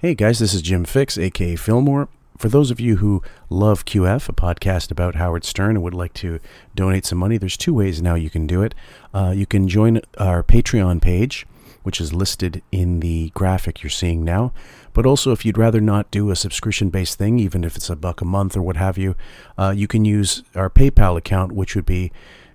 Hey 0.00 0.14
guys, 0.14 0.38
this 0.38 0.54
is 0.54 0.62
Jim 0.62 0.84
Fixx, 0.84 1.20
aka 1.20 1.56
Fillmore. 1.56 2.08
For 2.36 2.48
those 2.48 2.70
of 2.70 2.78
you 2.78 2.98
who 2.98 3.20
love 3.50 3.84
QF, 3.84 4.28
a 4.28 4.32
podcast 4.32 4.92
about 4.92 5.16
Howard 5.16 5.42
Stern, 5.42 5.74
and 5.74 5.82
would 5.82 5.92
like 5.92 6.14
to 6.14 6.38
donate 6.72 7.04
some 7.04 7.18
money, 7.18 7.36
there's 7.36 7.56
two 7.56 7.74
ways 7.74 8.00
now 8.00 8.14
you 8.14 8.30
can 8.30 8.46
do 8.46 8.62
it. 8.62 8.76
Uh, 9.12 9.32
you 9.34 9.44
can 9.44 9.66
join 9.66 10.00
our 10.16 10.44
Patreon 10.44 11.02
page, 11.02 11.48
which 11.82 12.00
is 12.00 12.12
listed 12.12 12.62
in 12.70 13.00
the 13.00 13.30
graphic 13.30 13.82
you're 13.82 13.90
seeing 13.90 14.24
now. 14.24 14.52
But 14.92 15.04
also, 15.04 15.32
if 15.32 15.44
you'd 15.44 15.58
rather 15.58 15.80
not 15.80 16.12
do 16.12 16.30
a 16.30 16.36
subscription 16.36 16.90
based 16.90 17.18
thing, 17.18 17.40
even 17.40 17.64
if 17.64 17.74
it's 17.74 17.90
a 17.90 17.96
buck 17.96 18.20
a 18.20 18.24
month 18.24 18.56
or 18.56 18.62
what 18.62 18.76
have 18.76 18.98
you, 18.98 19.16
uh, 19.58 19.74
you 19.76 19.88
can 19.88 20.04
use 20.04 20.44
our 20.54 20.70
PayPal 20.70 21.16
account, 21.16 21.50
which 21.50 21.74
would 21.74 21.86
be 21.86 22.12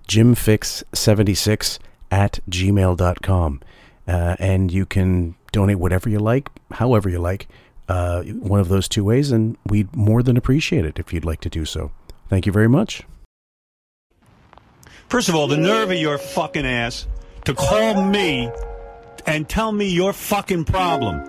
jimfixx76 0.08 1.78
at 2.10 2.40
gmail.com. 2.48 3.60
Uh, 4.08 4.36
and 4.38 4.72
you 4.72 4.86
can 4.86 5.34
donate 5.54 5.78
whatever 5.78 6.08
you 6.08 6.18
like, 6.18 6.50
however 6.72 7.08
you 7.08 7.20
like, 7.20 7.46
uh, 7.88 8.22
one 8.22 8.60
of 8.60 8.68
those 8.68 8.88
two 8.88 9.04
ways, 9.04 9.30
and 9.30 9.56
we'd 9.66 9.94
more 9.94 10.22
than 10.22 10.36
appreciate 10.36 10.84
it 10.84 10.98
if 10.98 11.12
you'd 11.12 11.24
like 11.24 11.40
to 11.40 11.48
do 11.48 11.64
so. 11.64 11.92
Thank 12.28 12.44
you 12.46 12.52
very 12.52 12.68
much. 12.68 13.02
First 15.08 15.28
of 15.28 15.36
all, 15.36 15.46
the 15.46 15.56
nerve 15.56 15.90
of 15.90 15.96
your 15.96 16.18
fucking 16.18 16.66
ass 16.66 17.06
to 17.44 17.54
call 17.54 18.02
me 18.02 18.50
and 19.26 19.48
tell 19.48 19.70
me 19.70 19.86
your 19.88 20.12
fucking 20.12 20.64
problem. 20.64 21.20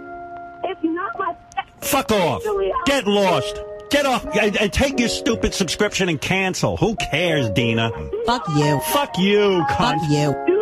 It's 0.64 0.84
not 0.84 1.20
my. 1.20 1.36
Fuck 1.82 2.12
off. 2.12 2.42
Get 2.86 3.06
lost. 3.06 3.62
Get 3.92 4.08
off 4.08 4.26
and, 4.36 4.58
and 4.58 4.74
take 4.74 5.00
your 5.00 5.10
stupid 5.10 5.54
subscription 5.54 6.10
and 6.10 6.20
cancel. 6.20 6.78
Who 6.78 6.96
cares, 6.96 7.50
Dina? 7.52 7.92
Fuck 8.26 8.48
you. 8.56 8.80
Fuck 8.80 9.18
you, 9.20 9.64
Fuck 9.78 10.02
you. 10.10 10.55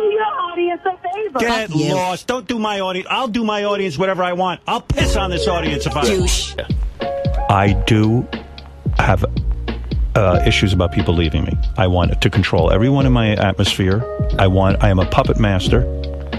Favor. 1.14 1.38
Get 1.38 1.70
Fuck 1.70 1.80
lost. 1.80 2.26
Don't 2.26 2.46
do 2.46 2.58
my 2.58 2.80
audience. 2.80 3.08
I'll 3.10 3.28
do 3.28 3.44
my 3.44 3.64
audience 3.64 3.98
whatever 3.98 4.22
I 4.22 4.32
want. 4.32 4.60
I'll 4.66 4.80
piss 4.80 5.16
on 5.16 5.30
this 5.30 5.46
audience 5.48 5.86
if 5.86 5.96
I. 5.96 6.04
Douche. 6.04 6.54
I 7.48 7.72
do 7.86 8.26
have 8.98 9.24
uh, 10.14 10.42
issues 10.46 10.72
about 10.72 10.92
people 10.92 11.14
leaving 11.14 11.44
me. 11.44 11.52
I 11.76 11.86
want 11.86 12.20
to 12.20 12.30
control 12.30 12.70
everyone 12.70 13.06
in 13.06 13.12
my 13.12 13.30
atmosphere. 13.32 14.04
I 14.38 14.46
want. 14.46 14.82
I 14.82 14.88
am 14.88 14.98
a 14.98 15.06
puppet 15.06 15.38
master, 15.38 15.82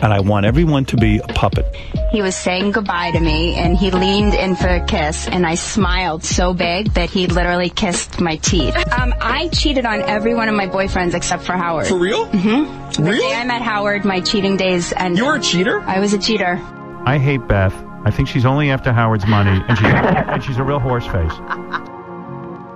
and 0.02 0.14
I 0.14 0.20
want 0.20 0.46
everyone 0.46 0.86
to 0.86 0.98
be 0.98 1.20
a 1.20 1.28
puppet. 1.28 1.66
He 2.12 2.22
was 2.22 2.36
saying 2.36 2.72
goodbye 2.72 3.12
to 3.12 3.20
me 3.20 3.56
and 3.56 3.78
he 3.78 3.92
leaned 3.92 4.34
in 4.34 4.56
for 4.56 4.68
a 4.68 4.86
kiss 4.86 5.28
and 5.28 5.46
I 5.46 5.56
smiled 5.56 6.24
so 6.24 6.54
big 6.54 6.94
that 6.94 7.10
he 7.10 7.28
literally 7.28 7.70
kissed 7.70 8.22
my 8.22 8.38
teeth. 8.38 8.76
Um, 8.94 9.14
I 9.22 9.50
cheated 9.50 9.86
on 9.86 10.02
every 10.02 10.34
one 10.34 10.50
of 10.50 10.56
my 10.56 10.68
boyfriends 10.68 11.14
except 11.14 11.44
for 11.44 11.54
Howard. 11.54 11.88
For 11.88 11.98
real? 11.98 12.28
Mm-hmm. 12.28 13.04
The 13.04 13.12
day 13.12 13.34
I 13.34 13.44
met 13.44 13.62
Howard, 13.62 14.06
my 14.06 14.22
cheating 14.22 14.58
days 14.58 14.94
ended. 14.94 15.20
You 15.20 15.26
were 15.26 15.36
a 15.36 15.42
cheater? 15.42 15.82
I 15.82 16.00
was 16.00 16.14
a 16.14 16.20
cheater. 16.20 16.60
I 17.06 17.18
hate 17.18 17.48
Beth. 17.48 17.74
I 18.06 18.12
think 18.12 18.28
she's 18.28 18.46
only 18.46 18.70
after 18.70 18.94
Howard's 18.94 19.26
money, 19.26 19.64
and 19.68 19.78
she's, 19.78 19.88
and 19.94 20.44
she's 20.44 20.58
a 20.58 20.64
real 20.64 20.80
horse 20.80 21.06
face. 21.08 21.34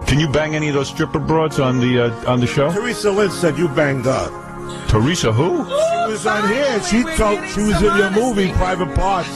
Can 0.08 0.20
you 0.20 0.28
bang 0.28 0.56
any 0.56 0.70
of 0.70 0.74
those 0.74 0.90
stripper 0.90 1.20
broads 1.20 1.60
on 1.60 1.80
the 1.80 2.06
uh, 2.06 2.32
on 2.32 2.40
the 2.40 2.48
show? 2.48 2.72
Teresa 2.72 3.12
Lynn 3.12 3.30
said 3.30 3.58
you 3.60 3.68
banged 3.68 4.08
up. 4.08 4.32
Teresa, 4.88 5.32
who? 5.32 5.66
She 5.66 6.12
was 6.12 6.26
on 6.26 6.48
here. 6.50 6.84
She 6.84 7.04
told 7.16 7.48
she 7.50 7.62
was 7.62 7.82
in 7.82 7.98
your 7.98 8.12
movie, 8.12 8.52
Private 8.54 8.94
Parts. 8.96 9.30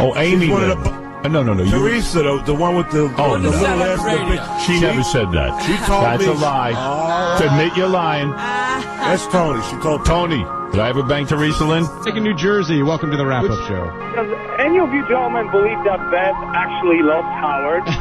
Oh, 0.00 0.14
Amy. 0.16 1.03
She's 1.24 1.32
one 1.32 1.36
of 1.36 1.40
then. 1.40 1.40
the- 1.40 1.40
Uh, 1.40 1.42
no, 1.42 1.42
no, 1.42 1.54
no. 1.54 1.62
You, 1.64 1.70
Teresa, 1.70 2.22
the, 2.22 2.42
the 2.44 2.54
one 2.54 2.76
with 2.76 2.90
the, 2.90 3.12
Oh, 3.16 3.38
the 3.38 3.38
no. 3.38 3.50
little 3.50 3.82
ass. 3.82 4.00
bitch. 4.00 4.66
she 4.66 4.80
never 4.80 5.02
said 5.02 5.32
that. 5.32 5.62
She 5.64 5.76
told 5.86 6.04
That's 6.04 6.20
me. 6.22 6.28
a 6.28 6.32
lie. 6.34 6.72
Oh, 6.76 7.38
To 7.40 7.50
admit 7.50 7.76
you're 7.76 7.88
lying. 7.88 8.30
that's 8.30 9.26
Tony. 9.28 9.62
She 9.70 9.76
told 9.82 10.04
Tony, 10.04 10.44
did 10.72 10.80
I 10.80 10.88
ever 10.88 11.02
bang 11.02 11.26
Teresa 11.26 11.64
Lynn? 11.64 11.86
in 12.06 12.22
New 12.22 12.34
Jersey. 12.36 12.82
Welcome 12.82 13.10
to 13.10 13.16
the 13.16 13.24
wrap 13.24 13.44
up 13.44 13.58
show. 13.68 13.84
Does 14.14 14.28
any 14.58 14.78
of 14.78 14.92
you 14.92 15.02
gentlemen 15.08 15.50
believe 15.50 15.78
that 15.84 15.98
Beth 16.10 16.36
actually 16.54 17.00
loves 17.02 17.26
Howard? 17.40 17.84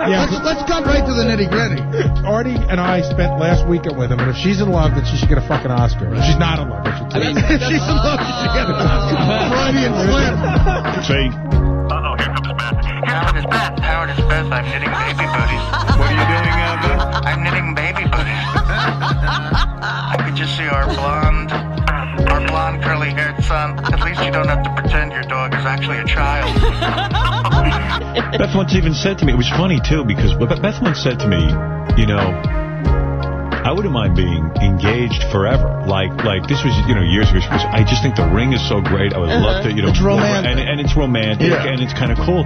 Yeah, 0.00 0.24
Let's, 0.24 0.42
let's 0.44 0.64
come 0.70 0.84
right 0.84 1.04
to 1.04 1.12
the 1.12 1.22
nitty 1.28 1.50
gritty. 1.52 1.78
Artie 2.26 2.56
and 2.56 2.80
I 2.80 3.02
spent 3.02 3.38
last 3.38 3.66
weekend 3.68 3.98
with 3.98 4.10
him, 4.10 4.18
and 4.18 4.30
if 4.30 4.36
she's 4.36 4.60
in 4.62 4.70
love, 4.72 4.94
then 4.96 5.04
she 5.04 5.16
should 5.18 5.28
get 5.28 5.36
a 5.38 5.42
fucking 5.46 5.70
Oscar. 5.70 6.08
If 6.14 6.24
she's 6.24 6.38
not 6.38 6.58
in 6.58 6.70
love, 6.70 6.82
then 6.84 6.96
she 6.96 7.04
should. 7.20 7.36
if 7.36 7.60
she's 7.68 7.84
in 7.84 7.96
love, 8.00 8.18
she 8.18 8.32
should 8.40 8.54
get 8.56 8.66
an 8.66 8.80
Oscar. 8.80 9.16
Friday 9.52 9.84
and 9.84 9.94
Slim. 10.08 10.34
See? 11.04 11.49
Uh-oh, 13.10 13.32
here 13.34 13.42
Beth. 13.50 13.78
Howard 13.80 14.10
is 14.10 14.14
Beth. 14.14 14.14
Howard 14.14 14.14
is 14.14 14.20
Beth. 14.30 14.46
I'm 14.52 14.64
knitting 14.70 14.90
baby 14.90 15.26
booties. 15.26 15.64
What 15.98 16.06
are 16.06 16.14
you 16.14 16.26
doing, 16.30 16.54
uh, 16.62 16.78
Beth? 16.80 17.26
I'm 17.26 17.42
knitting 17.42 17.74
baby 17.74 18.04
booties. 18.06 18.46
I 19.82 20.16
could 20.24 20.36
just 20.36 20.56
see 20.56 20.68
our 20.68 20.86
blonde, 20.86 21.50
our 22.30 22.40
blonde 22.46 22.82
curly-haired 22.82 23.42
son. 23.44 23.78
At 23.92 24.00
least 24.04 24.22
you 24.22 24.30
don't 24.30 24.48
have 24.48 24.62
to 24.62 24.70
pretend 24.74 25.12
your 25.12 25.22
dog 25.22 25.54
is 25.54 25.64
actually 25.66 25.98
a 25.98 26.04
child. 26.06 26.54
Beth 28.38 28.54
once 28.54 28.74
even 28.74 28.94
said 28.94 29.18
to 29.18 29.26
me, 29.26 29.32
it 29.32 29.36
was 29.36 29.48
funny 29.50 29.80
too, 29.80 30.04
because 30.04 30.34
Beth 30.34 30.80
once 30.80 31.02
said 31.02 31.18
to 31.18 31.26
me, 31.28 31.50
you 32.00 32.06
know, 32.06 32.30
I 33.64 33.72
wouldn't 33.72 33.92
mind 33.92 34.16
being 34.16 34.50
engaged 34.62 35.22
forever. 35.30 35.84
Like, 35.86 36.12
like 36.24 36.48
this 36.48 36.64
was, 36.64 36.72
you 36.88 36.94
know, 36.94 37.02
years 37.02 37.28
ago. 37.30 37.40
She 37.40 37.48
goes, 37.48 37.64
I 37.64 37.84
just 37.84 38.02
think 38.02 38.16
the 38.16 38.26
ring 38.28 38.52
is 38.52 38.62
so 38.68 38.80
great. 38.80 39.12
I 39.12 39.18
would 39.18 39.28
love 39.28 39.64
to, 39.64 39.72
you 39.72 39.82
know, 39.82 39.90
It's 39.90 40.00
romantic. 40.02 40.50
and, 40.50 40.60
and 40.60 40.80
it's 40.80 40.96
romantic, 40.96 41.50
Yeah. 41.50 41.66
and 41.68 41.80
it's 41.82 41.92
kind 41.92 42.10
of 42.12 42.18
cool. 42.24 42.44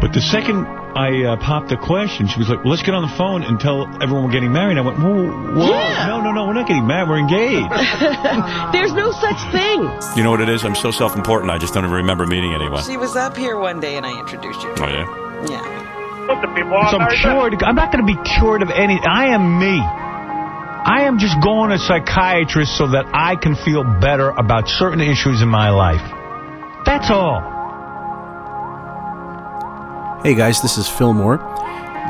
But 0.00 0.12
the 0.14 0.20
second 0.22 0.64
I 0.94 1.26
uh, 1.26 1.36
popped 1.42 1.68
the 1.68 1.76
question, 1.76 2.26
she 2.28 2.38
was 2.38 2.48
like, 2.48 2.62
well, 2.62 2.70
"Let's 2.70 2.82
get 2.82 2.94
on 2.94 3.02
the 3.02 3.14
phone 3.18 3.42
and 3.42 3.58
tell 3.60 3.86
everyone 4.02 4.24
we're 4.24 4.32
getting 4.32 4.52
married." 4.54 4.78
I 4.78 4.80
went, 4.80 4.98
"Whoa, 4.98 5.26
whoa, 5.58 5.68
Yeah. 5.68 6.06
no, 6.06 6.20
no, 6.22 6.30
no, 6.32 6.46
we're 6.46 6.54
not 6.54 6.66
getting 6.66 6.86
married. 6.86 7.08
We're 7.10 7.18
engaged." 7.18 7.66
There's 8.72 8.92
no 8.94 9.10
such 9.10 9.38
thing. 9.50 9.82
you 10.16 10.22
know 10.22 10.30
what 10.30 10.40
it 10.40 10.48
is? 10.48 10.64
I'm 10.64 10.74
so 10.78 10.90
self-important. 10.90 11.50
I 11.50 11.58
just 11.58 11.74
don't 11.74 11.84
even 11.84 11.96
remember 12.06 12.26
meeting 12.26 12.54
anyone. 12.54 12.82
She 12.84 12.96
was 12.96 13.16
up 13.16 13.36
here 13.36 13.58
one 13.58 13.80
day 13.80 13.96
and 13.96 14.06
I 14.06 14.18
introduced 14.18 14.62
you. 14.62 14.70
Oh 14.78 14.86
yeah. 14.86 15.06
Yeah. 15.50 16.26
Look, 16.30 16.42
the 16.42 16.48
people 16.54 16.78
So 16.90 16.98
I'm 16.98 17.10
cured. 17.18 17.62
I'm 17.62 17.74
not 17.76 17.90
going 17.92 18.06
to 18.06 18.10
be 18.10 18.18
cured 18.38 18.62
of 18.62 18.70
any. 18.70 18.98
I 19.02 19.34
am 19.34 19.58
me. 19.58 19.82
I 20.84 21.02
am 21.02 21.18
just 21.18 21.40
going 21.42 21.70
to 21.70 21.76
a 21.76 21.78
psychiatrist 21.78 22.76
so 22.76 22.88
that 22.88 23.06
I 23.12 23.36
can 23.36 23.56
feel 23.56 23.84
better 24.00 24.30
about 24.30 24.68
certain 24.68 25.00
issues 25.00 25.42
in 25.42 25.48
my 25.48 25.70
life. 25.70 26.00
That's 26.84 27.10
all. 27.10 27.40
Hey 30.22 30.34
guys, 30.34 30.62
this 30.62 30.78
is 30.78 30.88
Fillmore. 30.88 31.36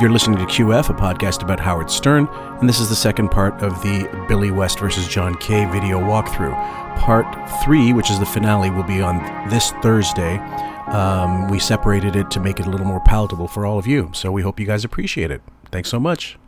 You're 0.00 0.10
listening 0.10 0.38
to 0.38 0.44
QF, 0.44 0.90
a 0.90 0.94
podcast 0.94 1.42
about 1.42 1.58
Howard 1.58 1.90
Stern, 1.90 2.28
and 2.60 2.68
this 2.68 2.78
is 2.78 2.88
the 2.88 2.94
second 2.94 3.30
part 3.30 3.54
of 3.62 3.82
the 3.82 4.08
Billy 4.28 4.50
West 4.50 4.78
versus 4.78 5.08
John 5.08 5.34
K. 5.36 5.64
video 5.66 5.98
walkthrough. 5.98 6.54
Part 6.98 7.26
three, 7.64 7.92
which 7.92 8.10
is 8.10 8.18
the 8.20 8.26
finale, 8.26 8.70
will 8.70 8.84
be 8.84 9.00
on 9.02 9.18
this 9.50 9.72
Thursday. 9.82 10.38
Um, 10.88 11.48
we 11.48 11.58
separated 11.58 12.16
it 12.16 12.30
to 12.30 12.40
make 12.40 12.60
it 12.60 12.66
a 12.66 12.70
little 12.70 12.86
more 12.86 13.00
palatable 13.00 13.48
for 13.48 13.66
all 13.66 13.78
of 13.78 13.86
you, 13.86 14.10
so 14.14 14.30
we 14.30 14.42
hope 14.42 14.60
you 14.60 14.66
guys 14.66 14.84
appreciate 14.84 15.30
it. 15.30 15.42
Thanks 15.72 15.88
so 15.88 15.98
much. 15.98 16.38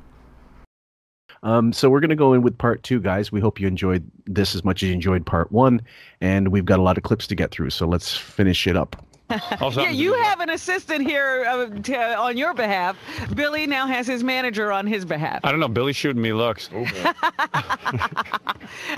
Um, 1.43 1.73
so 1.73 1.89
we're 1.89 2.01
going 2.01 2.11
to 2.11 2.17
go 2.17 2.35
in 2.35 2.43
with 2.43 2.59
part 2.59 2.83
two, 2.83 3.01
guys. 3.01 3.33
We 3.33 3.41
hope 3.41 3.61
you 3.61 3.67
enjoyed 3.67 4.09
this 4.27 4.55
as 4.55 4.65
much 4.65 4.83
as 4.83 4.89
you 4.89 4.95
enjoyed 4.95 5.25
part 5.25 5.51
one, 5.51 5.81
and 6.21 6.49
we've 6.49 6.67
got 6.67 6.79
a 6.79 6.83
lot 6.83 6.99
of 6.99 7.03
clips 7.03 7.27
to 7.29 7.35
get 7.35 7.51
through, 7.51 7.71
so 7.71 7.87
let's 7.87 8.15
finish 8.17 8.67
it 8.67 8.77
up. 8.77 9.03
yeah, 9.77 9.91
you 9.91 10.15
have 10.15 10.41
an 10.41 10.51
assistant 10.51 11.07
here 11.07 11.45
uh, 11.49 11.69
t- 11.83 11.95
uh, 11.95 12.21
on 12.21 12.37
your 12.37 12.55
behalf. 12.55 12.97
Billy 13.35 13.67
now 13.67 13.87
has 13.87 14.07
his 14.07 14.25
manager 14.25 14.73
on 14.73 14.87
his 14.87 15.05
behalf. 15.05 15.41
I 15.45 15.51
don't 15.51 15.61
know. 15.61 15.69
Billy's 15.69 15.97
shooting 15.97 16.23
me 16.23 16.33
looks. 16.33 16.69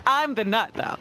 I'm 0.06 0.34
the 0.34 0.44
nut, 0.44 0.70
though. 0.74 0.96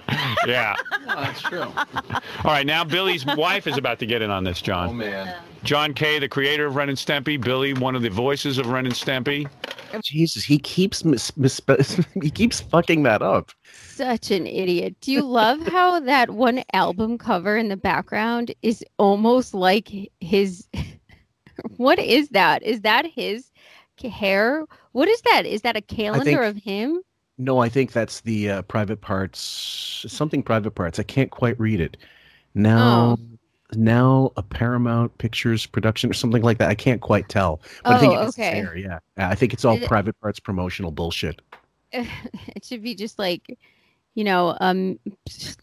yeah. 0.46 0.75
that's 1.06 1.41
true. 1.41 1.62
All 1.64 2.22
right, 2.46 2.66
now 2.66 2.84
Billy's 2.84 3.25
wife 3.25 3.68
is 3.68 3.78
about 3.78 4.00
to 4.00 4.06
get 4.06 4.22
in 4.22 4.30
on 4.30 4.44
this, 4.44 4.61
John. 4.61 4.90
Oh, 4.90 4.94
man. 4.94 5.35
John 5.64 5.94
K., 5.94 6.20
the 6.20 6.28
creator 6.29 6.66
of 6.66 6.76
Ren 6.76 6.90
and 6.90 6.97
Stimpy. 6.97 7.40
Billy, 7.40 7.73
one 7.73 7.96
of 7.96 8.02
the 8.02 8.09
voices 8.09 8.58
of 8.58 8.67
Ren 8.67 8.85
and 8.85 8.96
Stimpy. 8.96 9.47
Jesus, 10.02 10.44
he 10.44 10.58
keeps 10.58 11.03
mis- 11.05 11.32
mispe- 11.32 12.23
he 12.23 12.29
keeps 12.29 12.61
fucking 12.61 13.03
that 13.03 13.22
up. 13.22 13.52
Such 14.02 14.32
an 14.32 14.48
idiot. 14.48 14.96
Do 15.00 15.12
you 15.12 15.22
love 15.22 15.62
how 15.68 16.00
that 16.00 16.32
one 16.32 16.64
album 16.74 17.20
cover 17.20 17.56
in 17.56 17.70
the 17.70 17.78
background 17.78 18.52
is 18.64 18.84
almost 18.98 19.53
like 19.53 19.90
his? 20.20 20.68
what 21.78 22.00
is 22.00 22.30
that? 22.30 22.64
Is 22.64 22.82
that 22.82 23.06
his 23.06 23.52
hair? 24.03 24.66
What 24.94 25.08
is 25.08 25.22
that? 25.22 25.46
Is 25.46 25.62
that 25.62 25.78
a 25.78 25.82
calendar 25.82 26.42
of 26.42 26.56
him? 26.56 27.03
No, 27.38 27.59
I 27.59 27.70
think 27.70 27.92
that's 27.92 28.22
the 28.22 28.50
uh, 28.50 28.62
private 28.64 29.02
parts, 29.02 30.03
something 30.08 30.42
private 30.42 30.72
parts. 30.72 30.98
I 30.98 31.03
can't 31.03 31.30
quite 31.30 31.59
read 31.59 31.80
it. 31.80 31.98
Now, 32.56 33.20
now 33.76 34.32
a 34.36 34.42
Paramount 34.42 35.16
Pictures 35.20 35.68
production 35.68 36.09
or 36.09 36.14
something 36.14 36.42
like 36.42 36.58
that. 36.58 36.70
I 36.70 36.76
can't 36.76 37.02
quite 37.02 37.30
tell. 37.30 37.62
But 37.84 37.98
I 37.98 38.00
think 38.00 38.14
Oh, 38.16 38.24
it's 38.24 38.40
okay. 38.40 38.66
Yeah, 38.76 38.98
I 39.18 39.36
think 39.36 39.53
it's 39.53 39.64
all 39.64 39.76
it- 39.76 39.88
private 39.88 40.20
parts 40.22 40.40
promotional 40.40 40.90
bullshit. 40.90 41.40
it 41.92 42.66
should 42.66 42.82
be 42.82 42.96
just 42.96 43.20
like, 43.20 43.59
you 44.16 44.23
know, 44.23 44.58
um, 44.59 44.99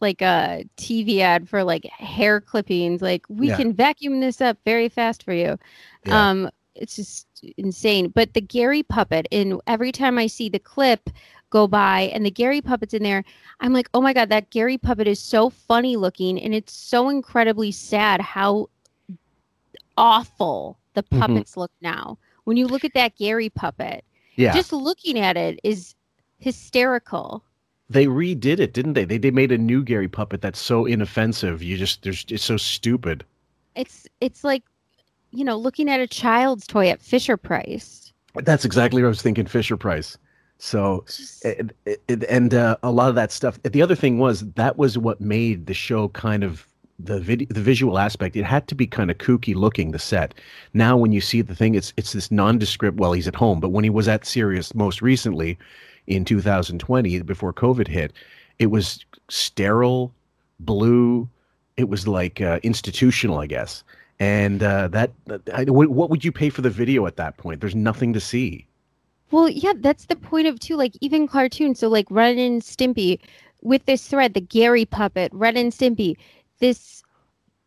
like 0.00 0.22
a 0.22 0.64
TV 0.76 1.20
ad 1.20 1.48
for 1.48 1.62
like 1.64 1.84
hair 1.86 2.40
clippings. 2.40 3.02
Like 3.02 3.24
we 3.28 3.48
Yeah. 3.48 3.56
can 3.56 3.72
vacuum 3.72 4.20
this 4.20 4.40
up 4.40 4.58
very 4.64 4.88
fast 4.88 5.22
for 5.22 5.32
you. 5.32 5.58
Yeah. 6.04 6.30
Um, 6.30 6.50
it's 6.74 6.96
just 6.96 7.26
insane. 7.56 8.08
But 8.08 8.34
the 8.34 8.40
Gary 8.40 8.82
puppet, 8.82 9.26
and 9.32 9.60
every 9.66 9.92
time 9.92 10.16
I 10.18 10.28
see 10.28 10.48
the 10.48 10.60
clip 10.60 11.10
go 11.50 11.66
by 11.66 12.02
and 12.14 12.24
the 12.24 12.30
Gary 12.30 12.60
puppet's 12.60 12.94
in 12.94 13.02
there, 13.02 13.24
I'm 13.60 13.72
like, 13.72 13.88
oh 13.94 14.00
my 14.00 14.12
god, 14.12 14.28
that 14.30 14.50
Gary 14.50 14.78
puppet 14.78 15.08
is 15.08 15.20
so 15.20 15.50
funny 15.50 15.96
looking, 15.96 16.40
and 16.40 16.54
it's 16.54 16.72
so 16.72 17.08
incredibly 17.08 17.72
sad 17.72 18.20
how 18.20 18.68
awful 19.96 20.78
the 20.94 21.02
Mhm. 21.02 21.18
puppets 21.20 21.56
look 21.56 21.72
now. 21.80 22.18
When 22.44 22.56
you 22.56 22.66
look 22.66 22.84
at 22.84 22.94
that 22.94 23.16
Gary 23.16 23.50
puppet, 23.50 24.04
Yeah. 24.36 24.52
just 24.54 24.72
looking 24.72 25.18
at 25.18 25.36
it 25.36 25.58
is 25.64 25.94
hysterical. 26.38 27.42
They 27.90 28.06
redid 28.06 28.58
it, 28.58 28.74
didn't 28.74 28.92
they? 28.94 29.04
They 29.04 29.18
they 29.18 29.30
made 29.30 29.50
a 29.52 29.58
new 29.58 29.82
Gary 29.82 30.08
puppet 30.08 30.42
that's 30.42 30.60
so 30.60 30.84
inoffensive. 30.84 31.62
You 31.62 31.76
just 31.78 32.02
there's 32.02 32.24
it's 32.28 32.44
so 32.44 32.56
stupid. 32.58 33.24
It's 33.74 34.06
it's 34.20 34.44
like, 34.44 34.62
you 35.30 35.44
know, 35.44 35.56
looking 35.56 35.88
at 35.88 36.00
a 36.00 36.06
child's 36.06 36.66
toy 36.66 36.88
at 36.88 37.00
Fisher 37.00 37.36
Price. 37.36 38.12
That's 38.34 38.64
exactly 38.64 39.02
what 39.02 39.06
I 39.08 39.10
was 39.10 39.22
thinking. 39.22 39.46
Fisher 39.46 39.76
Price. 39.76 40.18
So, 40.58 41.04
and, 41.44 41.72
and- 42.08 42.24
and 42.24 42.52
uh, 42.54 42.76
a 42.82 42.90
lot 42.90 43.08
of 43.08 43.14
that 43.14 43.30
stuff. 43.32 43.62
The 43.62 43.80
other 43.80 43.94
thing 43.94 44.18
was 44.18 44.40
that 44.54 44.76
was 44.76 44.98
what 44.98 45.20
made 45.20 45.66
the 45.66 45.74
show 45.74 46.08
kind 46.08 46.42
of 46.44 46.66
the 46.98 47.20
video, 47.20 47.46
the 47.50 47.60
visual 47.60 47.96
aspect. 47.96 48.34
It 48.36 48.44
had 48.44 48.66
to 48.68 48.74
be 48.74 48.86
kind 48.86 49.08
of 49.10 49.18
kooky 49.18 49.54
looking. 49.54 49.92
The 49.92 49.98
set. 50.00 50.34
Now, 50.74 50.96
when 50.96 51.12
you 51.12 51.20
see 51.20 51.42
the 51.42 51.54
thing, 51.54 51.74
it's 51.76 51.92
it's 51.96 52.12
this 52.12 52.30
nondescript. 52.30 52.98
Well, 52.98 53.12
he's 53.12 53.28
at 53.28 53.36
home, 53.36 53.60
but 53.60 53.68
when 53.70 53.84
he 53.84 53.90
was 53.90 54.08
at 54.08 54.26
Sirius 54.26 54.74
most 54.74 55.00
recently, 55.00 55.56
in 56.08 56.24
2020, 56.24 57.22
before 57.22 57.52
COVID 57.52 57.86
hit, 57.86 58.12
it 58.58 58.66
was 58.66 59.04
sterile, 59.28 60.12
blue. 60.58 61.28
It 61.76 61.88
was 61.88 62.08
like 62.08 62.40
uh, 62.40 62.58
institutional, 62.62 63.38
I 63.38 63.46
guess. 63.46 63.84
And 64.18 64.62
uh, 64.64 64.88
that, 64.88 65.12
I, 65.54 65.64
what 65.64 66.10
would 66.10 66.24
you 66.24 66.32
pay 66.32 66.50
for 66.50 66.62
the 66.62 66.70
video 66.70 67.06
at 67.06 67.16
that 67.16 67.36
point? 67.36 67.60
There's 67.60 67.76
nothing 67.76 68.12
to 68.14 68.20
see. 68.20 68.66
Well, 69.30 69.48
yeah, 69.48 69.74
that's 69.76 70.06
the 70.06 70.16
point 70.16 70.48
of 70.48 70.58
too. 70.58 70.74
Like 70.74 70.94
even 71.00 71.28
cartoons, 71.28 71.78
so 71.78 71.88
like 71.88 72.06
Ren 72.10 72.38
and 72.38 72.62
Stimpy, 72.62 73.20
with 73.62 73.84
this 73.84 74.08
thread, 74.08 74.34
the 74.34 74.40
Gary 74.40 74.86
puppet, 74.86 75.30
Ren 75.32 75.56
and 75.56 75.72
Stimpy, 75.72 76.16
this 76.58 77.04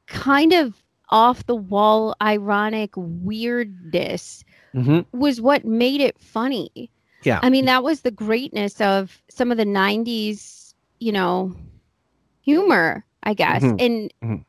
kind 0.07 0.51
of 0.51 0.83
off 1.09 1.45
the 1.45 1.55
wall, 1.55 2.15
ironic 2.21 2.91
weirdness 2.95 4.43
Mm-hmm. 4.73 5.17
was 5.19 5.41
what 5.41 5.65
made 5.65 5.99
it 5.99 6.17
funny. 6.17 6.89
Yeah. 7.23 7.39
I 7.43 7.49
mean, 7.49 7.65
that 7.65 7.83
was 7.83 8.01
the 8.01 8.11
greatness 8.11 8.79
of 8.81 9.21
some 9.29 9.51
of 9.51 9.57
the 9.57 9.65
'90s, 9.65 10.73
you 10.99 11.11
know, 11.11 11.55
humor, 12.41 13.05
I 13.23 13.33
guess, 13.33 13.63
Mhm. 13.63 13.81
and 13.81 14.13
Mhm. 14.23 14.45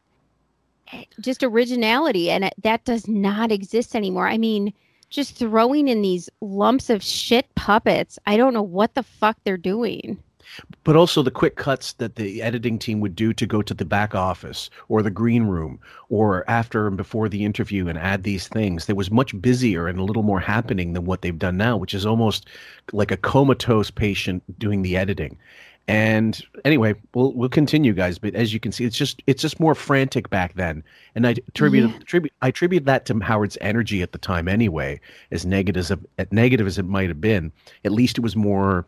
just 1.20 1.42
originality, 1.42 2.30
and 2.30 2.44
it, 2.44 2.54
that 2.62 2.84
does 2.84 3.08
not 3.08 3.52
exist 3.52 3.94
anymore. 3.94 4.28
I 4.28 4.38
mean, 4.38 4.72
just 5.10 5.36
throwing 5.36 5.88
in 5.88 6.02
these 6.02 6.30
lumps 6.40 6.88
of 6.90 7.02
shit 7.02 7.54
puppets. 7.54 8.18
I 8.26 8.36
don't 8.36 8.54
know 8.54 8.62
what 8.62 8.94
the 8.94 9.02
fuck 9.02 9.36
they're 9.44 9.56
doing. 9.58 10.18
But 10.84 10.96
also 10.96 11.22
the 11.22 11.30
quick 11.30 11.56
cuts 11.56 11.92
that 11.94 12.16
the 12.16 12.42
editing 12.42 12.78
team 12.78 13.00
would 13.00 13.14
do 13.16 13.32
to 13.32 13.46
go 13.46 13.62
to 13.62 13.74
the 13.74 13.84
back 13.84 14.14
office 14.14 14.70
or 14.88 15.02
the 15.02 15.10
green 15.10 15.44
room 15.44 15.78
or 16.08 16.44
after 16.48 16.86
and 16.86 16.96
before 16.96 17.28
the 17.28 17.44
interview 17.44 17.88
and 17.88 17.98
add 17.98 18.22
these 18.22 18.48
things 18.48 18.86
there 18.86 18.96
was 18.96 19.10
much 19.10 19.40
busier 19.40 19.88
and 19.88 19.98
a 19.98 20.04
little 20.04 20.22
more 20.22 20.40
happening 20.40 20.92
than 20.92 21.04
what 21.04 21.22
they've 21.22 21.38
done 21.38 21.56
now 21.56 21.76
which 21.76 21.94
is 21.94 22.06
almost 22.06 22.46
like 22.92 23.10
a 23.10 23.16
comatose 23.16 23.90
patient 23.90 24.42
doing 24.58 24.82
the 24.82 24.96
editing. 24.96 25.38
And 25.88 26.40
anyway 26.64 26.94
we'll 27.12 27.32
we'll 27.32 27.48
continue 27.48 27.92
guys. 27.92 28.16
But 28.18 28.34
as 28.36 28.54
you 28.54 28.60
can 28.60 28.70
see 28.70 28.84
it's 28.84 28.96
just 28.96 29.20
it's 29.26 29.42
just 29.42 29.58
more 29.58 29.74
frantic 29.74 30.30
back 30.30 30.54
then. 30.54 30.84
And 31.16 31.26
i 31.26 31.30
attribute 31.48 31.90
Yeah. 31.90 31.96
attribute 31.96 32.32
i 32.40 32.48
attribute 32.48 32.84
that 32.84 33.04
to 33.06 33.18
howard's 33.18 33.58
energy 33.60 34.00
at 34.00 34.12
the 34.12 34.18
time 34.18 34.46
anyway 34.46 35.00
as 35.32 35.44
negative 35.44 35.80
as 35.80 35.92
as 36.18 36.26
negative 36.30 36.66
as 36.68 36.78
it 36.78 36.84
might 36.84 37.08
have 37.08 37.20
been. 37.20 37.50
At 37.84 37.92
least 37.92 38.16
it 38.16 38.20
was 38.20 38.36
more 38.36 38.86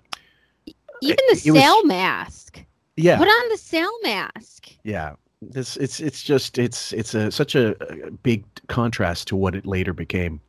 Even 1.02 1.16
the 1.16 1.22
it 1.22 1.30
was- 1.30 1.42
sail 1.42 1.84
mask. 1.84 2.64
yeah 2.96 3.18
Put 3.18 3.28
on 3.28 3.48
the 3.50 3.58
sail 3.58 3.90
mask. 4.02 4.68
Yeah, 4.84 5.14
this 5.42 5.76
it's 5.76 6.00
it's 6.00 6.22
just 6.22 6.58
it's 6.58 6.92
it's 6.92 7.14
a 7.14 7.30
such 7.30 7.54
a, 7.54 7.74
a 8.06 8.10
big 8.10 8.44
contrast 8.68 9.28
to 9.28 9.36
what 9.36 9.54
it 9.54 9.66
later 9.66 9.92
became. 9.92 10.40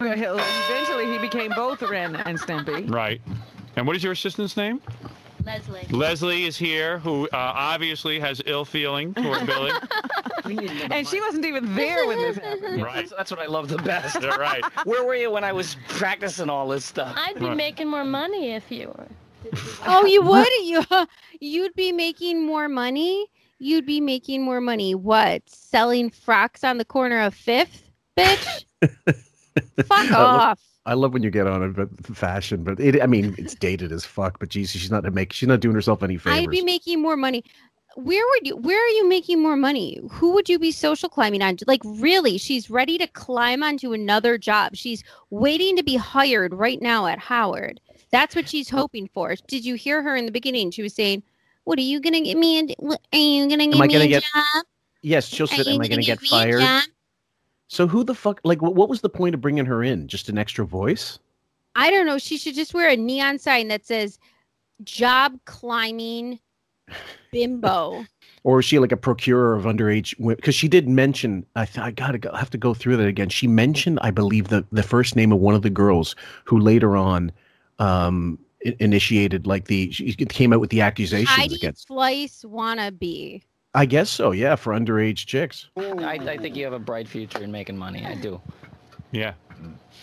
Eventually, 0.00 1.06
he 1.12 1.18
became 1.18 1.52
both 1.54 1.82
Ren 1.82 2.16
and 2.16 2.38
Stimpy. 2.38 2.90
Right. 2.92 3.20
And 3.76 3.86
what 3.86 3.94
is 3.96 4.02
your 4.02 4.12
assistant's 4.12 4.56
name? 4.56 4.80
Leslie. 5.44 5.86
Leslie 5.90 6.44
is 6.44 6.56
here, 6.56 6.98
who 6.98 7.24
uh, 7.26 7.28
obviously 7.32 8.20
has 8.20 8.40
ill 8.46 8.64
feeling 8.64 9.12
toward 9.14 9.44
Billy. 9.46 9.72
And 10.90 11.06
she 11.06 11.20
wasn't 11.20 11.44
even 11.44 11.74
there 11.74 12.06
when 12.06 12.18
this 12.18 12.36
happened. 12.36 12.82
Right. 12.82 12.94
That's, 12.96 13.12
that's 13.16 13.30
what 13.30 13.40
I 13.40 13.46
love 13.46 13.68
the 13.68 13.78
best. 13.78 14.20
Yeah, 14.22 14.36
right. 14.36 14.62
Where 14.84 15.04
were 15.04 15.14
you 15.16 15.30
when 15.30 15.42
I 15.44 15.52
was 15.52 15.76
practicing 15.88 16.48
all 16.50 16.68
this 16.68 16.84
stuff? 16.84 17.14
I'd 17.18 17.38
be 17.38 17.46
Right. 17.46 17.56
making 17.56 17.88
more 17.88 18.04
money 18.04 18.52
if 18.52 18.70
you 18.70 18.88
were. 18.88 19.08
Oh, 19.86 20.04
you 20.06 20.22
would? 20.26 20.48
You 20.62 20.84
you'd 21.40 21.74
be 21.74 21.92
making 21.92 22.44
more 22.46 22.68
money? 22.68 23.26
You'd 23.58 23.86
be 23.86 24.00
making 24.00 24.42
more 24.42 24.60
money. 24.60 24.94
What? 24.94 25.42
Selling 25.48 26.10
frocks 26.10 26.64
on 26.64 26.78
the 26.78 26.84
corner 26.84 27.20
of 27.20 27.34
Fifth, 27.34 27.82
bitch? 28.16 28.64
Fuck 29.84 29.90
I 29.90 30.04
love- 30.10 30.40
off. 30.40 30.60
I 30.84 30.94
love 30.94 31.12
when 31.12 31.22
you 31.22 31.30
get 31.30 31.46
on 31.46 31.62
it, 31.62 31.76
but 31.76 31.88
fashion. 32.16 32.64
But 32.64 32.80
it, 32.80 33.00
I 33.00 33.06
mean, 33.06 33.36
it's 33.38 33.54
dated 33.54 33.92
as 33.92 34.04
fuck. 34.04 34.40
But 34.40 34.48
Jesus, 34.48 34.80
she's 34.80 34.90
not 34.90 35.04
to 35.04 35.12
make. 35.12 35.32
She's 35.32 35.48
not 35.48 35.60
doing 35.60 35.76
herself 35.76 36.02
any 36.02 36.16
favors. 36.16 36.40
I'd 36.40 36.50
be 36.50 36.64
making 36.64 37.00
more 37.00 37.16
money. 37.16 37.44
Where 37.94 38.24
would 38.30 38.48
you 38.48 38.56
where 38.56 38.84
are 38.84 38.88
you 38.88 39.08
making 39.08 39.40
more 39.40 39.54
money? 39.54 40.00
Who 40.10 40.32
would 40.32 40.48
you 40.48 40.58
be 40.58 40.72
social 40.72 41.08
climbing 41.08 41.40
on? 41.40 41.58
Like 41.68 41.82
really, 41.84 42.36
she's 42.36 42.68
ready 42.68 42.98
to 42.98 43.06
climb 43.06 43.62
onto 43.62 43.92
another 43.92 44.38
job. 44.38 44.74
She's 44.74 45.04
waiting 45.30 45.76
to 45.76 45.84
be 45.84 45.94
hired 45.94 46.52
right 46.52 46.82
now 46.82 47.06
at 47.06 47.20
Howard. 47.20 47.80
That's 48.12 48.36
what 48.36 48.48
she's 48.48 48.68
hoping 48.70 49.08
for. 49.12 49.34
Did 49.48 49.64
you 49.64 49.74
hear 49.74 50.02
her 50.02 50.14
in 50.14 50.26
the 50.26 50.32
beginning? 50.32 50.70
She 50.70 50.82
was 50.82 50.94
saying, 50.94 51.22
"What 51.64 51.78
are 51.78 51.82
you 51.82 51.98
gonna 52.00 52.20
get 52.20 52.36
me? 52.36 52.58
A, 52.60 52.74
what- 52.78 53.00
are 53.12 53.18
you 53.18 53.48
gonna 53.48 53.66
give 53.66 53.74
Am 53.76 53.82
I 53.82 53.86
me 53.86 53.92
gonna 53.94 54.04
a 54.04 54.08
get- 54.08 54.22
job? 54.22 54.64
yes, 55.02 55.26
she'll 55.26 55.46
say, 55.46 55.62
"Am 55.72 55.80
I 55.80 55.88
going 55.88 56.00
to 56.00 56.06
get 56.06 56.20
fired?" 56.20 56.62
So 57.68 57.86
who 57.88 58.04
the 58.04 58.14
fuck? 58.14 58.38
Like, 58.44 58.60
what, 58.60 58.74
what 58.74 58.90
was 58.90 59.00
the 59.00 59.08
point 59.08 59.34
of 59.34 59.40
bringing 59.40 59.64
her 59.64 59.82
in? 59.82 60.06
Just 60.06 60.28
an 60.28 60.36
extra 60.36 60.66
voice? 60.66 61.18
I 61.74 61.90
don't 61.90 62.04
know. 62.04 62.18
She 62.18 62.36
should 62.36 62.54
just 62.54 62.74
wear 62.74 62.90
a 62.90 62.96
neon 62.96 63.38
sign 63.38 63.68
that 63.68 63.86
says 63.86 64.18
"Job 64.84 65.38
climbing 65.46 66.38
bimbo." 67.32 68.04
Or 68.44 68.58
is 68.58 68.64
she 68.64 68.80
like 68.80 68.90
a 68.90 68.96
procurer 68.96 69.54
of 69.54 69.62
underage 69.66 70.18
women? 70.18 70.34
Because 70.34 70.56
she 70.56 70.66
did 70.66 70.88
mention, 70.88 71.46
I, 71.54 71.64
th- 71.64 71.78
I 71.78 71.92
gotta 71.92 72.18
go, 72.18 72.30
I 72.32 72.40
have 72.40 72.50
to 72.50 72.58
go 72.58 72.74
through 72.74 72.96
that 72.96 73.06
again. 73.06 73.28
She 73.28 73.46
mentioned, 73.46 74.00
I 74.02 74.10
believe, 74.10 74.48
the 74.48 74.66
the 74.72 74.82
first 74.82 75.14
name 75.14 75.30
of 75.30 75.38
one 75.38 75.54
of 75.54 75.62
the 75.62 75.70
girls 75.70 76.16
who 76.44 76.58
later 76.58 76.96
on 76.96 77.30
um, 77.78 78.38
initiated 78.80 79.46
like 79.46 79.66
the 79.66 79.90
she 79.90 80.14
came 80.14 80.52
out 80.52 80.60
with 80.60 80.70
the 80.70 80.80
accusations 80.80 81.28
Heidi 81.28 81.56
against. 81.56 81.88
Fleiss 81.88 82.44
wannabe. 82.44 83.42
I 83.74 83.86
guess 83.86 84.10
so, 84.10 84.32
yeah, 84.32 84.54
for 84.54 84.72
underage 84.74 85.24
chicks. 85.26 85.68
I, 85.78 86.18
I 86.20 86.36
think 86.36 86.56
you 86.56 86.64
have 86.64 86.74
a 86.74 86.78
bright 86.78 87.08
future 87.08 87.42
in 87.42 87.50
making 87.50 87.76
money. 87.76 88.04
I 88.04 88.14
do. 88.14 88.40
Yeah. 89.12 89.32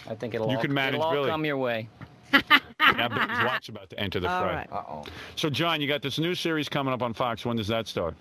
I 0.09 0.15
think 0.15 0.33
it'll 0.33 0.49
You 0.49 0.55
all, 0.55 0.61
can 0.61 0.73
manage 0.73 0.95
it'll 0.95 1.05
all 1.05 1.13
Billy. 1.13 1.29
come 1.29 1.45
your 1.45 1.57
way. 1.57 1.87
Now 2.31 3.07
Billy's 3.07 3.45
watch 3.45 3.69
about 3.69 3.89
to 3.91 3.99
enter 3.99 4.19
the 4.19 4.27
fray. 4.27 4.55
right. 4.55 4.67
Uh-oh. 4.71 5.03
So, 5.35 5.49
John, 5.49 5.81
you 5.81 5.87
got 5.87 6.01
this 6.01 6.17
new 6.17 6.33
series 6.33 6.67
coming 6.67 6.93
up 6.93 7.01
on 7.03 7.13
Fox. 7.13 7.45
When 7.45 7.57
does 7.57 7.67
that 7.67 7.87
start? 7.87 8.15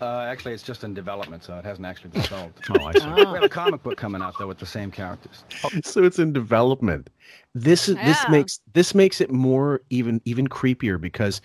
Uh, 0.00 0.20
actually, 0.20 0.54
it's 0.54 0.62
just 0.62 0.82
in 0.82 0.94
development, 0.94 1.44
so 1.44 1.56
it 1.58 1.64
hasn't 1.64 1.86
actually 1.86 2.10
been 2.10 2.22
sold. 2.22 2.52
Oh, 2.70 2.84
I 2.84 2.92
see. 2.94 3.06
We 3.06 3.20
have 3.20 3.42
a 3.42 3.48
comic 3.48 3.82
book 3.82 3.96
coming 3.96 4.22
out 4.22 4.34
though 4.38 4.46
with 4.46 4.58
the 4.58 4.66
same 4.66 4.90
characters. 4.90 5.44
so 5.84 6.04
it's 6.04 6.18
in 6.18 6.32
development. 6.32 7.10
This 7.54 7.88
is 7.88 7.96
this 7.96 8.24
Yeah. 8.24 8.30
makes 8.30 8.60
this 8.72 8.94
makes 8.94 9.20
it 9.20 9.30
more 9.30 9.82
even 9.90 10.20
even 10.24 10.46
creepier 10.48 11.00
because 11.00 11.40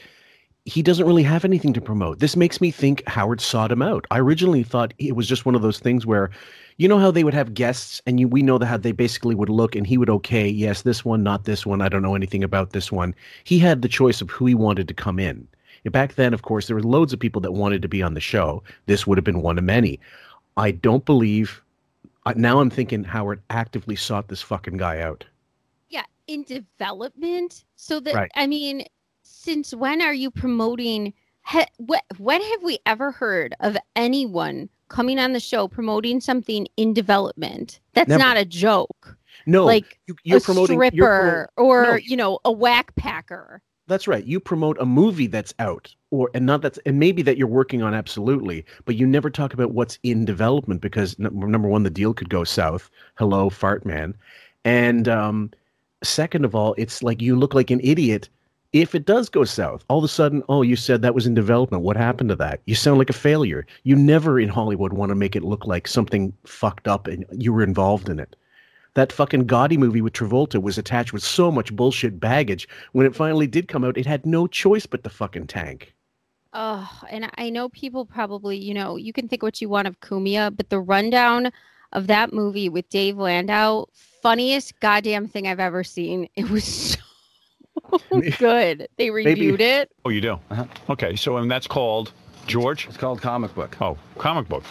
he 0.65 0.81
doesn't 0.81 1.05
really 1.05 1.23
have 1.23 1.45
anything 1.45 1.73
to 1.73 1.81
promote. 1.81 2.19
This 2.19 2.35
makes 2.35 2.59
me 2.59 2.71
think 2.71 3.03
Howard 3.07 3.39
sought 3.39 3.71
him 3.71 3.81
out. 3.83 4.05
I 4.09 4.19
originally 4.19 4.63
thought 4.63 4.93
it 4.97 5.15
was 5.15 5.27
just 5.27 5.45
one 5.45 5.53
of 5.53 5.61
those 5.61 5.79
things 5.79 6.07
where, 6.07 6.31
you 6.77 6.87
know 6.87 6.97
how 6.97 7.11
they 7.11 7.23
would 7.23 7.35
have 7.35 7.53
guests 7.53 8.01
and 8.07 8.19
you 8.19 8.27
we 8.27 8.41
know 8.41 8.57
that 8.57 8.65
how 8.65 8.77
they 8.77 8.91
basically 8.91 9.35
would 9.35 9.49
look 9.49 9.75
and 9.75 9.85
he 9.85 9.97
would 9.97 10.09
okay, 10.09 10.47
yes, 10.47 10.81
this 10.81 11.05
one, 11.05 11.21
not 11.23 11.43
this 11.45 11.65
one. 11.65 11.81
I 11.81 11.89
don't 11.89 12.01
know 12.01 12.15
anything 12.15 12.43
about 12.43 12.71
this 12.71 12.91
one. 12.91 13.13
He 13.43 13.59
had 13.59 13.81
the 13.83 13.87
choice 13.89 14.21
of 14.21 14.29
who 14.31 14.45
he 14.47 14.55
wanted 14.55 14.87
to 14.87 14.93
come 14.93 15.19
in. 15.19 15.47
Back 15.91 16.15
then, 16.15 16.33
of 16.33 16.41
course, 16.41 16.67
there 16.67 16.75
were 16.75 16.83
loads 16.83 17.13
of 17.13 17.19
people 17.19 17.41
that 17.41 17.51
wanted 17.51 17.81
to 17.81 17.87
be 17.87 18.01
on 18.01 18.13
the 18.13 18.19
show. 18.19 18.63
This 18.87 19.05
would 19.05 19.17
have 19.17 19.25
been 19.25 19.41
one 19.41 19.57
of 19.57 19.63
many. 19.63 19.99
I 20.57 20.71
don't 20.71 21.05
believe. 21.05 21.61
Now 22.35 22.59
I'm 22.59 22.69
thinking 22.71 23.03
Howard 23.03 23.41
actively 23.49 23.95
sought 23.95 24.27
this 24.27 24.41
fucking 24.41 24.77
guy 24.77 25.01
out. 25.01 25.25
Yeah, 25.89 26.05
in 26.27 26.43
development. 26.43 27.65
So 27.75 27.99
that 27.99 28.15
Right. 28.15 28.31
I 28.35 28.47
mean, 28.47 28.85
since 29.21 29.73
when 29.73 30.01
are 30.01 30.13
you 30.13 30.31
promoting? 30.31 31.13
He, 31.47 31.63
what 31.77 32.03
when 32.17 32.41
have 32.41 32.63
we 32.63 32.79
ever 32.87 33.11
heard 33.11 33.53
of 33.59 33.77
anyone 33.95 34.69
coming 34.89 35.19
on 35.19 35.33
the 35.33 35.39
show 35.39 35.67
promoting 35.67 36.19
something 36.19 36.67
in 36.77 36.93
development? 36.93 37.79
That's 37.93 38.09
Never. 38.09 38.23
not 38.23 38.37
a 38.37 38.45
joke. 38.45 39.15
No, 39.45 39.65
like 39.65 39.99
you, 40.07 40.15
you're 40.23 40.39
a 40.39 40.41
promoting 40.41 40.79
stripper 40.79 40.95
you're 40.95 41.49
or 41.57 41.83
No, 41.83 41.93
you 41.95 42.17
know 42.17 42.39
a 42.45 42.51
whack 42.51 42.95
packer. 42.95 43.61
That's 43.87 44.07
right. 44.07 44.25
You 44.25 44.39
promote 44.39 44.77
a 44.79 44.85
movie 44.85 45.27
that's 45.27 45.53
out, 45.59 45.93
or 46.09 46.31
and 46.33 46.45
not 46.45 46.61
that's 46.61 46.79
and 46.85 46.99
maybe 46.99 47.21
that 47.21 47.37
you're 47.37 47.47
working 47.47 47.83
on 47.83 47.93
absolutely, 47.93 48.65
but 48.85 48.95
you 48.95 49.05
never 49.05 49.29
talk 49.29 49.53
about 49.53 49.73
what's 49.73 49.99
in 50.01 50.25
development 50.25 50.81
because 50.81 51.17
number 51.19 51.67
one, 51.67 51.83
the 51.83 51.89
deal 51.89 52.13
could 52.13 52.29
go 52.29 52.43
south. 52.43 52.89
Hello, 53.15 53.49
fart 53.49 53.85
man, 53.85 54.15
and 54.63 55.07
um, 55.07 55.51
second 56.03 56.45
of 56.45 56.55
all, 56.55 56.73
it's 56.77 57.03
like 57.03 57.21
you 57.21 57.35
look 57.35 57.53
like 57.53 57.69
an 57.69 57.79
idiot 57.83 58.29
if 58.75 58.93
it 58.93 59.05
does 59.05 59.29
go 59.29 59.45
south, 59.45 59.85
all 59.87 59.99
of 59.99 60.03
a 60.03 60.09
sudden, 60.09 60.43
oh, 60.49 60.61
you 60.61 60.75
said 60.75 61.01
that 61.01 61.15
was 61.15 61.25
in 61.25 61.33
development. 61.33 61.83
What 61.83 61.95
happened 61.95 62.27
to 62.27 62.35
that? 62.35 62.59
You 62.65 62.75
sound 62.75 62.97
like 62.97 63.09
a 63.09 63.13
failure. 63.13 63.65
You 63.83 63.95
never 63.95 64.37
in 64.37 64.49
Hollywood 64.49 64.91
want 64.91 65.11
to 65.11 65.15
make 65.15 65.33
it 65.33 65.45
look 65.45 65.65
like 65.65 65.87
something 65.87 66.33
fucked 66.45 66.85
up 66.85 67.07
and 67.07 67.25
you 67.31 67.53
were 67.53 67.63
involved 67.63 68.09
in 68.09 68.19
it. 68.19 68.35
That 68.95 69.11
fucking 69.11 69.45
Gotti 69.47 69.77
movie 69.77 70.01
with 70.01 70.13
Travolta 70.13 70.61
was 70.61 70.77
attached 70.77 71.13
with 71.13 71.23
so 71.23 71.51
much 71.51 71.75
bullshit 71.75 72.19
baggage. 72.19 72.67
When 72.93 73.05
it 73.05 73.15
finally 73.15 73.45
did 73.45 73.67
come 73.67 73.83
out, 73.83 73.97
it 73.97 74.05
had 74.05 74.25
no 74.25 74.47
choice 74.47 74.85
but 74.85 75.03
to 75.03 75.09
fucking 75.09 75.47
tank. 75.47 75.93
Oh, 76.53 76.89
and 77.09 77.29
I 77.37 77.49
know 77.49 77.67
people 77.69 78.05
probably, 78.05 78.57
you 78.57 78.73
know, 78.73 78.95
you 78.95 79.11
can 79.11 79.27
think 79.27 79.43
what 79.43 79.61
you 79.61 79.67
want 79.67 79.89
of 79.89 79.99
Cumia, 79.99 80.55
but 80.55 80.69
the 80.69 80.79
rundown 80.79 81.51
of 81.91 82.07
that 82.07 82.31
movie 82.31 82.69
with 82.69 82.87
Dave 82.89 83.17
Landau, 83.17 83.85
funniest 83.93 84.79
goddamn 84.79 85.27
thing 85.27 85.47
I've 85.47 85.59
ever 85.59 85.83
seen. 85.83 86.29
It 86.37 86.49
was 86.49 86.97
so 88.09 88.21
good. 88.39 88.87
They 88.95 89.09
reviewed 89.09 89.59
it. 89.59 89.91
Oh, 90.05 90.09
you 90.09 90.21
do? 90.21 90.39
Uh-huh. 90.49 90.65
Okay, 90.89 91.17
so 91.17 91.35
and 91.37 91.51
that's 91.51 91.67
called 91.67 92.13
George? 92.47 92.87
It's 92.87 92.97
called 92.97 93.21
comic 93.21 93.53
book. 93.53 93.75
Oh, 93.81 93.97
comic 94.17 94.47
book. 94.47 94.63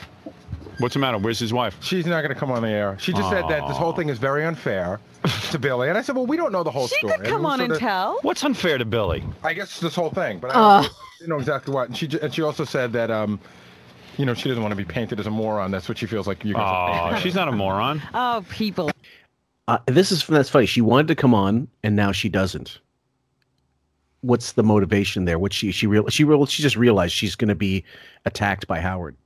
What's 0.78 0.94
the 0.94 1.00
matter? 1.00 1.18
Where's 1.18 1.38
his 1.38 1.52
wife? 1.52 1.76
She's 1.80 2.06
not 2.06 2.22
going 2.22 2.34
to 2.34 2.38
come 2.38 2.50
on 2.50 2.62
the 2.62 2.68
air. 2.68 2.96
She 2.98 3.12
just 3.12 3.30
said 3.30 3.44
that 3.48 3.66
this 3.68 3.76
whole 3.76 3.92
thing 3.92 4.08
is 4.08 4.18
very 4.18 4.44
unfair 4.44 4.98
to 5.50 5.58
Billy. 5.58 5.88
And 5.88 5.96
I 5.96 6.02
said, 6.02 6.16
well, 6.16 6.26
we 6.26 6.36
don't 6.36 6.52
know 6.52 6.62
the 6.62 6.70
whole 6.70 6.88
story. 6.88 7.00
She 7.00 7.06
story. 7.08 7.18
could 7.20 7.26
come 7.30 7.44
And 7.44 7.46
on 7.46 7.58
so 7.58 7.64
and 7.64 7.74
that- 7.74 7.78
tell. 7.78 8.18
What's 8.22 8.42
unfair 8.44 8.78
to 8.78 8.84
Billy? 8.84 9.22
I 9.42 9.52
guess 9.54 9.78
this 9.80 9.94
whole 9.94 10.10
thing, 10.10 10.38
but 10.40 10.50
I 10.54 10.78
Ugh. 10.80 10.90
didn't 11.18 11.30
know 11.30 11.38
exactly 11.38 11.72
what. 11.74 11.88
And 11.88 11.96
she 11.96 12.06
ju- 12.08 12.18
and 12.22 12.34
she 12.34 12.42
also 12.42 12.64
said 12.64 12.92
that 12.92 13.10
um, 13.10 13.38
you 14.18 14.24
know, 14.26 14.34
she 14.34 14.48
doesn't 14.48 14.62
want 14.62 14.72
to 14.72 14.76
be 14.76 14.84
painted 14.84 15.18
as 15.20 15.26
a 15.26 15.30
moron. 15.30 15.70
That's 15.70 15.88
what 15.88 15.98
she 15.98 16.06
feels 16.06 16.26
like 16.26 16.44
you 16.44 16.54
guys. 16.54 17.12
Oh, 17.14 17.18
she's 17.20 17.34
not 17.34 17.48
a 17.48 17.52
moron. 17.52 18.00
Oh, 18.14 18.44
people. 18.50 18.90
Uh, 19.66 19.78
this 19.86 20.12
is 20.12 20.26
that's 20.26 20.50
funny. 20.50 20.66
She 20.66 20.80
wanted 20.80 21.08
to 21.08 21.14
come 21.14 21.34
on, 21.34 21.68
and 21.82 21.96
now 21.96 22.12
she 22.12 22.28
doesn't. 22.28 22.78
What's 24.20 24.52
the 24.52 24.62
motivation 24.62 25.24
there? 25.24 25.38
What 25.38 25.52
she 25.52 25.70
she 25.72 25.86
real 25.86 26.08
she 26.08 26.24
real 26.24 26.46
she 26.46 26.62
just 26.62 26.76
realized 26.76 27.12
she's 27.14 27.34
going 27.34 27.48
to 27.48 27.54
be 27.54 27.84
attacked 28.24 28.66
by 28.66 28.80
Howard. 28.80 29.16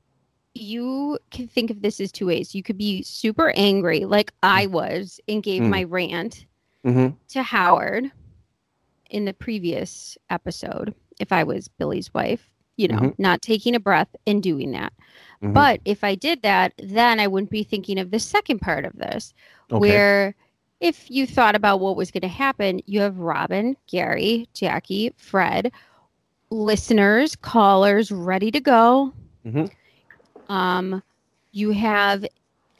You 0.59 1.19
can 1.31 1.47
think 1.49 1.71
of 1.71 1.83
this 1.83 2.01
as 2.01 2.11
two 2.13 2.27
ways. 2.27 2.55
You 2.55 2.63
could 2.63 2.79
be 2.79 3.03
super 3.03 3.51
angry, 3.57 4.05
like 4.05 4.33
I 4.43 4.67
was, 4.67 5.21
and 5.29 5.43
gave 5.43 5.63
Mm. 5.63 5.69
my 5.71 5.83
rant 5.85 6.47
Mm-hmm. 6.85 7.09
to 7.29 7.43
Howard 7.43 8.11
in 9.11 9.25
the 9.25 9.33
previous 9.35 10.17
episode, 10.31 10.95
if 11.21 11.33
I 11.33 11.43
was 11.45 11.69
Billy's 11.69 12.13
wife, 12.15 12.51
you 12.77 12.89
know, 12.89 12.99
Mhm. 12.99 13.19
not 13.19 13.43
taking 13.43 13.75
a 13.75 13.81
breath 13.81 14.15
and 14.27 14.43
doing 14.43 14.71
that. 14.73 14.93
Mhm. 15.43 15.53
But 15.55 15.81
if 15.85 16.05
I 16.05 16.15
did 16.15 16.43
that, 16.43 16.73
then 16.79 17.19
I 17.21 17.27
wouldn't 17.27 17.51
be 17.51 17.63
thinking 17.65 17.99
of 17.99 18.11
the 18.11 18.21
second 18.21 18.61
part 18.61 18.85
of 18.85 18.93
this, 18.95 19.33
Okay. 19.73 19.79
where 19.81 20.35
if 20.81 21.11
you 21.11 21.27
thought 21.27 21.57
about 21.57 21.81
what 21.81 21.97
was 21.97 22.11
going 22.13 22.21
to 22.23 22.29
happen, 22.29 22.81
you 22.87 23.01
have 23.01 23.19
Robin, 23.19 23.77
Gary, 23.89 24.49
Jackie, 24.55 25.13
Fred, 25.17 25.73
listeners, 26.51 27.35
callers 27.37 28.11
ready 28.13 28.51
to 28.51 28.61
go. 28.61 29.13
Mm-hmm. 29.45 29.67
Um, 30.49 31.03
you 31.53 31.71
have 31.71 32.25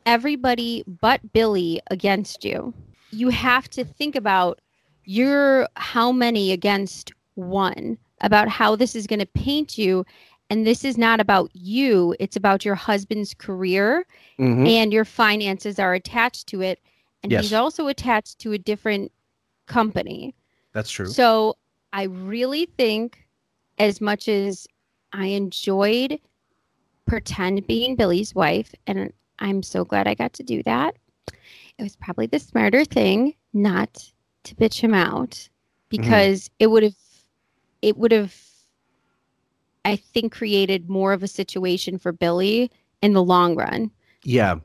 everybody 0.07 0.85
but 0.87 1.33
Billy 1.33 1.81
against 1.91 2.45
you. 2.45 2.73
You 3.11 3.29
have 3.31 3.69
to 3.71 3.85
think 3.85 4.17
about 4.17 4.61
your 5.05 5.69
how 5.77 6.13
many 6.13 6.53
against 6.53 7.13
one, 7.35 7.99
about 8.21 8.49
how 8.49 8.77
this 8.77 8.95
is 8.95 9.07
going 9.07 9.21
to 9.21 9.27
paint 9.27 9.79
you. 9.79 10.05
And 10.51 10.67
this 10.67 10.85
is 10.85 10.97
not 10.97 11.21
about 11.21 11.51
you, 11.55 12.15
it's 12.19 12.37
about 12.37 12.65
your 12.65 12.75
husband's 12.75 13.35
career 13.35 14.07
Mhm. 14.39 14.67
and 14.67 14.93
your 14.93 15.05
finances 15.05 15.79
are 15.79 15.93
attached 15.95 16.47
to 16.49 16.63
it. 16.63 16.81
And 17.23 17.33
Yes. 17.33 17.43
he's 17.45 17.53
also 17.53 17.89
attached 17.89 18.39
to 18.41 18.53
a 18.53 18.59
different 18.59 19.13
company. 19.67 20.35
That's 20.73 20.91
true. 20.91 21.07
So 21.07 21.57
I 21.93 22.05
really 22.05 22.67
think, 22.67 23.27
as 23.79 24.01
much 24.01 24.29
as 24.29 24.67
I 25.13 25.27
enjoyed 25.27 26.19
pretend 27.09 27.67
being 27.67 27.97
Billy's 27.97 28.35
wife, 28.35 28.75
and 28.87 29.13
I'm 29.39 29.63
so 29.63 29.85
glad 29.85 30.07
I 30.07 30.15
got 30.15 30.33
to 30.35 30.43
do 30.43 30.63
that, 30.65 30.95
it 31.79 31.83
was 31.83 31.97
probably 31.97 32.27
the 32.27 32.39
smarter 32.39 32.85
thing 32.85 33.35
not 33.53 34.13
to 34.45 34.55
bitch 34.55 34.81
him 34.81 34.95
out 34.95 35.31
mm-hmm. 35.31 35.49
because 35.91 36.51
it 36.59 36.69
would 36.69 36.83
have, 36.83 36.97
it 37.83 37.97
would 37.97 38.13
have, 38.13 38.37
I 39.85 39.97
think, 39.97 40.33
created 40.33 40.89
more 40.89 41.13
of 41.13 41.23
a 41.23 41.29
situation 41.29 41.99
for 41.99 42.13
Billy 42.13 42.71
in 43.03 43.13
the 43.13 43.23
long 43.23 43.57
run. 43.57 43.91
Yeah. 44.23 44.57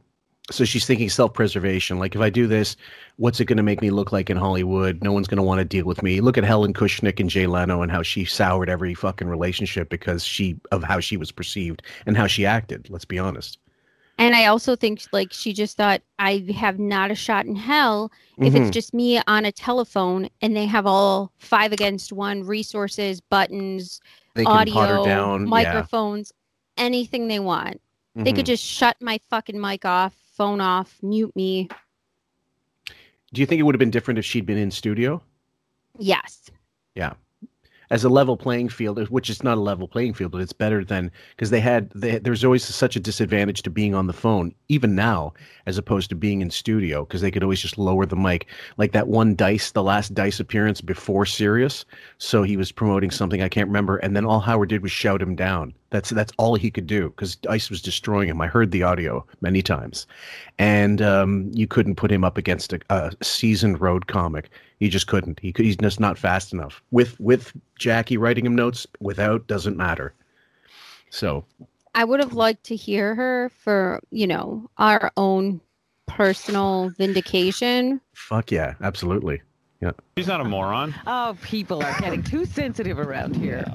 So 0.51 0.65
she's 0.65 0.85
thinking 0.85 1.09
self-preservation. 1.09 1.99
Like 1.99 2.15
if 2.15 2.21
I 2.21 2.29
do 2.29 2.47
this, 2.47 2.75
what's 3.15 3.39
it 3.39 3.45
going 3.45 3.57
to 3.57 3.63
make 3.63 3.81
me 3.81 3.91
look 3.91 4.11
like 4.11 4.29
in 4.29 4.35
Hollywood? 4.35 5.01
No 5.01 5.13
one's 5.13 5.27
going 5.27 5.37
to 5.37 5.43
want 5.43 5.59
to 5.59 5.65
deal 5.65 5.85
with 5.85 6.03
me. 6.03 6.19
Look 6.19 6.37
at 6.37 6.43
Helen 6.43 6.73
Kushnick 6.73 7.19
and 7.21 7.29
Jay 7.29 7.47
Leno 7.47 7.81
and 7.81 7.89
how 7.91 8.03
she 8.03 8.25
soured 8.25 8.69
every 8.69 8.93
fucking 8.93 9.29
relationship 9.29 9.89
because 9.89 10.25
she 10.25 10.57
of 10.71 10.83
how 10.83 10.99
she 10.99 11.15
was 11.15 11.31
perceived 11.31 11.81
and 12.05 12.17
how 12.17 12.27
she 12.27 12.45
acted. 12.45 12.89
Let's 12.89 13.05
be 13.05 13.17
honest. 13.17 13.57
And 14.17 14.35
I 14.35 14.45
also 14.45 14.75
think 14.75 15.03
like 15.13 15.31
she 15.31 15.53
just 15.53 15.77
thought 15.77 16.01
I 16.19 16.45
have 16.55 16.77
not 16.77 17.09
a 17.09 17.15
shot 17.15 17.45
in 17.45 17.55
hell 17.55 18.11
if 18.37 18.53
Mhm. 18.53 18.61
it's 18.61 18.69
just 18.69 18.93
me 18.93 19.21
on 19.27 19.45
a 19.45 19.51
telephone 19.51 20.29
and 20.41 20.55
they 20.55 20.65
have 20.65 20.85
all 20.85 21.31
five 21.37 21.71
against 21.71 22.11
one 22.11 22.43
resources, 22.43 23.21
buttons, 23.21 24.01
They 24.35 24.43
audio, 24.43 25.05
down, 25.05 25.41
yeah. 25.41 25.47
microphones, 25.47 26.33
anything 26.77 27.27
they 27.27 27.39
want. 27.39 27.79
They 28.15 28.33
could 28.33 28.45
Mhm. 28.45 28.49
just 28.49 28.63
shut 28.63 28.97
my 29.01 29.19
fucking 29.29 29.59
mic 29.59 29.85
off, 29.85 30.13
phone 30.33 30.61
off, 30.61 30.97
mute 31.01 31.35
me. 31.35 31.69
Do 33.33 33.41
you 33.41 33.47
think 33.47 33.59
it 33.59 33.63
would 33.63 33.75
have 33.75 33.79
been 33.79 33.91
different 33.91 34.19
if 34.19 34.25
she'd 34.25 34.45
been 34.45 34.57
in 34.57 34.71
studio? 34.71 35.21
Yes. 35.97 36.49
Yeah. 36.95 37.13
As 37.89 38.03
a 38.03 38.09
level 38.09 38.37
playing 38.37 38.69
field, 38.69 38.97
which 39.09 39.29
is 39.29 39.43
not 39.43 39.57
a 39.57 39.61
level 39.61 39.87
playing 39.87 40.15
field, 40.15 40.31
but 40.31 40.41
it's 40.41 40.53
better 40.53 40.83
than 40.83 41.11
because 41.31 41.51
they 41.51 41.59
had 41.59 41.91
they, 41.91 42.17
there's 42.17 42.43
always 42.43 42.63
such 42.63 42.95
a 42.95 42.99
disadvantage 42.99 43.61
to 43.63 43.69
being 43.69 43.93
on 43.93 44.07
the 44.07 44.13
phone, 44.13 44.55
even 44.69 44.95
now, 44.95 45.33
as 45.67 45.77
opposed 45.77 46.09
to 46.09 46.15
being 46.15 46.41
in 46.41 46.49
studio, 46.49 47.05
because 47.05 47.21
they 47.21 47.29
could 47.29 47.43
always 47.43 47.61
just 47.61 47.77
lower 47.77 48.05
the 48.05 48.15
mic. 48.15 48.47
Like 48.77 48.93
that 48.93 49.09
one 49.09 49.35
Dice, 49.35 49.71
the 49.71 49.83
last 49.83 50.15
Dice 50.15 50.39
appearance 50.39 50.81
before 50.81 51.25
Sirius. 51.25 51.85
So 52.17 52.41
he 52.41 52.57
was 52.57 52.71
promoting 52.71 53.11
something 53.11 53.43
I 53.43 53.49
can't 53.49 53.69
remember, 53.69 53.97
and 53.97 54.15
then 54.15 54.25
all 54.25 54.39
Howard 54.39 54.69
did 54.69 54.81
was 54.81 54.91
shout 54.91 55.21
him 55.21 55.35
down. 55.35 55.73
That's 55.93 56.09
that's 56.09 56.33
all 56.39 56.55
he 56.55 56.71
could 56.71 56.87
do 56.87 57.11
because 57.11 57.37
ice 57.47 57.69
was 57.69 57.79
destroying 57.79 58.27
him. 58.27 58.41
I 58.41 58.47
heard 58.47 58.71
the 58.71 58.81
audio 58.81 59.23
many 59.41 59.61
times, 59.61 60.07
and 60.57 61.03
um, 61.03 61.51
you 61.53 61.67
couldn't 61.67 61.97
put 61.97 62.11
him 62.11 62.23
up 62.23 62.35
against 62.35 62.73
a, 62.73 62.79
a 62.89 63.11
seasoned 63.21 63.79
road 63.79 64.07
comic. 64.07 64.49
He 64.79 64.89
just 64.89 65.05
couldn't. 65.05 65.39
He 65.39 65.53
could, 65.53 65.65
he's 65.65 65.77
just 65.77 65.99
not 65.99 66.17
fast 66.17 66.51
enough. 66.51 66.81
With 66.89 67.19
with 67.19 67.53
Jackie 67.77 68.17
writing 68.17 68.43
him 68.43 68.55
notes, 68.55 68.87
without 69.01 69.45
doesn't 69.45 69.77
matter. 69.77 70.15
So 71.11 71.45
I 71.93 72.05
would 72.05 72.19
have 72.19 72.33
liked 72.33 72.63
to 72.65 72.75
hear 72.75 73.13
her 73.13 73.51
for, 73.59 74.01
you 74.09 74.25
know, 74.25 74.67
our 74.79 75.11
own 75.15 75.61
personal 76.07 76.89
vindication. 76.97 78.01
fuck 78.13 78.51
yeah, 78.51 78.73
absolutely. 78.81 79.43
Yeah. 79.83 79.91
She's 80.17 80.27
not 80.27 80.39
a 80.39 80.45
moron. 80.45 80.95
Oh, 81.05 81.35
people 81.41 81.83
are 81.83 81.99
getting 81.99 82.23
too 82.23 82.45
sensitive 82.45 82.99
around 82.99 83.35
here. 83.35 83.65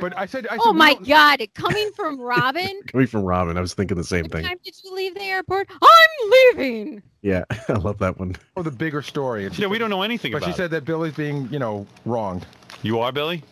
But 0.00 0.16
I 0.16 0.26
said, 0.26 0.46
I 0.46 0.50
said 0.54 0.60
Oh 0.64 0.72
my 0.72 0.94
don't- 0.94 1.08
God. 1.08 1.42
Coming 1.54 1.90
from 1.96 2.20
Robin. 2.34 2.80
Coming 2.86 3.06
from 3.08 3.22
Robin, 3.24 3.58
I 3.58 3.60
was 3.60 3.74
thinking 3.74 3.96
the 3.96 4.04
same 4.04 4.22
What 4.24 4.32
thing. 4.32 4.44
time 4.44 4.58
did 4.64 4.74
you 4.84 4.94
leave 4.94 5.14
the 5.14 5.22
airport? 5.22 5.68
I'm 5.82 6.30
leaving. 6.30 7.02
Yeah, 7.22 7.44
I 7.68 7.72
love 7.72 7.98
that 7.98 8.18
one. 8.20 8.36
Oh, 8.56 8.62
the 8.62 8.70
bigger 8.70 9.02
story. 9.02 9.46
And 9.46 9.54
she 9.54 9.62
Yeah, 9.62 9.68
we 9.68 9.78
don't 9.78 9.90
know 9.90 10.02
anything 10.02 10.30
But 10.30 10.38
about 10.44 10.50
she 10.52 10.56
said 10.56 10.70
that 10.70 10.84
Billy's 10.84 11.14
being, 11.14 11.48
you 11.50 11.58
know, 11.58 11.86
wronged. 12.04 12.46
You 12.82 13.00
are 13.00 13.10
Billy? 13.10 13.42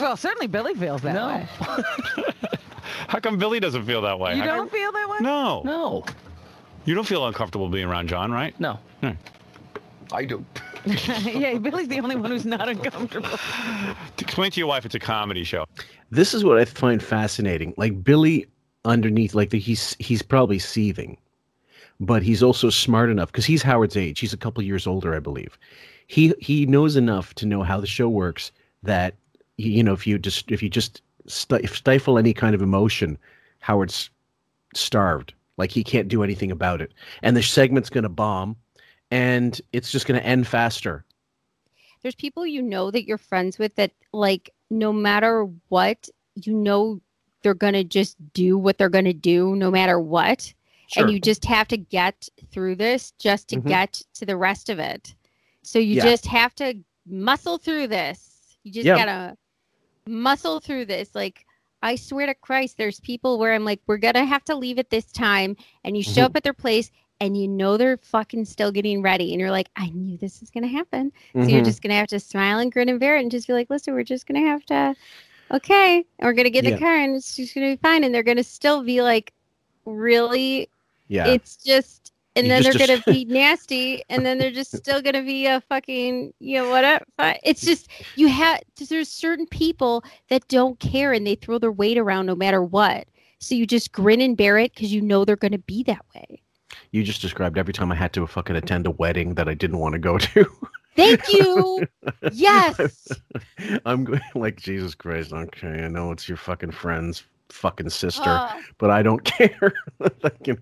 Well, 0.00 0.16
certainly 0.16 0.46
Billy 0.46 0.72
feels 0.74 1.02
that 1.02 1.14
way. 1.14 1.46
How 3.08 3.18
come 3.20 3.36
Billy 3.38 3.60
doesn't 3.60 3.84
feel 3.84 4.00
that 4.02 4.18
way? 4.18 4.34
You 4.36 4.42
How 4.42 4.56
don't 4.56 4.72
feel 4.72 4.92
that 4.92 5.08
way? 5.10 5.18
No. 5.20 5.62
No. 5.64 6.04
You 6.86 6.94
don't 6.94 7.06
feel 7.06 7.26
uncomfortable 7.26 7.68
being 7.68 7.86
around 7.86 8.08
John, 8.08 8.32
right? 8.32 8.58
No. 8.58 8.78
Hmm. 9.02 9.10
I 10.12 10.24
do. 10.24 10.44
yeah, 10.84 11.58
Billy's 11.58 11.88
the 11.88 12.00
only 12.00 12.16
one 12.16 12.30
who's 12.30 12.44
not 12.44 12.68
uncomfortable. 12.68 13.38
Explain 14.18 14.50
to 14.52 14.60
your 14.60 14.66
wife 14.66 14.84
it's 14.84 14.94
a 14.94 15.00
comedy 15.00 15.44
show. 15.44 15.64
This 16.10 16.34
is 16.34 16.44
what 16.44 16.58
I 16.58 16.64
find 16.64 17.02
fascinating. 17.02 17.74
Like 17.76 18.02
Billy 18.02 18.46
underneath, 18.84 19.34
like 19.34 19.50
the, 19.50 19.58
he's 19.58 19.96
he's 19.98 20.22
probably 20.22 20.58
seething, 20.58 21.16
but 22.00 22.22
he's 22.22 22.42
also 22.42 22.70
smart 22.70 23.10
enough 23.10 23.30
because 23.30 23.44
he's 23.44 23.62
Howard's 23.62 23.96
age. 23.96 24.20
He's 24.20 24.32
a 24.32 24.38
couple 24.38 24.62
years 24.62 24.86
older, 24.86 25.14
I 25.14 25.20
believe. 25.20 25.58
He 26.06 26.34
he 26.40 26.66
knows 26.66 26.96
enough 26.96 27.34
to 27.34 27.46
know 27.46 27.62
how 27.62 27.80
the 27.80 27.86
show 27.86 28.08
works 28.08 28.50
that 28.82 29.14
you 29.56 29.82
know 29.82 29.92
if 29.92 30.06
you 30.06 30.18
just 30.18 30.50
if 30.50 30.62
you 30.62 30.68
just 30.68 31.02
stifle 31.26 32.18
any 32.18 32.32
kind 32.32 32.54
of 32.54 32.62
emotion, 32.62 33.18
Howard's 33.60 34.10
starved. 34.74 35.34
Like 35.56 35.70
he 35.70 35.84
can't 35.84 36.08
do 36.08 36.22
anything 36.22 36.50
about 36.50 36.80
it, 36.80 36.92
and 37.22 37.36
the 37.36 37.42
segment's 37.42 37.90
going 37.90 38.04
to 38.04 38.08
bomb, 38.08 38.56
and 39.10 39.60
it's 39.72 39.90
just 39.90 40.06
going 40.06 40.20
to 40.20 40.26
end 40.26 40.46
faster. 40.46 41.04
There's 42.02 42.14
people 42.14 42.46
you 42.46 42.62
know 42.62 42.90
that 42.90 43.04
you're 43.04 43.18
friends 43.18 43.58
with 43.58 43.74
that, 43.76 43.92
like, 44.12 44.50
no 44.70 44.92
matter 44.92 45.48
what, 45.68 46.08
you 46.34 46.54
know 46.54 47.00
they're 47.42 47.54
going 47.54 47.74
to 47.74 47.84
just 47.84 48.16
do 48.32 48.56
what 48.56 48.78
they're 48.78 48.88
going 48.88 49.04
to 49.06 49.12
do 49.12 49.56
no 49.56 49.70
matter 49.70 49.98
what. 50.00 50.52
Sure. 50.86 51.04
And 51.04 51.12
you 51.12 51.20
just 51.20 51.44
have 51.44 51.68
to 51.68 51.76
get 51.76 52.28
through 52.50 52.76
this 52.76 53.12
just 53.12 53.48
to 53.48 53.56
Mhm. 53.56 53.68
get 53.68 54.02
to 54.14 54.26
the 54.26 54.36
rest 54.36 54.68
of 54.68 54.78
it. 54.78 55.14
So 55.62 55.78
you 55.78 55.96
Yeah. 55.96 56.04
just 56.04 56.26
have 56.26 56.54
to 56.56 56.74
muscle 57.06 57.58
through 57.58 57.88
this. 57.88 58.56
You 58.64 58.72
just 58.72 58.86
Yeah. 58.86 58.96
gotta 58.96 59.36
muscle 60.06 60.60
through 60.60 60.86
this. 60.86 61.14
Like, 61.14 61.46
I 61.82 61.96
swear 61.96 62.26
to 62.26 62.34
Christ, 62.34 62.76
there's 62.76 63.00
people 63.00 63.38
where 63.38 63.54
I'm 63.54 63.64
like, 63.64 63.80
we're 63.86 63.98
gonna 63.98 64.24
have 64.24 64.44
to 64.44 64.54
leave 64.54 64.78
at 64.78 64.90
this 64.90 65.10
time, 65.12 65.56
and 65.84 65.96
you 65.96 66.02
show 66.02 66.22
Mhm. 66.22 66.26
up 66.26 66.36
at 66.36 66.42
their 66.42 66.52
place, 66.52 66.90
and 67.20 67.36
you 67.36 67.46
know 67.46 67.76
they're 67.76 67.98
fucking 67.98 68.44
still 68.46 68.72
getting 68.72 69.02
ready, 69.02 69.32
and 69.32 69.40
you're 69.40 69.50
like, 69.50 69.68
I 69.76 69.90
knew 69.90 70.16
this 70.16 70.40
was 70.40 70.50
gonna 70.50 70.66
happen. 70.68 71.12
So 71.34 71.42
you're 71.42 71.60
Mhm. 71.62 71.64
just 71.66 71.82
gonna 71.82 71.94
have 71.94 72.08
to 72.08 72.20
smile 72.20 72.58
and 72.58 72.72
grin 72.72 72.88
and 72.88 72.98
bear 72.98 73.16
it, 73.16 73.22
and 73.22 73.30
just 73.30 73.46
be 73.46 73.52
like, 73.52 73.70
listen, 73.70 73.94
we're 73.94 74.02
just 74.04 74.26
gonna 74.26 74.40
have 74.40 74.64
to, 74.66 74.94
okay, 75.50 75.96
and 76.18 76.26
we're 76.26 76.32
gonna 76.32 76.50
get 76.50 76.64
Yeah. 76.64 76.70
the 76.72 76.78
car, 76.78 76.96
and 76.96 77.14
it's 77.16 77.36
just 77.36 77.54
gonna 77.54 77.72
be 77.72 77.76
fine, 77.76 78.04
and 78.04 78.14
they're 78.14 78.22
gonna 78.22 78.42
still 78.42 78.82
be 78.82 79.02
like, 79.02 79.32
really, 79.84 80.68
Yeah. 81.08 81.28
it's 81.28 81.56
just. 81.56 82.12
And 82.36 82.46
You 82.46 82.50
then 82.52 82.62
just- 82.62 82.78
they're 82.78 82.86
just- 82.86 83.04
gonna 83.04 83.16
be 83.16 83.24
nasty, 83.28 84.02
and 84.08 84.24
then 84.24 84.38
they're 84.38 84.52
just 84.52 84.74
still 84.76 85.02
gonna 85.02 85.22
be 85.24 85.46
a 85.46 85.60
fucking, 85.62 86.32
you 86.38 86.58
know, 86.58 86.70
whatever. 86.70 87.04
It's 87.42 87.60
just 87.60 87.88
you 88.14 88.28
have. 88.28 88.60
There's 88.88 89.08
certain 89.08 89.46
people 89.48 90.04
that 90.28 90.46
don't 90.46 90.78
care, 90.78 91.12
and 91.12 91.26
they 91.26 91.34
throw 91.34 91.58
their 91.58 91.72
weight 91.72 91.98
around 91.98 92.26
no 92.26 92.36
matter 92.36 92.62
what. 92.62 93.08
So 93.40 93.56
you 93.56 93.66
just 93.66 93.90
grin 93.90 94.20
and 94.20 94.36
bear 94.36 94.58
it 94.58 94.72
because 94.72 94.92
you 94.92 95.00
know 95.00 95.24
they're 95.24 95.34
gonna 95.34 95.58
be 95.58 95.82
that 95.84 96.04
way. 96.14 96.40
You 96.92 97.02
just 97.04 97.22
described 97.22 97.56
every 97.58 97.72
time 97.72 97.92
I 97.92 97.94
had 97.94 98.12
to 98.14 98.26
fucking 98.26 98.56
attend 98.56 98.86
a 98.86 98.90
wedding 98.90 99.34
that 99.34 99.48
I 99.48 99.54
didn't 99.54 99.78
want 99.78 99.92
to 99.92 99.98
go 99.98 100.18
to. 100.18 100.46
Thank 100.96 101.32
you. 101.32 101.86
yes. 102.32 103.08
I'm 103.86 104.04
going 104.04 104.20
like 104.34 104.56
Jesus 104.56 104.94
Christ. 104.94 105.32
Okay, 105.32 105.84
I 105.84 105.88
know 105.88 106.10
it's 106.10 106.28
your 106.28 106.36
fucking 106.36 106.72
friend's 106.72 107.22
fucking 107.50 107.90
sister, 107.90 108.22
Oh. 108.26 108.60
but 108.78 108.90
I 108.90 109.02
don't 109.02 109.22
care. 109.24 109.72
Like, 109.98 110.46
you 110.46 110.54
know. 110.54 110.60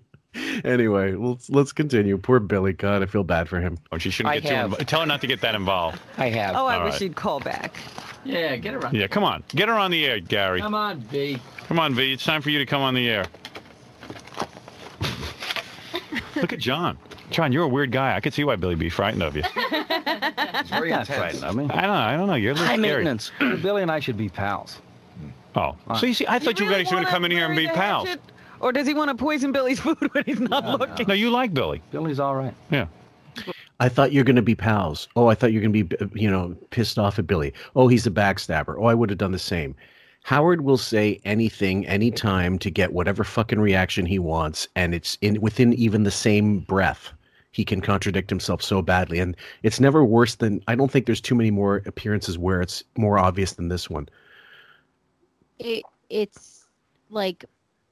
Anyway, 0.63 1.13
let's 1.13 1.49
let's 1.49 1.71
continue. 1.71 2.15
Poor 2.19 2.39
Billy. 2.39 2.71
God, 2.73 3.01
I 3.01 3.07
feel 3.07 3.23
bad 3.23 3.49
for 3.49 3.59
him. 3.59 3.79
Oh, 3.91 3.97
she 3.97 4.11
shouldn't 4.11 4.31
I 4.35 4.39
get 4.39 4.49
too 4.49 4.55
have. 4.55 4.65
involved. 4.65 4.87
Tell 4.87 4.99
her 4.99 5.07
not 5.07 5.21
to 5.21 5.27
get 5.27 5.41
that 5.41 5.55
involved. 5.55 5.99
I 6.19 6.29
have. 6.29 6.55
Oh, 6.55 6.67
I 6.67 6.75
All 6.77 6.83
wish 6.83 6.93
right. 6.93 7.01
you'd 7.01 7.15
call 7.15 7.39
back. 7.39 7.75
Yeah, 8.23 8.55
get 8.57 8.75
around. 8.75 8.95
Yeah, 8.95 9.07
come 9.07 9.23
on. 9.23 9.43
Get 9.49 9.67
her 9.69 9.73
on 9.73 9.89
the 9.89 10.05
air, 10.05 10.19
Gary. 10.19 10.61
Come 10.61 10.75
on, 10.75 10.99
V. 11.01 11.39
Come 11.67 11.79
on, 11.79 11.95
V. 11.95 12.13
It's 12.13 12.23
time 12.23 12.43
for 12.43 12.51
you 12.51 12.59
to 12.59 12.65
come 12.67 12.83
on 12.83 12.93
the 12.93 13.09
air. 13.09 13.25
Look 16.41 16.53
at 16.53 16.59
John. 16.59 16.97
John, 17.31 17.51
you're 17.51 17.63
a 17.63 17.67
weird 17.67 17.91
guy. 17.91 18.15
I 18.15 18.19
could 18.19 18.33
see 18.33 18.43
why 18.43 18.55
Billy 18.55 18.73
would 18.73 18.79
be 18.79 18.89
frightened 18.89 19.23
of 19.23 19.35
you. 19.35 19.43
It's 19.45 20.69
very 20.69 20.89
Not 20.89 21.01
intense. 21.01 21.07
frightened 21.19 21.43
of 21.43 21.55
me. 21.55 21.65
I 21.65 21.81
don't 21.81 21.83
know. 21.83 21.93
I 21.93 22.17
don't 22.17 22.27
know. 22.27 22.35
You're 22.35 22.51
a 22.51 22.55
little 22.55 22.67
High 22.67 22.77
scary. 22.77 23.03
maintenance. 23.03 23.31
Billy 23.39 23.81
and 23.81 23.91
I 23.91 23.99
should 23.99 24.17
be 24.17 24.29
pals. 24.29 24.79
Oh, 25.55 25.75
so 25.99 26.05
you 26.05 26.13
see, 26.13 26.25
I 26.27 26.37
thought 26.39 26.59
you, 26.59 26.67
really 26.67 26.83
guys 26.83 26.91
were 26.91 26.97
going 26.97 27.05
to 27.05 27.07
wanna 27.07 27.15
come 27.15 27.25
in 27.25 27.31
here 27.31 27.45
and 27.45 27.55
bury 27.55 27.65
be 27.65 27.71
the 27.71 27.77
pals. 27.77 28.07
hatchet? 28.07 28.21
Or 28.59 28.71
does 28.71 28.85
he 28.87 28.93
want 28.93 29.09
to 29.09 29.15
poison 29.15 29.51
Billy's 29.51 29.79
food 29.81 29.97
when 30.13 30.23
he's 30.25 30.39
not 30.39 30.79
looking? 30.79 31.07
No, 31.07 31.13
you 31.13 31.29
like 31.31 31.53
Billy. 31.53 31.81
Billy's 31.91 32.19
all 32.19 32.35
right. 32.35 32.53
Yeah. 32.69 32.87
I 33.79 33.87
thought 33.89 34.11
you're 34.11 34.25
going 34.25 34.35
to 34.35 34.41
be 34.41 34.55
pals. 34.55 35.07
Oh, 35.15 35.27
I 35.27 35.35
thought 35.35 35.53
you're 35.53 35.61
going 35.61 35.73
to 35.73 35.83
be, 35.83 36.19
you 36.21 36.29
know, 36.29 36.55
pissed 36.69 36.99
off 36.99 37.17
at 37.19 37.25
Billy. 37.27 37.53
Oh, 37.75 37.87
he's 37.87 38.05
a 38.05 38.11
backstabber. 38.11 38.75
Oh, 38.77 38.85
I 38.85 38.93
would 38.93 39.09
have 39.09 39.17
done 39.17 39.31
the 39.31 39.39
same. 39.39 39.75
Howard 40.29 40.61
will 40.61 40.77
say 40.77 41.19
anything, 41.25 41.87
anytime 41.87 42.59
to 42.59 42.69
get 42.69 42.93
whatever 42.93 43.23
fucking 43.23 43.59
reaction 43.59 44.05
he 44.05 44.19
wants, 44.19 44.67
and 44.75 44.93
it's 44.93 45.17
in 45.21 45.41
within 45.41 45.73
even 45.73 46.03
the 46.03 46.11
same 46.11 46.59
breath. 46.59 47.11
He 47.51 47.65
can 47.65 47.81
contradict 47.81 48.29
himself 48.29 48.61
so 48.61 48.83
badly, 48.83 49.17
and 49.17 49.35
it's 49.63 49.79
never 49.79 50.05
worse 50.05 50.35
than. 50.35 50.61
I 50.67 50.75
don't 50.75 50.91
think 50.91 51.07
there's 51.07 51.19
too 51.19 51.33
many 51.33 51.49
more 51.49 51.81
appearances 51.87 52.37
where 52.37 52.61
it's 52.61 52.83
more 52.95 53.17
obvious 53.17 53.53
than 53.53 53.69
this 53.69 53.89
one. 53.89 54.07
it 55.57 55.83
it's 56.11 56.67
like 57.09 57.43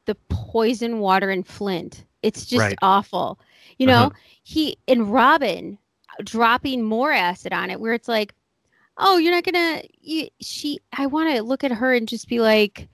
the 0.06 0.13
poison 0.29 1.00
water 1.00 1.32
in 1.32 1.41
Flint. 1.41 2.06
It's 2.22 2.46
just 2.46 2.60
Right. 2.60 2.77
awful. 2.84 3.39
You 3.79 3.88
know, 3.88 4.03
Uh-huh. 4.03 4.20
he 4.44 4.77
and 4.88 5.12
Robin 5.12 5.80
dropping 6.23 6.84
more 6.84 7.12
acid 7.12 7.52
on 7.52 7.71
it 7.71 7.80
where 7.80 7.93
it's 7.93 8.08
like, 8.08 8.36
"Oh, 8.97 9.17
you're 9.17 9.31
not 9.33 9.43
going 9.43 9.53
to 9.81 9.88
you 10.01 10.27
she 10.41 10.79
I 10.93 11.05
want 11.07 11.36
to 11.36 11.43
look 11.43 11.63
at 11.63 11.71
her 11.71 11.93
and 11.93 12.07
just 12.07 12.27
be 12.27 12.39
like, 12.39 12.88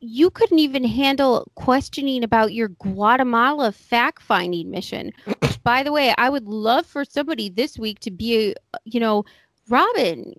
you 0.00 0.30
couldn't 0.30 0.58
even 0.58 0.84
handle 0.84 1.50
questioning 1.54 2.24
about 2.24 2.52
your 2.54 2.68
Guatemala 2.68 3.72
fact 3.72 4.22
finding 4.22 4.70
mission. 4.70 5.12
Which, 5.24 5.62
by 5.64 5.82
the 5.82 5.92
way, 5.92 6.14
I 6.18 6.28
would 6.30 6.46
love 6.46 6.86
for 6.86 7.04
somebody 7.04 7.48
this 7.50 7.78
week 7.78 8.00
to 8.00 8.10
be, 8.10 8.54
you 8.84 9.00
know, 9.00 9.24
Robin, 9.68 10.34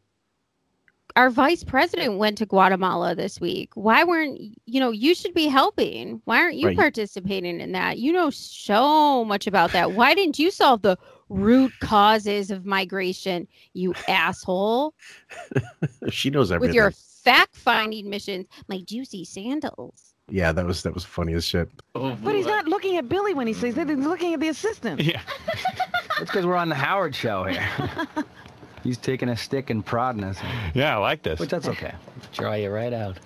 our 1.16 1.30
vice 1.30 1.64
president 1.64 2.18
went 2.18 2.38
to 2.40 2.46
Guatemala 2.46 3.16
this 3.16 3.40
week. 3.40 3.72
Why 3.76 4.04
weren't 4.04 4.40
you 4.66 4.80
know 4.80 4.92
you 4.92 5.14
should 5.14 5.34
be 5.34 5.48
helping? 5.48 6.22
Why 6.26 6.38
aren't 6.38 6.56
you 6.56 6.68
Right. 6.68 6.78
participating 6.78 7.60
in 7.60 7.74
that? 7.74 8.00
You 8.00 8.14
know 8.14 8.30
so 8.30 9.26
much 9.26 9.46
about 9.46 9.74
that. 9.74 9.92
Why 9.94 10.14
didn't 10.16 10.40
you 10.40 10.50
solve 10.52 10.82
the 10.82 10.98
root 11.32 11.72
causes 11.80 12.52
of 12.52 12.66
migration, 12.66 13.48
you 13.74 13.94
asshole? 14.08 14.94
she 16.10 16.30
knows 16.30 16.52
everything. 16.52 16.70
With 16.70 16.76
your 16.76 16.92
fact 16.92 17.56
finding 17.56 18.10
missions, 18.10 18.48
my 18.68 18.80
juicy 18.82 19.24
sandals. 19.26 20.14
yeah, 20.30 20.52
that 20.52 20.66
was 20.66 20.84
that 20.84 20.94
was 20.94 21.04
funny 21.06 21.34
as 21.34 21.46
shit. 21.46 21.70
Oh, 21.96 22.18
but 22.24 22.36
he's 22.36 22.46
not 22.46 22.68
looking 22.68 22.98
at 22.98 23.08
Billy 23.10 23.34
when 23.34 23.48
he 23.48 23.54
says 23.54 23.76
that. 23.76 23.90
He's 23.90 23.98
looking 23.98 24.34
at 24.34 24.40
the 24.40 24.50
assistant. 24.50 25.02
Yeah. 25.02 25.22
it's 26.20 26.32
because 26.32 26.46
we're 26.46 26.56
on 26.56 26.70
the 26.70 26.76
Howard 26.76 27.16
show 27.16 27.44
here. 27.46 27.68
He's 28.84 28.98
taking 28.98 29.30
a 29.30 29.38
stick 29.38 29.70
and 29.70 29.86
prodding 29.86 30.24
us, 30.24 30.40
Yeah, 30.74 30.96
I 30.96 31.00
like 31.00 31.22
this. 31.22 31.40
which 31.40 31.52
that's 31.52 31.68
okay. 31.68 31.94
Dry 32.34 32.56
you 32.56 32.72
right 32.72 32.92
out. 32.92 33.20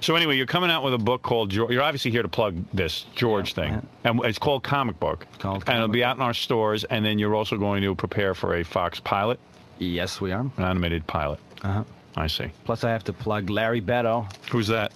So 0.00 0.14
anyway, 0.16 0.36
you're 0.36 0.46
coming 0.46 0.70
out 0.70 0.82
with 0.82 0.94
a 0.94 0.98
book 0.98 1.22
called. 1.22 1.50
Geor- 1.52 1.70
You're 1.70 1.82
obviously 1.82 2.10
here 2.10 2.22
to 2.22 2.28
plug 2.28 2.56
this 2.72 3.04
George 3.14 3.54
thing, 3.54 3.86
and 4.04 4.20
it's 4.24 4.38
called 4.38 4.62
Comic 4.62 4.98
Book. 5.00 5.26
called 5.38 5.64
and 5.66 5.76
it'll 5.76 5.88
be 5.88 6.04
out 6.04 6.16
in 6.16 6.22
our 6.22 6.34
stores. 6.34 6.84
And 6.84 7.04
then 7.04 7.18
you're 7.18 7.34
also 7.34 7.56
going 7.56 7.82
to 7.82 7.94
prepare 7.94 8.34
for 8.34 8.56
a 8.56 8.64
Fox 8.64 9.00
pilot, 9.00 9.38
Yes, 9.78 10.20
we 10.20 10.32
are. 10.32 10.40
an 10.40 10.52
animated 10.64 11.06
pilot. 11.06 11.38
Uh-huh. 11.62 11.84
I 12.16 12.26
see. 12.26 12.50
Plus, 12.64 12.82
I 12.84 12.90
have 12.90 13.04
to 13.04 13.12
plug 13.12 13.50
Larry 13.50 13.80
Beto. 13.80 14.30
Who's 14.50 14.66
that? 14.68 14.92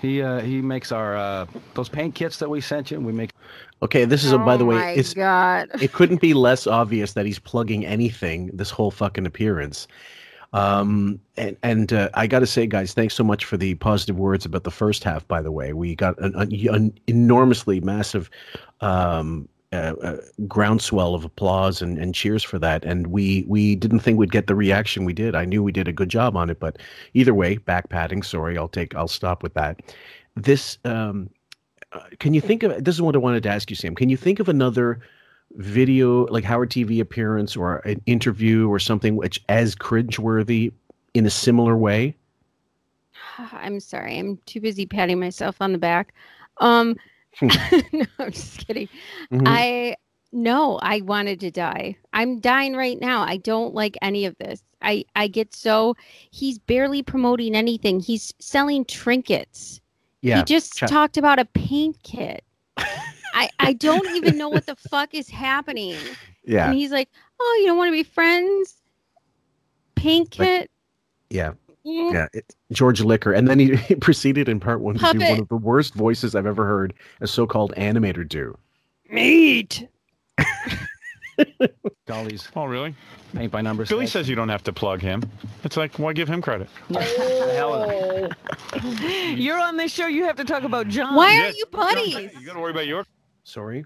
He 0.00 0.20
uh, 0.22 0.40
he 0.40 0.60
makes 0.60 0.92
our 0.92 1.16
uh, 1.16 1.46
those 1.74 1.88
paint 1.88 2.14
kits 2.14 2.38
that 2.38 2.48
we 2.50 2.60
sent 2.60 2.90
you. 2.90 3.00
We 3.00 3.12
make. 3.12 3.30
Okay, 3.82 4.04
this 4.04 4.24
is 4.24 4.32
a, 4.32 4.38
by 4.38 4.56
the 4.56 4.64
oh 4.64 4.68
way, 4.68 4.74
my 4.76 4.90
it's 4.90 5.12
God. 5.14 5.68
it 5.82 5.92
couldn't 5.92 6.20
be 6.20 6.32
less 6.34 6.66
obvious 6.66 7.12
that 7.12 7.26
he's 7.26 7.38
plugging 7.38 7.84
anything 7.84 8.50
this 8.52 8.70
whole 8.70 8.90
fucking 8.90 9.26
appearance. 9.26 9.86
Um, 10.52 11.20
and 11.36 11.56
and 11.62 11.92
uh, 11.92 12.10
I 12.14 12.26
got 12.26 12.40
to 12.40 12.46
say, 12.46 12.66
guys, 12.66 12.94
thanks 12.94 13.14
so 13.14 13.24
much 13.24 13.44
for 13.44 13.56
the 13.56 13.74
positive 13.76 14.18
words 14.18 14.44
about 14.44 14.64
the 14.64 14.70
first 14.70 15.04
half. 15.04 15.26
By 15.28 15.42
the 15.42 15.52
way, 15.52 15.72
we 15.72 15.94
got 15.94 16.18
an, 16.18 16.34
an, 16.34 16.98
enormously 17.06 17.80
massive 17.80 18.30
um, 18.80 19.48
uh, 19.72 19.94
uh, 20.02 20.16
groundswell 20.46 21.14
of 21.14 21.24
applause 21.24 21.82
and, 21.82 21.98
and 21.98 22.14
cheers 22.14 22.42
for 22.42 22.58
that. 22.58 22.84
And 22.84 23.08
we 23.08 23.44
we 23.48 23.74
didn't 23.74 24.00
think 24.00 24.18
we'd 24.18 24.32
get 24.32 24.46
the 24.46 24.54
reaction 24.54 25.04
we 25.04 25.12
did. 25.12 25.34
I 25.34 25.44
knew 25.44 25.62
we 25.62 25.72
did 25.72 25.88
a 25.88 25.92
good 25.92 26.08
job 26.08 26.36
on 26.36 26.50
it, 26.50 26.60
but 26.60 26.78
either 27.14 27.34
way, 27.34 27.56
back 27.56 27.88
padding. 27.88 28.22
Sorry, 28.22 28.56
I'll 28.56 28.68
take. 28.68 28.94
I'll 28.94 29.08
stop 29.08 29.42
with 29.42 29.54
that. 29.54 29.80
This. 30.36 30.78
Um, 30.84 31.30
uh, 31.92 32.00
can 32.18 32.34
you 32.34 32.40
think 32.40 32.62
of 32.62 32.84
this 32.84 32.94
is 32.94 33.02
what 33.02 33.14
I 33.14 33.18
wanted 33.18 33.42
to 33.44 33.48
ask 33.48 33.70
you, 33.70 33.76
Sam? 33.76 33.94
Can 33.94 34.08
you 34.08 34.16
think 34.16 34.40
of 34.40 34.48
another 34.48 35.00
video 35.56 36.26
like 36.26 36.44
Howard 36.44 36.70
TV 36.70 37.00
appearance 37.00 37.56
or 37.56 37.78
an 37.78 38.00
interview 38.06 38.68
or 38.68 38.78
something 38.78 39.16
which 39.16 39.42
as 39.48 39.74
cringeworthy 39.74 40.72
in 41.14 41.26
a 41.26 41.30
similar 41.30 41.76
way? 41.76 42.14
I'm 43.38 43.80
sorry. 43.80 44.18
I'm 44.18 44.38
too 44.46 44.60
busy 44.60 44.86
patting 44.86 45.20
myself 45.20 45.56
on 45.60 45.72
the 45.72 45.78
back. 45.78 46.14
Um, 46.58 46.96
no, 47.42 48.06
I'm 48.18 48.30
just 48.32 48.66
kidding. 48.66 48.88
Mhm. 49.30 49.42
I 49.46 49.96
no, 50.32 50.78
I 50.82 51.00
wanted 51.02 51.40
to 51.40 51.50
die. 51.50 51.96
I'm 52.12 52.40
dying 52.40 52.74
right 52.74 53.00
now. 53.00 53.22
I 53.22 53.38
don't 53.38 53.74
like 53.74 53.96
any 54.02 54.24
of 54.26 54.36
this. 54.38 54.62
I 54.82 55.04
I 55.14 55.28
get 55.28 55.54
so 55.54 55.96
he's 56.30 56.58
barely 56.58 57.02
promoting 57.02 57.54
anything. 57.54 58.00
He's 58.00 58.34
selling 58.38 58.84
trinkets. 58.84 59.80
Yeah. 60.22 60.38
He 60.38 60.44
just 60.44 60.74
Ch- 60.74 60.80
talked 60.80 61.16
about 61.16 61.38
a 61.38 61.44
paint 61.44 61.96
kit. 62.02 62.44
I 63.36 63.50
I 63.60 63.72
don't 63.74 64.08
even 64.16 64.36
know 64.36 64.48
what 64.48 64.66
the 64.66 64.74
fuck 64.76 65.14
is 65.14 65.28
happening. 65.28 65.96
Yeah. 66.48 66.68
And 66.70 66.78
he's 66.78 66.92
like, 66.92 67.08
"Oh, 67.40 67.58
you 67.60 67.66
don't 67.66 67.76
want 67.76 67.88
to 67.88 67.92
be 67.92 68.04
friends?" 68.04 68.76
Paint 69.96 70.38
Like- 70.38 70.48
kit. 70.48 70.70
Yeah. 71.28 71.54
Mm. 71.84 72.12
Yeah, 72.12 72.26
it, 72.32 72.54
George 72.70 73.00
Liquor, 73.00 73.32
and 73.32 73.48
then 73.48 73.58
he 73.58 73.74
he, 73.88 73.96
proceeded 73.96 74.48
in 74.48 74.60
part 74.60 74.80
one 74.80 74.96
to 74.96 75.12
do 75.12 75.18
one 75.18 75.40
of 75.40 75.48
the 75.48 75.56
worst 75.56 75.94
voices 75.94 76.36
I've 76.36 76.46
ever 76.46 76.64
heard 76.64 76.94
a 77.20 77.26
so-called 77.26 77.74
animator 77.76 78.28
do. 78.28 78.56
Meat. 79.10 79.88
Dolly's 82.06 82.48
Oh, 82.54 82.64
really? 82.66 82.94
paint 83.34 83.50
by 83.52 83.60
numbers. 83.60 83.88
Billy 83.88 84.06
says 84.06 84.28
you 84.28 84.36
don't 84.36 84.48
have 84.48 84.62
to 84.64 84.72
plug 84.72 85.00
him. 85.02 85.22
It's 85.64 85.76
like, 85.76 85.98
why 85.98 86.12
give 86.12 86.28
him 86.28 86.40
credit? 86.40 86.68
You're 89.34 89.58
on 89.58 89.76
this 89.76 89.92
show. 89.92 90.06
You 90.06 90.24
have 90.24 90.36
to 90.36 90.44
talk 90.44 90.62
about 90.62 90.88
John. 90.88 91.14
Why 91.14 91.32
Yeah, 91.34 91.42
aren't 91.44 91.56
you 91.56 91.66
buddies? 91.66 92.14
You 92.38 92.46
got 92.46 92.54
to 92.54 92.60
worry 92.60 92.70
about 92.70 92.86
your. 92.86 93.04
Sorry. 93.46 93.84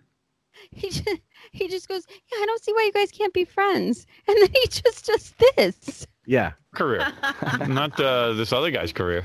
He 0.73 0.89
just, 0.89 1.21
he 1.53 1.69
just 1.69 1.87
goes, 1.87 2.05
yeah, 2.09 2.39
I 2.43 2.47
don't 2.47 2.63
see 2.65 2.73
why 2.73 2.85
you 2.85 2.93
guys 2.93 3.11
can't 3.11 3.33
be 3.33 3.45
friends. 3.45 4.07
And 4.27 4.37
then 4.41 4.49
he 4.53 4.67
just 4.69 5.07
does 5.07 5.35
this. 5.57 6.07
Yeah. 6.25 6.53
career, 6.75 7.13
not 7.69 7.99
uh, 8.01 8.33
this 8.33 8.53
other 8.53 8.71
guy's 8.71 8.93
career. 8.93 9.23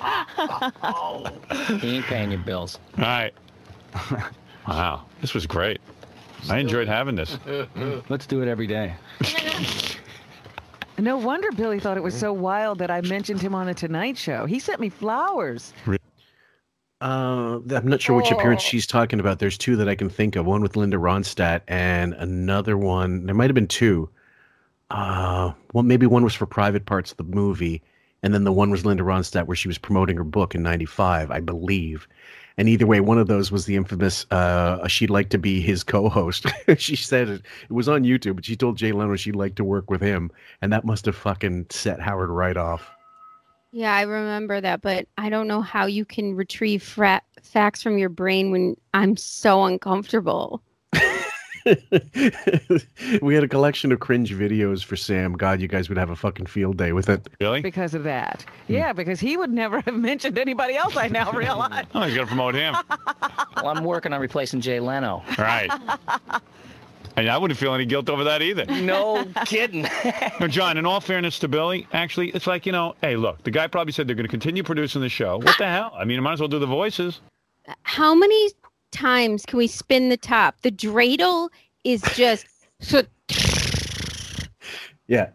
He 1.80 1.96
ain't 1.96 2.04
paying 2.06 2.30
your 2.30 2.40
bills. 2.40 2.78
All 2.98 3.04
right. 3.04 3.34
Wow, 4.68 5.06
this 5.20 5.34
was 5.34 5.46
great. 5.46 5.80
I 6.48 6.58
enjoyed 6.58 6.86
having 6.86 7.16
this. 7.16 7.38
Let's 8.08 8.26
do 8.26 8.42
it 8.42 8.48
every 8.48 8.66
day. 8.66 8.94
No 10.98 11.16
wonder 11.16 11.50
Billy 11.52 11.80
thought 11.80 11.96
it 11.96 12.02
was 12.02 12.16
so 12.16 12.32
wild 12.32 12.78
that 12.78 12.90
I 12.90 13.00
mentioned 13.00 13.40
him 13.42 13.54
on 13.54 13.66
the 13.66 13.74
Tonight 13.74 14.16
Show. 14.16 14.46
He 14.46 14.58
sent 14.58 14.80
me 14.80 14.88
flowers. 14.88 15.72
Uh, 17.00 17.58
I'm 17.70 17.88
not 17.88 18.00
sure 18.00 18.16
which 18.16 18.30
appearance 18.30 18.62
Oh. 18.64 18.68
she's 18.68 18.86
talking 18.86 19.20
about. 19.20 19.38
There's 19.38 19.58
two 19.58 19.76
that 19.76 19.88
I 19.88 19.94
can 19.94 20.08
think 20.08 20.34
of. 20.36 20.46
One 20.46 20.62
with 20.62 20.76
Linda 20.76 20.96
Ronstadt, 20.96 21.60
and 21.68 22.14
another 22.14 22.78
one. 22.78 23.26
There 23.26 23.34
might 23.34 23.50
have 23.50 23.54
been 23.54 23.66
two. 23.66 24.08
Uh, 24.90 25.52
well, 25.74 25.82
maybe 25.84 26.06
one 26.06 26.24
was 26.24 26.34
for 26.34 26.46
private 26.46 26.86
parts 26.86 27.10
of 27.10 27.16
the 27.18 27.24
movie, 27.24 27.82
and 28.22 28.32
then 28.32 28.44
the 28.44 28.52
one 28.52 28.70
was 28.70 28.86
Linda 28.86 29.02
Ronstadt, 29.02 29.46
where 29.46 29.56
she 29.56 29.68
was 29.68 29.78
promoting 29.78 30.16
her 30.16 30.24
book 30.24 30.54
in 30.54 30.62
'95, 30.62 31.30
I 31.30 31.40
believe. 31.40 32.08
And 32.58 32.66
either 32.70 32.86
way, 32.86 33.00
one 33.00 33.18
of 33.18 33.26
those 33.26 33.52
was 33.52 33.66
the 33.66 33.76
infamous. 33.76 34.24
Uh, 34.30 34.88
she'd 34.88 35.10
like 35.10 35.28
to 35.30 35.38
be 35.38 35.60
his 35.60 35.84
co-host. 35.84 36.46
she 36.78 36.96
said 36.96 37.28
it. 37.28 37.42
It 37.68 37.72
was 37.72 37.90
on 37.90 38.04
YouTube, 38.04 38.36
but 38.36 38.46
she 38.46 38.56
told 38.56 38.78
Jay 38.78 38.92
Leno 38.92 39.16
she'd 39.16 39.36
like 39.36 39.56
to 39.56 39.64
work 39.64 39.90
with 39.90 40.00
him, 40.00 40.30
and 40.62 40.72
that 40.72 40.86
must 40.86 41.04
have 41.04 41.16
fucking 41.16 41.66
set 41.68 42.00
Howard 42.00 42.30
right 42.30 42.56
off. 42.56 42.90
Yeah, 43.76 43.94
I 43.94 44.02
remember 44.02 44.58
that, 44.58 44.80
but 44.80 45.06
I 45.18 45.28
don't 45.28 45.46
know 45.46 45.60
how 45.60 45.84
you 45.84 46.06
can 46.06 46.34
retrieve 46.34 46.82
fra- 46.82 47.20
facts 47.42 47.82
from 47.82 47.98
your 47.98 48.08
brain 48.08 48.50
when 48.50 48.74
I'm 48.94 49.18
so 49.18 49.66
uncomfortable. 49.66 50.62
we 53.20 53.34
had 53.34 53.44
a 53.44 53.48
collection 53.48 53.92
of 53.92 54.00
cringe 54.00 54.32
videos 54.32 54.82
for 54.82 54.96
Sam. 54.96 55.34
God, 55.34 55.60
you 55.60 55.68
guys 55.68 55.90
would 55.90 55.98
have 55.98 56.08
a 56.08 56.16
fucking 56.16 56.46
field 56.46 56.78
day 56.78 56.92
with 56.92 57.10
it. 57.10 57.28
Really? 57.38 57.60
Because 57.60 57.92
of 57.92 58.04
that. 58.04 58.46
Hmm. 58.66 58.72
Yeah, 58.72 58.94
because 58.94 59.20
he 59.20 59.36
would 59.36 59.52
never 59.52 59.80
have 59.82 59.94
mentioned 59.94 60.38
anybody 60.38 60.74
else, 60.74 60.96
I 60.96 61.08
now 61.08 61.30
realize. 61.34 61.84
Oh, 61.94 62.00
he's 62.00 62.14
got 62.14 62.22
to 62.22 62.28
promote 62.28 62.54
him. 62.54 62.74
Well, 63.56 63.68
I'm 63.68 63.84
working 63.84 64.14
on 64.14 64.22
replacing 64.22 64.62
Jay 64.62 64.80
Leno. 64.80 65.22
Right. 65.36 65.70
And 67.16 67.28
I 67.30 67.38
wouldn't 67.38 67.58
feel 67.58 67.74
any 67.74 67.86
guilt 67.86 68.08
over 68.10 68.24
that 68.24 68.42
either. 68.42 68.64
No 68.86 69.24
kidding. 69.46 69.86
John, 70.48 70.76
in 70.76 70.84
all 70.86 71.00
fairness 71.00 71.38
to 71.40 71.48
Billy, 71.48 71.86
actually, 71.92 72.28
it's 72.30 72.46
like, 72.46 72.66
you 72.66 72.72
know, 72.72 72.94
hey, 73.00 73.16
look, 73.16 73.42
the 73.42 73.50
guy 73.50 73.66
probably 73.66 73.92
said 73.92 74.06
they're 74.06 74.14
going 74.16 74.26
to 74.26 74.30
continue 74.30 74.62
producing 74.62 75.00
the 75.00 75.08
show. 75.08 75.38
What 75.38 75.56
the 75.58 75.66
hell? 75.66 75.92
I 75.96 76.04
mean, 76.04 76.18
I 76.18 76.20
might 76.22 76.34
as 76.34 76.40
well 76.40 76.48
do 76.48 76.58
the 76.58 76.66
voices. 76.66 77.20
How 77.82 78.14
many 78.14 78.50
times 78.92 79.44
can 79.46 79.56
we 79.58 79.66
spin 79.66 80.08
the 80.10 80.16
top? 80.16 80.60
The 80.62 80.70
dreidel 80.70 81.48
is 81.84 82.02
just 82.14 82.46
so 82.80 83.02
Yeah. 85.08 85.30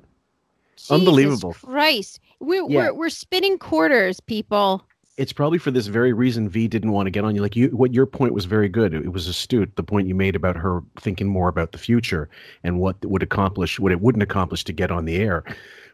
Jesus 0.76 0.92
Unbelievable. 0.92 1.54
Christ. 1.54 2.20
We're, 2.40 2.68
Yeah. 2.70 2.90
we're 2.90 2.94
we're 2.94 3.10
spinning 3.10 3.58
quarters, 3.58 4.20
people. 4.20 4.84
It's 5.18 5.34
probably 5.34 5.60
for 5.60 5.72
this 5.72 5.88
very 5.88 6.14
reason 6.14 6.50
V 6.50 6.68
didn't 6.68 6.92
want 6.92 7.08
to 7.08 7.12
get 7.12 7.24
on 7.24 7.36
you. 7.36 7.42
Like 7.42 7.56
you, 7.56 7.68
what 7.70 7.94
your 7.94 8.06
point 8.06 8.34
was 8.34 8.46
very 8.46 8.70
good. 8.70 8.94
It, 8.94 9.12
was 9.12 9.28
astute. 9.28 9.76
The 9.76 9.84
point 9.84 10.08
you 10.08 10.16
made 10.16 10.36
about 10.36 10.56
her 10.56 10.82
thinking 11.00 11.28
more 11.28 11.50
about 11.50 11.74
the 11.74 11.78
future 11.78 12.30
and 12.64 12.80
what 12.80 13.04
would 13.06 13.22
accomplish, 13.22 13.80
what 13.80 13.92
it 13.92 14.02
wouldn't 14.02 14.24
accomplish 14.24 14.64
to 14.64 14.74
get 14.74 14.90
on 14.90 15.06
the 15.06 15.18
air. 15.18 15.44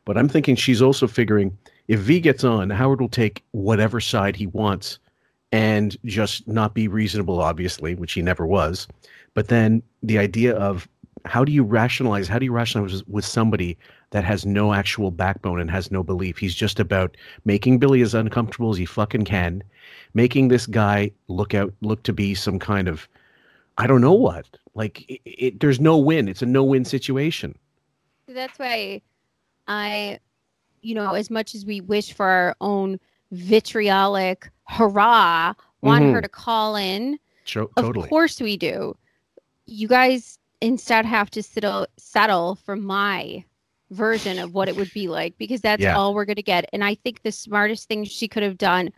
But 0.05 0.17
I'm 0.17 0.29
thinking 0.29 0.55
she's 0.55 0.81
also 0.81 1.07
figuring 1.07 1.57
if 1.87 1.99
V 1.99 2.19
gets 2.19 2.43
on, 2.43 2.69
Howard 2.69 3.01
will 3.01 3.09
take 3.09 3.43
whatever 3.51 3.99
side 3.99 4.35
he 4.35 4.47
wants 4.47 4.99
and 5.51 5.97
just 6.05 6.47
not 6.47 6.73
be 6.73 6.87
reasonable, 6.87 7.41
obviously, 7.41 7.95
which 7.95 8.13
he 8.13 8.21
never 8.21 8.45
was. 8.45 8.87
But 9.33 9.47
then 9.47 9.81
the 10.03 10.17
idea 10.17 10.55
of 10.55 10.87
how 11.25 11.43
do 11.43 11.51
you 11.51 11.63
rationalize? 11.63 12.27
How 12.27 12.39
do 12.39 12.45
you 12.45 12.51
rationalize 12.51 13.03
with 13.05 13.25
somebody 13.25 13.77
that 14.11 14.23
has 14.23 14.45
no 14.45 14.73
actual 14.73 15.11
backbone 15.11 15.59
and 15.59 15.69
has 15.71 15.91
no 15.91 16.03
belief? 16.03 16.37
He's 16.37 16.55
just 16.55 16.79
about 16.79 17.15
making 17.45 17.79
Billy 17.79 18.01
as 18.01 18.13
uncomfortable 18.13 18.71
as 18.71 18.77
he 18.77 18.85
fucking 18.85 19.25
can, 19.25 19.63
making 20.13 20.47
this 20.47 20.65
guy 20.65 21.11
look 21.27 21.53
out, 21.53 21.73
look 21.81 22.03
to 22.03 22.13
be 22.13 22.33
some 22.35 22.59
kind 22.59 22.87
of, 22.87 23.07
I 23.77 23.87
don't 23.87 24.01
know 24.01 24.13
what. 24.13 24.45
Like 24.75 25.09
it, 25.09 25.21
it, 25.25 25.59
there's 25.59 25.79
no 25.79 25.97
win. 25.97 26.27
It's 26.27 26.41
a 26.41 26.45
no-win 26.45 26.85
situation. 26.85 27.57
That's 28.27 28.57
why 28.59 29.01
I, 29.67 30.19
you 30.81 30.95
know, 30.95 31.13
as 31.13 31.29
much 31.29 31.55
as 31.55 31.65
we 31.65 31.81
wish 31.81 32.13
for 32.13 32.25
our 32.25 32.55
own 32.61 32.99
vitriolic 33.31 34.49
hurrah, 34.67 35.53
want 35.81 36.03
her 36.05 36.19
Mhm. 36.19 36.23
to 36.23 36.29
call 36.29 36.75
in. 36.75 37.19
Cho- 37.45 37.69
Of 37.77 37.85
totally. 37.85 38.07
course 38.09 38.39
we 38.41 38.57
do. 38.57 38.95
You 39.65 39.87
guys 39.87 40.39
instead 40.61 41.05
have 41.05 41.29
to 41.31 41.43
settle 41.43 41.87
settle 41.97 42.55
for 42.55 42.75
my 42.75 43.43
version 43.91 44.39
of 44.39 44.53
what 44.53 44.67
it 44.67 44.75
would 44.75 44.91
be 44.93 45.07
like 45.07 45.37
because 45.37 45.61
that's 45.61 45.81
Yeah. 45.81 45.95
all 45.95 46.13
we're 46.13 46.25
going 46.25 46.35
to 46.35 46.43
get. 46.43 46.69
And 46.73 46.83
I 46.83 46.95
think 46.95 47.21
the 47.23 47.31
smartest 47.31 47.87
thing 47.87 48.03
she 48.03 48.27
could 48.27 48.43
have 48.43 48.57
done 48.57 48.91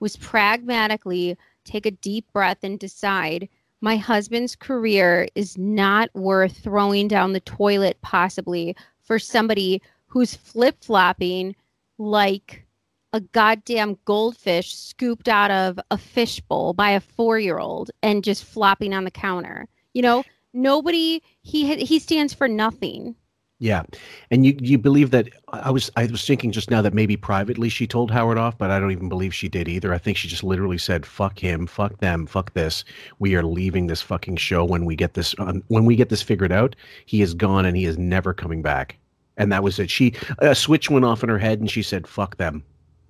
was 0.00 0.16
pragmatically 0.16 1.36
take 1.64 1.86
a 1.86 1.90
deep 1.90 2.30
breath 2.32 2.58
and 2.62 2.78
decide 2.78 3.48
my 3.80 3.96
husband's 3.96 4.56
career 4.56 5.28
is 5.34 5.56
not 5.58 6.12
worth 6.14 6.58
throwing 6.58 7.08
down 7.08 7.32
the 7.32 7.40
toilet 7.40 7.96
possibly 8.00 8.74
for 9.02 9.18
somebody 9.18 9.80
who's 10.06 10.34
flip-flopping 10.34 11.54
like 11.98 12.64
a 13.12 13.20
goddamn 13.20 13.98
goldfish 14.04 14.74
scooped 14.74 15.28
out 15.28 15.50
of 15.50 15.80
a 15.90 15.98
fishbowl 15.98 16.72
by 16.74 16.90
a 16.90 17.00
4-year-old 17.00 17.90
and 18.02 18.24
just 18.24 18.44
flopping 18.44 18.92
on 18.92 19.04
the 19.04 19.10
counter. 19.10 19.66
You 19.94 20.02
know, 20.02 20.24
nobody 20.52 21.22
he 21.42 21.76
he 21.84 21.98
stands 21.98 22.34
for 22.34 22.48
nothing. 22.48 23.14
Yeah, 23.60 23.82
and 24.30 24.46
you 24.46 24.56
you 24.60 24.78
believe 24.78 25.10
that 25.10 25.28
I 25.48 25.72
was 25.72 25.90
I 25.96 26.06
was 26.06 26.24
thinking 26.24 26.52
just 26.52 26.70
now 26.70 26.80
that 26.80 26.94
maybe 26.94 27.16
privately 27.16 27.68
she 27.68 27.88
told 27.88 28.10
Howard 28.12 28.38
off, 28.38 28.56
but 28.56 28.70
I 28.70 28.78
don't 28.78 28.92
even 28.92 29.08
believe 29.08 29.34
she 29.34 29.48
did 29.48 29.66
either. 29.66 29.92
I 29.92 29.98
think 29.98 30.16
she 30.16 30.28
just 30.28 30.44
literally 30.44 30.78
said 30.78 31.04
"fuck 31.04 31.40
him, 31.40 31.66
fuck 31.66 31.98
them, 31.98 32.26
fuck 32.26 32.52
this. 32.54 32.84
We 33.18 33.34
are 33.34 33.42
leaving 33.42 33.88
this 33.88 34.00
fucking 34.00 34.36
show 34.36 34.64
when 34.64 34.84
we 34.84 34.94
get 34.94 35.14
this 35.14 35.34
um, 35.38 35.64
when 35.68 35.84
we 35.86 35.96
get 35.96 36.08
this 36.08 36.22
figured 36.22 36.52
out. 36.52 36.76
He 37.06 37.20
is 37.20 37.34
gone 37.34 37.64
and 37.66 37.76
he 37.76 37.84
is 37.84 37.98
never 37.98 38.32
coming 38.32 38.62
back." 38.62 38.96
And 39.36 39.50
that 39.50 39.64
was 39.64 39.80
it. 39.80 39.90
She 39.90 40.14
a 40.38 40.54
switch 40.54 40.88
went 40.88 41.04
off 41.04 41.24
in 41.24 41.28
her 41.28 41.38
head 41.38 41.58
and 41.58 41.68
she 41.68 41.82
said 41.82 42.06
"fuck 42.06 42.36
them," 42.36 42.62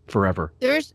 forever. 0.07 0.55
there's 0.61 0.95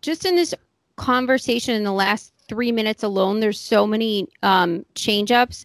just 0.00 0.24
in 0.24 0.36
this 0.36 0.54
conversation 0.96 1.74
in 1.74 1.84
the 1.84 1.92
last 1.92 2.32
three 2.48 2.72
minutes 2.72 3.02
alone 3.02 3.40
there's 3.40 3.60
so 3.60 3.86
many 3.86 4.26
um 4.42 4.84
change 4.94 5.30
ups 5.30 5.64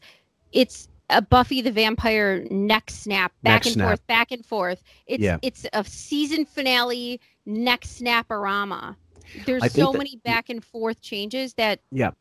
it's 0.52 0.88
a 1.10 1.22
buffy 1.22 1.62
the 1.62 1.72
vampire 1.72 2.46
neck 2.50 2.90
snap 2.90 3.32
back 3.44 3.54
Neck 3.62 3.66
and 3.66 3.74
snap. 3.74 3.88
forth 3.90 4.08
back 4.08 4.32
and 4.32 4.46
forth 4.46 4.84
it's 5.08 5.22
Yeah. 5.24 5.38
it's 5.42 5.66
a 5.74 5.84
season 5.84 6.46
finale 6.46 7.20
neck 7.46 7.82
snapperama 7.82 8.96
there's 9.46 9.64
I 9.64 9.68
so 9.68 9.92
that- 9.92 9.98
many 9.98 10.20
back 10.26 10.50
and 10.50 10.64
forth 10.64 11.02
changes 11.02 11.54
that 11.56 11.80
Yeah. 11.92 12.12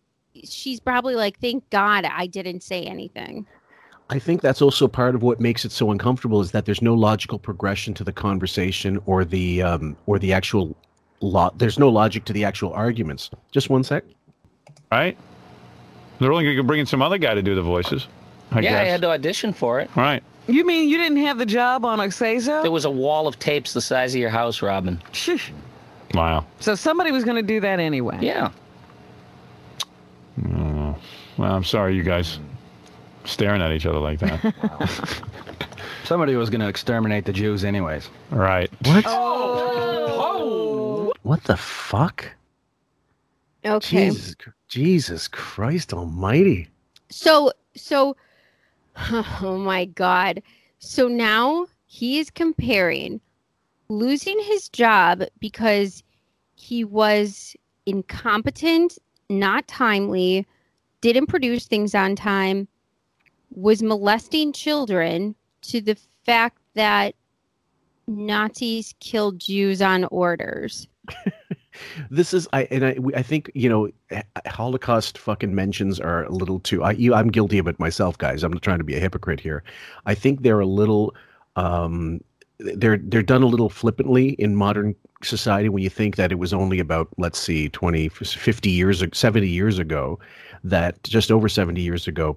she's 0.45 0.81
probably 0.81 1.15
like 1.15 1.39
thank 1.41 1.69
god 1.71 2.05
i 2.05 2.27
didn't 2.27 2.63
say 2.63 2.83
anything 2.85 3.47
I 4.11 4.19
think 4.19 4.43
that's 4.43 4.61
also 4.61 4.87
part 4.87 5.15
of 5.15 5.23
what 5.23 5.41
makes 5.41 5.65
it 5.65 5.73
so 5.73 5.91
uncomfortable 5.91 6.43
is 6.43 6.51
that 6.51 6.67
there's 6.67 6.83
no 6.83 6.93
logical 6.93 7.39
progression 7.39 7.95
to 7.95 8.05
the 8.05 8.13
conversation 8.13 9.01
or 9.07 9.25
the 9.25 9.63
um, 9.63 9.97
or 10.05 10.19
the 10.19 10.31
actual 10.31 10.77
lot. 11.21 11.57
There's 11.59 11.79
no 11.79 11.89
logic 11.89 12.27
to 12.27 12.35
the 12.35 12.45
actual 12.45 12.71
arguments. 12.75 13.31
Just 13.51 13.71
one 13.71 13.83
sec. 13.83 14.05
Right? 14.93 15.17
They're 16.19 16.31
only 16.31 16.45
going 16.45 16.59
to 16.59 16.63
bring 16.63 16.81
in 16.81 16.87
some 16.87 17.01
other 17.01 17.17
guy 17.17 17.33
to 17.33 17.41
do 17.41 17.55
the 17.55 17.63
voices. 17.63 18.07
I 18.55 18.61
yeah, 18.61 18.81
I 18.81 18.85
had 18.85 19.01
to 19.03 19.11
audition 19.11 19.53
for 19.53 19.81
it. 19.81 19.91
Right. 19.97 20.23
You 20.47 20.67
mean 20.67 20.89
you 20.89 20.99
didn't 20.99 21.19
have 21.19 21.39
the 21.39 21.47
job 21.47 21.85
on 21.85 21.99
Oxazo? 21.99 22.63
There 22.63 22.71
was 22.71 22.85
a 22.85 22.91
wall 22.91 23.27
of 23.27 23.39
tapes 23.39 23.73
the 23.73 23.81
size 23.81 24.15
of 24.15 24.21
your 24.21 24.31
house, 24.31 24.63
Robin. 24.63 25.01
Wow. 26.13 26.47
So 26.61 26.75
somebody 26.75 27.13
was 27.13 27.25
going 27.25 27.37
to 27.37 27.43
do 27.43 27.61
that 27.61 27.81
anyway. 27.81 28.19
Yeah. 28.21 28.51
Oh, 30.47 30.97
well, 31.39 31.55
I'm 31.55 31.65
sorry, 31.65 31.97
you 31.97 32.03
guys 32.03 32.39
staring 33.25 33.63
at 33.63 33.73
each 33.73 33.87
other 33.87 33.99
like 33.99 34.21
that. 34.21 35.23
Somebody 36.05 36.37
was 36.37 36.51
going 36.51 36.61
to 36.61 36.69
exterminate 36.69 37.25
the 37.25 37.33
Jews, 37.33 37.65
anyways. 37.65 38.11
Right. 38.31 38.71
What? 38.85 39.05
Oh. 39.09 41.13
What 41.23 41.43
the 41.45 41.57
fuck? 41.57 42.31
okay 43.65 44.11
Jesus, 44.11 44.37
Jesus 44.69 45.27
Christ 45.27 45.95
Almighty! 45.95 46.69
So, 47.09 47.51
so, 47.75 48.15
oh 49.13 49.59
my 49.59 49.87
God. 49.87 50.43
So 50.79 51.09
now 51.09 51.67
he 51.87 52.19
is 52.19 52.31
comparing 52.31 53.21
losing 53.89 54.39
his 54.41 54.69
job 54.69 55.23
because 55.41 56.03
he 56.55 56.85
was 56.85 57.55
incompetent, 57.87 58.99
not 59.29 59.67
timely, 59.69 60.47
didn't 61.01 61.27
produce 61.27 61.67
things 61.67 61.95
on 61.95 62.17
time, 62.17 62.67
was 63.51 63.83
molesting 63.83 64.53
children 64.53 65.35
to 65.63 65.81
the 65.81 65.97
fact 66.25 66.59
that 66.75 67.15
Nazis 68.07 68.95
killed 69.01 69.39
Jews 69.39 69.81
on 69.81 70.05
orders. 70.07 70.89
This 72.11 72.35
is 72.35 72.49
I 72.53 72.63
and 72.71 72.85
I 72.85 72.97
I 73.15 73.23
think 73.23 73.51
you 73.55 73.69
know 73.69 73.89
Holocaust 74.47 75.19
fucking 75.19 75.55
mentions 75.55 76.01
are 76.01 76.25
a 76.25 76.33
little 76.33 76.61
too. 76.61 76.83
I 76.83 76.93
you, 76.93 77.15
I'm 77.15 77.29
guilty 77.29 77.59
of 77.59 77.67
it 77.67 77.79
myself, 77.79 78.19
guys. 78.19 78.43
I'm 78.43 78.53
not 78.53 78.63
trying 78.63 78.79
to 78.79 78.85
be 78.85 78.95
a 78.95 79.01
hypocrite 79.01 79.41
here. 79.41 79.63
I 80.07 80.15
think 80.15 80.43
they're 80.43 80.61
a 80.61 80.67
little. 80.67 81.15
Um, 81.57 82.21
they're 82.59 82.99
they're 82.99 83.23
done 83.23 83.43
a 83.43 83.47
little 83.47 83.69
flippantly 83.69 84.31
in 84.31 84.55
modern 84.57 84.95
society 85.23 85.69
when 85.69 85.83
you 85.83 85.91
think 85.91 86.17
that 86.17 86.31
it 86.31 86.37
was 86.37 86.53
only 86.53 86.79
about 86.79 87.09
let's 87.17 87.39
see 87.39 87.69
20 87.71 88.09
50 88.09 88.71
years 88.71 89.03
70 89.13 89.49
years 89.49 89.79
ago 89.79 90.19
that 90.63 91.03
just 91.03 91.33
over 91.33 91.49
70 91.49 91.81
years 91.81 92.07
ago 92.07 92.37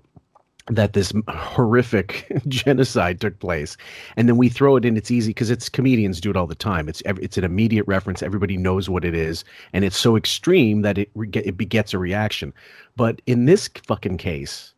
that 0.69 0.93
this 0.93 1.13
horrific 1.29 2.31
genocide 2.47 3.21
took 3.21 3.39
place 3.39 3.77
and 4.17 4.27
then 4.27 4.37
we 4.37 4.49
throw 4.49 4.75
it 4.75 4.83
in 4.83 4.97
it's 4.97 5.11
easy 5.11 5.29
because 5.29 5.49
it's 5.49 5.69
comedians 5.69 6.19
do 6.19 6.29
it 6.29 6.35
all 6.35 6.47
the 6.47 6.55
time 6.55 6.89
it's 6.89 7.01
it's 7.05 7.37
an 7.37 7.45
immediate 7.45 7.87
reference 7.87 8.21
everybody 8.21 8.57
knows 8.57 8.89
what 8.89 9.05
it 9.05 9.15
is 9.15 9.45
and 9.71 9.85
it's 9.85 9.97
so 9.97 10.17
extreme 10.17 10.81
that 10.81 10.97
it 10.97 11.09
it 11.33 11.55
begets 11.55 11.93
a 11.93 11.97
reaction 11.97 12.53
but 12.97 13.21
in 13.27 13.45
this 13.45 13.69
fucking 13.85 14.17
case 14.17 14.73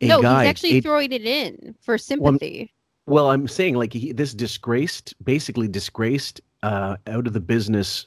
a 0.00 0.06
no, 0.06 0.22
guy 0.22 0.44
he's 0.44 0.50
actually 0.50 0.78
it- 0.78 0.84
throwing 0.84 1.12
it 1.12 1.24
in 1.24 1.74
for 1.80 1.98
sympathy. 1.98 2.72
well, 3.06 3.30
I'm 3.30 3.48
saying 3.48 3.76
like 3.76 3.92
he, 3.92 4.12
this 4.12 4.34
disgraced, 4.34 5.14
basically 5.24 5.68
disgraced, 5.68 6.40
uh, 6.62 6.96
out 7.06 7.26
of 7.26 7.32
the 7.32 7.40
business, 7.40 8.06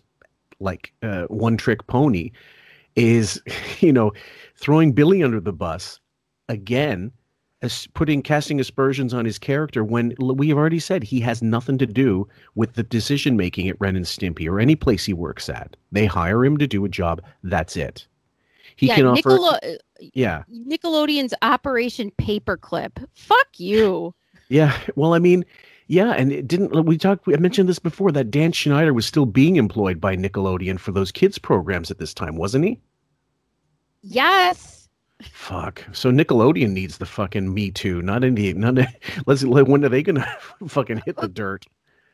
like 0.60 0.94
uh, 1.02 1.24
one 1.26 1.58
trick 1.58 1.88
pony, 1.88 2.32
is 2.96 3.42
you 3.80 3.94
know 3.94 4.12
throwing 4.56 4.92
Billy 4.92 5.24
under 5.24 5.40
the 5.40 5.54
bus 5.54 6.00
again, 6.48 7.12
putting 7.94 8.22
casting 8.22 8.60
aspersions 8.60 9.14
on 9.14 9.26
his 9.26 9.38
character 9.38 9.84
when 9.84 10.16
we 10.20 10.50
have 10.50 10.58
already 10.58 10.80
said 10.80 11.04
he 11.04 11.20
has 11.20 11.42
nothing 11.42 11.78
to 11.78 11.86
do 11.86 12.28
with 12.56 12.74
the 12.74 12.84
decision 12.84 13.36
making 13.36 13.68
at 13.68 13.80
Ren 13.80 13.96
and 13.96 14.06
Stimpy 14.06 14.48
or 14.50 14.60
any 14.60 14.76
place 14.76 15.06
he 15.06 15.14
works 15.14 15.50
at. 15.50 15.76
They 15.92 16.06
hire 16.06 16.46
him 16.46 16.58
to 16.58 16.68
do 16.68 16.86
a 16.86 16.90
job. 16.90 17.22
That's 17.44 17.76
it. 17.76 18.08
He 18.78 18.88
yeah, 18.88 18.96
can 18.96 19.08
offer. 19.08 19.30
Nickelode- 19.32 19.76
uh, 19.76 19.78
yeah. 20.14 20.44
Nickelodeon's 20.50 21.34
Operation 21.42 22.12
Paperclip. 22.18 23.06
Fuck 23.14 23.48
you. 23.58 24.16
Yeah, 24.48 24.76
well, 24.96 25.14
I 25.14 25.20
mean, 25.20 25.44
yeah, 25.88 26.12
and 26.12 26.32
it 26.32 26.48
didn't. 26.48 26.86
We 26.86 26.98
talked. 26.98 27.28
I 27.28 27.38
mentioned 27.38 27.68
this 27.68 27.80
before. 27.80 28.12
That 28.12 28.32
Dan 28.32 28.52
Schneider 28.52 28.94
was 28.94 29.06
still 29.06 29.26
being 29.26 29.58
employed 29.58 30.00
by 30.00 30.16
Nickelodeon 30.16 30.80
for 30.80 30.92
those 30.92 31.12
kids 31.12 31.38
programs 31.38 31.92
at 31.92 31.98
this 31.98 32.14
time, 32.14 32.38
wasn't 32.38 32.66
he? 32.66 32.80
Yes. 34.02 34.79
Fuck. 35.22 35.84
So 35.92 36.12
Nickelodeon 36.12 36.72
needs 36.72 36.98
the 36.98 37.06
fucking 37.06 37.54
Me 37.54 37.72
Too, 37.72 38.02
not 38.02 38.24
any. 38.24 38.54
Not 38.54 38.78
let's. 39.26 39.44
When 39.44 39.84
are 39.84 39.90
they 39.90 40.04
gonna 40.04 40.28
fucking 40.68 41.02
hit 41.06 41.18
the 41.18 41.28
dirt? 41.28 41.66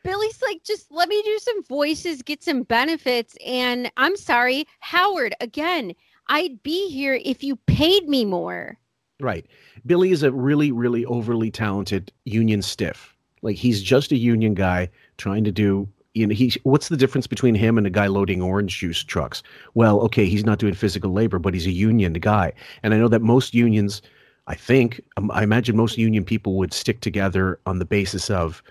Billy's 0.02 0.40
like, 0.40 0.62
just 0.62 0.90
let 0.92 1.08
me 1.08 1.20
do 1.22 1.38
some 1.40 1.64
voices, 1.64 2.22
get 2.22 2.40
some 2.42 2.62
benefits. 2.62 3.36
And 3.44 3.90
I'm 3.96 4.16
sorry, 4.16 4.66
Howard, 4.78 5.34
again, 5.40 5.94
I'd 6.28 6.62
be 6.62 6.88
here 6.90 7.20
if 7.24 7.42
you 7.42 7.56
paid 7.66 8.08
me 8.08 8.24
more. 8.24 8.78
Right. 9.18 9.46
Billy 9.84 10.12
is 10.12 10.22
a 10.22 10.30
really, 10.30 10.70
really 10.70 11.04
overly 11.06 11.50
talented 11.50 12.12
union 12.24 12.62
stiff. 12.62 13.16
Like 13.42 13.56
he's 13.56 13.82
just 13.82 14.12
a 14.12 14.16
union 14.16 14.54
guy 14.54 14.90
trying 15.18 15.42
to 15.44 15.52
do. 15.52 15.88
You 16.16 16.26
know, 16.26 16.34
he. 16.34 16.52
What's 16.62 16.88
the 16.88 16.96
difference 16.96 17.26
between 17.26 17.54
him 17.54 17.76
and 17.76 17.86
a 17.86 17.90
guy 17.90 18.06
loading 18.06 18.40
orange 18.40 18.78
juice 18.78 19.04
trucks? 19.04 19.42
Well, 19.74 20.00
okay, 20.00 20.24
he's 20.26 20.44
not 20.46 20.58
doing 20.58 20.72
physical 20.74 21.12
labor, 21.12 21.38
but 21.38 21.52
he's 21.52 21.66
a 21.66 21.70
union 21.70 22.14
guy, 22.14 22.52
and 22.82 22.94
I 22.94 22.98
know 22.98 23.08
that 23.08 23.20
most 23.20 23.52
unions. 23.54 24.00
I 24.46 24.54
think 24.54 25.00
um, 25.18 25.30
I 25.30 25.42
imagine 25.42 25.76
most 25.76 25.98
union 25.98 26.24
people 26.24 26.56
would 26.56 26.72
stick 26.72 27.00
together 27.00 27.60
on 27.66 27.78
the 27.78 27.84
basis 27.84 28.30
of. 28.30 28.62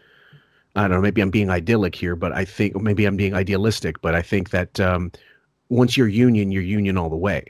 I 0.76 0.82
don't 0.82 0.92
know. 0.98 1.02
Maybe 1.02 1.22
I'm 1.22 1.30
being 1.30 1.50
idyllic 1.50 1.96
here, 1.96 2.16
but 2.16 2.32
I 2.34 2.44
think 2.46 2.82
maybe 2.82 3.06
I'm 3.06 3.16
being 3.16 3.34
idealistic. 3.34 4.02
But 4.02 4.16
I 4.16 4.22
think 4.22 4.50
that 4.50 4.80
um, 4.80 5.12
once 5.70 5.96
you're 5.96 6.08
union, 6.08 6.52
you're 6.52 6.64
union 6.64 6.98
all 6.98 7.10
the 7.10 7.16
way. 7.16 7.46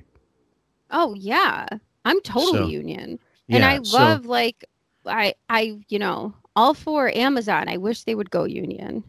Oh 0.92 1.14
yeah. 1.16 1.66
I'm 2.04 2.22
totally 2.22 2.60
So, 2.60 2.68
union. 2.68 3.18
And 3.50 3.62
yeah, 3.62 3.70
I 3.70 3.82
so- 3.84 3.98
love 3.98 4.26
like 4.26 4.66
I 5.06 5.34
I 5.50 5.80
you 5.88 6.00
know, 6.00 6.34
all 6.56 6.74
for 6.74 7.16
Amazon. 7.16 7.70
I 7.70 7.78
wish 7.78 8.04
they 8.04 8.16
would 8.16 8.30
go 8.30 8.44
union. 8.44 9.04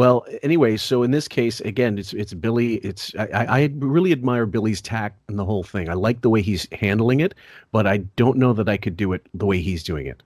Well, 0.00 0.24
anyway, 0.42 0.78
so 0.78 1.02
in 1.02 1.10
this 1.10 1.28
case, 1.28 1.60
again, 1.60 1.98
it's 1.98 2.14
it's 2.14 2.32
Billy. 2.32 2.76
It's 2.76 3.14
I, 3.18 3.26
I 3.60 3.70
really 3.76 4.12
admire 4.12 4.46
Billy's 4.46 4.80
tact 4.80 5.18
and 5.28 5.38
the 5.38 5.44
whole 5.44 5.62
thing. 5.62 5.90
I 5.90 5.92
like 5.92 6.22
the 6.22 6.30
way 6.30 6.40
he's 6.40 6.66
handling 6.72 7.20
it, 7.20 7.34
but 7.70 7.86
I 7.86 7.98
don't 8.16 8.38
know 8.38 8.54
that 8.54 8.66
I 8.66 8.78
could 8.78 8.96
do 8.96 9.12
it 9.12 9.26
the 9.34 9.44
way 9.44 9.60
he's 9.60 9.82
doing 9.82 10.06
it. 10.06 10.22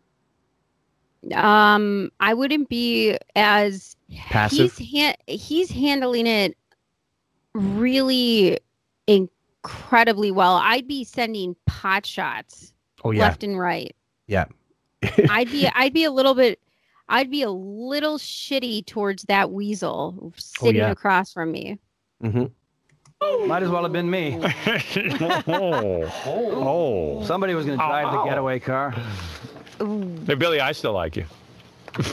Um 1.37 2.13
I 2.21 2.35
wouldn't 2.35 2.69
be 2.69 3.19
as 3.35 3.97
Passive. 4.17 4.77
he's 4.77 5.03
ha- 5.03 5.17
he's 5.27 5.73
handling 5.73 6.29
it 6.29 6.57
really 7.53 8.61
incredibly 9.09 10.31
well. 10.31 10.55
I'd 10.55 10.87
be 10.87 11.03
sending 11.03 11.57
pot 11.67 12.07
shots 12.07 12.73
Oh 13.03 13.11
yeah, 13.11 13.23
left 13.23 13.43
and 13.43 13.59
right. 13.59 13.93
yeah. 14.29 14.45
I'd 15.31 15.51
be 15.51 15.67
I'd 15.75 15.93
be 15.93 16.05
a 16.05 16.13
little 16.13 16.35
bit 16.37 16.61
I'd 17.09 17.31
be 17.31 17.43
a 17.43 17.51
little 17.51 18.19
shitty 18.19 18.87
towards 18.87 19.25
that 19.25 19.51
weasel 19.51 20.33
sitting 20.37 20.77
yeah. 20.77 20.91
across 20.91 21.33
from 21.33 21.53
me. 21.53 21.79
Mm-hmm. 22.23 23.49
Might 23.49 23.63
as 23.63 23.69
well 23.71 23.83
have 23.83 23.93
been 23.93 24.11
me. 24.11 24.39
oh. 25.47 27.23
Somebody 27.25 27.55
was 27.55 27.67
going 27.67 27.79
to 27.79 27.85
drive 27.85 28.13
the 28.13 28.25
getaway 28.25 28.59
car. 28.59 28.95
Hey, 29.79 30.35
Billy, 30.35 30.61
I 30.61 30.73
still 30.73 30.93
like 30.93 31.17
you. 31.17 31.25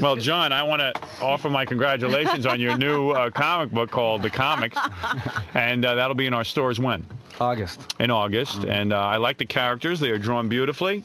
Well, 0.00 0.16
John, 0.16 0.52
I 0.52 0.62
want 0.62 0.80
to 0.80 0.92
offer 1.20 1.50
my 1.50 1.64
congratulations 1.64 2.46
on 2.46 2.60
your 2.60 2.76
new 2.78 3.10
uh, 3.10 3.30
comic 3.30 3.72
book 3.72 3.90
called 3.90 4.22
The 4.22 4.30
Comics, 4.30 4.78
and 5.54 5.84
uh, 5.84 5.96
that'll 5.96 6.14
be 6.14 6.26
in 6.26 6.34
our 6.34 6.44
stores 6.44 6.78
when? 6.78 7.04
August. 7.40 7.94
In 7.98 8.10
August, 8.10 8.64
and 8.64 8.92
uh, 8.92 8.98
I 8.98 9.16
like 9.16 9.38
the 9.38 9.46
characters; 9.46 9.98
they 9.98 10.10
are 10.10 10.18
drawn 10.18 10.48
beautifully, 10.48 11.02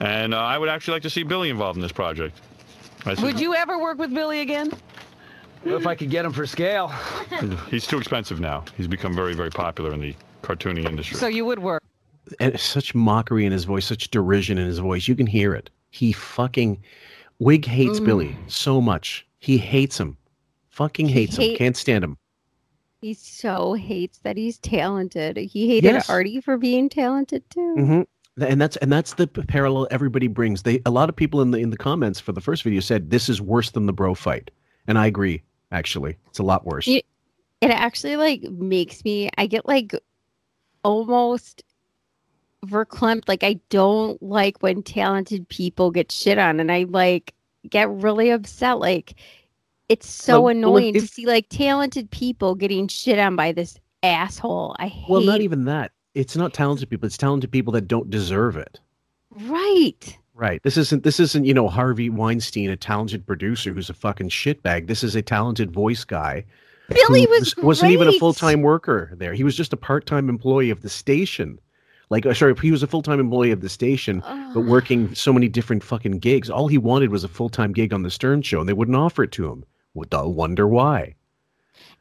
and 0.00 0.34
uh, 0.34 0.38
I 0.38 0.58
would 0.58 0.68
actually 0.68 0.92
like 0.94 1.02
to 1.02 1.10
see 1.10 1.22
Billy 1.22 1.50
involved 1.50 1.76
in 1.76 1.82
this 1.82 1.92
project. 1.92 2.40
Said- 3.04 3.20
Would 3.20 3.40
you 3.40 3.54
ever 3.54 3.78
work 3.78 3.98
with 3.98 4.12
Billy 4.12 4.40
again? 4.40 4.70
If 5.64 5.86
I 5.86 5.94
could 5.94 6.08
get 6.10 6.24
him 6.24 6.32
for 6.32 6.46
scale. 6.46 6.88
He's 7.70 7.86
too 7.86 7.98
expensive 7.98 8.38
now. 8.40 8.64
He's 8.76 8.86
become 8.86 9.14
very, 9.14 9.34
very 9.34 9.50
popular 9.50 9.92
in 9.92 10.00
the 10.00 10.14
cartooning 10.42 10.84
industry. 10.86 11.16
So 11.16 11.26
you 11.26 11.44
would 11.44 11.58
work. 11.58 11.82
and 12.40 12.58
such 12.60 12.94
mockery 12.94 13.44
in 13.44 13.52
his 13.52 13.64
voice, 13.64 13.84
such 13.86 14.10
derision 14.10 14.56
in 14.58 14.66
his 14.66 14.78
voice. 14.78 15.08
You 15.08 15.16
can 15.16 15.26
hear 15.26 15.54
it. 15.54 15.68
He 15.90 16.12
fucking 16.12 16.80
Wig 17.40 17.64
hates 17.66 17.98
Mm. 18.00 18.06
Billy 18.06 18.36
so 18.46 18.80
much. 18.80 19.26
He 19.38 19.58
hates 19.58 19.98
him. 19.98 20.16
Fucking 20.68 21.08
hates 21.08 21.36
him. 21.36 21.42
hate- 21.42 21.58
Can't 21.58 21.76
stand 21.76 22.04
him. 22.04 22.16
He 23.00 23.14
so 23.14 23.74
hates 23.74 24.18
that 24.18 24.36
he's 24.36 24.58
talented. 24.58 25.36
He 25.36 25.68
hated 25.68 25.84
Yes. 25.92 26.10
Artie 26.10 26.40
for 26.40 26.56
being 26.56 26.88
talented 26.88 27.48
too. 27.50 27.74
hmm 27.74 28.02
And 28.40 28.60
that's 28.60 28.76
and 28.76 28.92
that's 28.92 29.14
the 29.14 29.26
parallel 29.26 29.88
everybody 29.90 30.28
brings. 30.28 30.62
They 30.62 30.80
a 30.86 30.90
lot 30.90 31.08
of 31.08 31.16
people 31.16 31.40
in 31.40 31.50
the 31.50 31.58
in 31.58 31.70
the 31.70 31.76
comments 31.76 32.20
for 32.20 32.32
the 32.32 32.40
first 32.40 32.62
video 32.62 32.80
said 32.80 33.10
this 33.10 33.28
is 33.28 33.40
worse 33.40 33.70
than 33.70 33.86
the 33.86 33.92
bro 33.92 34.14
fight, 34.14 34.50
and 34.86 34.98
I 34.98 35.06
agree. 35.06 35.42
Actually, 35.72 36.16
it's 36.28 36.38
a 36.38 36.42
lot 36.42 36.64
worse. 36.64 36.88
It, 36.88 37.04
it 37.60 37.70
actually 37.70 38.16
like 38.16 38.42
makes 38.42 39.04
me 39.04 39.30
I 39.36 39.46
get 39.46 39.66
like 39.66 39.92
almost 40.82 41.62
verklempt. 42.66 43.28
Like 43.28 43.42
I 43.42 43.60
don't 43.70 44.22
like 44.22 44.62
when 44.62 44.82
talented 44.82 45.48
people 45.48 45.90
get 45.90 46.12
shit 46.12 46.38
on 46.38 46.60
and 46.60 46.70
I 46.70 46.84
like 46.84 47.34
get 47.68 47.90
really 47.90 48.30
upset. 48.30 48.78
Like 48.78 49.14
it's 49.88 50.08
so 50.08 50.34
Well, 50.34 50.42
well, 50.42 50.50
annoying 50.50 50.94
to 50.94 51.06
see 51.06 51.26
like 51.26 51.48
talented 51.48 52.10
people 52.10 52.54
getting 52.54 52.88
shit 52.88 53.18
on 53.18 53.36
by 53.36 53.52
this 53.52 53.76
asshole. 54.02 54.76
I 54.78 54.88
hate 54.88 55.10
Well, 55.10 55.22
not 55.22 55.40
even 55.40 55.64
that. 55.64 55.92
It's 56.18 56.36
not 56.36 56.52
talented 56.52 56.90
people. 56.90 57.06
It's 57.06 57.16
talented 57.16 57.52
people 57.52 57.72
that 57.74 57.86
don't 57.86 58.10
deserve 58.10 58.56
it. 58.56 58.80
right. 59.46 60.18
Right. 60.34 60.62
This 60.62 60.76
isn't 60.76 61.02
this 61.02 61.18
isn't, 61.18 61.44
you 61.44 61.52
know, 61.52 61.66
Harvey 61.66 62.08
Weinstein, 62.10 62.70
a 62.70 62.76
talented 62.76 63.26
producer 63.26 63.72
who's 63.72 63.90
a 63.90 63.94
fucking 63.94 64.28
shitbag. 64.28 64.86
This 64.86 65.02
is 65.02 65.16
a 65.16 65.22
talented 65.22 65.72
voice 65.72 66.04
guy. 66.04 66.44
Billy 66.88 67.26
was 67.26 67.56
wasn't 67.56 67.90
even 67.90 68.06
a 68.06 68.12
full-time 68.18 68.62
worker 68.62 69.12
there. 69.16 69.34
He 69.34 69.42
was 69.42 69.56
just 69.56 69.72
a 69.72 69.76
part-time 69.76 70.28
employee 70.28 70.70
of 70.70 70.82
the 70.82 70.88
station. 70.88 71.58
Like 72.08 72.24
uh, 72.24 72.34
sorry, 72.34 72.54
he 72.62 72.70
was 72.70 72.84
a 72.84 72.86
full-time 72.86 73.18
employee 73.18 73.50
of 73.50 73.62
the 73.62 73.68
station, 73.68 74.22
but 74.54 74.60
working 74.60 75.12
so 75.14 75.32
many 75.32 75.48
different 75.48 75.82
fucking 75.82 76.20
gigs. 76.20 76.48
All 76.50 76.68
he 76.68 76.78
wanted 76.78 77.10
was 77.10 77.24
a 77.24 77.28
full-time 77.28 77.72
gig 77.72 77.92
on 77.92 78.02
the 78.02 78.10
Stern 78.10 78.42
show 78.42 78.60
and 78.60 78.68
they 78.68 78.72
wouldn't 78.72 78.96
offer 78.96 79.24
it 79.24 79.32
to 79.32 79.50
him. 79.50 79.64
Would 79.94 80.14
I 80.14 80.22
wonder 80.22 80.68
why? 80.68 81.16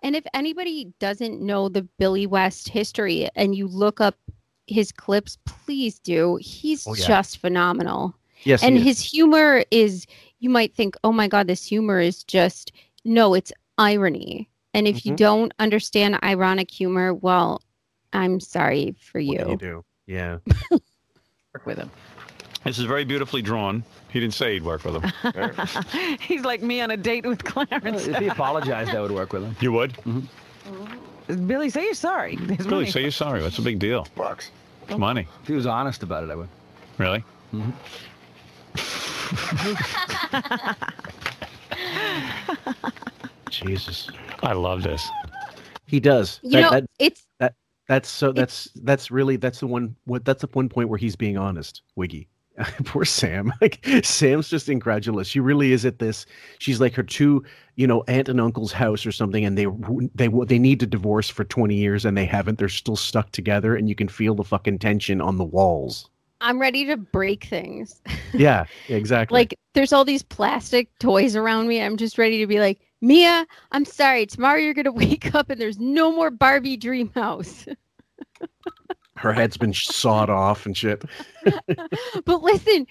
And 0.03 0.15
if 0.15 0.25
anybody 0.33 0.93
doesn't 0.99 1.41
know 1.41 1.69
the 1.69 1.83
Billy 1.99 2.25
West 2.27 2.69
history 2.69 3.29
and 3.35 3.55
you 3.55 3.67
look 3.67 3.99
up 4.01 4.15
his 4.67 4.91
clips, 4.91 5.37
please 5.45 5.99
do. 5.99 6.37
He's 6.41 6.85
Oh, 6.87 6.93
yeah. 6.93 7.05
just 7.07 7.37
phenomenal. 7.39 8.15
Yes, 8.43 8.63
and 8.63 8.77
his 8.77 8.99
humor 9.01 9.63
is, 9.71 10.05
you 10.39 10.49
might 10.49 10.75
think, 10.75 10.95
oh 11.03 11.11
my 11.11 11.27
God, 11.27 11.47
this 11.47 11.65
humor 11.65 11.99
is 11.99 12.23
just, 12.23 12.71
no, 13.03 13.33
it's 13.33 13.51
irony. 13.77 14.49
And 14.73 14.87
if 14.87 15.05
you 15.05 15.13
Mhm. 15.13 15.17
don't 15.17 15.53
understand 15.57 16.19
ironic 16.23 16.69
humor, 16.69 17.13
well, 17.13 17.61
I'm 18.13 18.39
sorry 18.39 18.95
for 18.99 19.19
What 19.19 19.37
can 19.37 19.47
you. 19.47 19.51
you 19.51 19.57
do? 19.57 19.85
Yeah. 20.05 20.37
Work 21.53 21.65
with 21.65 21.77
him. 21.77 21.89
This 22.63 22.77
is 22.79 22.85
very 22.85 23.05
beautifully 23.05 23.41
drawn. 23.41 23.83
He 24.09 24.19
didn't 24.19 24.33
say 24.33 24.53
he'd 24.53 24.63
work 24.63 24.83
with 24.83 24.95
him. 25.01 26.17
He's 26.19 26.43
like 26.43 26.61
me 26.61 26.81
on 26.81 26.91
a 26.91 26.97
date 26.97 27.25
with 27.25 27.43
Clarence. 27.43 28.07
If 28.07 28.17
he 28.17 28.27
apologized, 28.27 28.91
I 28.91 29.01
would 29.01 29.11
work 29.11 29.31
with 29.33 29.43
him. 29.43 29.55
You 29.61 29.71
would? 29.73 29.93
Mm-hmm. 29.93 31.47
Billy, 31.47 31.69
say 31.69 31.83
you're 31.85 31.93
sorry. 31.93 32.35
There's 32.35 32.57
Billy, 32.65 32.69
money. 32.81 32.91
say 32.91 33.01
you're 33.01 33.11
sorry. 33.11 33.41
What's 33.41 33.57
a 33.57 33.61
big 33.61 33.79
deal? 33.79 34.07
Bucks. 34.15 34.51
It's 34.87 34.97
money. 34.97 35.27
If 35.41 35.47
he 35.47 35.53
was 35.53 35.65
honest 35.65 36.03
about 36.03 36.23
it, 36.23 36.29
I 36.29 36.35
would. 36.35 36.49
Really? 36.97 37.23
Mm-hmm. 37.53 37.71
Jesus. 43.49 44.09
I 44.43 44.53
love 44.53 44.83
this. 44.83 45.07
He 45.85 45.99
does. 45.99 46.39
You 46.43 46.51
That- 46.51 46.61
know, 46.61 46.69
that- 46.71 46.85
it's 46.99 47.27
that 47.39 47.53
That's 47.87 48.09
so. 48.09 48.31
That's 48.33 48.65
that's 48.83 49.09
really 49.11 49.37
that's 49.37 49.59
the 49.61 49.67
one. 49.67 49.95
What 50.05 50.25
that's 50.25 50.41
the 50.41 50.49
one 50.51 50.67
point 50.69 50.89
where 50.89 50.97
he's 50.97 51.15
being 51.15 51.37
honest, 51.37 51.81
Wiggy. 51.95 52.27
Poor 52.85 53.05
Sam. 53.05 53.53
Like 53.61 53.85
Sam's 54.03 54.49
just 54.49 54.69
incredulous. 54.69 55.27
She 55.27 55.39
really 55.39 55.71
is 55.71 55.85
at 55.85 55.99
this. 55.99 56.25
She's 56.59 56.79
like 56.79 56.93
her 56.93 57.03
two, 57.03 57.43
you 57.75 57.87
know, 57.87 58.03
aunt 58.07 58.29
and 58.29 58.39
uncle's 58.39 58.71
house 58.71 59.05
or 59.05 59.11
something, 59.11 59.43
and 59.45 59.57
they 59.57 59.67
they 60.15 60.27
they 60.45 60.59
need 60.59 60.79
to 60.81 60.85
divorce 60.87 61.29
for 61.29 61.43
twenty 61.43 61.75
years 61.75 62.05
and 62.05 62.15
they 62.17 62.25
haven't. 62.25 62.59
They're 62.59 62.69
still 62.69 62.95
stuck 62.95 63.31
together, 63.31 63.75
and 63.75 63.89
you 63.89 63.95
can 63.95 64.07
feel 64.07 64.35
the 64.35 64.43
fucking 64.43 64.79
tension 64.79 65.21
on 65.21 65.37
the 65.37 65.43
walls. 65.43 66.09
I'm 66.39 66.59
ready 66.59 66.85
to 66.85 66.97
break 66.97 67.45
things. 67.45 68.01
Yeah, 68.33 68.65
exactly. 68.89 69.35
like 69.39 69.55
there's 69.73 69.93
all 69.93 70.03
these 70.05 70.21
plastic 70.21 70.89
toys 70.99 71.35
around 71.35 71.67
me. 71.67 71.81
I'm 71.81 71.95
just 71.97 72.17
ready 72.17 72.39
to 72.39 72.45
be 72.47 72.59
like, 72.59 72.79
Mia, 73.01 73.47
I'm 73.71 73.85
sorry. 73.85 74.25
Tomorrow 74.25 74.59
you're 74.59 74.73
gonna 74.73 74.91
wake 74.91 75.33
up 75.33 75.49
and 75.49 75.59
there's 75.59 75.79
no 75.79 76.11
more 76.11 76.29
Barbie 76.29 76.77
Dream 76.77 77.09
House. 77.15 77.65
Her 79.17 79.33
head's 79.33 79.57
been 79.57 79.73
sawed 79.73 80.29
off 80.29 80.65
and 80.65 80.75
shit. 80.77 81.03
but 82.25 82.41
listen, 82.43 82.85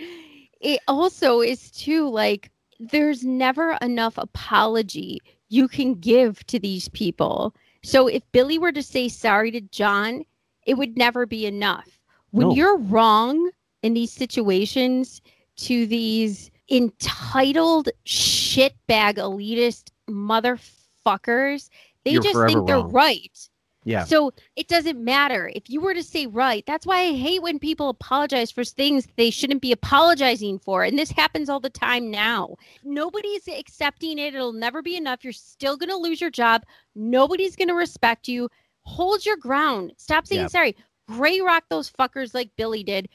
it 0.61 0.81
also 0.89 1.41
is 1.41 1.71
too 1.71 2.09
like 2.09 2.51
there's 2.79 3.25
never 3.25 3.73
enough 3.81 4.19
apology 4.19 5.21
you 5.49 5.69
can 5.69 5.95
give 5.95 6.45
to 6.47 6.59
these 6.59 6.89
people. 6.89 7.55
So 7.83 8.09
if 8.09 8.23
Billy 8.33 8.59
were 8.59 8.73
to 8.73 8.83
say 8.83 9.09
sorry 9.09 9.51
to 9.53 9.61
John, 9.61 10.25
it 10.67 10.75
would 10.75 10.97
never 10.97 11.27
be 11.27 11.47
enough. 11.47 12.01
When 12.33 12.49
No. 12.49 12.55
you're 12.55 12.79
wrong 12.79 13.51
in 13.83 13.95
these 13.95 14.13
situations 14.13 15.23
to 15.59 15.87
these 15.87 16.51
entitled 16.71 17.89
shitbag 18.05 19.15
elitist 19.19 19.91
motherfuckers, 20.11 21.71
they 22.05 22.13
You're 22.13 22.23
just 22.23 22.35
think 22.47 22.67
they're 22.67 22.79
wrong. 22.79 22.91
right. 22.93 23.49
Yeah. 23.87 24.05
So 24.05 24.33
it 24.57 24.67
doesn't 24.67 25.03
matter 25.03 25.49
if 25.55 25.71
you 25.71 25.81
were 25.81 25.95
to 25.95 26.03
say 26.03 26.27
right. 26.27 26.65
That's 26.67 26.85
why 26.85 26.99
I 27.03 27.13
hate 27.15 27.41
when 27.41 27.61
people 27.61 27.89
apologize 27.89 28.51
for 28.51 28.65
things 28.65 29.07
they 29.17 29.31
shouldn't 29.31 29.63
be 29.63 29.71
apologizing 29.71 30.59
for. 30.59 30.83
And 30.83 30.99
this 30.99 31.13
happens 31.13 31.49
all 31.49 31.61
the 31.61 31.71
time 31.71 32.11
now. 32.11 32.57
Nobody's 32.83 33.47
accepting 33.47 34.19
it. 34.19 34.35
It'll 34.35 34.53
never 34.53 34.83
be 34.83 34.97
enough. 34.97 35.23
You're 35.23 35.33
still 35.33 35.77
going 35.77 35.91
to 35.91 35.97
lose 35.97 36.21
your 36.21 36.31
job. 36.31 36.65
Nobody's 36.97 37.55
going 37.55 37.69
to 37.69 37.75
respect 37.75 38.27
you. 38.27 38.49
Hold 38.83 39.25
your 39.25 39.37
ground. 39.37 39.93
Stop 39.99 40.27
saying 40.27 40.43
Yeah. 40.43 40.49
sorry. 40.49 40.77
Gray 41.09 41.41
rock 41.41 41.63
those 41.71 41.89
fuckers 41.89 42.35
like 42.35 42.51
Billy 42.57 42.83
did. 42.83 43.09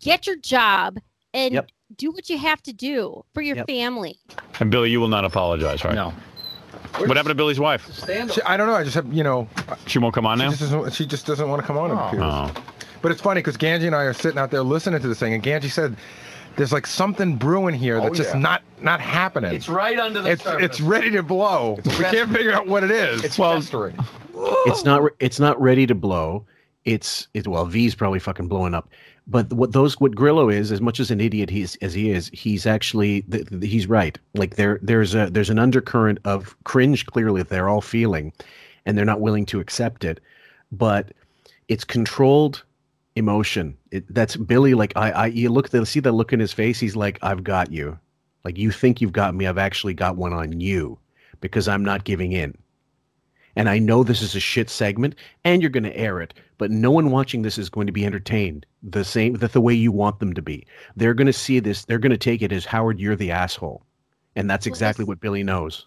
Get 0.00 0.24
your 0.28 0.36
job 0.36 0.98
and 1.34 1.54
Yep. 1.54 1.68
do 1.96 2.10
what 2.12 2.30
you 2.30 2.38
have 2.38 2.62
to 2.62 2.72
do 2.72 3.24
for 3.34 3.42
your 3.42 3.56
Yep. 3.56 3.66
family. 3.66 4.20
And 4.60 4.70
Billy, 4.70 4.90
you 4.90 5.00
will 5.00 5.08
not 5.08 5.24
apologize, 5.24 5.84
right? 5.84 5.94
No. 5.96 6.14
What 6.96 7.16
happened 7.16 7.28
to 7.30 7.34
Billy's 7.34 7.60
wife? 7.60 7.88
She, 8.32 8.42
I 8.42 8.56
don't 8.56 8.66
know. 8.66 8.74
I 8.74 8.84
just 8.84 8.94
have, 8.94 9.12
you 9.12 9.22
know. 9.24 9.48
She 9.86 9.98
won't 9.98 10.14
come 10.14 10.26
on 10.26 10.38
she 10.38 10.44
now? 10.44 10.50
Just 10.50 10.60
doesn't, 10.62 10.92
she 10.94 11.06
just 11.06 11.26
doesn't 11.26 11.48
want 11.48 11.60
to 11.62 11.66
come 11.66 11.76
on. 11.78 11.90
It 11.90 11.94
Oh. 11.94 12.06
appears. 12.08 12.22
Oh. 12.24 12.52
But 13.02 13.12
it's 13.12 13.20
funny 13.20 13.40
because 13.40 13.56
Ganji 13.56 13.86
and 13.86 13.94
I 13.94 14.02
are 14.04 14.12
sitting 14.12 14.38
out 14.38 14.50
there 14.50 14.62
listening 14.62 15.00
to 15.00 15.08
this 15.08 15.18
thing, 15.18 15.32
and 15.34 15.42
Ganji 15.42 15.70
said, 15.70 15.96
"There's 16.56 16.72
like 16.72 16.86
something 16.86 17.36
brewing 17.36 17.74
here 17.74 17.96
that's 18.00 18.10
Oh, 18.10 18.14
just 18.14 18.34
yeah. 18.34 18.40
not 18.40 18.62
not 18.80 19.00
happening. 19.00 19.54
It's 19.54 19.68
right 19.68 19.98
under 19.98 20.22
the 20.22 20.30
it's, 20.32 20.42
surface. 20.42 20.64
It's 20.64 20.80
ready 20.80 21.10
to 21.12 21.22
blow. 21.22 21.78
we 21.84 21.90
can't 21.92 22.30
figure 22.32 22.52
out 22.52 22.66
what 22.66 22.82
it 22.84 22.90
is. 22.90 23.22
It's 23.22 23.36
festering. 23.36 23.96
it's 24.66 24.84
not 24.84 25.02
it's 25.20 25.38
not 25.38 25.60
ready 25.60 25.86
to 25.86 25.94
blow. 25.94 26.44
It's 26.84 27.28
it 27.34 27.46
well 27.46 27.66
V's 27.66 27.94
probably 27.94 28.18
fucking 28.18 28.48
blowing 28.48 28.74
up. 28.74 28.88
But 29.28 29.52
what 29.52 29.72
those 29.72 29.98
what 30.00 30.14
Grillo 30.14 30.48
is, 30.48 30.70
as 30.70 30.80
much 30.80 31.00
as 31.00 31.10
an 31.10 31.20
idiot 31.20 31.50
he's 31.50 31.76
as 31.76 31.94
he 31.94 32.10
is, 32.10 32.30
he's 32.32 32.64
actually 32.64 33.24
he's 33.60 33.88
right. 33.88 34.18
Like 34.34 34.54
there 34.56 34.78
there's 34.82 35.14
a 35.14 35.28
there's 35.30 35.50
an 35.50 35.58
undercurrent 35.58 36.20
of 36.24 36.56
cringe 36.64 37.06
clearly 37.06 37.42
that 37.42 37.48
they're 37.48 37.68
all 37.68 37.80
feeling, 37.80 38.32
and 38.84 38.96
they're 38.96 39.04
not 39.04 39.20
willing 39.20 39.46
to 39.46 39.60
accept 39.60 40.04
it. 40.04 40.20
But 40.70 41.12
it's 41.68 41.84
controlled 41.84 42.62
emotion. 43.16 43.76
It, 43.90 44.04
that's 44.14 44.36
Billy. 44.36 44.74
Like 44.74 44.92
I, 44.94 45.10
I 45.10 45.26
you 45.26 45.50
look 45.50 45.74
at 45.74 45.86
see 45.88 46.00
that 46.00 46.12
look 46.12 46.32
in 46.32 46.40
his 46.40 46.52
face. 46.52 46.78
He's 46.78 46.96
like, 46.96 47.18
I've 47.22 47.42
got 47.42 47.72
you. 47.72 47.98
Like 48.44 48.56
you 48.58 48.70
think 48.70 49.00
you've 49.00 49.12
got 49.12 49.34
me. 49.34 49.46
I've 49.46 49.58
actually 49.58 49.94
got 49.94 50.16
one 50.16 50.32
on 50.32 50.60
you 50.60 50.98
because 51.40 51.66
I'm 51.66 51.84
not 51.84 52.04
giving 52.04 52.30
in. 52.32 52.56
And 53.56 53.68
I 53.68 53.78
know 53.78 54.04
this 54.04 54.22
is 54.22 54.36
a 54.36 54.40
shit 54.40 54.68
segment 54.70 55.14
and 55.44 55.62
you're 55.62 55.70
going 55.70 55.84
to 55.84 55.96
air 55.96 56.20
it, 56.20 56.34
but 56.58 56.70
no 56.70 56.90
one 56.90 57.10
watching 57.10 57.42
this 57.42 57.58
is 57.58 57.70
going 57.70 57.86
to 57.86 57.92
be 57.92 58.04
entertained 58.04 58.66
the 58.82 59.04
same 59.04 59.34
that 59.34 59.52
the 59.52 59.60
way 59.60 59.74
you 59.74 59.90
want 59.90 60.20
them 60.20 60.34
to 60.34 60.42
be. 60.42 60.66
They're 60.94 61.14
going 61.14 61.26
to 61.26 61.32
see 61.32 61.58
this, 61.58 61.84
they're 61.84 61.98
going 61.98 62.10
to 62.10 62.18
take 62.18 62.42
it 62.42 62.52
as 62.52 62.64
Howard, 62.66 63.00
you're 63.00 63.16
the 63.16 63.30
asshole. 63.32 63.82
And 64.36 64.48
that's 64.50 64.66
exactly 64.66 65.04
what 65.04 65.20
Billy 65.20 65.42
knows. 65.42 65.86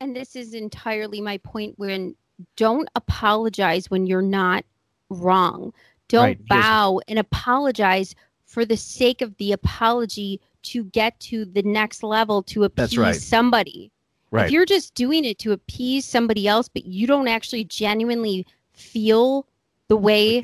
and 0.00 0.14
this 0.14 0.36
is 0.36 0.54
entirely 0.54 1.20
my 1.20 1.38
point 1.38 1.74
when 1.78 2.14
don't 2.56 2.88
apologize 2.94 3.90
when 3.90 4.06
you're 4.06 4.22
not 4.22 4.64
wrong 5.10 5.72
don't 6.08 6.22
Right, 6.24 6.46
bow 6.48 7.00
and 7.08 7.18
apologize 7.18 8.14
for 8.46 8.64
the 8.64 8.76
sake 8.76 9.20
of 9.22 9.36
the 9.36 9.52
apology 9.52 10.40
to 10.62 10.84
get 10.84 11.18
to 11.20 11.44
the 11.44 11.62
next 11.62 12.02
level 12.02 12.42
to 12.44 12.64
appease 12.64 12.96
right. 12.96 13.14
somebody 13.14 13.90
Right. 14.30 14.46
if 14.46 14.50
you're 14.52 14.66
just 14.66 14.94
doing 14.94 15.24
it 15.24 15.38
to 15.40 15.52
appease 15.52 16.04
somebody 16.04 16.46
else 16.46 16.68
but 16.68 16.84
you 16.84 17.06
don't 17.06 17.28
actually 17.28 17.64
genuinely 17.64 18.46
feel 18.72 19.46
the 19.88 19.96
way 19.96 20.42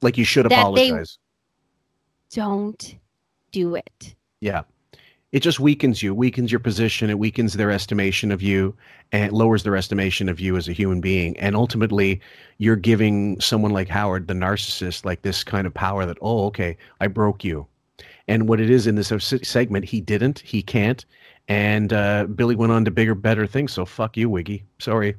Like 0.00 0.16
you 0.16 0.24
should 0.24 0.44
that 0.44 0.50
they- 0.50 0.88
apologize. 0.88 1.18
don't 2.30 2.96
do 3.52 3.74
it 3.74 4.14
Yeah. 4.40 4.62
It 5.32 5.42
just 5.42 5.58
weakens 5.58 6.00
you, 6.00 6.14
weakens 6.14 6.52
your 6.52 6.60
position, 6.60 7.10
it 7.10 7.18
weakens 7.18 7.54
their 7.54 7.72
estimation 7.72 8.30
of 8.30 8.40
you, 8.40 8.72
and 9.10 9.24
it 9.24 9.32
lowers 9.32 9.64
their 9.64 9.74
estimation 9.74 10.28
of 10.28 10.38
you 10.38 10.56
as 10.56 10.68
a 10.68 10.72
human 10.72 11.00
being. 11.00 11.36
And 11.38 11.56
ultimately, 11.56 12.20
you're 12.58 12.76
giving 12.76 13.40
someone 13.40 13.72
like 13.72 13.88
Howard, 13.88 14.28
the 14.28 14.34
narcissist, 14.34 15.04
like 15.04 15.22
this 15.22 15.42
kind 15.42 15.66
of 15.66 15.74
power 15.74 16.06
that, 16.06 16.18
oh, 16.22 16.44
okay, 16.46 16.76
I 17.00 17.08
broke 17.08 17.42
you. 17.42 17.66
And 18.28 18.46
what 18.48 18.60
it 18.60 18.70
is 18.70 18.86
in 18.86 18.94
this 18.94 19.12
segment, 19.42 19.86
he 19.86 20.00
didn't, 20.00 20.38
he 20.38 20.62
can't. 20.62 21.04
And 21.48 21.92
uh, 21.92 22.24
Billy 22.24 22.56
went 22.56 22.72
on 22.72 22.84
to 22.84 22.90
bigger, 22.90 23.14
better 23.14 23.46
things. 23.46 23.72
So 23.72 23.84
fuck 23.84 24.16
you, 24.16 24.30
Wiggy. 24.30 24.64
Sorry. 24.78 25.14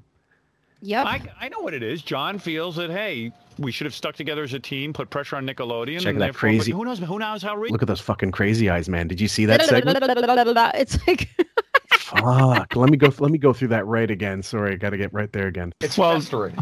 Yep. 0.81 1.05
I, 1.05 1.21
I 1.41 1.49
know 1.49 1.59
what 1.59 1.73
it 1.73 1.83
is. 1.83 2.01
John 2.01 2.37
feels 2.37 2.75
that, 2.75 2.89
hey, 2.89 3.31
we 3.57 3.71
should 3.71 3.85
have 3.85 3.93
stuck 3.95 4.15
together 4.15 4.43
as 4.43 4.53
a 4.53 4.59
team, 4.59 4.93
put 4.93 5.09
pressure 5.09 5.35
on 5.35 5.47
Nickelodeon. 5.47 5.99
Check 5.99 6.11
and 6.13 6.21
that 6.21 6.25
therefore- 6.27 6.39
crazy- 6.39 6.71
who 6.71 6.85
knows? 6.85 6.99
Who 6.99 7.19
knows 7.19 7.41
how? 7.41 7.55
Re- 7.55 7.69
Look 7.69 7.81
at 7.81 7.87
those 7.87 8.01
fucking 8.01 8.31
crazy 8.31 8.69
eyes, 8.69 8.89
man. 8.89 9.07
Did 9.07 9.19
you 9.21 9.27
see 9.27 9.45
that 9.45 9.63
segment? 9.63 9.97
it's 10.75 11.07
like 11.07 11.29
Fuck. 12.05 12.75
Let 12.75 12.89
me 12.89 12.97
go. 12.97 13.11
Let 13.19 13.31
me 13.31 13.37
go 13.37 13.51
through 13.51 13.69
that 13.69 13.85
right 13.87 14.09
again. 14.11 14.43
Sorry, 14.43 14.73
I 14.73 14.75
got 14.75 14.91
to 14.91 14.97
get 14.97 15.11
right 15.13 15.31
there 15.31 15.47
again. 15.47 15.71
It's 15.81 15.97
Well, 15.97 16.13
festering. 16.19 16.55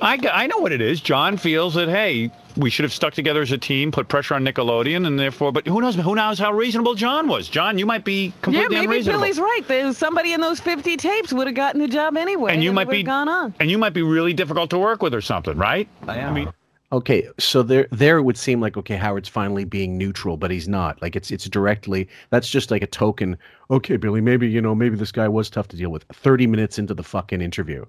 I 0.00 0.46
know 0.46 0.58
what 0.58 0.72
it 0.72 0.80
is. 0.80 1.00
John 1.00 1.36
feels 1.36 1.74
that, 1.74 1.88
hey, 1.88 2.30
we 2.56 2.70
should 2.70 2.84
have 2.84 2.92
stuck 2.92 3.14
together 3.14 3.42
as 3.42 3.50
a 3.52 3.58
team, 3.58 3.90
put 3.90 4.08
pressure 4.08 4.34
on 4.34 4.44
Nickelodeon, 4.44 5.06
and 5.06 5.18
therefore, 5.18 5.50
but 5.52 5.66
who 5.66 5.80
knows? 5.80 5.96
Who 5.96 6.14
knows 6.14 6.38
how 6.38 6.52
reasonable 6.52 6.94
John 6.94 7.26
was? 7.28 7.48
John, 7.48 7.78
you 7.78 7.86
might 7.86 8.04
be 8.04 8.26
Yeah, 8.26 8.32
completely 8.42 8.74
maybe 8.76 8.84
unreasonable. 8.86 9.20
Billy's 9.20 9.38
right. 9.40 9.62
There's 9.66 9.98
somebody 9.98 10.32
in 10.32 10.40
those 10.40 10.60
50 10.60 10.96
tapes 10.96 11.32
would 11.32 11.46
have 11.48 11.56
gotten 11.56 11.80
the 11.80 11.88
job 11.88 12.16
anyway. 12.16 12.52
and 12.52 12.62
you 12.62 12.70
it 12.70 12.74
might 12.74 12.90
be 12.90 13.02
gone 13.02 13.28
on. 13.28 13.54
and 13.60 13.70
you 13.70 13.78
might 13.78 13.92
be 13.92 14.02
really 14.02 14.32
difficult 14.34 14.70
to 14.70 14.78
work 14.78 15.02
with 15.02 15.14
or 15.14 15.20
something, 15.20 15.56
right? 15.56 15.88
I 16.06 16.30
mean, 16.32 16.48
Okay, 16.90 17.28
so 17.38 17.62
there 17.62 17.86
there 17.90 18.16
it 18.16 18.22
would 18.22 18.38
seem 18.38 18.60
like 18.62 18.78
okay, 18.78 18.96
Howard's 18.96 19.28
finally 19.28 19.64
being 19.64 19.98
neutral, 19.98 20.38
but 20.38 20.50
he's 20.50 20.66
not. 20.68 21.00
Like 21.02 21.16
it's 21.16 21.30
it's 21.30 21.46
directly 21.46 22.08
that's 22.30 22.48
just 22.48 22.70
like 22.70 22.80
a 22.82 22.86
token. 22.86 23.36
Okay, 23.70 23.96
Billy, 23.98 24.22
maybe 24.22 24.48
you 24.48 24.62
know, 24.62 24.74
maybe 24.74 24.96
this 24.96 25.12
guy 25.12 25.28
was 25.28 25.50
tough 25.50 25.68
to 25.68 25.76
deal 25.76 25.90
with. 25.90 26.04
30 26.14 26.46
minutes 26.46 26.78
into 26.78 26.94
the 26.94 27.02
fucking 27.02 27.42
interview. 27.42 27.84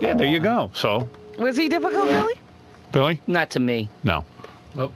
yeah, 0.00 0.12
there 0.12 0.26
you 0.26 0.40
go. 0.40 0.70
So, 0.74 1.08
Was 1.38 1.56
he 1.56 1.70
difficult, 1.70 2.06
Billy? 2.08 2.34
Billy? 2.92 3.20
Not 3.26 3.48
to 3.50 3.60
me. 3.60 3.88
No. 4.04 4.24
Well, 4.74 4.92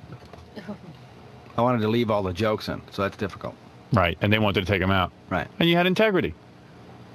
I 1.56 1.62
wanted 1.62 1.80
to 1.80 1.88
leave 1.88 2.10
all 2.10 2.22
the 2.22 2.34
jokes 2.34 2.68
in, 2.68 2.82
so 2.90 3.00
that's 3.02 3.16
difficult. 3.16 3.54
Right, 3.94 4.18
and 4.20 4.30
they 4.30 4.38
wanted 4.38 4.60
to 4.60 4.66
take 4.66 4.80
him 4.82 4.90
out. 4.90 5.10
Right. 5.30 5.48
And 5.58 5.68
you 5.70 5.76
had 5.76 5.86
integrity. 5.86 6.34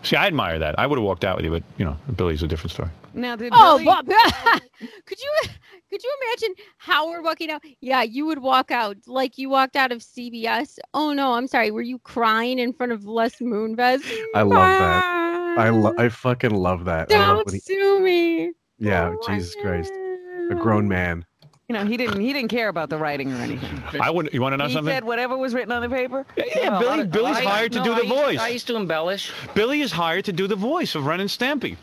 See, 0.03 0.15
I 0.15 0.26
admire 0.28 0.57
that. 0.59 0.80
I 0.80 0.88
would 0.88 0.97
have 0.97 1.05
walked 1.05 1.24
out 1.24 1.36
with 1.36 1.45
you, 1.45 1.51
but 1.51 1.63
you 1.78 1.86
know, 1.86 1.95
Billy's 2.15 2.41
a 2.41 2.47
different 2.47 2.72
story. 2.72 2.89
Now, 3.18 3.36
did 3.36 3.51
Oh, 3.55 3.78
Billy... 3.78 3.86
Bob, 3.86 4.05
could 5.05 5.20
you 5.20 5.32
could 5.89 6.03
you 6.03 6.18
imagine 6.24 6.55
Howard 6.78 7.24
walking 7.24 7.49
out? 7.49 7.61
Yeah, 7.82 8.03
you 8.03 8.26
would 8.28 8.39
walk 8.39 8.72
out 8.72 8.97
like 9.07 9.38
you 9.38 9.49
walked 9.49 9.76
out 9.76 9.91
of 9.91 9.99
CBS. 9.99 10.78
Oh 10.93 11.13
no, 11.13 11.34
I'm 11.34 11.47
sorry. 11.47 11.72
Were 11.72 11.82
you 11.82 11.99
crying 11.99 12.59
in 12.59 12.74
front 12.74 12.91
of 12.91 13.05
Les 13.05 13.36
Moonves? 13.39 14.03
I 14.36 14.41
love 14.43 14.51
that. 14.51 15.57
I 15.57 15.70
lo- 15.70 15.95
I 15.97 16.09
fucking 16.09 16.51
love 16.53 16.86
that. 16.86 17.09
Don't 17.09 17.45
when 17.45 17.55
he- 17.55 17.59
sue 17.59 17.99
me. 17.99 18.51
yeah, 18.78 19.13
oh, 19.15 19.28
Jesus 19.28 19.55
Christ. 19.61 19.91
A 20.51 20.55
grown 20.55 20.88
man. 20.88 21.26
You 21.68 21.74
know, 21.76 21.84
he 21.86 21.97
didn't. 21.97 22.22
He 22.22 22.32
didn't 22.32 22.49
care 22.49 22.70
about 22.70 22.89
the 22.89 22.97
writing 22.97 23.34
or 23.34 23.38
anything. 23.38 23.84
I 23.99 24.09
wouldn't. 24.09 24.34
You 24.34 24.41
want 24.41 24.53
to 24.53 24.57
know 24.57 24.68
he 24.68 24.74
something? 24.74 24.93
said 24.93 25.03
whatever 25.03 25.36
was 25.38 25.53
written 25.53 25.72
on 25.74 25.82
the 25.82 25.89
paper. 25.89 26.26
yeah, 26.55 26.78
Billy. 26.80 27.05
Billy's 27.05 27.38
I- 27.38 27.43
hired 27.43 27.72
to 27.74 27.80
no, 27.80 27.86
do 27.86 27.91
I 27.93 27.95
the 27.95 28.05
used- 28.05 28.15
voice. 28.15 28.39
I 28.39 28.47
used 28.49 28.68
to 28.68 28.76
embellish. 28.78 29.32
Billy 29.55 29.82
is 29.82 29.91
hired 29.91 30.24
to 30.26 30.32
do 30.32 30.47
the 30.47 30.55
voice 30.55 30.93
of 30.95 31.05
Ren 31.05 31.20
and 31.20 31.30
Stampy. 31.30 31.76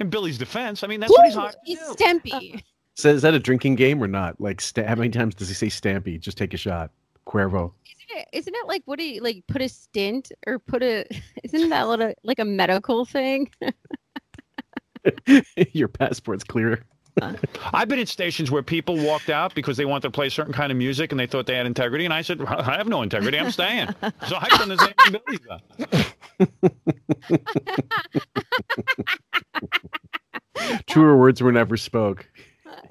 In 0.00 0.10
Billy's 0.10 0.38
defense, 0.38 0.82
I 0.82 0.86
mean 0.86 1.00
that's 1.00 1.10
Who 1.10 1.18
what 1.18 1.26
he's 1.26 1.34
hired. 1.34 1.54
Uh, 1.54 1.72
is 1.72 1.78
Stempy? 1.96 2.62
So 2.94 3.10
is 3.10 3.22
that 3.22 3.34
a 3.34 3.38
drinking 3.38 3.74
game 3.74 4.02
or 4.02 4.08
not? 4.08 4.40
Like, 4.40 4.60
sta- 4.60 4.86
how 4.86 4.94
many 4.94 5.10
times 5.10 5.34
does 5.34 5.48
he 5.48 5.54
say 5.54 5.66
Stampy? 5.66 6.18
Just 6.18 6.38
take 6.38 6.54
a 6.54 6.56
shot. 6.56 6.90
Cuervo. 7.26 7.72
Isn't 7.84 8.20
it, 8.20 8.28
isn't 8.32 8.54
it 8.54 8.66
like 8.66 8.82
what 8.86 8.98
do 8.98 9.04
you 9.04 9.20
like 9.20 9.44
put 9.48 9.60
a 9.60 9.68
stint 9.68 10.32
or 10.46 10.58
put 10.58 10.82
a 10.82 11.04
isn't 11.44 11.68
that 11.70 11.82
like 11.82 12.00
a, 12.00 12.14
like 12.22 12.38
a 12.38 12.44
medical 12.44 13.04
thing? 13.04 13.50
Your 15.72 15.88
passport's 15.88 16.44
clear. 16.44 16.84
I've 17.72 17.88
been 17.88 17.98
at 17.98 18.08
stations 18.08 18.50
where 18.50 18.62
people 18.62 18.98
walked 18.98 19.30
out 19.30 19.54
because 19.54 19.76
they 19.76 19.84
wanted 19.84 20.02
to 20.02 20.10
play 20.10 20.26
a 20.26 20.30
certain 20.30 20.52
kind 20.52 20.70
of 20.70 20.78
music 20.78 21.12
and 21.12 21.20
they 21.20 21.26
thought 21.26 21.46
they 21.46 21.56
had 21.56 21.66
integrity, 21.66 22.04
and 22.04 22.12
I 22.14 22.22
said, 22.22 22.42
I 22.42 22.76
have 22.76 22.88
no 22.88 23.02
integrity. 23.02 23.38
I'm 23.38 23.50
staying. 23.50 23.94
So 24.26 24.36
I've 24.36 24.54
done 24.56 24.68
the 24.68 24.78
same 24.78 24.94
thing 24.94 25.12
Billy's 25.26 25.40
done. 25.40 25.60
Truer 30.86 31.16
words 31.16 31.42
were 31.42 31.52
never 31.52 31.76
spoke. 31.76 32.28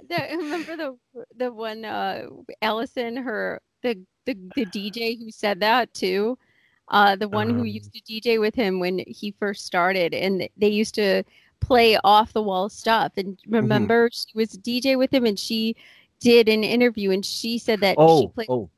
The, 0.09 0.27
remember 0.37 0.77
the 0.77 0.97
the 1.35 1.51
one 1.53 1.85
uh 1.85 2.23
Allison, 2.61 3.17
her 3.17 3.61
the 3.83 4.03
the, 4.25 4.37
the 4.55 4.65
DJ 4.65 5.17
who 5.17 5.31
said 5.31 5.59
that 5.61 5.93
too. 5.93 6.37
Uh, 6.89 7.15
the 7.15 7.29
one 7.29 7.49
who 7.49 7.61
Um. 7.61 7.65
used 7.65 7.91
to 7.93 8.01
DJ 8.01 8.39
with 8.39 8.55
him 8.55 8.79
when 8.79 8.99
he 9.07 9.31
first 9.39 9.65
started, 9.65 10.13
and 10.13 10.47
they 10.57 10.67
used 10.69 10.95
to 10.95 11.23
play 11.67 11.97
off 12.03 12.33
the 12.33 12.41
wall 12.41 12.69
stuff. 12.69 13.13
And 13.17 13.37
Mm-hmm. 13.47 13.55
remember, 13.61 14.09
she 14.11 14.25
was 14.35 14.51
DJ 14.51 14.97
with 14.97 15.13
him, 15.13 15.25
and 15.25 15.37
she 15.39 15.75
did 16.19 16.49
an 16.49 16.63
interview, 16.63 17.11
and 17.11 17.25
she 17.25 17.57
said 17.57 17.81
that 17.81 17.97
she 18.07 18.27
Oh, 18.27 18.27
played 18.27 18.49
oh, 18.49 18.69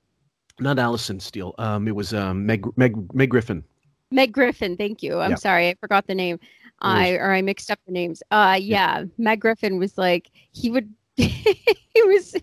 not 0.60 0.80
Allison 0.80 1.20
Steele. 1.20 1.54
Um, 1.58 1.88
it 1.88 1.96
was 1.96 2.14
um 2.14 2.46
Meg 2.46 2.66
Meg 2.78 3.14
Meg 3.14 3.30
Griffin. 3.30 3.64
Meg 4.12 4.32
Griffin. 4.32 4.78
Thank 4.78 5.04
you. 5.04 5.20
I'm 5.20 5.32
Yeah. 5.32 5.36
sorry, 5.36 5.70
I 5.70 5.76
forgot 5.76 6.08
the 6.08 6.16
name. 6.16 6.40
I 6.80 7.14
or 7.14 7.32
I 7.34 7.42
mixed 7.42 7.72
up 7.72 7.80
the 7.86 7.92
names. 7.92 8.22
Uh, 8.32 8.58
yeah, 8.60 9.04
Meg 9.18 9.42
Griffin 9.42 9.78
was 9.80 9.98
like 9.98 10.32
he 10.52 10.70
would. 10.72 10.94
he 11.18 12.04
was 12.04 12.36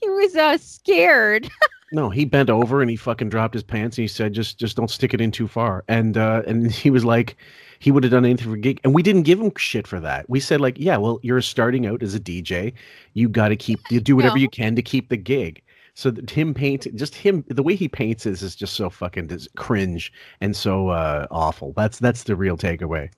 he 0.00 0.08
was 0.08 0.36
uh 0.36 0.56
scared. 0.58 1.50
No, 1.92 2.08
he 2.08 2.24
bent 2.24 2.50
over 2.50 2.82
and 2.82 2.90
he 2.90 2.96
fucking 2.96 3.30
dropped 3.30 3.54
his 3.54 3.64
pants 3.64 3.98
and 3.98 4.04
he 4.04 4.08
said, 4.08 4.32
"Just, 4.32 4.58
just 4.58 4.76
don't 4.76 4.90
stick 4.90 5.12
it 5.12 5.20
in 5.20 5.32
too 5.32 5.48
far." 5.48 5.84
And 5.88 6.16
uh, 6.16 6.42
and 6.46 6.70
he 6.72 6.90
was 6.90 7.04
like, 7.04 7.36
he 7.80 7.90
would 7.90 8.04
have 8.04 8.12
done 8.12 8.24
anything 8.24 8.46
for 8.46 8.54
a 8.54 8.58
gig, 8.60 8.80
and 8.84 8.94
we 8.94 9.02
didn't 9.02 9.22
give 9.22 9.40
him 9.40 9.50
shit 9.56 9.86
for 9.86 9.98
that. 10.00 10.28
We 10.30 10.38
said 10.38 10.60
like, 10.60 10.78
"Yeah, 10.78 10.96
well, 10.98 11.18
you're 11.22 11.40
starting 11.40 11.86
out 11.86 12.02
as 12.02 12.14
a 12.14 12.20
DJ, 12.20 12.72
you 13.14 13.28
got 13.28 13.48
to 13.48 13.56
keep, 13.56 13.80
you 13.90 14.00
do 14.00 14.14
whatever 14.16 14.36
No. 14.36 14.42
you 14.42 14.48
can 14.48 14.76
to 14.76 14.82
keep 14.82 15.08
the 15.08 15.16
gig." 15.16 15.62
So 15.94 16.10
that 16.12 16.30
him 16.30 16.54
paint, 16.54 16.86
just 16.94 17.14
him, 17.14 17.44
the 17.48 17.62
way 17.62 17.74
he 17.74 17.88
paints 17.88 18.24
is 18.24 18.42
is 18.42 18.54
just 18.54 18.74
so 18.74 18.88
fucking 18.90 19.28
cringe 19.56 20.12
and 20.40 20.54
so 20.54 20.88
uh, 20.90 21.26
awful. 21.30 21.72
That's 21.76 21.98
that's 21.98 22.22
the 22.22 22.36
real 22.36 22.56
takeaway. 22.56 23.10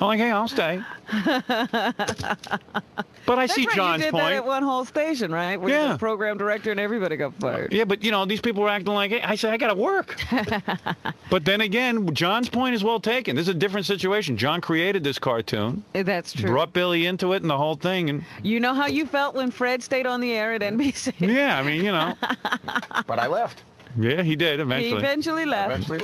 I'm 0.00 0.06
like, 0.06 0.18
hey, 0.18 0.30
I'll 0.30 0.48
stay. 0.48 0.80
But 3.26 3.38
I 3.38 3.42
That's 3.46 3.54
see 3.54 3.66
right, 3.66 3.76
John's 3.76 3.98
you 4.00 4.04
did 4.06 4.12
point. 4.12 4.24
that 4.24 4.32
at 4.32 4.44
one 4.46 4.62
whole 4.62 4.84
station, 4.84 5.30
right? 5.30 5.56
Where 5.60 5.70
Yeah. 5.70 5.92
the 5.92 5.98
program 5.98 6.36
director 6.38 6.70
and 6.72 6.80
everybody 6.80 7.16
got 7.16 7.34
fired. 7.34 7.72
Yeah, 7.72 7.84
but 7.84 8.02
you 8.02 8.10
know, 8.10 8.24
these 8.24 8.40
people 8.40 8.62
were 8.62 8.68
acting 8.70 8.92
like, 8.94 9.10
hey, 9.12 9.20
I 9.22 9.36
said, 9.36 9.52
I 9.52 9.56
got 9.56 9.68
to 9.68 9.74
work. 9.74 10.18
but 11.30 11.44
then 11.44 11.60
again, 11.60 12.12
John's 12.14 12.48
point 12.48 12.74
is 12.74 12.82
well 12.82 12.98
taken. 12.98 13.36
This 13.36 13.42
is 13.44 13.50
a 13.50 13.54
different 13.54 13.86
situation. 13.86 14.36
John 14.36 14.60
created 14.60 15.04
this 15.04 15.18
cartoon, 15.18 15.84
eh, 15.94 16.02
That's 16.02 16.32
true. 16.32 16.48
brought 16.50 16.72
Billy 16.72 17.06
into 17.06 17.34
it 17.34 17.42
and 17.42 17.50
the 17.50 17.58
whole 17.58 17.76
thing. 17.76 18.10
And 18.10 18.24
You 18.42 18.58
know 18.58 18.74
how 18.74 18.86
you 18.86 19.06
felt 19.06 19.36
when 19.36 19.50
Fred 19.52 19.80
stayed 19.82 20.06
on 20.06 20.20
the 20.20 20.32
air 20.32 20.54
at 20.54 20.62
NBC? 20.62 21.12
yeah, 21.20 21.56
I 21.58 21.62
mean, 21.62 21.84
you 21.84 21.92
know. 21.92 22.14
But 23.06 23.18
I 23.20 23.26
left. 23.28 23.62
Yeah, 23.98 24.22
he 24.22 24.34
did 24.34 24.58
eventually. 24.60 24.88
He 24.90 24.96
eventually. 24.96 25.42
eventually 25.42 25.44
left. 25.44 25.72
Eventually. 25.74 26.00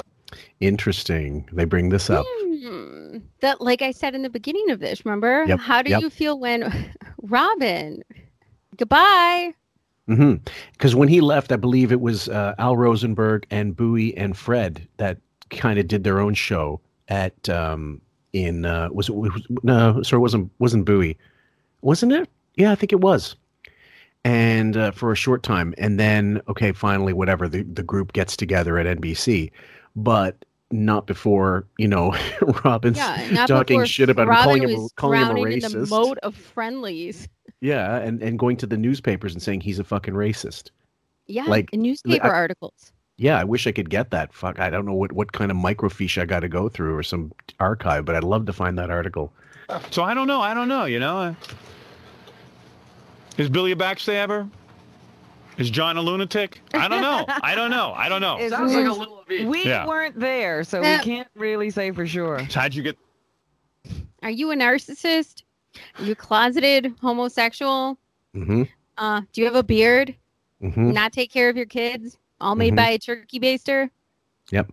Interesting. 0.61 1.49
They 1.53 1.65
bring 1.65 1.89
this 1.91 2.11
up. 2.11 2.27
Hmm. 2.29 3.19
That, 3.41 3.61
like 3.61 3.83
I 3.83 3.93
said 3.93 4.15
in 4.15 4.23
the 4.23 4.31
beginning 4.31 4.71
of 4.71 4.81
this, 4.81 5.05
remember? 5.05 5.45
Yep, 5.47 5.61
How 5.61 5.83
do 5.83 5.91
yep. 5.91 6.03
you 6.03 6.11
feel 6.11 6.39
when 6.39 6.95
Robin? 7.23 8.03
Goodbye. 8.77 9.53
Because 10.07 10.19
Mm-hmm. 10.19 10.99
when 10.99 11.09
he 11.09 11.21
left, 11.21 11.51
I 11.51 11.57
believe 11.57 11.91
it 11.91 12.01
was 12.01 12.29
uh, 12.29 12.55
Al 12.59 12.77
Rosenberg 12.77 13.47
and 13.51 13.77
Bowie 13.77 14.17
and 14.17 14.37
Fred 14.37 14.87
that 14.99 15.19
kind 15.51 15.79
of 15.79 15.89
did 15.89 16.05
their 16.05 16.21
own 16.21 16.35
show 16.35 16.81
at 17.09 17.49
um, 17.49 18.01
in 18.33 18.65
uh, 18.65 18.89
was 18.93 19.09
it 19.09 19.15
was, 19.15 19.47
no 19.63 20.03
sorry 20.03 20.21
wasn't 20.21 20.51
wasn't 20.59 20.85
Bowie 20.85 21.17
wasn't 21.83 22.13
it 22.13 22.29
yeah 22.57 22.73
I 22.73 22.75
think 22.75 22.93
it 22.93 23.01
was 23.01 23.37
and 24.25 24.77
uh, 24.77 24.91
for 24.91 25.13
a 25.13 25.17
short 25.17 25.43
time 25.43 25.75
and 25.79 25.99
then 25.99 26.43
okay 26.49 26.73
finally 26.73 27.13
whatever 27.13 27.49
the 27.49 27.63
the 27.63 27.83
group 27.83 28.13
gets 28.13 28.37
together 28.37 28.79
at 28.79 28.99
NBC 28.99 29.51
but 29.97 30.45
not 30.71 31.07
before 31.07 31.67
you 31.79 31.89
know 31.89 32.15
Robin's 32.65 32.97
Yeah, 32.99 33.47
talking 33.47 33.85
shit 33.85 34.09
about 34.11 34.29
him 34.29 34.35
calling 34.35 34.63
him 34.69 34.89
calling 34.97 35.21
him 35.21 35.27
a 35.29 35.35
drowning 35.35 35.53
in 35.53 35.59
the 35.61 35.69
racist 35.69 35.91
moat 35.91 36.19
of 36.23 36.35
friendlies. 36.37 37.29
yeah 37.61 37.97
and 37.99 38.23
and 38.23 38.39
going 38.39 38.57
to 38.59 38.67
the 38.67 38.77
newspapers 38.77 39.33
and 39.33 39.43
saying 39.43 39.61
he's 39.63 39.79
a 39.79 39.85
fucking 39.85 40.15
racist 40.15 40.71
Yeah, 41.27 41.45
Like, 41.45 41.73
newspaper 41.73 42.27
I- 42.27 42.31
articles. 42.31 42.93
yeah, 43.17 43.39
I 43.39 43.45
wish 43.45 43.67
I 43.67 43.73
could 43.73 43.89
get 43.91 44.11
that. 44.11 44.33
Fuck, 44.35 44.61
I 44.61 44.69
don't 44.71 44.85
know 44.87 44.93
what, 44.95 45.13
what 45.13 45.33
kind 45.33 45.51
of 45.51 45.57
microfiche 45.57 46.21
I 46.21 46.27
got 46.27 46.41
to 46.41 46.49
go 46.49 46.69
through 46.69 46.95
or 46.97 47.03
some 47.03 47.33
archive, 47.61 48.05
but 48.05 48.15
I'd 48.15 48.25
love 48.25 48.45
to 48.47 48.53
find 48.53 48.77
that 48.79 48.91
article. 48.91 49.33
So 49.91 50.03
I 50.05 50.13
don't 50.15 50.27
know. 50.29 50.41
I 50.43 50.53
don't 50.55 50.69
know, 50.69 50.85
you 50.85 51.01
know. 51.01 51.35
Is 53.39 53.49
Billy 53.49 53.73
a 53.73 53.77
backstabber? 53.77 54.49
Is 55.59 55.71
John 55.71 55.97
a 55.97 56.03
lunatic? 56.03 56.61
I 56.75 56.87
don't 56.89 57.01
know. 57.01 57.25
I 57.43 57.55
don't 57.55 57.71
know. 57.71 57.93
I 57.97 58.09
don't 58.09 58.21
know. 58.21 58.39
It's- 59.29 59.45
We 59.47 59.65
Yeah. 59.65 59.87
weren't 59.87 60.19
there, 60.19 60.63
so 60.65 60.81
we 60.81 60.99
can't 60.99 61.29
really 61.35 61.71
say 61.71 61.91
for 61.91 62.07
sure. 62.07 62.41
So 62.51 62.61
how'd 62.61 62.75
you 62.75 62.83
get? 62.83 62.97
Are 64.23 64.31
you 64.31 64.51
a 64.53 64.55
narcissist? 64.57 65.43
Are 65.99 66.05
you 66.05 66.15
closeted 66.15 66.95
homosexual? 67.01 67.99
Mm-hmm. 68.35 68.65
Uh, 68.99 69.21
do 69.33 69.41
you 69.41 69.45
have 69.47 69.57
a 69.57 69.63
beard? 69.63 70.15
Mm-hmm. 70.63 70.91
Not 70.93 71.13
take 71.13 71.31
care 71.33 71.49
of 71.49 71.57
your 71.57 71.67
kids? 71.67 72.17
All 72.41 72.55
made 72.55 72.73
Mhm. 72.75 72.77
by 72.77 72.89
a 72.91 72.99
turkey 72.99 73.41
baster? 73.41 73.91
Yep. 74.51 74.71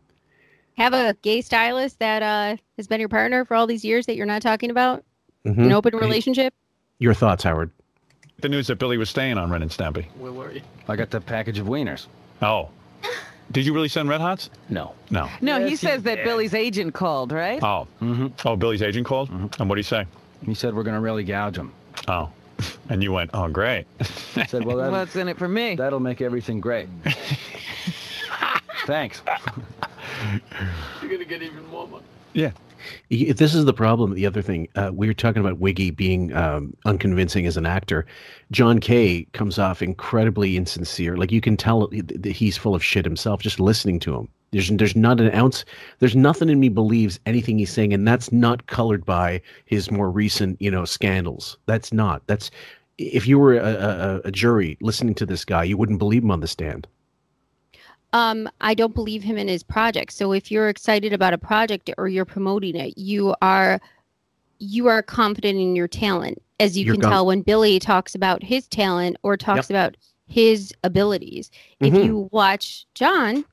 Have 0.77 0.93
a 0.93 1.13
gay 1.21 1.41
stylist 1.41 1.99
that 1.99 2.21
uh, 2.23 2.57
has 2.77 2.87
been 2.87 2.99
your 2.99 3.09
partner 3.09 3.45
for 3.45 3.55
all 3.55 3.67
these 3.67 3.85
years 3.85 4.05
that 4.07 4.15
you're 4.15 4.25
not 4.25 4.41
talking 4.41 4.69
about? 4.69 5.03
Mhm. 5.45 5.57
An 5.65 5.71
open 5.71 5.95
relationship? 5.95 6.53
Your 6.99 7.13
thoughts, 7.13 7.43
Howard? 7.43 7.71
The 8.43 8.49
news 8.49 8.67
that 8.67 8.75
Billy 8.77 8.97
was 8.97 9.09
staying 9.09 9.37
on 9.37 9.49
Ren 9.49 9.61
and 9.61 9.71
Stampy. 9.71 10.05
Where 10.17 10.33
were 10.33 10.51
you? 10.51 10.61
I 10.89 10.97
got 10.97 11.09
the 11.09 11.21
package 11.21 11.59
of 11.59 11.67
wieners. 11.67 12.07
Oh. 12.41 12.67
Did 13.53 13.65
you 13.65 13.73
really 13.73 13.87
send 13.87 14.09
Red 14.09 14.19
Hots? 14.19 14.49
No. 14.67 14.95
No. 15.09 15.29
No, 15.39 15.59
he 15.59 15.61
Yes, 15.61 15.69
he 15.69 15.75
says 15.77 16.03
that 16.03 16.15
did. 16.15 16.25
Billy's 16.25 16.53
agent 16.53 16.93
called, 16.93 17.31
right? 17.31 17.63
Oh. 17.63 17.87
Mm-hmm. 18.01 18.27
Oh, 18.45 18.57
Billy's 18.57 18.81
agent 18.81 19.07
called? 19.07 19.29
And 19.29 19.69
what 19.69 19.75
did 19.75 19.77
he 19.77 19.83
say? 19.83 20.05
He 20.45 20.53
said 20.53 20.75
we're 20.75 20.83
gonna 20.83 20.99
really 20.99 21.23
gouge 21.23 21.57
him. 21.57 21.71
Oh. 22.09 22.29
And 22.89 23.01
you 23.01 23.13
went, 23.13 23.29
oh, 23.33 23.47
great. 23.47 23.85
I 24.35 24.45
said, 24.45 24.65
well, 24.65 24.75
that'll, 24.77 24.91
What's 24.91 25.15
in 25.15 25.29
it 25.29 25.37
for 25.37 25.47
me? 25.47 25.75
that'll 25.75 26.01
make 26.01 26.19
everything 26.19 26.59
great. 26.59 26.89
Thanks. 28.85 29.21
You're 31.01 31.09
gonna 31.11 31.23
get 31.23 31.41
even 31.41 31.65
more 31.69 31.87
money. 31.87 32.03
Yeah. 32.33 32.51
This 33.09 33.53
is 33.53 33.65
the 33.65 33.73
problem. 33.73 34.13
The 34.13 34.25
other 34.25 34.41
thing 34.41 34.67
uh, 34.75 34.91
we 34.93 35.07
were 35.07 35.13
talking 35.13 35.39
about 35.39 35.59
Wiggy 35.59 35.91
being 35.91 36.33
um, 36.33 36.75
unconvincing 36.85 37.45
as 37.45 37.57
an 37.57 37.65
actor. 37.65 38.05
John 38.51 38.79
K 38.79 39.25
comes 39.33 39.59
off 39.59 39.81
incredibly 39.81 40.57
insincere. 40.57 41.17
Like 41.17 41.31
you 41.31 41.41
can 41.41 41.57
tell 41.57 41.87
that 41.87 42.25
he's 42.25 42.57
full 42.57 42.75
of 42.75 42.83
shit 42.83 43.05
himself. 43.05 43.41
Just 43.41 43.59
listening 43.59 43.99
to 44.01 44.15
him, 44.15 44.29
there's 44.51 44.69
there's 44.69 44.95
not 44.95 45.19
an 45.19 45.33
ounce. 45.33 45.65
There's 45.99 46.15
nothing 46.15 46.49
in 46.49 46.59
me 46.59 46.69
believes 46.69 47.19
anything 47.25 47.57
he's 47.57 47.71
saying, 47.71 47.93
and 47.93 48.07
that's 48.07 48.31
not 48.31 48.67
colored 48.67 49.05
by 49.05 49.41
his 49.65 49.91
more 49.91 50.11
recent 50.11 50.61
you 50.61 50.71
know 50.71 50.85
scandals. 50.85 51.57
That's 51.65 51.91
not. 51.91 52.25
That's 52.27 52.51
if 52.97 53.27
you 53.27 53.39
were 53.39 53.55
a, 53.55 53.73
a, 53.73 54.21
a 54.25 54.31
jury 54.31 54.77
listening 54.81 55.15
to 55.15 55.25
this 55.25 55.43
guy, 55.43 55.63
you 55.63 55.77
wouldn't 55.77 55.99
believe 55.99 56.23
him 56.23 56.31
on 56.31 56.41
the 56.41 56.47
stand. 56.47 56.87
Um, 58.13 58.47
I 58.61 58.73
don't 58.75 58.93
believe 58.93 59.23
him 59.23 59.37
in 59.37 59.47
his 59.47 59.63
project. 59.63 60.13
So 60.13 60.31
if 60.31 60.51
you're 60.51 60.69
excited 60.69 61.13
about 61.13 61.33
a 61.33 61.37
project 61.37 61.89
or 61.97 62.07
you're 62.07 62.25
promoting 62.25 62.75
it, 62.75 62.97
you 62.97 63.35
are 63.41 63.81
you 64.59 64.87
are 64.87 65.01
confident 65.01 65.59
in 65.59 65.75
your 65.75 65.87
talent. 65.87 66.41
As 66.59 66.77
you 66.77 66.85
You're 66.85 66.93
can 66.95 67.01
com- 67.01 67.11
tell 67.11 67.25
when 67.25 67.41
Billy 67.41 67.79
talks 67.79 68.15
about 68.15 68.41
his 68.43 68.67
talent 68.67 69.17
or 69.23 69.35
talks 69.35 69.69
about 69.69 69.97
his 70.27 70.73
abilities. 70.83 71.51
Mhm. 71.81 71.87
If 71.87 72.05
you 72.05 72.29
watch 72.31 72.85
John 72.93 73.43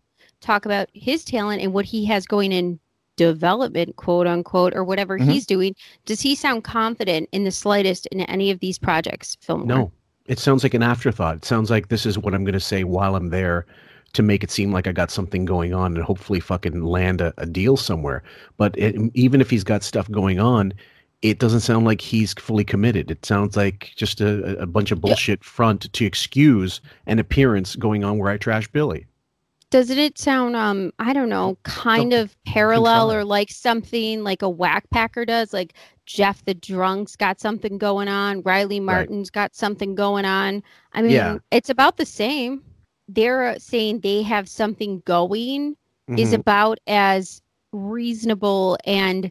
talk 0.41 0.65
about 0.67 0.89
his 0.93 1.25
talent 1.25 1.63
and 1.63 1.73
what 1.73 1.85
he 1.87 2.05
has 2.05 2.27
going 2.27 2.53
in 2.53 2.79
development, 3.17 3.97
quote 3.97 4.27
unquote, 4.27 4.75
or 4.75 4.85
whatever 4.85 5.19
Mhm. 5.19 5.33
he's 5.33 5.47
doing, 5.47 5.75
does 6.05 6.21
he 6.21 6.35
sound 6.35 6.63
confident 6.63 7.29
in 7.33 7.45
the 7.45 7.51
slightest 7.51 8.07
in 8.07 8.21
any 8.23 8.51
of 8.51 8.61
these 8.61 8.79
projects? 8.79 9.37
Film 9.41 9.67
No, 9.67 9.91
it 10.27 10.39
sounds 10.39 10.63
like 10.63 10.75
an 10.75 10.83
afterthought. 10.83 11.37
It 11.37 11.45
sounds 11.45 11.71
like 11.71 11.89
this 11.89 12.07
is 12.07 12.19
what 12.19 12.35
I'm 12.35 12.45
going 12.45 12.53
to 12.53 12.61
say 12.61 12.85
while 12.85 13.17
I'm 13.17 13.31
there 13.31 13.67
to 14.15 14.23
make 14.23 14.43
it 14.43 14.51
seem 14.51 14.73
like 14.73 14.87
I 14.87 14.93
got 14.93 15.11
something 15.11 15.45
going 15.45 15.73
on 15.75 15.95
and 15.97 16.05
hopefully 16.05 16.41
fucking 16.41 16.83
land 16.83 17.21
a, 17.21 17.33
a 17.39 17.47
deal 17.47 17.77
somewhere. 17.77 18.23
But 18.57 18.77
it, 18.79 18.97
even 19.15 19.41
if 19.41 19.51
he's 19.51 19.65
got 19.65 19.83
stuff 19.83 20.11
going 20.11 20.41
on, 20.41 20.73
it 21.23 21.39
doesn't 21.39 21.61
sound 21.61 21.85
like 21.85 22.01
he's 22.01 22.33
fully 22.35 22.65
committed. 22.65 23.11
It 23.11 23.25
sounds 23.27 23.57
like 23.57 23.93
just 23.95 24.21
a, 24.21 24.59
a 24.61 24.67
bunch 24.67 24.91
of 24.91 25.01
bullshit 25.01 25.45
front 25.45 25.93
to 25.93 26.05
excuse 26.07 26.81
an 27.07 27.19
appearance 27.19 27.77
going 27.77 28.05
on 28.05 28.19
where 28.19 28.31
I 28.33 28.39
trash 28.39 28.67
Billy. 28.69 29.07
doesn't 29.71 29.99
it 29.99 30.19
sound 30.19 30.57
um 30.57 30.91
i 30.99 31.13
don't 31.13 31.29
know 31.29 31.57
kind 31.63 32.13
of 32.13 32.35
parallel 32.45 33.13
or 33.13 33.25
like 33.25 33.51
something 33.53 34.25
like 34.25 34.43
a 34.43 34.49
Wack 34.51 34.85
Packer 34.91 35.25
does 35.25 35.53
like 35.53 35.75
jeff 36.07 36.45
the 36.45 36.55
drunk's 36.55 37.15
got 37.15 37.39
something 37.39 37.79
going 37.79 38.09
on 38.09 38.43
riley 38.43 38.81
martin's 38.81 39.31
got 39.31 39.55
something 39.55 39.95
going 39.95 40.25
on 40.25 40.61
i 40.95 41.03
mean 41.03 41.13
Yeah. 41.13 41.39
it's 41.53 41.71
about 41.71 41.99
the 41.99 42.07
same 42.07 42.65
they're 43.15 43.59
saying 43.59 44.01
they 44.01 44.23
have 44.23 44.49
something 44.49 45.03
going 45.05 45.77
is 46.17 46.31
Mhm. 46.31 46.35
about 46.41 46.79
as 46.87 47.41
reasonable 47.73 48.77
and 48.85 49.31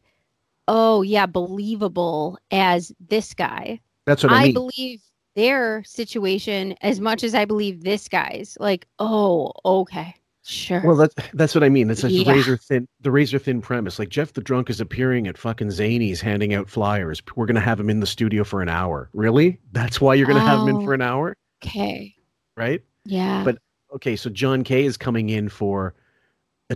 oh 0.67 1.01
yeah 1.01 1.25
believable 1.25 2.37
as 2.51 2.91
this 3.09 3.33
guy 3.33 3.79
That's 4.05 4.23
what 4.23 4.31
I 4.33 4.43
mean. 4.45 4.53
believe 4.53 5.01
their 5.35 5.83
situation 5.85 6.75
as 6.81 6.99
much 6.99 7.23
as 7.23 7.33
I 7.35 7.45
believe 7.45 7.83
this 7.83 8.09
guy's. 8.09 8.57
Like, 8.59 8.87
oh, 8.97 9.53
okay, 9.63 10.13
sure. 10.43 10.81
Well, 10.83 10.95
that's 10.97 11.15
that's 11.33 11.53
what 11.55 11.63
I 11.63 11.69
mean. 11.69 11.89
It's 11.89 12.03
a 12.03 12.11
Yeah. 12.11 12.29
razor 12.31 12.57
thin, 12.57 12.87
the 13.01 13.11
razor 13.11 13.39
thin 13.39 13.61
premise. 13.61 13.99
Like 13.99 14.09
Jeff 14.09 14.33
the 14.33 14.41
drunk 14.41 14.69
is 14.69 14.81
appearing 14.81 15.27
at 15.27 15.37
fucking 15.37 15.69
Zany's, 15.71 16.19
handing 16.19 16.53
out 16.53 16.67
flyers. 16.69 17.21
We're 17.35 17.45
gonna 17.45 17.59
have 17.61 17.79
him 17.79 17.89
in 17.89 17.99
the 18.01 18.07
studio 18.07 18.43
for 18.43 18.61
an 18.61 18.69
hour. 18.69 19.09
Really? 19.13 19.59
That's 19.71 20.01
why 20.01 20.15
you're 20.15 20.27
gonna 20.27 20.41
have 20.41 20.61
him 20.61 20.69
in 20.69 20.75
Oh. 20.77 20.85
for 20.85 20.93
an 20.93 21.01
hour, 21.01 21.37
okay, 21.63 22.15
right? 22.57 22.81
yeah. 23.05 23.43
But 23.45 23.59
okay, 23.93 24.15
so 24.15 24.29
John 24.29 24.63
K 24.63 24.85
is 24.85 24.97
coming 24.97 25.29
in 25.29 25.49
for 25.49 25.93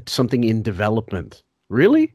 something 0.07 0.43
in 0.43 0.61
development. 0.61 1.43
Really? 1.69 2.13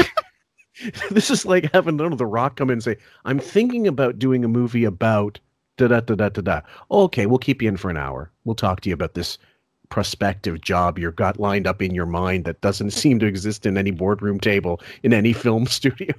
this 1.10 1.30
is 1.30 1.44
like 1.44 1.70
having 1.72 2.00
I 2.00 2.04
don't 2.04 2.16
The 2.16 2.26
Rock 2.26 2.56
come 2.56 2.70
in 2.70 2.74
and 2.74 2.82
say, 2.82 2.96
"I'm 3.24 3.38
thinking 3.38 3.86
about 3.86 4.18
doing 4.18 4.44
a 4.44 4.48
movie 4.48 4.84
about 4.84 5.40
da 5.76 5.88
da 5.88 6.00
da 6.00 6.14
da 6.14 6.28
da 6.28 6.40
da." 6.42 6.60
Okay, 6.90 7.26
we'll 7.26 7.38
keep 7.38 7.62
you 7.62 7.68
in 7.68 7.76
for 7.76 7.90
an 7.90 7.96
hour. 7.96 8.30
We'll 8.44 8.54
talk 8.54 8.80
to 8.82 8.88
you 8.88 8.94
about 8.94 9.14
this 9.14 9.38
prospective 9.90 10.60
job 10.60 10.98
you've 10.98 11.16
got 11.16 11.40
lined 11.40 11.66
up 11.66 11.80
in 11.80 11.94
your 11.94 12.06
mind 12.06 12.44
that 12.44 12.60
doesn't 12.60 12.90
seem 12.90 13.18
to 13.18 13.26
exist 13.26 13.64
in 13.64 13.78
any 13.78 13.90
boardroom 13.90 14.38
table 14.38 14.80
in 15.02 15.12
any 15.14 15.32
film 15.32 15.66
studio. 15.78 16.14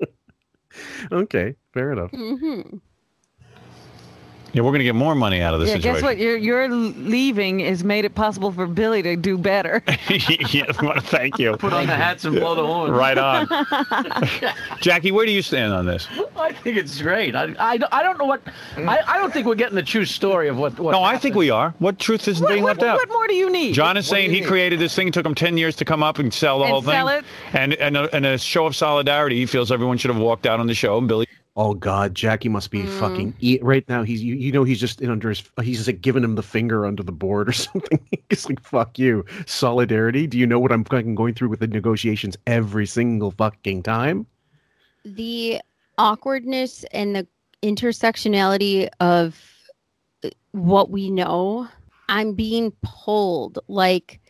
okay, 1.12 1.54
fair 1.72 1.92
enough. 1.92 2.10
hmm 2.10 2.62
Yeah, 4.54 4.62
we're 4.62 4.70
going 4.70 4.78
to 4.78 4.84
get 4.84 4.94
more 4.94 5.14
money 5.16 5.40
out 5.42 5.52
of 5.52 5.58
this 5.60 5.68
Yeah, 5.70 5.74
situation. 5.76 5.94
guess 5.96 6.02
what? 6.04 6.18
Your 6.18 6.36
your 6.36 6.68
leaving 6.68 7.58
has 7.58 7.82
made 7.84 8.04
it 8.04 8.14
possible 8.14 8.52
for 8.52 8.66
Billy 8.66 9.02
to 9.02 9.16
do 9.16 9.36
better. 9.36 9.82
yeah, 10.52 10.64
well, 10.80 11.00
thank 11.00 11.38
you. 11.40 11.56
Put 11.56 11.72
on 11.72 11.86
the 11.88 11.96
hats 11.96 12.24
and 12.24 12.36
blow 12.36 12.54
the 12.54 12.64
horn. 12.64 12.92
Right 12.92 13.18
on. 13.18 13.48
Jackie, 14.80 15.10
where 15.10 15.26
do 15.26 15.32
you 15.32 15.42
stand 15.42 15.72
on 15.72 15.86
this? 15.86 16.06
I 16.36 16.52
think 16.52 16.76
it's 16.76 17.00
great. 17.02 17.34
I, 17.34 17.54
I, 17.58 17.78
I 17.90 18.02
don't 18.04 18.16
know 18.16 18.24
what. 18.26 18.42
I, 18.76 19.00
I 19.06 19.18
don't 19.18 19.32
think 19.32 19.46
we're 19.46 19.54
getting 19.56 19.74
the 19.74 19.82
true 19.82 20.04
story 20.04 20.48
of 20.48 20.56
what. 20.56 20.78
what 20.78 20.92
No, 20.92 21.02
I 21.02 21.18
think 21.18 21.34
we 21.34 21.50
are. 21.50 21.74
What 21.80 21.98
truth 21.98 22.28
is 22.28 22.40
being 22.40 22.62
what, 22.62 22.78
left 22.78 22.82
out? 22.84 22.96
what 22.96 23.08
more 23.08 23.26
do 23.26 23.34
you 23.34 23.50
need? 23.50 23.74
John 23.74 23.96
is 23.96 24.06
What 24.06 24.16
saying 24.16 24.30
he 24.30 24.40
need? 24.40 24.46
created 24.46 24.78
this 24.78 24.94
thing, 24.94 25.08
it 25.08 25.14
took 25.14 25.26
him 25.26 25.34
10 25.34 25.56
years 25.56 25.74
to 25.76 25.84
come 25.84 26.02
up 26.02 26.18
and 26.20 26.32
sell 26.32 26.58
the 26.60 26.64
And 26.66 26.72
whole 26.72 26.82
thing. 26.82 26.92
sell 26.92 27.08
it? 27.08 27.24
And 27.52 27.74
and 27.74 27.96
a, 27.96 28.14
and 28.14 28.24
a 28.24 28.38
show 28.38 28.66
of 28.66 28.76
solidarity. 28.76 29.36
He 29.36 29.46
feels 29.46 29.72
everyone 29.72 29.98
should 29.98 30.10
have 30.12 30.20
walked 30.20 30.46
out 30.46 30.60
on 30.60 30.66
the 30.68 30.74
show. 30.74 30.98
And 30.98 31.08
Billy. 31.08 31.26
Oh 31.56 31.74
God, 31.74 32.14
Jackie 32.14 32.48
must 32.48 32.70
be 32.70 32.82
Mm. 32.82 32.88
fucking 32.88 33.34
eat 33.38 33.62
right 33.62 33.88
now. 33.88 34.02
He's 34.02 34.22
you, 34.22 34.34
you 34.34 34.50
know 34.52 34.64
he's 34.64 34.80
just 34.80 35.00
in 35.00 35.10
under 35.10 35.28
his 35.28 35.42
he's 35.62 35.76
just 35.78 35.88
like 35.88 36.00
giving 36.00 36.24
him 36.24 36.34
the 36.34 36.42
finger 36.42 36.84
under 36.86 37.02
the 37.02 37.12
board 37.12 37.48
or 37.48 37.52
something. 37.54 38.00
he's 38.28 38.48
like 38.48 38.60
fuck 38.60 38.98
you, 38.98 39.24
solidarity. 39.46 40.26
Do 40.26 40.38
you 40.38 40.46
know 40.46 40.58
what 40.58 40.72
I'm 40.72 40.84
fucking 40.84 41.14
going 41.14 41.34
through 41.34 41.50
with 41.50 41.60
the 41.60 41.68
negotiations 41.68 42.36
every 42.46 42.86
single 42.86 43.30
fucking 43.30 43.82
time? 43.84 44.26
the 45.04 45.60
awkwardness 45.98 46.84
and 46.92 47.14
the 47.14 47.26
intersectionality 47.62 48.88
of 49.00 49.40
uh, 50.24 50.30
what 50.52 50.90
we 50.90 51.10
know 51.10 51.68
i'm 52.08 52.34
being 52.34 52.72
pulled 52.82 53.58
like 53.68 54.20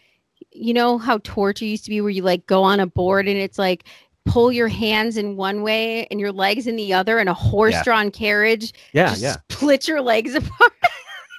you 0.52 0.72
know 0.74 0.98
how 0.98 1.18
torture 1.24 1.64
used 1.64 1.84
to 1.84 1.90
be 1.90 2.00
where 2.00 2.10
you 2.10 2.22
like 2.22 2.46
go 2.46 2.62
on 2.62 2.80
a 2.80 2.86
board 2.86 3.26
and 3.26 3.38
it's 3.38 3.58
like 3.58 3.84
pull 4.24 4.50
your 4.52 4.68
hands 4.68 5.16
in 5.16 5.36
one 5.36 5.62
way 5.62 6.06
and 6.10 6.18
your 6.18 6.32
legs 6.32 6.66
in 6.66 6.76
the 6.76 6.92
other 6.92 7.18
and 7.18 7.28
a 7.28 7.34
horse-drawn 7.34 8.10
carriage 8.10 8.72
Yeah, 8.92 9.10
just 9.10 9.22
yeah. 9.22 9.36
split 9.50 9.86
your 9.86 10.00
legs 10.00 10.34
apart 10.40 10.72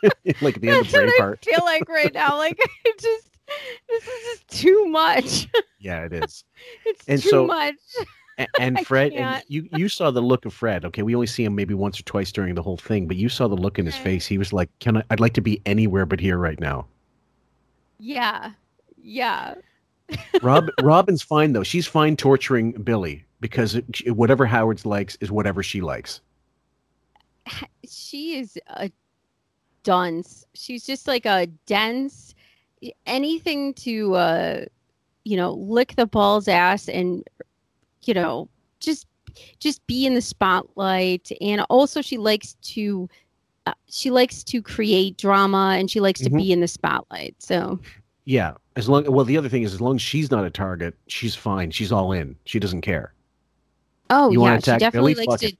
like 0.41 0.61
the 0.61 0.69
end 0.69 0.85
of 0.85 0.91
that's 0.91 1.19
what 1.19 1.21
i 1.21 1.35
feel 1.43 1.65
like 1.65 1.87
right 1.89 2.13
now 2.13 2.37
like 2.37 2.59
I 2.85 2.91
just 2.99 3.29
this 3.89 4.03
is 4.03 4.23
just 4.25 4.47
too 4.61 4.85
much 4.87 5.47
Yeah, 5.79 6.05
it 6.05 6.13
is. 6.13 6.43
it's 6.85 7.03
And 7.07 7.21
too 7.21 7.29
so- 7.29 7.47
much 7.47 7.75
A- 8.37 8.47
And 8.59 8.85
Fred, 8.85 9.13
and 9.13 9.41
you 9.47 9.69
you 9.77 9.87
saw 9.87 10.11
the 10.11 10.21
look 10.21 10.45
of 10.45 10.53
Fred. 10.53 10.83
Okay, 10.83 11.03
we 11.03 11.15
only 11.15 11.25
see 11.27 11.45
him 11.45 11.55
maybe 11.55 11.73
once 11.73 11.97
or 11.99 12.03
twice 12.03 12.33
during 12.33 12.53
the 12.53 12.61
whole 12.61 12.75
thing, 12.75 13.07
but 13.07 13.15
you 13.15 13.29
saw 13.29 13.47
the 13.47 13.55
look 13.55 13.79
in 13.79 13.85
his 13.85 13.95
face. 13.95 14.25
He 14.27 14.37
was 14.37 14.51
like, 14.51 14.69
"Can 14.81 14.97
I? 14.97 15.03
I'd 15.09 15.21
like 15.21 15.31
to 15.35 15.41
be 15.41 15.61
anywhere 15.65 16.05
but 16.05 16.19
here 16.19 16.37
right 16.37 16.59
now." 16.59 16.85
yeah 17.97 18.51
yeah 19.01 19.53
Rob 20.41 20.69
Robin's 20.81 21.21
fine 21.21 21.53
though. 21.53 21.63
She's 21.63 21.87
fine 21.87 22.15
torturing 22.15 22.71
Billy 22.73 23.25
because 23.39 23.75
it, 23.75 24.11
whatever 24.15 24.45
Howard's 24.45 24.85
likes 24.85 25.17
is 25.21 25.31
whatever 25.31 25.63
she 25.63 25.81
likes. 25.81 26.21
she 27.87 28.37
is 28.37 28.57
a 28.67 28.91
dunce. 29.83 30.45
She's 30.53 30.85
just 30.85 31.07
like 31.07 31.25
a 31.25 31.47
dense 31.65 32.33
anything 33.05 33.73
to 33.73 34.13
uh 34.15 34.65
you 35.23 35.35
know, 35.37 35.53
lick 35.53 35.95
the 35.95 36.05
ball's 36.05 36.47
ass 36.47 36.87
and 36.87 37.23
you 38.03 38.13
know, 38.13 38.47
just 38.79 39.07
just 39.59 39.85
be 39.87 40.05
in 40.05 40.13
the 40.13 40.21
spotlight 40.21 41.31
and 41.41 41.61
also 41.69 42.01
she 42.01 42.17
likes 42.17 42.53
to 42.61 43.09
uh, 43.65 43.73
she 43.89 44.11
likes 44.11 44.43
to 44.43 44.61
create 44.61 45.17
drama 45.17 45.75
and 45.77 45.89
she 45.89 45.99
likes 45.99 46.21
to 46.21 46.29
Mhm. 46.29 46.37
be 46.37 46.51
in 46.51 46.61
the 46.61 46.67
spotlight. 46.67 47.35
So, 47.39 47.79
Yeah, 48.25 48.53
as 48.75 48.89
long 48.89 49.09
well, 49.11 49.25
the 49.25 49.37
other 49.37 49.49
thing 49.49 49.63
is, 49.63 49.73
as 49.73 49.81
long 49.81 49.95
as 49.95 50.01
she's 50.01 50.29
not 50.31 50.45
a 50.45 50.49
target, 50.49 50.95
she's 51.07 51.35
fine. 51.35 51.71
She's 51.71 51.91
all 51.91 52.11
in. 52.11 52.35
She 52.45 52.59
doesn't 52.59 52.81
care. 52.81 53.13
oh 54.09 54.31
You 54.31 54.43
yeah, 54.43 54.57
she 54.59 54.77
definitely 54.77 55.13
Billy? 55.13 55.27
likes 55.27 55.41
Fuck 55.43 55.51
to 55.51 55.57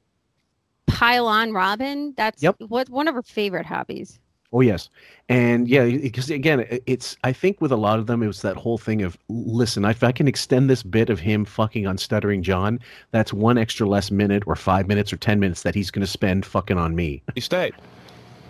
pile 0.88 1.28
on 1.28 1.52
Robin. 1.54 2.14
That's 2.18 2.42
Yep. 2.44 2.58
what 2.68 2.90
one 2.90 3.08
of 3.08 3.16
her 3.16 3.24
favorite 3.24 3.66
hobbies. 3.66 4.20
Oh 4.54 4.62
yes, 4.62 4.90
and 5.28 5.68
yeah, 5.68 5.86
because 5.86 6.30
again, 6.30 6.66
it's 6.86 7.18
I 7.26 7.34
think 7.34 7.60
with 7.60 7.72
a 7.74 7.76
lot 7.76 8.00
of 8.00 8.08
them, 8.08 8.24
it 8.24 8.28
was 8.28 8.42
that 8.44 8.56
whole 8.56 8.78
thing 8.78 9.02
of 9.02 9.18
listen, 9.28 9.84
if 9.84 10.02
I 10.04 10.14
can 10.14 10.28
extend 10.30 10.70
this 10.70 10.82
bit 10.84 11.10
of 11.10 11.20
him 11.20 11.44
fucking 11.44 11.88
on 11.88 11.98
stuttering 11.98 12.42
John, 12.42 12.80
that's 13.12 13.34
one 13.34 13.58
extra 13.58 13.86
less 13.88 14.12
minute 14.12 14.44
or 14.46 14.56
five 14.56 14.88
minutes 14.88 15.12
or 15.12 15.18
ten 15.18 15.40
minutes 15.40 15.64
that 15.64 15.76
he's 15.76 15.92
going 15.92 16.06
to 16.06 16.08
spend 16.08 16.46
fucking 16.46 16.78
on 16.78 16.96
me. 16.96 17.22
He 17.34 17.42
stayed 17.42 17.74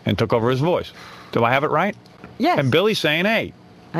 and 0.05 0.17
took 0.17 0.31
over 0.33 0.49
his 0.51 0.59
voice. 0.59 0.91
Do 1.31 1.43
I 1.43 1.51
have 1.51 1.63
it 1.63 1.71
right? 1.71 1.95
Yes. 2.37 2.59
And 2.59 2.71
Billy's 2.71 2.99
saying, 2.99 3.25
hey, 3.25 3.53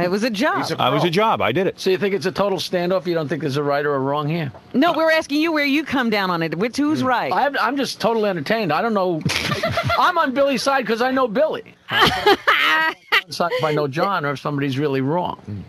It 0.04 0.12
was 0.12 0.24
a 0.24 0.30
job. 0.30 0.72
I 0.80 0.90
was 0.90 1.04
a 1.04 1.10
job. 1.10 1.42
I 1.42 1.52
did 1.52 1.68
it. 1.68 1.80
So 1.80 1.90
you 1.90 1.98
think 1.98 2.14
it's 2.14 2.26
a 2.26 2.32
total 2.32 2.58
standoff? 2.58 3.06
You 3.06 3.14
don't 3.14 3.28
think 3.28 3.42
there's 3.42 3.58
a 3.58 3.64
right 3.64 3.86
or 3.86 3.96
a 3.96 4.00
wrong 4.00 4.28
here? 4.28 4.52
No, 4.74 4.94
we're 4.94 5.12
asking 5.12 5.42
you 5.42 5.52
where 5.52 5.66
you 5.66 5.84
come 5.84 6.10
down 6.10 6.30
on 6.30 6.42
it. 6.44 6.58
Which 6.58 6.78
who's 6.78 7.02
hmm. 7.02 7.08
right? 7.08 7.32
I'm, 7.32 7.58
I'm 7.60 7.78
just 7.78 8.02
totally 8.02 8.30
entertained. 8.30 8.72
I 8.72 8.82
don't 8.82 8.94
know. 8.94 9.22
I'm 10.00 10.18
on 10.18 10.34
Billy's 10.34 10.64
side 10.64 10.82
because 10.82 11.02
I 11.02 11.12
know 11.12 11.28
Billy. 11.28 11.76
Side 13.30 13.52
if 13.54 13.64
I 13.64 13.74
know 13.74 13.88
John 13.88 14.24
or 14.24 14.34
if 14.34 14.40
somebody's 14.40 14.78
really 14.78 15.02
wrong. 15.02 15.66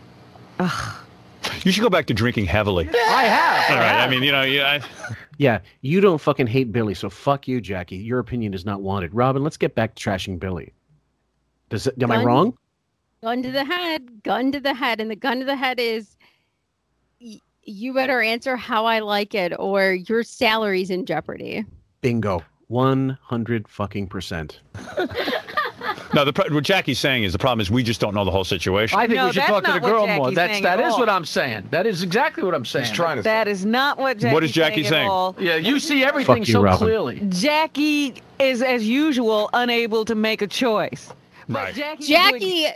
You 1.65 1.73
should 1.73 1.83
go 1.83 1.89
back 1.89 2.07
to 2.07 2.15
drinking 2.15 2.47
heavily. 2.47 2.89
I 2.89 3.25
have. 3.25 3.71
All 3.71 3.77
right. 3.77 4.05
I 4.05 4.11
mean, 4.11 4.23
you 4.23 4.31
know, 4.31 4.43
yeah. 4.43 4.81
I, 4.83 5.17
Yeah, 5.39 5.61
you 5.81 6.01
don't 6.01 6.21
fucking 6.21 6.47
hate 6.47 6.73
Billy, 6.73 6.95
so 6.95 7.11
fuck 7.11 7.49
you, 7.49 7.61
Jackie. 7.61 7.97
Your 7.97 8.19
opinion 8.19 8.55
is 8.55 8.65
not 8.65 8.83
wanted. 8.83 9.15
Robin, 9.15 9.43
let's 9.43 9.57
get 9.57 9.75
back 9.75 9.95
to 9.95 10.03
trashing 10.03 10.39
Billy. 10.39 10.73
Does 11.69 11.87
it, 11.87 12.03
am 12.03 12.11
I 12.11 12.17
Done. 12.17 12.25
wrong? 12.25 12.59
Gun 13.23 13.43
to 13.43 13.51
the 13.51 13.65
head, 13.65 14.23
gun 14.23 14.53
to 14.53 14.61
the 14.61 14.75
head, 14.75 15.01
and 15.01 15.11
the 15.11 15.17
gun 15.17 15.39
to 15.41 15.45
the 15.45 15.57
head 15.57 15.79
is 15.81 16.17
y- 17.21 17.41
you 17.63 17.93
better 17.95 18.21
answer 18.23 18.57
how 18.57 18.85
I 18.87 19.01
like 19.01 19.35
it, 19.35 19.53
or 19.59 19.93
your 19.95 20.23
salary's 20.23 20.91
in 20.91 21.07
jeopardy. 21.07 21.65
Bingo, 22.01 22.43
one 22.69 23.19
hundred 23.23 23.67
fucking 23.69 24.07
percent. 24.09 24.61
no, 26.15 26.25
the 26.25 26.33
what 26.53 26.63
Jackie's 26.63 26.99
saying 26.99 27.25
is 27.25 27.33
the 27.33 27.39
problem 27.39 27.61
is 27.61 27.71
we 27.71 27.83
just 27.83 28.01
don't 28.01 28.15
know 28.15 28.25
the 28.25 28.31
whole 28.31 28.45
situation. 28.45 28.99
I 28.99 29.07
think 29.07 29.17
No, 29.17 29.27
we 29.27 29.33
should 29.33 29.43
that's 29.43 29.51
talk 29.51 29.65
to 29.65 29.73
the 29.73 29.75
not 29.79 29.83
what 29.83 29.89
girl 29.89 30.07
more. 30.07 30.31
Jackie's 30.31 30.35
That's 30.37 30.53
saying 30.53 30.63
that 30.65 30.81
all. 30.81 30.99
what 31.01 31.09
I'm 31.09 31.25
saying. 31.25 31.69
That 31.71 31.87
is 31.87 32.03
exactly 32.03 32.45
what 32.45 32.55
I'm 32.55 32.65
saying. 32.65 32.93
trying 32.95 33.17
to 33.17 33.23
That 33.23 33.49
is 33.49 33.65
not 33.67 33.99
what 33.99 34.19
Jackie. 34.19 34.35
What 34.35 34.45
is 34.45 34.53
Jackie 34.53 34.85
saying? 34.85 35.07
At 35.07 35.11
all. 35.11 35.35
Yeah, 35.39 35.57
you 35.57 35.81
see 35.81 36.05
everything 36.05 36.39
you, 36.45 36.53
so 36.53 36.63
Robin. 36.63 36.79
clearly. 36.79 37.21
Jackie 37.31 38.23
is, 38.39 38.63
as 38.63 38.87
usual, 38.87 39.51
unable 39.55 40.05
to 40.05 40.15
make 40.15 40.43
a 40.43 40.47
choice. 40.47 41.13
But 41.49 41.75
Right. 41.75 41.75
Jackie 41.75 42.39
doing- 42.63 42.73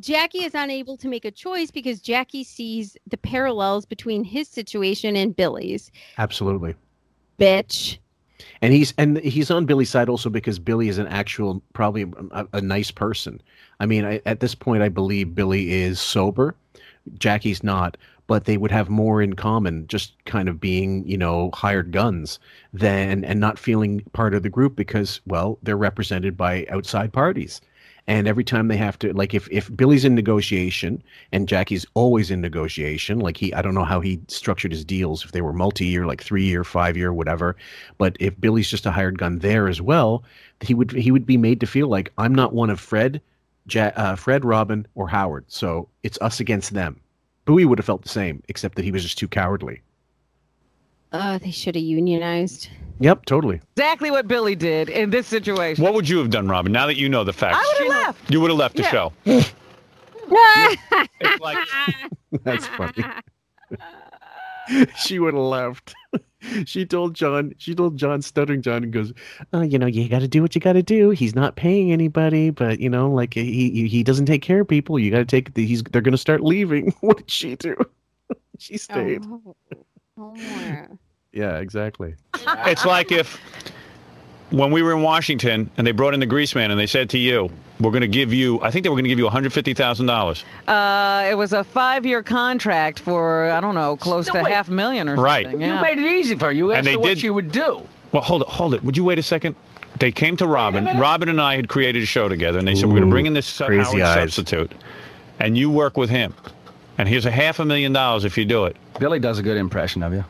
Jackie 0.00 0.44
is 0.44 0.54
unable 0.54 0.96
to 0.96 1.08
make 1.08 1.24
a 1.24 1.30
choice 1.30 1.70
because 1.70 2.00
Jackie 2.00 2.44
sees 2.44 2.96
the 3.06 3.16
parallels 3.16 3.84
between 3.84 4.24
his 4.24 4.48
situation 4.48 5.16
and 5.16 5.36
Billy's. 5.36 5.90
Absolutely. 6.18 6.74
Bitch. 7.38 7.98
And 8.60 8.72
he's 8.72 8.92
and 8.98 9.18
he's 9.18 9.50
on 9.50 9.66
Billy's 9.66 9.90
side 9.90 10.08
also 10.08 10.30
because 10.30 10.58
Billy 10.58 10.88
is 10.88 10.98
an 10.98 11.06
actual, 11.08 11.62
probably 11.74 12.10
a, 12.32 12.46
a 12.54 12.60
nice 12.60 12.90
person. 12.90 13.40
I 13.80 13.86
mean, 13.86 14.04
I, 14.04 14.20
at 14.26 14.40
this 14.40 14.54
point, 14.54 14.82
I 14.82 14.88
believe 14.88 15.34
Billy 15.34 15.72
is 15.72 16.00
sober. 16.00 16.54
Jackie's 17.18 17.62
not, 17.62 17.96
but 18.26 18.44
they 18.44 18.56
would 18.56 18.70
have 18.70 18.88
more 18.88 19.20
in 19.20 19.34
common, 19.34 19.86
just 19.88 20.14
kind 20.24 20.48
of 20.48 20.60
being, 20.60 21.06
you 21.06 21.18
know, 21.18 21.50
hired 21.52 21.90
guns 21.90 22.38
than 22.72 23.24
and 23.24 23.40
not 23.40 23.58
feeling 23.58 24.02
part 24.12 24.34
of 24.34 24.42
the 24.42 24.48
group 24.48 24.76
because, 24.76 25.20
well, 25.26 25.58
they're 25.62 25.76
represented 25.76 26.36
by 26.36 26.66
outside 26.70 27.12
parties. 27.12 27.60
And 28.08 28.26
every 28.26 28.42
time 28.42 28.66
they 28.66 28.76
have 28.76 28.98
to, 28.98 29.12
like, 29.12 29.32
if 29.32 29.48
if 29.50 29.74
Billy's 29.76 30.04
in 30.04 30.14
negotiation 30.16 31.02
and 31.30 31.48
Jackie's 31.48 31.86
always 31.94 32.32
in 32.32 32.40
negotiation, 32.40 33.20
like 33.20 33.36
he, 33.36 33.54
I 33.54 33.62
don't 33.62 33.74
know 33.76 33.84
how 33.84 34.00
he 34.00 34.20
structured 34.26 34.72
his 34.72 34.84
deals 34.84 35.24
if 35.24 35.30
they 35.30 35.40
were 35.40 35.52
multi-year, 35.52 36.04
like 36.04 36.22
three-year, 36.22 36.64
five-year, 36.64 37.12
whatever. 37.12 37.54
But 37.98 38.16
if 38.18 38.40
Billy's 38.40 38.68
just 38.68 38.86
a 38.86 38.90
hired 38.90 39.18
gun 39.18 39.38
there 39.38 39.68
as 39.68 39.80
well, 39.80 40.24
he 40.60 40.74
would 40.74 40.90
he 40.90 41.12
would 41.12 41.26
be 41.26 41.36
made 41.36 41.60
to 41.60 41.66
feel 41.66 41.86
like 41.86 42.12
I'm 42.18 42.34
not 42.34 42.52
one 42.52 42.70
of 42.70 42.80
Fred, 42.80 43.20
ja- 43.70 43.92
uh, 43.94 44.16
Fred, 44.16 44.44
Robin, 44.44 44.86
or 44.96 45.06
Howard. 45.08 45.44
So 45.46 45.88
it's 46.02 46.18
us 46.20 46.40
against 46.40 46.74
them. 46.74 47.00
Bowie 47.44 47.64
would 47.64 47.78
have 47.78 47.86
felt 47.86 48.02
the 48.02 48.08
same, 48.08 48.42
except 48.48 48.74
that 48.74 48.84
he 48.84 48.92
was 48.92 49.02
just 49.02 49.18
too 49.18 49.28
cowardly. 49.28 49.80
Uh, 51.12 51.38
they 51.38 51.50
should 51.50 51.74
have 51.74 51.84
unionized. 51.84 52.68
Yep, 53.00 53.26
totally. 53.26 53.60
Exactly 53.76 54.10
what 54.10 54.28
Billy 54.28 54.54
did 54.54 54.88
in 54.88 55.10
this 55.10 55.26
situation. 55.26 55.82
What 55.82 55.94
would 55.94 56.08
you 56.08 56.18
have 56.18 56.30
done, 56.30 56.48
Robin? 56.48 56.72
Now 56.72 56.86
that 56.86 56.96
you 56.96 57.08
know 57.08 57.24
the 57.24 57.32
facts, 57.32 57.58
I 57.60 57.82
would 57.84 57.92
have 57.92 58.06
left. 58.06 58.30
you 58.30 58.40
would 58.40 58.50
have 58.50 58.58
left 58.58 58.76
the 58.76 58.82
Yeah. 58.82 58.90
show. 58.90 59.12
it's 59.26 59.52
like 61.40 61.58
That's 62.44 62.66
funny. 62.68 63.04
she 64.96 65.18
would 65.18 65.34
have 65.34 65.42
left. 65.42 65.94
she 66.64 66.86
told 66.86 67.14
John. 67.14 67.52
She 67.58 67.74
told 67.74 67.96
John, 67.96 68.22
stuttering 68.22 68.62
John, 68.62 68.84
and 68.84 68.92
goes, 68.92 69.12
"Oh, 69.52 69.62
you 69.62 69.78
know, 69.78 69.86
you 69.86 70.08
got 70.08 70.20
to 70.20 70.28
do 70.28 70.42
what 70.42 70.54
you 70.54 70.60
got 70.60 70.74
to 70.74 70.82
do. 70.82 71.10
He's 71.10 71.34
not 71.34 71.56
paying 71.56 71.92
anybody, 71.92 72.50
but 72.50 72.80
you 72.80 72.88
know, 72.88 73.10
like 73.10 73.34
he 73.34 73.70
he, 73.70 73.88
he 73.88 74.02
doesn't 74.02 74.26
take 74.26 74.42
care 74.42 74.60
of 74.60 74.68
people. 74.68 74.98
You 74.98 75.10
got 75.10 75.18
to 75.18 75.24
take. 75.24 75.54
The, 75.54 75.66
he's 75.66 75.82
they're 75.82 76.02
gonna 76.02 76.16
start 76.16 76.42
leaving. 76.42 76.94
what 77.00 77.18
did 77.18 77.30
she 77.30 77.56
do? 77.56 77.76
she 78.58 78.78
stayed. 78.78 79.24
Oh, 79.26 79.56
Homer. 80.18 80.88
Yeah, 81.32 81.58
exactly. 81.58 82.14
It's 82.66 82.84
like 82.84 83.12
if 83.12 83.40
when 84.50 84.70
we 84.72 84.82
were 84.82 84.92
in 84.92 85.02
Washington 85.02 85.70
and 85.76 85.86
they 85.86 85.92
brought 85.92 86.12
in 86.12 86.20
the 86.20 86.26
Greaseman 86.26 86.70
and 86.70 86.78
they 86.78 86.86
said 86.86 87.08
to 87.10 87.18
you, 87.18 87.50
"We're 87.80 87.90
going 87.92 88.02
to 88.02 88.08
give 88.08 88.32
you," 88.32 88.60
I 88.62 88.70
think 88.70 88.82
they 88.82 88.88
were 88.90 88.96
going 88.96 89.04
to 89.04 89.08
give 89.08 89.18
you 89.18 89.24
one 89.24 89.32
hundred 89.32 89.52
fifty 89.52 89.72
thousand 89.74 90.06
dollars. 90.06 90.44
Uh, 90.68 91.26
it 91.30 91.34
was 91.36 91.52
a 91.52 91.62
five-year 91.64 92.22
contract 92.24 92.98
for 92.98 93.50
I 93.50 93.60
don't 93.60 93.74
know, 93.76 93.96
close 93.96 94.26
to 94.26 94.42
half 94.44 94.68
a 94.68 94.72
million 94.72 95.08
or 95.08 95.12
something. 95.16 95.24
Right. 95.24 95.44
something. 95.46 95.60
You 95.62 95.80
made 95.80 95.98
it 95.98 96.04
easy 96.12 96.34
for 96.36 96.46
her. 96.46 96.52
You 96.52 96.70
And 96.72 96.78
asked 96.78 96.84
they 96.84 96.92
her 96.94 96.98
what 96.98 97.08
did- 97.08 97.18
she 97.20 97.30
would 97.30 97.52
do. 97.52 97.82
Well, 98.12 98.22
hold 98.22 98.42
it, 98.42 98.48
hold 98.48 98.74
it. 98.74 98.82
Would 98.84 98.96
you 98.96 99.04
wait 99.04 99.18
a 99.18 99.22
second? 99.22 99.54
They 99.98 100.10
came 100.12 100.36
to 100.38 100.46
Robin. 100.46 100.84
Robin 100.98 101.28
and 101.30 101.40
I 101.40 101.56
had 101.56 101.68
created 101.68 102.02
a 102.02 102.06
show 102.06 102.28
together, 102.28 102.58
and 102.58 102.66
they 102.68 102.74
said 102.74 102.86
we're 102.86 102.96
going 102.96 103.04
to 103.04 103.10
bring 103.10 103.26
in 103.26 103.32
this 103.34 103.56
crazy 103.58 103.82
Howard 103.84 104.02
eyes. 104.02 104.34
substitute, 104.34 104.72
and 105.38 105.56
you 105.56 105.70
work 105.70 105.96
with 105.96 106.10
him. 106.10 106.34
And 106.98 107.08
here's 107.08 107.26
a 107.26 107.30
half 107.30 107.58
a 107.58 107.64
million 107.64 107.92
dollars 107.92 108.24
if 108.24 108.36
you 108.36 108.44
do 108.44 108.64
it. 108.66 108.76
Billy 108.98 109.18
does 109.18 109.38
a 109.38 109.42
good 109.42 109.56
impression 109.56 110.02
of 110.02 110.12
you. 110.12 110.24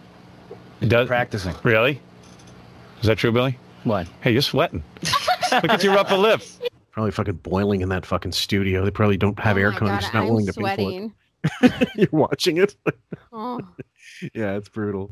He 0.80 0.86
does 0.88 1.08
practicing. 1.08 1.54
Really? 1.62 2.00
Is 3.00 3.06
that 3.06 3.18
true, 3.18 3.32
Billy? 3.32 3.58
What? 3.84 4.06
Hey, 4.20 4.32
you're 4.32 4.42
sweating. 4.42 4.82
Look 5.52 5.70
at 5.70 5.82
your 5.82 5.98
upper 5.98 6.16
lip. 6.16 6.40
Probably 6.92 7.10
fucking 7.10 7.34
boiling 7.36 7.80
in 7.80 7.88
that 7.88 8.06
fucking 8.06 8.32
studio. 8.32 8.84
They 8.84 8.90
probably 8.90 9.16
don't 9.16 9.38
have 9.40 9.56
oh 9.56 9.60
air 9.60 9.68
Oh 9.68 9.72
my 9.72 9.78
con. 9.78 10.00
Just 10.00 10.14
not 10.14 10.22
I'm 10.24 10.28
willing 10.28 10.46
to 10.46 10.52
pay 10.52 10.60
for 10.60 10.60
sweating. 10.60 11.12
it. 11.62 11.88
You're 11.96 12.08
watching 12.12 12.58
it. 12.58 12.76
Oh. 13.34 13.60
yeah, 14.34 14.56
it's 14.56 14.68
brutal. 14.68 15.10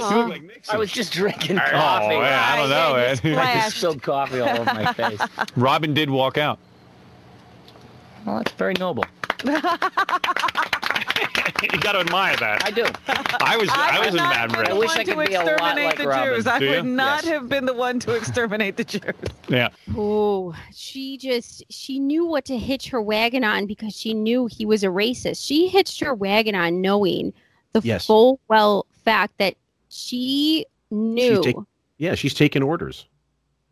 Oh. 0.00 0.34
I 0.70 0.76
was 0.76 0.90
just 0.90 1.12
drinking 1.12 1.56
coffee. 1.56 1.70
Oh, 1.72 1.78
coffee. 1.78 2.14
yeah, 2.16 2.46
I 2.48 2.56
don't 2.56 2.68
know, 2.70 2.94
I, 2.96 3.28
man. 3.36 3.38
I 3.38 3.54
just 3.62 3.76
spilled 3.76 4.02
coffee 4.02 4.40
all 4.40 4.48
over 4.48 4.64
my 4.64 4.92
face. 4.92 5.20
Robin 5.56 5.94
did 5.94 6.10
walk 6.10 6.36
out. 6.36 6.58
Well, 8.26 8.36
that's 8.38 8.52
very 8.52 8.74
noble. 8.74 9.04
you 9.44 9.52
got 11.80 11.92
to 11.92 11.98
admire 12.00 12.36
that. 12.36 12.62
I 12.64 12.70
do. 12.70 12.84
I 13.40 13.56
was 13.56 13.68
I, 13.70 13.96
I 13.96 13.98
was 14.00 14.06
would 14.06 14.08
in 14.10 14.16
not 14.16 14.32
bad 14.34 14.40
have 14.40 14.50
breath. 14.52 14.68
I 14.68 14.72
wish 14.74 14.90
I 14.90 15.04
to 15.04 15.14
could 15.14 15.26
be 15.28 15.34
a 15.34 15.38
lot 15.38 15.48
exterminate 15.48 15.84
like 15.86 15.98
the 15.98 16.08
Robin. 16.08 16.34
Jews. 16.34 16.46
I 16.46 16.58
Do 16.58 16.68
would 16.68 16.76
you? 16.76 16.82
not 16.82 17.24
Yes. 17.24 17.32
have 17.32 17.48
been 17.48 17.66
the 17.66 17.72
one 17.74 17.98
to 18.00 18.14
exterminate 18.14 18.76
the 18.76 18.84
Jews. 18.84 19.02
Yeah. 19.48 19.68
Oh, 19.96 20.54
she 20.74 21.16
just 21.18 21.64
she 21.70 21.98
knew 21.98 22.24
what 22.26 22.44
to 22.46 22.58
hitch 22.58 22.88
her 22.88 23.00
wagon 23.00 23.44
on 23.44 23.66
because 23.66 23.94
she 23.98 24.14
knew 24.14 24.46
he 24.46 24.64
was 24.66 24.82
a 24.84 24.88
racist. 24.88 25.44
She 25.46 25.68
hitched 25.68 26.00
her 26.00 26.14
wagon 26.14 26.54
on 26.54 26.80
knowing 26.80 27.32
the 27.72 27.80
Yes. 27.82 28.06
full 28.06 28.40
well 28.48 28.86
fact 29.04 29.38
that 29.38 29.54
she 29.88 30.66
knew 30.90 31.36
She's 31.36 31.44
take- 31.54 31.56
yeah, 31.98 32.14
she's 32.14 32.34
taking 32.34 32.62
orders. 32.62 33.06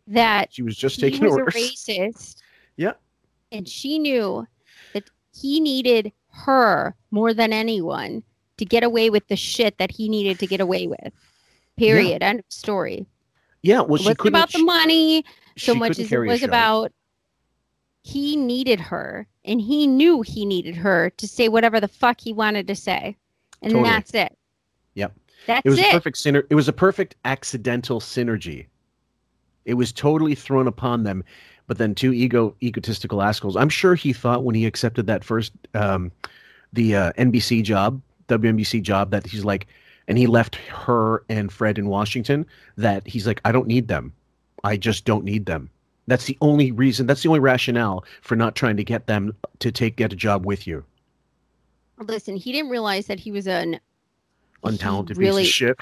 that 0.06 0.52
She 0.52 0.62
was 0.62 0.76
just 0.76 0.96
he 0.96 1.02
taking 1.02 1.24
was 1.24 1.32
orders. 1.34 1.54
a 1.54 1.58
racist 1.58 2.36
Yeah. 2.38 2.44
And 3.52 3.68
she 3.68 3.98
knew 3.98 4.46
that 4.92 5.04
he 5.34 5.60
needed 5.60 6.12
her 6.30 6.94
more 7.10 7.34
than 7.34 7.52
anyone 7.52 8.22
to 8.56 8.64
get 8.64 8.82
away 8.82 9.10
with 9.10 9.26
the 9.28 9.36
shit 9.36 9.78
that 9.78 9.90
he 9.90 10.08
needed 10.08 10.38
to 10.40 10.46
get 10.46 10.60
away 10.60 10.86
with. 10.86 11.12
Period. 11.76 12.22
End 12.22 12.40
of 12.40 12.44
story. 12.48 13.06
Yeah, 13.62 13.80
well, 13.80 13.98
she 13.98 14.14
couldn't. 14.14 14.28
about 14.28 14.52
the 14.52 14.62
money 14.62 15.24
so 15.56 15.74
much 15.74 15.98
as 15.98 16.10
it 16.10 16.18
was 16.18 16.42
about 16.42 16.92
he 18.02 18.36
needed 18.36 18.80
her 18.80 19.26
and 19.44 19.60
he 19.60 19.86
knew 19.86 20.22
he 20.22 20.44
needed 20.44 20.76
her 20.76 21.10
to 21.10 21.28
say 21.28 21.48
whatever 21.48 21.80
the 21.80 21.88
fuck 21.88 22.20
he 22.20 22.32
wanted 22.32 22.66
to 22.68 22.74
say. 22.76 23.16
And 23.62 23.72
Totally. 23.72 23.90
that's 23.90 24.14
it. 24.14 24.36
Yep. 24.94 25.14
That's 25.46 25.66
it 25.66 25.70
was 25.70 25.78
it. 25.78 25.86
a 25.86 25.92
perfect 25.92 26.16
syner- 26.16 26.46
It 26.50 26.54
was 26.54 26.68
a 26.68 26.72
perfect 26.72 27.16
accidental 27.24 28.00
synergy. 28.00 28.66
It 29.64 29.74
was 29.74 29.92
totally 29.92 30.34
thrown 30.34 30.66
upon 30.66 31.02
them, 31.02 31.22
but 31.68 31.78
then 31.78 31.94
two 31.94 32.12
ego 32.12 32.56
egotistical 32.62 33.22
assholes. 33.22 33.54
I'm 33.56 33.68
sure 33.68 33.94
he 33.94 34.12
thought 34.12 34.42
when 34.42 34.56
he 34.56 34.66
accepted 34.66 35.06
that 35.06 35.22
first 35.22 35.52
um, 35.74 36.10
the 36.72 36.96
uh, 36.96 37.12
NBC 37.12 37.62
job, 37.62 38.00
WNBC 38.28 38.82
job, 38.82 39.10
that 39.12 39.24
he's 39.26 39.44
like, 39.44 39.68
and 40.08 40.18
he 40.18 40.26
left 40.26 40.56
her 40.56 41.22
and 41.28 41.52
Fred 41.52 41.78
in 41.78 41.86
Washington. 41.88 42.44
That 42.76 43.06
he's 43.06 43.26
like, 43.26 43.40
I 43.44 43.52
don't 43.52 43.68
need 43.68 43.86
them. 43.86 44.12
I 44.64 44.76
just 44.76 45.04
don't 45.04 45.24
need 45.24 45.46
them. 45.46 45.70
That's 46.08 46.24
the 46.24 46.38
only 46.40 46.72
reason. 46.72 47.06
That's 47.06 47.22
the 47.22 47.28
only 47.28 47.40
rationale 47.40 48.04
for 48.22 48.34
not 48.34 48.56
trying 48.56 48.78
to 48.78 48.84
get 48.84 49.06
them 49.06 49.36
to 49.60 49.70
take 49.70 49.96
get 49.96 50.12
a 50.12 50.16
job 50.16 50.46
with 50.46 50.66
you. 50.66 50.82
Listen, 52.00 52.36
he 52.36 52.50
didn't 52.52 52.70
realize 52.70 53.06
that 53.06 53.20
he 53.20 53.30
was 53.30 53.46
an 53.46 53.78
Untalented 54.64 55.16
really- 55.18 55.42
piece 55.44 55.50
of 55.50 55.54
shit. 55.54 55.76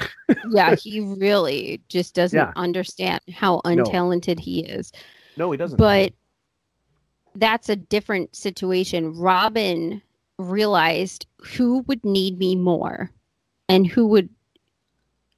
yeah, 0.50 0.74
he 0.82 1.00
really 1.00 1.80
just 1.88 2.14
doesn't 2.14 2.36
Yeah. 2.36 2.52
understand 2.56 3.20
how 3.32 3.60
No. 3.64 3.70
untalented 3.84 4.38
he 4.40 4.60
is. 4.60 4.92
No, 5.36 5.50
he 5.50 5.58
doesn't. 5.58 5.76
But 5.76 6.12
that's 7.34 7.68
a 7.68 7.76
different 7.76 8.34
situation. 8.34 9.14
Robin 9.14 10.02
realized 10.38 11.26
who 11.38 11.80
would 11.86 12.04
need 12.04 12.38
me 12.38 12.54
more 12.56 13.10
and 13.68 13.86
who 13.86 14.06
would 14.06 14.28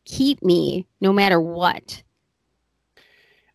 keep 0.05 0.43
me 0.43 0.87
no 1.01 1.13
matter 1.13 1.41
what. 1.41 2.03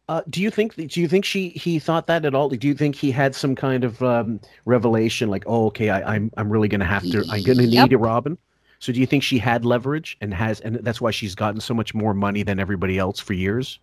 Uh, 0.09 0.21
do 0.29 0.41
you 0.41 0.51
think? 0.51 0.75
Do 0.75 0.99
you 0.99 1.07
think 1.07 1.23
she 1.23 1.49
he 1.49 1.79
thought 1.79 2.07
that 2.07 2.25
at 2.25 2.35
all? 2.35 2.49
Do 2.49 2.67
you 2.67 2.73
think 2.73 2.95
he 2.95 3.09
had 3.09 3.33
some 3.33 3.55
kind 3.55 3.85
of 3.85 4.03
um, 4.03 4.41
revelation, 4.65 5.29
like, 5.29 5.43
oh, 5.47 5.67
okay, 5.67 5.89
I, 5.89 6.15
I'm 6.15 6.29
I'm 6.35 6.49
really 6.49 6.67
gonna 6.67 6.83
have 6.85 7.09
to, 7.11 7.25
I'm 7.29 7.41
gonna 7.41 7.63
Yep. 7.63 7.83
need 7.85 7.93
a 7.93 7.97
Robin? 7.97 8.37
So 8.79 8.91
do 8.91 8.99
you 8.99 9.05
think 9.05 9.23
she 9.23 9.37
had 9.37 9.63
leverage 9.63 10.17
and 10.19 10.33
has, 10.33 10.59
and 10.59 10.75
that's 10.75 10.99
why 10.99 11.11
she's 11.11 11.35
gotten 11.35 11.61
so 11.61 11.73
much 11.73 11.93
more 11.93 12.13
money 12.13 12.43
than 12.43 12.59
everybody 12.59 12.97
else 12.99 13.17
for 13.21 13.31
years? 13.31 13.79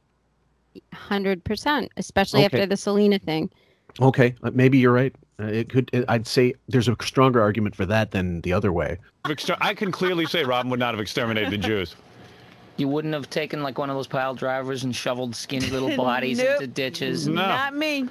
100%, 0.93 1.89
especially 1.97 2.45
Okay. 2.45 2.59
after 2.59 2.67
the 2.67 2.77
Selena 2.77 3.19
thing. 3.19 3.51
Okay, 4.01 4.35
uh, 4.43 4.51
maybe 4.55 4.79
you're 4.79 4.93
right. 4.93 5.15
Uh, 5.41 5.47
it 5.47 5.69
could. 5.69 5.91
I'd 6.09 6.27
say 6.27 6.55
there's 6.69 6.89
a 6.89 6.97
stronger 7.03 7.41
argument 7.41 7.75
for 7.75 7.87
that 7.87 8.11
than 8.13 8.41
the 8.43 8.53
other 8.53 8.73
way. 8.73 8.99
I 9.61 9.75
can 9.75 9.91
clearly 9.91 10.27
say 10.27 10.45
Robin 10.45 10.71
would 10.71 10.79
not 10.81 10.95
have 10.95 11.01
exterminated 11.01 11.51
the 11.51 11.59
Jews. 11.69 11.97
You 12.77 12.89
wouldn't 12.89 13.15
have 13.15 13.29
taken 13.31 13.63
like 13.63 13.79
one 13.79 13.91
of 13.91 13.97
those 13.97 14.07
pile 14.07 14.35
drivers 14.35 14.85
and 14.85 14.95
shoveled 14.95 15.35
skinny 15.35 15.69
little 15.71 15.95
bodies 16.03 16.39
Nope. 16.39 16.63
into 16.63 16.67
ditches. 16.69 17.27
No, 17.27 17.35
Not 17.47 17.75
me. 17.75 18.09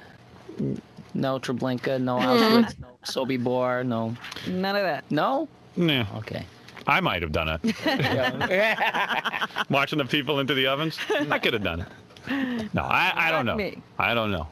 No 1.14 1.38
Treblinka, 1.38 2.00
no. 2.00 2.16
Auschwitz, 2.18 2.78
no 2.78 2.88
Sobibor, 3.04 3.84
no. 3.86 4.14
None 4.48 4.76
of 4.76 4.82
that. 4.82 5.04
No? 5.10 5.48
Yeah. 5.76 6.06
Okay. 6.16 6.44
I 6.86 7.00
might 7.00 7.22
have 7.22 7.32
done 7.32 7.58
it. 7.62 9.70
Watching 9.70 9.98
the 9.98 10.04
people 10.04 10.40
into 10.40 10.54
the 10.54 10.66
ovens, 10.66 10.98
I 11.30 11.38
could 11.38 11.52
have 11.52 11.62
done 11.62 11.80
it. 11.80 11.88
No, 12.28 12.82
I, 12.82 13.12
I 13.14 13.30
don't 13.30 13.46
know. 13.46 13.56
Me. 13.56 13.82
I 13.98 14.14
don't 14.14 14.30
know. 14.30 14.48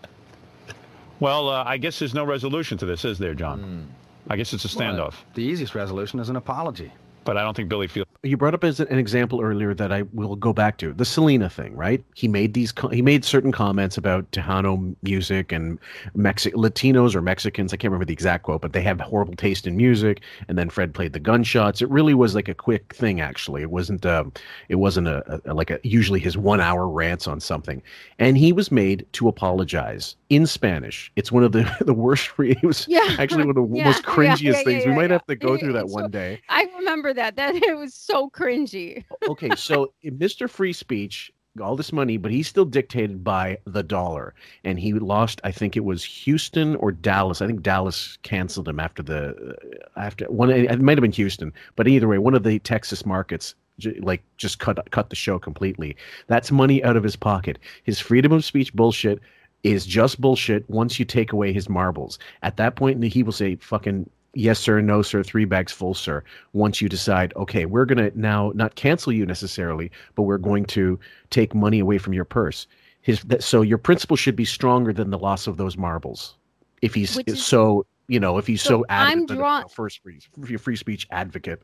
Well, 1.20 1.48
uh, 1.48 1.64
I 1.66 1.76
guess 1.78 1.98
there's 1.98 2.14
no 2.14 2.24
resolution 2.24 2.78
to 2.78 2.86
this, 2.86 3.04
is 3.04 3.18
there, 3.18 3.34
John? 3.34 3.88
I 4.28 4.36
guess 4.36 4.52
it's 4.52 4.64
a 4.64 4.68
standoff. 4.68 5.14
The 5.34 5.42
easiest 5.42 5.74
resolution 5.74 6.20
is 6.20 6.28
an 6.28 6.36
apology. 6.36 6.92
But 7.24 7.36
I 7.36 7.42
don't 7.42 7.54
think 7.54 7.68
Billy 7.68 7.88
feels. 7.88 8.06
You 8.24 8.36
brought 8.36 8.52
up 8.52 8.64
as 8.64 8.80
an 8.80 8.98
example 8.98 9.40
earlier 9.40 9.74
that 9.74 9.92
I 9.92 10.02
will 10.12 10.34
go 10.34 10.52
back 10.52 10.76
to 10.78 10.92
the 10.92 11.04
Selena 11.04 11.48
thing, 11.48 11.76
right? 11.76 12.02
He 12.16 12.26
made 12.26 12.52
these, 12.52 12.72
he 12.90 13.00
made 13.00 13.24
certain 13.24 13.52
comments 13.52 13.96
about 13.96 14.28
Tejano 14.32 14.96
music 15.04 15.52
and 15.52 15.78
Mexi- 16.16 16.52
Latinos 16.54 17.14
or 17.14 17.22
Mexicans. 17.22 17.72
I 17.72 17.76
can't 17.76 17.92
remember 17.92 18.06
the 18.06 18.12
exact 18.12 18.42
quote, 18.42 18.60
but 18.60 18.72
they 18.72 18.82
have 18.82 19.00
horrible 19.00 19.36
taste 19.36 19.68
in 19.68 19.76
music. 19.76 20.20
And 20.48 20.58
then 20.58 20.68
Fred 20.68 20.94
played 20.94 21.12
the 21.12 21.20
gunshots. 21.20 21.80
It 21.80 21.88
really 21.90 22.12
was 22.12 22.34
like 22.34 22.48
a 22.48 22.54
quick 22.54 22.92
thing, 22.92 23.20
actually. 23.20 23.62
It 23.62 23.70
wasn't, 23.70 24.04
um, 24.04 24.32
it 24.68 24.76
wasn't 24.76 25.06
a, 25.06 25.40
a 25.44 25.54
like 25.54 25.70
a 25.70 25.78
usually 25.84 26.18
his 26.18 26.36
one 26.36 26.60
hour 26.60 26.88
rants 26.88 27.28
on 27.28 27.38
something. 27.38 27.80
And 28.18 28.36
he 28.36 28.52
was 28.52 28.72
made 28.72 29.06
to 29.12 29.28
apologize 29.28 30.16
in 30.28 30.44
Spanish. 30.48 31.12
It's 31.14 31.30
one 31.30 31.44
of 31.44 31.52
the 31.52 31.72
the 31.82 31.94
worst. 31.94 32.30
It 32.40 32.64
was 32.64 32.84
Yeah. 32.88 33.14
actually 33.20 33.44
one 33.46 33.56
of 33.56 33.70
the 33.70 33.76
Yeah, 33.76 33.84
most 33.84 34.02
cringiest 34.02 34.40
yeah, 34.42 34.62
things. 34.64 34.86
we 34.86 34.92
might 34.92 35.10
have 35.10 35.24
to 35.26 35.36
go 35.36 35.56
through 35.56 35.74
that 35.74 35.84
It's 35.84 35.94
one 35.94 36.10
day. 36.10 36.40
I 36.48 36.66
remember 36.78 37.14
that. 37.14 37.36
That 37.36 37.54
it 37.54 37.76
was 37.76 38.07
so 38.09 38.30
cringy. 38.30 39.04
okay, 39.28 39.50
so 39.56 39.92
Mr. 40.04 40.48
Free 40.48 40.72
Speech, 40.72 41.32
all 41.61 41.76
this 41.76 41.92
money, 41.92 42.16
but 42.16 42.30
he's 42.30 42.48
still 42.48 42.64
dictated 42.64 43.24
by 43.24 43.59
the 43.64 43.82
dollar. 43.82 44.34
And 44.64 44.78
he 44.78 44.92
lost, 44.92 45.40
I 45.44 45.52
think 45.52 45.76
it 45.76 45.84
was 45.84 46.04
Houston 46.04 46.76
or 46.76 46.92
Dallas. 46.92 47.42
I 47.42 47.46
think 47.46 47.62
Dallas 47.62 48.18
canceled 48.22 48.68
him 48.68 48.80
after 48.80 49.02
the 49.02 49.56
uh, 49.96 50.00
after 50.00 50.26
one. 50.26 50.50
It 50.50 50.80
might 50.80 50.98
have 50.98 51.02
been 51.02 51.12
Houston, 51.12 51.52
but 51.76 51.88
either 51.88 52.09
way, 52.09 52.18
one 52.18 52.34
of 52.34 52.42
the 52.42 52.59
Texas 52.61 53.04
markets 53.04 53.54
like 54.00 54.22
just 54.36 54.59
cut 54.59 54.90
cut 54.90 55.11
the 55.11 55.16
show 55.16 55.38
completely. 55.38 55.96
That's 56.26 56.50
money 56.50 56.82
out 56.82 56.96
of 56.96 57.02
his 57.02 57.16
pocket. 57.16 57.59
His 57.84 58.00
freedom 58.00 58.32
of 58.32 58.44
speech 58.44 58.74
bullshit 58.74 59.20
is 59.64 59.86
just 59.86 60.20
bullshit 60.20 60.68
once 60.70 60.98
you 60.98 61.04
take 61.04 61.32
away 61.32 61.52
his 61.52 61.68
marbles. 61.68 62.18
At 62.42 62.56
that 62.56 62.76
point, 62.76 63.02
he 63.02 63.22
will 63.22 63.32
say, 63.32 63.56
"Fucking 63.56 64.09
yes 64.35 64.59
sir, 64.59 64.81
no 64.81 65.03
sir, 65.03 65.22
three 65.22 65.45
bags 65.45 65.72
full 65.72 65.95
sir. 65.95 66.22
Once 66.53 66.81
you 66.81 66.89
decide, 66.89 67.33
okay, 67.37 67.64
we're 67.66 67.85
gonna 67.85 68.11
now 68.14 68.53
not 68.55 68.74
cancel 68.74 69.12
you 69.12 69.24
necessarily, 69.26 69.91
but 70.14 70.22
we're 70.22 70.39
going 70.39 70.64
to 70.66 70.99
take 71.31 71.55
money 71.55 71.79
away 71.81 71.99
from 71.99 72.12
your 72.12 72.24
purse. 72.24 72.66
His 73.03 73.22
that, 73.24 73.43
so 73.43 73.62
your 73.62 73.79
principle 73.79 74.16
should 74.16 74.37
be 74.37 74.45
stronger 74.45 74.93
than 74.93 75.11
the 75.11 75.18
loss 75.18 75.47
of 75.47 75.57
those 75.57 75.76
marbles. 75.76 76.37
If 76.83 76.95
he's 76.95 77.16
is- 77.26 77.45
so 77.45 77.87
you 78.09 78.20
know 78.20 78.39
if 78.39 78.47
he's 78.47 78.62
so, 78.62 78.68
So 78.81 78.85
I'm 78.89 79.09
adamant 79.09 79.29
that 79.29 79.35
it's 79.35 79.39
drawn- 79.39 79.64
a 79.64 79.68
first 79.68 80.03
free 80.03 80.20
free 80.57 80.76
speech 80.76 81.07
advocate. 81.11 81.62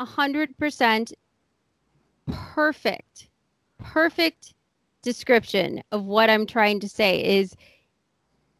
A 0.00 0.04
hundred 0.04 0.56
percent 0.58 1.12
perfect, 2.30 3.28
perfect 3.78 4.54
description 5.02 5.82
of 5.92 6.04
what 6.04 6.28
I'm 6.30 6.46
trying 6.46 6.80
to 6.80 6.88
say 6.88 7.22
is 7.38 7.54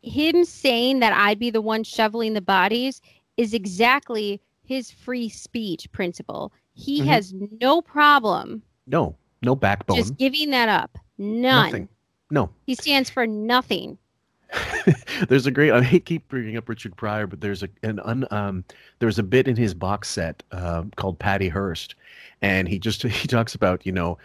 him 0.02 0.44
saying 0.44 1.00
that 1.00 1.12
I'd 1.12 1.38
be 1.38 1.50
the 1.50 1.60
one 1.60 1.84
shoveling 1.84 2.34
the 2.34 2.40
bodies 2.40 3.00
is 3.36 3.54
exactly 3.54 4.40
his 4.64 4.90
free 4.90 5.28
speech 5.28 5.90
principle. 5.92 6.52
He 6.74 7.00
Mhm. 7.02 7.06
has 7.06 7.34
no 7.60 7.82
problem 7.82 8.62
No, 8.86 9.16
no 9.42 9.54
backbone. 9.56 9.96
just 9.96 10.16
giving 10.16 10.50
that 10.50 10.68
up. 10.68 10.96
None. 11.18 11.66
Nothing. 11.66 11.88
No. 12.30 12.50
He 12.66 12.74
stands 12.74 13.08
for 13.10 13.26
nothing. 13.26 13.98
there's 15.28 15.46
a 15.46 15.50
great. 15.50 15.70
I 15.72 15.82
hate 15.82 16.04
keep 16.06 16.26
bringing 16.28 16.56
up 16.56 16.68
Richard 16.68 16.96
Pryor, 16.96 17.26
but 17.26 17.40
there's 17.40 17.62
a 17.62 17.68
an 17.82 18.00
un, 18.00 18.26
um 18.30 18.64
there's 18.98 19.18
a 19.18 19.22
bit 19.22 19.46
in 19.48 19.56
his 19.56 19.74
box 19.74 20.08
set 20.08 20.42
uh, 20.52 20.84
called 20.96 21.18
Patty 21.18 21.48
Hearst, 21.48 21.94
and 22.42 22.68
he 22.68 22.78
just 22.78 23.02
he 23.06 23.28
talks 23.28 23.54
about 23.54 23.84
you 23.84 23.92
know 23.92 24.18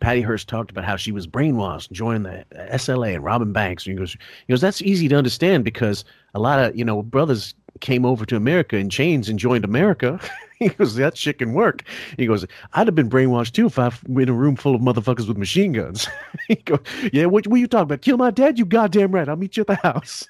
Patty 0.00 0.22
Hearst 0.22 0.48
talked 0.48 0.70
about 0.70 0.84
how 0.84 0.96
she 0.96 1.12
was 1.12 1.26
brainwashed, 1.26 1.90
joined 1.92 2.26
the 2.26 2.44
SLA 2.72 3.14
and 3.14 3.24
robin 3.24 3.52
banks, 3.52 3.86
and 3.86 3.94
he 3.94 3.98
goes 3.98 4.12
he 4.46 4.52
goes 4.52 4.60
that's 4.60 4.82
easy 4.82 5.08
to 5.08 5.16
understand 5.16 5.64
because 5.64 6.04
a 6.34 6.40
lot 6.40 6.58
of 6.58 6.76
you 6.76 6.84
know 6.84 7.02
brothers 7.02 7.54
came 7.80 8.04
over 8.04 8.26
to 8.26 8.36
America 8.36 8.76
in 8.76 8.90
chains 8.90 9.28
and 9.28 9.38
joined 9.38 9.64
America. 9.64 10.20
he 10.58 10.68
goes 10.68 10.94
that 10.96 11.16
shit 11.16 11.38
can 11.38 11.54
work. 11.54 11.84
He 12.16 12.26
goes 12.26 12.44
I'd 12.74 12.86
have 12.88 12.94
been 12.94 13.10
brainwashed 13.10 13.52
too 13.52 13.66
if 13.66 13.78
I 13.78 13.90
were 14.06 14.22
in 14.22 14.28
a 14.28 14.32
room 14.32 14.56
full 14.56 14.74
of 14.74 14.80
motherfuckers 14.80 15.28
with 15.28 15.38
machine 15.38 15.72
guns. 15.72 16.08
he 16.48 16.56
goes 16.56 16.80
yeah 17.12 17.26
what 17.26 17.46
what 17.46 17.60
you 17.60 17.66
talking 17.66 17.84
about? 17.84 18.02
Kill 18.02 18.16
my 18.16 18.30
dad? 18.30 18.58
You 18.58 18.64
goddamn 18.64 19.12
right. 19.12 19.28
I'll 19.28 19.36
meet 19.36 19.56
you 19.56 19.62
at 19.62 19.66
the 19.68 19.76
house. 19.76 20.28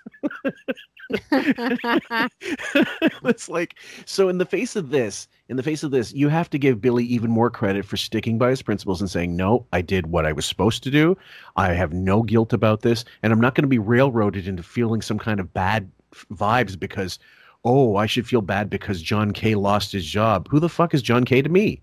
it's 3.25 3.49
like 3.49 3.75
so 4.05 4.29
in 4.29 4.39
the 4.39 4.47
face 4.47 4.77
of 4.77 4.91
this 4.91 5.27
in 5.51 5.57
the 5.57 5.63
face 5.65 5.83
of 5.83 5.91
this 5.91 6.13
you 6.13 6.29
have 6.29 6.49
to 6.49 6.59
give 6.59 6.81
billy 6.81 7.05
even 7.05 7.29
more 7.29 7.51
credit 7.51 7.85
for 7.85 7.97
sticking 7.97 8.39
by 8.39 8.49
his 8.49 8.63
principles 8.63 9.01
and 9.01 9.11
saying 9.11 9.37
no 9.37 9.67
i 9.73 9.83
did 9.83 10.07
what 10.07 10.25
i 10.25 10.33
was 10.33 10.47
supposed 10.47 10.83
to 10.83 10.91
do 10.91 11.17
i 11.57 11.73
have 11.73 11.93
no 11.93 12.23
guilt 12.23 12.53
about 12.53 12.83
this 12.83 13.05
and 13.23 13.33
i'm 13.33 13.41
not 13.41 13.55
going 13.55 13.65
to 13.65 13.69
be 13.69 13.79
railroaded 13.79 14.47
into 14.47 14.63
feeling 14.63 15.03
some 15.03 15.19
kind 15.19 15.41
of 15.41 15.53
bad 15.53 15.91
vibes 16.33 16.79
because 16.79 17.19
oh 17.65 17.97
i 17.97 18.07
should 18.07 18.27
feel 18.27 18.41
bad 18.41 18.71
because 18.71 19.03
John 19.03 19.33
K 19.33 19.57
lost 19.57 19.93
his 19.93 20.07
job 20.07 20.49
who 20.49 20.61
the 20.61 20.69
fuck 20.69 20.95
is 20.95 21.03
John 21.03 21.25
K 21.25 21.43
to 21.43 21.49
me 21.49 21.83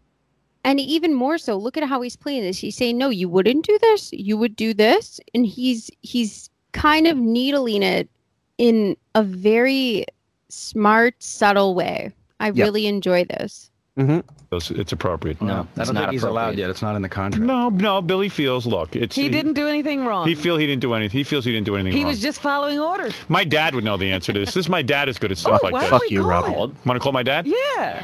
And 0.64 0.80
even 0.80 1.14
more 1.14 1.38
so, 1.38 1.56
look 1.56 1.78
at 1.78 1.84
how 1.84 2.02
he's 2.02 2.18
playing 2.18 2.44
this. 2.44 2.58
He's 2.58 2.76
saying, 2.76 2.98
"No, 2.98 3.08
you 3.10 3.30
wouldn't 3.30 3.64
do 3.66 3.78
this. 3.80 4.12
You 4.12 4.36
would 4.38 4.56
do 4.56 4.74
this," 4.74 5.20
and 5.34 5.46
he's 5.46 5.90
he's 6.02 6.50
kind 6.74 7.08
of 7.08 7.16
needling 7.16 7.84
it 7.84 8.10
in 8.58 8.98
a 9.16 9.24
very 9.24 10.06
smart, 10.50 11.16
subtle 11.24 11.74
way. 11.74 12.12
I 12.40 12.50
Yeah. 12.52 12.66
really 12.66 12.86
enjoy 12.88 13.26
this. 13.26 13.72
Mm-hmm. 13.98 14.20
It's, 14.56 14.70
it's 14.70 14.92
appropriate. 14.92 15.42
No, 15.42 15.68
I 15.76 15.84
don't 15.84 15.96
think 15.96 16.12
he's 16.12 16.22
allowed 16.24 16.56
yet. 16.56 16.70
It's 16.70 16.84
not 16.84 16.96
in 16.96 17.02
the 17.02 17.10
contract. 17.10 17.44
No, 17.44 17.70
no. 17.70 18.00
Billy 18.02 18.30
feels. 18.30 18.68
Look, 18.68 18.96
it's 18.96 19.16
He 19.16 19.28
didn't 19.28 19.54
do 19.54 19.68
anything 19.68 20.06
wrong. 20.06 20.28
He 20.28 20.36
feel 20.36 20.56
he 20.56 20.68
didn't 20.68 20.82
do 20.82 20.94
anything. 20.94 21.18
He 21.18 21.24
feels 21.24 21.44
he 21.44 21.52
didn't 21.52 21.66
do 21.66 21.76
anything 21.76 21.94
He 21.98 22.04
wrong. 22.04 22.10
was 22.12 22.22
just 22.22 22.40
following 22.40 22.80
orders. 22.80 23.14
My 23.28 23.44
dad 23.44 23.74
would 23.74 23.84
know 23.84 23.98
the 23.98 24.12
answer 24.12 24.32
to 24.32 24.40
this. 24.40 24.50
This 24.54 24.66
is 24.66 24.70
my 24.70 24.84
dad 24.84 25.10
is 25.10 25.18
good 25.18 25.32
at 25.32 25.40
stuff 25.40 25.60
Oh, 25.64 25.66
like 25.66 25.74
why 25.74 25.82
this. 25.82 25.90
Fuck 25.90 26.12
you, 26.12 26.22
call 26.22 26.30
Robin. 26.30 26.54
Want 26.54 26.76
to 26.86 27.00
call 27.00 27.12
my 27.12 27.24
dad? 27.24 27.48
Yeah. 27.48 28.04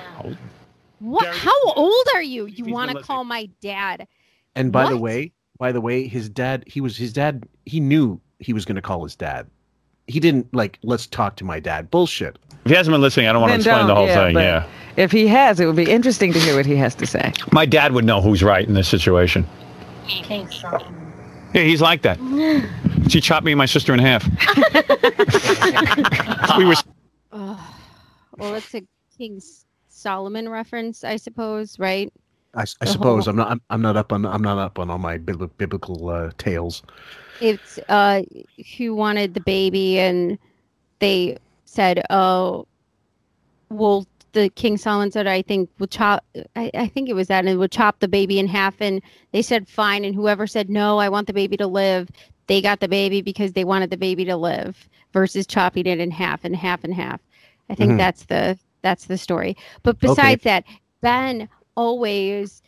What? 0.99 1.27
How 1.27 1.61
old 1.75 2.05
are 2.15 2.23
you? 2.23 2.45
You 2.47 2.65
want 2.65 2.91
to 2.91 3.01
call 3.03 3.23
my 3.23 3.49
dad? 3.61 4.07
and 4.55 4.71
by 4.71 4.87
the 4.89 4.97
way 4.97 5.31
by 5.57 5.71
the 5.71 5.81
way 5.81 6.07
his 6.07 6.27
dad 6.29 6.63
he 6.67 6.79
was 6.81 6.95
his 6.97 7.11
dad 7.13 7.43
he 7.65 7.79
knew 7.79 8.19
he 8.39 8.53
was 8.53 8.65
going 8.65 8.75
to 8.75 8.81
call 8.83 9.03
his 9.03 9.15
dad 9.15 9.47
he 10.07 10.19
didn't 10.19 10.53
like 10.53 10.77
let's 10.83 11.07
talk 11.07 11.35
to 11.37 11.43
my 11.45 11.59
dad 11.59 11.89
bullshit 11.89 12.37
If 12.65 12.71
he 12.71 12.75
hasn't 12.75 12.93
been 12.93 13.01
listening, 13.01 13.27
I 13.27 13.33
don't 13.33 13.41
want 13.41 13.51
to 13.51 13.55
explain 13.57 13.87
the 13.87 13.95
whole 13.95 14.07
yeah, 14.07 14.25
thing. 14.25 14.35
Yeah. 14.35 14.67
If 14.95 15.11
he 15.11 15.27
has, 15.27 15.59
it 15.59 15.65
would 15.65 15.75
be 15.75 15.89
interesting 15.89 16.33
to 16.33 16.39
hear 16.39 16.55
what 16.55 16.65
he 16.65 16.75
has 16.75 16.93
to 16.95 17.07
say. 17.07 17.33
My 17.51 17.65
dad 17.65 17.93
would 17.93 18.05
know 18.05 18.21
who's 18.21 18.43
right 18.43 18.67
in 18.67 18.73
this 18.75 18.87
situation. 18.87 19.47
Thanks. 20.25 20.61
Yeah, 21.53 21.63
he's 21.63 21.81
like 21.81 22.01
that. 22.03 22.19
She 23.09 23.19
chopped 23.19 23.45
me 23.45 23.51
and 23.51 23.57
my 23.57 23.65
sister 23.65 23.93
in 23.93 23.99
half. 23.99 24.23
we 26.57 26.63
were 26.63 26.73
Ugh. 27.33 27.59
well, 28.37 28.55
it's 28.55 28.73
a 28.73 28.81
King 29.17 29.41
Solomon 29.89 30.47
reference, 30.47 31.03
I 31.03 31.17
suppose, 31.17 31.77
right? 31.77 32.11
I, 32.55 32.63
The 32.79 32.87
suppose 32.87 33.25
whole- 33.25 33.31
I'm 33.31 33.35
not. 33.35 33.51
I'm, 33.51 33.61
I'm 33.69 33.81
not 33.81 33.97
up 33.97 34.13
on. 34.13 34.25
I'm 34.25 34.41
not 34.41 34.57
up 34.57 34.79
on 34.79 34.89
all 34.89 34.99
my 34.99 35.17
biblical 35.17 36.09
uh, 36.09 36.31
tales. 36.37 36.81
It's 37.39 37.79
uh 37.89 38.21
who 38.77 38.95
wanted 38.95 39.33
the 39.33 39.41
baby 39.41 39.99
and 39.99 40.37
they 40.99 41.37
said, 41.65 42.03
Oh 42.09 42.67
well 43.69 44.05
the 44.33 44.49
King 44.49 44.77
Solomon 44.77 45.11
said 45.11 45.27
I 45.27 45.41
think 45.41 45.69
we'll 45.79 45.87
chop 45.87 46.23
I, 46.55 46.71
I 46.73 46.87
think 46.87 47.09
it 47.09 47.13
was 47.13 47.27
that 47.27 47.45
and 47.45 47.59
would 47.59 47.71
chop 47.71 47.99
the 47.99 48.07
baby 48.07 48.39
in 48.39 48.47
half 48.47 48.81
and 48.81 49.01
they 49.31 49.41
said 49.41 49.67
fine 49.67 50.03
and 50.05 50.15
whoever 50.15 50.47
said 50.47 50.69
no, 50.69 50.97
I 50.99 51.09
want 51.09 51.27
the 51.27 51.33
baby 51.33 51.57
to 51.57 51.67
live, 51.67 52.09
they 52.47 52.61
got 52.61 52.79
the 52.79 52.87
baby 52.87 53.21
because 53.21 53.53
they 53.53 53.63
wanted 53.63 53.89
the 53.89 53.97
baby 53.97 54.25
to 54.25 54.35
live 54.35 54.89
versus 55.13 55.45
chopping 55.45 55.85
it 55.85 55.99
in 55.99 56.11
half 56.11 56.43
and 56.43 56.55
half 56.55 56.83
and 56.83 56.93
half. 56.93 57.21
I 57.69 57.75
think 57.75 57.89
Mhm. 57.91 57.97
that's 57.97 58.25
the 58.25 58.57
that's 58.81 59.05
the 59.05 59.17
story. 59.17 59.55
But 59.83 59.99
Okay. 60.05 60.07
besides 60.07 60.43
that, 60.43 60.65
Ben 61.01 61.47
always 61.75 62.61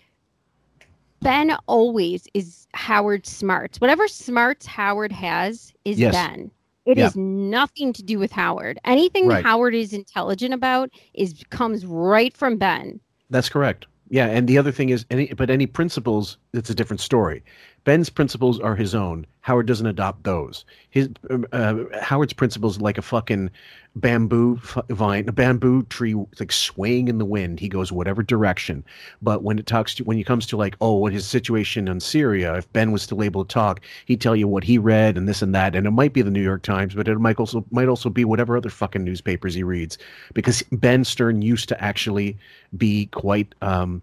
Ben 1.22 1.56
always 1.68 2.28
is 2.34 2.68
Howard 2.74 3.26
smarts. 3.26 3.80
Whatever 3.82 4.08
smarts 4.08 4.66
Howard 4.66 5.12
has 5.12 5.74
is 5.86 6.00
Yes. 6.00 6.14
Ben. 6.14 6.52
It 6.86 6.98
Yeah. 6.98 7.06
has 7.06 7.16
nothing 7.16 7.94
to 7.94 8.04
do 8.04 8.20
with 8.20 8.32
Howard. 8.32 8.80
Anything 8.86 9.28
Right. 9.28 9.44
Howard 9.44 9.74
is 9.74 9.92
intelligent 9.92 10.54
about 10.54 10.92
is 11.16 11.34
comes 11.50 11.86
right 11.86 12.36
from 12.36 12.58
Ben. 12.58 13.00
That's 13.30 13.50
correct. 13.50 13.88
Yeah, 14.10 14.28
and 14.28 14.48
the 14.48 14.60
other 14.60 14.72
thing 14.72 14.90
is, 14.90 15.04
any 15.10 15.34
but 15.34 15.50
any 15.50 15.66
principles, 15.66 16.38
it's 16.54 16.70
a 16.70 16.76
different 16.76 17.00
story. 17.02 17.44
Ben's 17.86 18.10
principles 18.10 18.60
are 18.60 18.76
his 18.76 18.94
own. 18.94 19.26
Howard 19.42 19.68
doesn't 19.68 19.86
adopt 19.86 20.24
those. 20.24 20.66
His 20.90 21.08
um, 21.30 21.46
uh, 21.52 21.76
Howard's 22.02 22.34
principles 22.34 22.82
like 22.82 22.98
a 22.98 23.04
fucking 23.04 23.52
bamboo 23.96 24.60
vine, 24.90 25.30
a 25.30 25.32
bamboo 25.32 25.84
tree, 25.84 26.16
like 26.40 26.52
swaying 26.52 27.08
in 27.08 27.20
the 27.20 27.26
wind. 27.26 27.60
He 27.60 27.70
goes 27.70 27.92
whatever 27.92 28.24
direction. 28.24 28.84
But 29.22 29.44
when 29.44 29.60
it 29.60 29.68
talks 29.68 29.94
to, 29.96 30.04
when 30.04 30.18
it 30.18 30.26
comes 30.26 30.48
to 30.48 30.58
like, 30.58 30.76
oh, 30.82 30.96
what 30.96 31.14
his 31.14 31.28
situation 31.28 31.88
in 31.88 32.00
Syria, 32.00 32.56
if 32.56 32.74
Ben 32.74 32.92
was 32.92 33.04
still 33.04 33.22
able 33.22 33.46
to 33.46 33.54
talk, 33.54 33.82
he'd 34.06 34.20
tell 34.20 34.36
you 34.36 34.48
what 34.48 34.64
he 34.64 34.80
read 34.80 35.16
and 35.16 35.28
this 35.28 35.44
and 35.44 35.54
that. 35.54 35.76
And 35.76 35.86
it 35.86 35.92
might 35.92 36.12
be 36.12 36.24
the 36.24 36.32
New 36.32 36.42
York 36.42 36.64
Times, 36.64 36.96
but 36.96 37.08
it 37.08 37.20
might 37.20 37.40
also 37.40 37.64
might 37.70 37.88
also 37.88 38.10
be 38.10 38.26
whatever 38.26 38.58
other 38.58 38.72
fucking 38.72 39.04
newspapers 39.04 39.54
he 39.54 39.62
reads, 39.62 40.00
because 40.34 40.64
Ben 40.72 41.04
Stern 41.04 41.44
used 41.44 41.70
to 41.70 41.82
actually 41.82 42.36
be 42.76 43.06
quite, 43.08 43.54
um, 43.62 44.02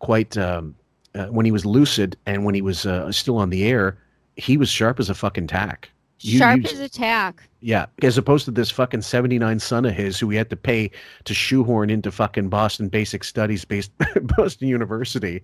quite. 0.00 0.36
Um, 0.36 0.74
uh, 1.14 1.26
when 1.26 1.44
he 1.44 1.52
was 1.52 1.64
lucid 1.66 2.16
and 2.26 2.44
when 2.44 2.54
he 2.54 2.62
was 2.62 2.86
uh, 2.86 3.10
still 3.12 3.36
on 3.36 3.50
the 3.50 3.64
air, 3.64 3.98
he 4.36 4.56
was 4.56 4.68
sharp 4.68 5.00
as 5.00 5.10
a 5.10 5.14
fucking 5.14 5.46
tack. 5.46 5.90
You- 6.22 6.38
Sharp 6.38 6.70
you- 6.70 6.78
as 6.78 6.90
tack. 6.90 7.48
yeah, 7.60 7.86
as 8.02 8.18
opposed 8.18 8.44
to 8.44 8.50
this 8.50 8.70
fucking 8.70 9.00
79 9.00 9.58
son 9.58 9.86
of 9.86 9.94
his 9.94 10.18
who 10.20 10.28
he 10.28 10.36
had 10.36 10.50
to 10.50 10.56
pay 10.56 10.90
to 11.24 11.32
shoehorn 11.32 11.88
into 11.88 12.10
fucking 12.12 12.50
Boston 12.50 12.88
Basic 12.88 13.24
Studies 13.24 13.64
based 13.64 13.90
Boston 14.36 14.68
University. 14.68 15.42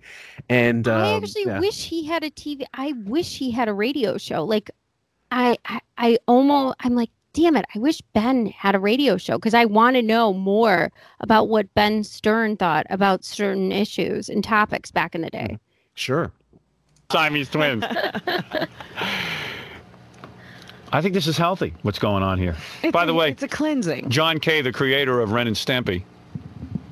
And 0.49 0.87
I 0.87 1.15
um, 1.15 1.23
actually 1.23 1.45
yeah. 1.47 1.59
wish 1.59 1.83
he 1.83 2.05
had 2.05 2.23
a 2.23 2.29
TV. 2.29 2.63
I 2.75 2.93
wish 3.05 3.37
he 3.37 3.49
had 3.49 3.67
a 3.67 3.73
radio 3.73 4.19
show. 4.19 4.43
Like, 4.43 4.69
I, 5.31 5.57
I, 5.65 5.79
I 5.97 6.19
almost, 6.27 6.75
I'm 6.81 6.93
like, 6.93 7.09
damn 7.37 7.55
it. 7.55 7.65
I 7.75 7.79
wish 7.79 8.01
Ben 8.13 8.47
had 8.47 8.73
a 8.73 8.79
radio 8.79 9.15
show 9.17 9.37
because 9.37 9.53
I 9.53 9.65
want 9.65 9.95
to 9.95 10.01
know 10.01 10.33
more 10.33 10.91
about 11.19 11.49
what 11.49 11.71
Ben 11.75 12.03
Stern 12.03 12.57
thought 12.57 12.87
about 12.89 13.23
certain 13.23 13.71
issues 13.71 14.27
and 14.27 14.43
topics 14.43 14.89
back 14.89 15.13
in 15.13 15.21
the 15.21 15.29
day. 15.29 15.59
Sure. 15.93 16.31
Siamese 17.11 17.47
twins. 17.49 17.83
I 20.91 21.01
think 21.01 21.13
this 21.13 21.27
is 21.27 21.37
healthy. 21.37 21.75
What's 21.83 21.99
going 21.99 22.23
on 22.23 22.39
here? 22.39 22.55
By 22.91 23.05
the 23.05 23.13
way, 23.13 23.31
it's 23.31 23.43
a 23.43 23.47
cleansing. 23.47 24.09
John 24.09 24.39
K, 24.39 24.61
the 24.61 24.71
creator 24.71 25.21
of 25.21 25.31
Ren 25.31 25.45
and 25.45 25.55
Stimpy, 25.55 26.01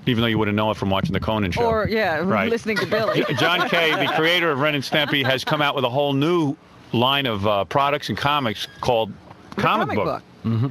even 0.05 0.21
though 0.21 0.27
you 0.27 0.37
wouldn't 0.37 0.55
know 0.57 0.69
it 0.69 0.77
from 0.77 0.91
watching 0.91 1.13
the 1.13 1.19
Conan 1.19 1.51
show. 1.53 1.65
Or 1.65 1.87
yeah, 1.87 2.17
Right. 2.17 2.49
listening 2.51 2.77
to 2.77 2.85
Billy. 2.85 3.25
John 3.39 3.67
K, 3.67 3.91
the 4.05 4.11
creator 4.13 4.51
of 4.51 4.59
Ren 4.59 4.75
and 4.75 4.83
Stimpy, 4.83 5.25
has 5.25 5.43
come 5.43 5.61
out 5.61 5.75
with 5.75 5.85
a 5.85 5.89
whole 5.89 6.13
new 6.13 6.55
line 6.93 7.25
of 7.25 7.47
uh, 7.47 7.65
products 7.65 8.09
and 8.09 8.17
comics 8.17 8.67
called 8.81 9.11
Comic, 9.57 9.87
comic 9.87 9.95
book. 9.95 10.23
Mm-hmm. 10.45 10.67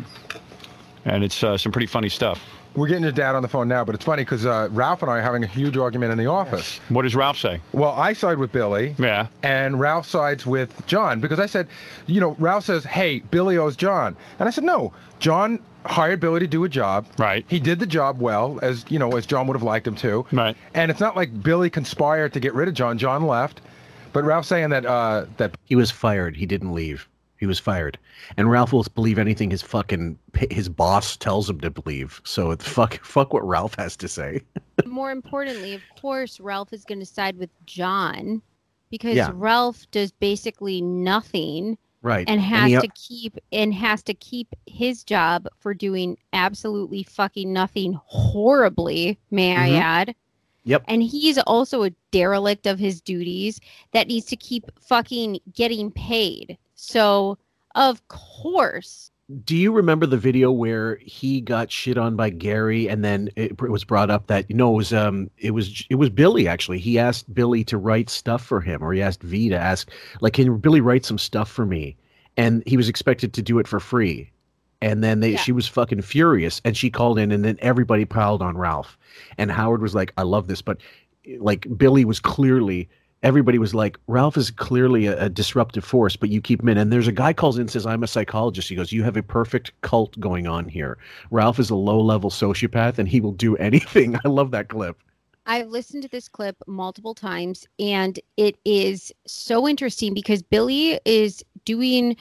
and 1.05 1.25
it's 1.25 1.43
uh, 1.43 1.59
some 1.59 1.73
pretty 1.73 1.87
funny 1.87 2.09
stuff. 2.09 2.41
We're 2.77 2.89
getting 2.89 3.05
your 3.05 3.13
dad 3.13 3.37
on 3.37 3.43
the 3.43 3.49
phone 3.49 3.69
now, 3.69 3.85
but 3.85 3.95
it's 3.95 4.05
funny 4.05 4.23
because 4.25 4.47
uh, 4.47 4.69
Ralph 4.73 5.03
and 5.03 5.11
I 5.11 5.19
are 5.19 5.23
having 5.23 5.45
a 5.45 5.47
huge 5.47 5.77
argument 5.77 6.11
in 6.11 6.19
the 6.19 6.27
office. 6.27 6.81
What 6.89 7.03
does 7.03 7.15
Ralph 7.15 7.39
say? 7.39 7.61
Well, 7.73 7.93
I 7.93 8.15
side 8.15 8.39
with 8.39 8.51
Billy. 8.51 8.97
Yeah. 8.99 9.29
And 9.45 9.79
Ralph 9.79 10.09
sides 10.09 10.45
with 10.45 10.85
John 10.89 11.21
because 11.21 11.39
I 11.39 11.47
said, 11.47 11.69
you 12.07 12.21
know, 12.21 12.35
Ralph 12.41 12.65
says, 12.65 12.83
hey, 12.83 13.21
Billy 13.21 13.59
owes 13.59 13.77
John. 13.77 14.17
And 14.41 14.49
I 14.49 14.51
said, 14.51 14.65
no, 14.65 14.93
John 15.21 15.61
hired 15.87 16.19
Billy 16.19 16.41
to 16.41 16.49
do 16.49 16.65
a 16.65 16.69
job. 16.69 17.07
Right. 17.17 17.45
He 17.47 17.61
did 17.61 17.79
the 17.79 17.87
job 17.87 18.21
well, 18.21 18.59
as, 18.61 18.85
you 18.89 18.99
know, 18.99 19.13
as 19.17 19.25
John 19.25 19.47
would 19.47 19.55
have 19.55 19.63
liked 19.63 19.87
him 19.87 19.95
to. 19.97 20.27
Right. 20.33 20.57
And 20.75 20.91
it's 20.91 21.01
not 21.01 21.15
like 21.15 21.43
Billy 21.45 21.71
conspired 21.71 22.33
to 22.33 22.41
get 22.41 22.55
rid 22.55 22.67
of 22.67 22.75
John. 22.75 22.99
John 22.99 23.25
left. 23.25 23.61
But 24.13 24.25
Ralph's 24.25 24.49
saying 24.49 24.71
that, 24.71 24.85
uh, 24.85 25.27
that 25.37 25.57
He 25.65 25.77
was 25.77 25.93
fired. 25.93 26.37
He 26.37 26.47
didn't 26.47 26.73
leave. 26.75 27.09
He 27.45 27.47
was 27.47 27.59
fired. 27.59 27.99
And 28.39 28.51
Ralph 28.51 28.73
will 28.73 28.87
believe 28.95 29.19
anything 29.19 29.51
his 29.51 29.61
fucking 29.61 30.19
his 30.51 30.71
boss 30.71 31.15
tells 31.15 31.51
him 31.51 31.61
to 31.61 31.71
believe. 31.71 32.23
So 32.25 32.53
it's 32.53 32.67
fuck 32.67 33.05
fuck 33.05 33.35
what 33.35 33.47
Ralph 33.47 33.75
has 33.75 33.99
to 33.99 34.09
say. 34.09 34.41
More 34.87 35.11
importantly, 35.11 35.75
of 35.75 35.83
course, 36.01 36.41
Ralph 36.41 36.73
is 36.73 36.87
going 36.87 37.01
to 37.01 37.05
side 37.05 37.37
with 37.37 37.51
John 37.67 38.41
because 38.89 39.17
Yeah. 39.17 39.31
Ralph 39.35 39.85
does 39.91 40.11
basically 40.11 40.81
nothing 40.81 41.77
Right. 42.01 42.27
and 42.27 42.41
has 42.41 42.71
he- 42.71 42.79
to 42.79 42.89
keep 42.95 43.39
and 43.53 43.75
has 43.75 44.03
to 44.05 44.15
keep 44.15 44.49
his 44.67 45.05
job 45.05 45.47
for 45.59 45.75
doing 45.75 46.17
absolutely 46.33 47.03
fucking 47.03 47.53
nothing 47.53 47.99
horribly, 48.07 49.19
may 49.31 49.55
Mhm. 49.55 49.59
I 49.59 49.75
add. 49.75 50.15
Yep. 50.65 50.85
And 50.89 51.03
he's 51.03 51.37
also 51.41 51.83
a 51.83 51.91
derelict 52.11 52.67
of 52.67 52.79
his 52.79 53.03
duties 53.03 53.61
that 53.93 54.09
needs 54.09 54.25
to 54.29 54.37
keep 54.37 54.65
fucking 54.81 55.41
getting 55.53 55.91
paid. 55.91 56.57
So, 56.75 57.39
of 57.75 58.07
course, 58.09 59.11
Do 59.45 59.57
you 59.57 59.73
remember 59.73 60.05
the 60.05 60.19
video 60.19 60.53
where 60.53 60.97
he 60.97 61.41
got 61.41 61.73
shit 61.73 61.97
on 61.97 62.15
by 62.15 62.29
Gary, 62.29 62.89
and 62.89 63.03
then 63.03 63.31
it 63.37 63.59
was 63.59 63.83
brought 63.83 64.11
up 64.11 64.27
that 64.27 64.51
no, 64.51 64.73
it 64.75 64.77
was 64.77 64.93
um, 64.93 65.31
it 65.39 65.53
was 65.53 65.87
it 65.89 65.95
was 65.95 66.11
Billy 66.11 66.47
actually. 66.47 66.79
He 66.79 66.99
asked 66.99 67.33
Billy 67.33 67.65
to 67.65 67.79
write 67.79 68.11
stuff 68.11 68.45
for 68.45 68.61
him, 68.61 68.83
or 68.83 68.93
he 68.93 69.01
asked 69.01 69.23
V 69.23 69.49
to 69.49 69.57
ask, 69.59 69.91
like, 70.21 70.35
can 70.35 70.59
Billy 70.59 70.83
write 70.83 71.07
some 71.07 71.17
stuff 71.19 71.51
for 71.51 71.65
me? 71.65 71.97
And 72.37 72.63
he 72.67 72.77
was 72.77 72.89
expected 72.89 73.33
to 73.33 73.43
do 73.43 73.59
it 73.59 73.67
for 73.67 73.81
free. 73.81 74.31
And 74.83 75.03
then 75.03 75.21
they, 75.21 75.31
Yeah. 75.33 75.39
she 75.39 75.53
was 75.53 75.67
fucking 75.67 76.03
furious, 76.03 76.61
and 76.65 76.77
she 76.77 76.91
called 76.91 77.19
in, 77.19 77.33
and 77.33 77.43
then 77.45 77.57
everybody 77.61 78.05
piled 78.05 78.43
on 78.43 78.59
Ralph. 78.59 78.99
And 79.39 79.51
Howard 79.51 79.81
was 79.81 79.95
like, 79.95 80.13
"I 80.19 80.23
love 80.23 80.49
this," 80.49 80.61
but 80.61 80.77
like 81.39 81.67
Billy 81.79 82.05
was 82.05 82.21
clearly 82.21 82.91
everybody 83.25 83.59
was 83.59 83.75
like, 83.75 83.99
Ralph 84.07 84.37
is 84.37 84.51
clearly 84.51 85.07
a, 85.07 85.25
a 85.25 85.29
disruptive 85.29 85.85
force, 85.85 86.15
but 86.15 86.29
you 86.29 86.41
keep 86.41 86.63
him 86.63 86.69
in. 86.69 86.79
And 86.79 86.93
there's 86.93 87.09
a 87.09 87.13
guy 87.13 87.33
calls 87.33 87.57
in 87.57 87.63
and 87.63 87.71
says, 87.71 87.87
I'm 87.87 88.05
a 88.05 88.07
psychologist. 88.07 88.69
He 88.69 88.77
goes, 88.77 88.93
You 88.93 89.03
have 89.03 89.17
a 89.17 89.23
perfect 89.23 89.73
cult 89.81 90.19
going 90.21 90.47
on 90.47 90.69
here. 90.69 90.99
Ralph 91.33 91.59
is 91.59 91.71
a 91.71 91.75
low 91.75 91.99
level 92.01 92.31
sociopath 92.31 92.99
and 92.99 93.09
he 93.09 93.21
will 93.21 93.33
do 93.33 93.57
anything. 93.69 94.17
I 94.25 94.29
love 94.29 94.53
that 94.53 94.69
clip. 94.69 94.97
I've 95.47 95.69
listened 95.69 96.03
to 96.05 96.09
this 96.09 96.29
clip 96.29 96.57
multiple 96.67 97.15
times 97.15 97.67
and 97.79 98.19
it 98.37 98.57
is 98.65 99.13
so 99.27 99.67
interesting 99.69 100.15
because 100.15 100.43
Billy 100.43 100.99
is 101.05 101.45
doing 101.65 102.17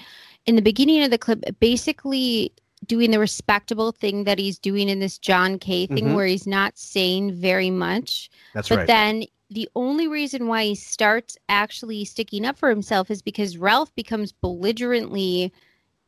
in 0.45 0.55
the 0.57 0.61
beginning 0.61 1.03
of 1.03 1.11
the 1.11 1.17
clip 1.17 1.41
basically 1.59 2.51
doing 2.85 3.11
the 3.11 3.19
respectable 3.19 3.93
thing 3.93 4.25
that 4.25 4.37
he's 4.39 4.59
doing 4.59 4.89
in 4.89 4.99
this 4.99 5.17
John 5.17 5.57
K 5.57 5.87
thing 5.87 6.07
Mhm. 6.09 6.15
where 6.15 6.25
he's 6.25 6.45
not 6.45 6.77
saying 6.77 7.31
very 7.31 7.69
much. 7.69 8.29
That's 8.53 8.67
but 8.67 8.79
right. 8.79 8.87
then 8.87 9.23
the 9.53 9.69
only 9.75 10.07
reason 10.07 10.47
why 10.47 10.65
he 10.65 10.75
starts 10.75 11.37
actually 11.47 12.05
sticking 12.05 12.45
up 12.45 12.57
for 12.57 12.69
himself 12.69 13.11
is 13.11 13.21
because 13.21 13.57
Ralph 13.57 13.93
becomes 13.95 14.31
belligerently 14.31 15.53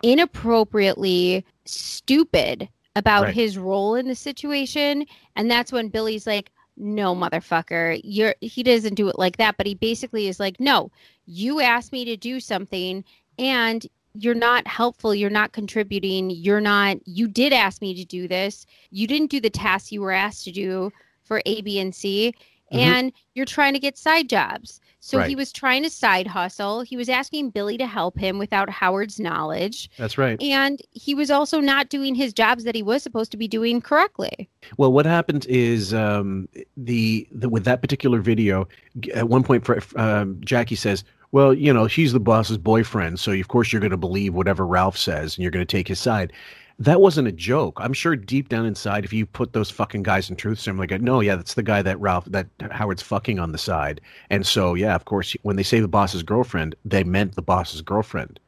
inappropriately 0.03 1.45
stupid 1.65 2.67
about 2.95 3.25
Right. 3.25 3.33
his 3.35 3.57
role 3.57 3.95
in 3.95 4.07
the 4.07 4.15
situation. 4.15 5.05
And 5.35 5.49
that's 5.51 5.71
when 5.71 5.89
Billy's 5.89 6.27
like 6.27 6.51
no 6.77 7.15
motherfucker 7.15 8.01
you're 8.03 8.35
he 8.41 8.61
doesn't 8.61 8.95
do 8.95 9.07
it 9.07 9.17
like 9.17 9.37
that. 9.37 9.57
But 9.57 9.67
he 9.67 9.75
basically 9.75 10.27
is 10.27 10.39
like 10.39 10.59
no 10.59 10.91
you 11.25 11.61
asked 11.61 11.91
me 11.91 12.03
to 12.05 12.17
do 12.17 12.39
something 12.39 13.03
and 13.39 13.85
you're 14.13 14.33
not 14.33 14.65
helpful. 14.67 15.13
You're 15.13 15.29
not 15.29 15.51
contributing. 15.51 16.29
You're 16.29 16.61
not 16.61 16.97
you 17.05 17.27
did 17.27 17.53
ask 17.53 17.81
me 17.81 17.93
to 17.95 18.05
do 18.05 18.27
this. 18.27 18.65
You 18.91 19.07
didn't 19.07 19.31
do 19.31 19.39
the 19.41 19.49
tasks 19.49 19.91
you 19.91 20.01
were 20.01 20.11
asked 20.11 20.43
to 20.45 20.51
do 20.51 20.91
for 21.23 21.41
a 21.45 21.61
b 21.61 21.79
and 21.79 21.93
c 21.93 22.33
Mhm. 22.75 22.79
and 22.79 23.11
you're 23.33 23.45
trying 23.45 23.73
to 23.73 23.79
get 23.79 23.97
side 23.97 24.29
jobs 24.29 24.79
so 25.01 25.19
he 25.21 25.35
was 25.35 25.51
trying 25.51 25.83
to 25.83 25.89
side 25.89 26.25
hustle 26.25 26.81
he 26.81 26.97
was 26.97 27.09
asking 27.09 27.51
billy 27.51 27.77
to 27.77 27.85
help 27.85 28.17
him 28.17 28.39
without 28.39 28.69
howard's 28.69 29.19
knowledge 29.19 29.89
That's 29.97 30.17
right. 30.17 30.41
and 30.41 30.81
he 30.91 31.13
was 31.13 31.29
also 31.29 31.59
not 31.59 31.89
doing 31.89 32.15
his 32.15 32.33
jobs 32.33 32.63
that 32.63 32.73
he 32.75 32.81
was 32.83 33.03
supposed 33.03 33.31
to 33.31 33.37
be 33.37 33.47
doing 33.47 33.81
correctly 33.81 34.49
Well, 34.77 34.91
what 34.91 35.05
happened 35.05 35.45
is 35.47 35.93
um, 35.93 36.49
the, 36.75 37.27
the 37.31 37.49
with 37.49 37.65
that 37.65 37.81
particular 37.81 38.19
video, 38.19 38.67
at 39.13 39.29
one 39.29 39.43
point, 39.43 39.63
um, 39.95 40.41
Jackie 40.43 40.75
says, 40.75 41.03
"Well, 41.31 41.53
you 41.53 41.71
know, 41.71 41.87
she's 41.87 42.13
the 42.13 42.19
boss's 42.19 42.57
boyfriend, 42.57 43.19
so 43.19 43.31
of 43.31 43.47
course 43.47 43.71
you're 43.71 43.79
going 43.79 43.91
to 43.91 43.97
believe 43.97 44.33
whatever 44.33 44.65
Ralph 44.65 44.97
says, 44.97 45.35
and 45.37 45.43
you're 45.43 45.51
going 45.51 45.65
to 45.65 45.71
take 45.77 45.87
his 45.87 45.99
side." 45.99 46.33
That 46.77 46.99
wasn't 46.99 47.29
a 47.29 47.31
joke. 47.31 47.77
I'm 47.81 47.93
sure 47.93 48.15
deep 48.17 48.49
down 48.49 48.65
inside, 48.65 49.05
if 49.05 49.13
you 49.13 49.25
put 49.25 49.53
those 49.53 49.71
fucking 49.71 50.03
guys 50.03 50.29
in 50.29 50.35
truth 50.35 50.59
serum, 50.59 50.77
like, 50.77 50.91
no, 51.01 51.21
yeah, 51.21 51.35
that's 51.37 51.53
the 51.53 51.63
guy 51.63 51.81
that 51.81 51.99
Ralph, 52.01 52.25
that 52.25 52.47
Howard's 52.71 53.01
fucking 53.01 53.39
on 53.39 53.53
the 53.53 53.57
side, 53.57 54.01
and 54.29 54.45
so 54.45 54.73
yeah, 54.73 54.93
of 54.95 55.05
course, 55.05 55.35
when 55.43 55.55
they 55.55 55.63
say 55.63 55.79
the 55.79 55.87
boss's 55.87 56.21
girlfriend, 56.23 56.75
they 56.83 57.03
meant 57.03 57.35
the 57.35 57.41
boss's 57.41 57.81
girlfriend. 57.81 58.39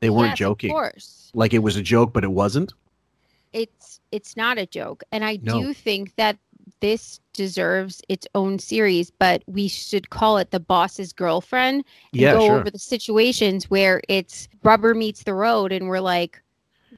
They 0.00 0.10
weren't 0.10 0.30
Yes, 0.30 0.38
joking. 0.38 0.70
of 0.70 0.76
course 0.76 1.30
Like 1.34 1.54
it 1.54 1.58
was 1.60 1.76
a 1.76 1.82
joke, 1.82 2.12
but 2.12 2.24
it 2.24 2.30
wasn't. 2.32 2.72
it's 3.52 4.00
it's 4.12 4.36
not 4.36 4.58
a 4.58 4.66
joke 4.66 5.02
and 5.12 5.24
i 5.24 5.36
No. 5.36 5.60
do 5.60 5.74
think 5.74 6.14
that 6.16 6.38
this 6.80 7.20
deserves 7.34 8.00
its 8.08 8.26
own 8.34 8.58
series 8.58 9.10
but 9.10 9.42
we 9.46 9.68
should 9.68 10.08
call 10.10 10.38
it 10.38 10.50
the 10.50 10.60
boss's 10.60 11.12
girlfriend 11.12 11.84
and 12.16 12.20
Yeah, 12.20 12.32
go 12.32 12.46
sure. 12.46 12.56
over 12.60 12.70
the 12.70 12.78
situations 12.78 13.68
where 13.70 14.00
it's 14.08 14.48
rubber 14.62 14.94
meets 14.94 15.24
the 15.24 15.34
road 15.34 15.70
and 15.72 15.88
we're 15.88 16.00
like 16.00 16.42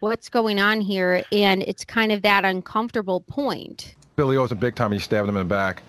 what's 0.00 0.28
going 0.28 0.60
on 0.60 0.80
here 0.80 1.24
and 1.32 1.62
it's 1.62 1.84
kind 1.84 2.12
of 2.12 2.22
that 2.22 2.44
uncomfortable 2.44 3.20
point 3.20 3.94
Billy 4.16 4.36
owes 4.36 4.52
a 4.52 4.54
big 4.54 4.76
time. 4.76 4.92
He 4.92 5.00
stabbed 5.00 5.28
him 5.28 5.36
in 5.36 5.48
the 5.48 5.54
back. 5.54 5.82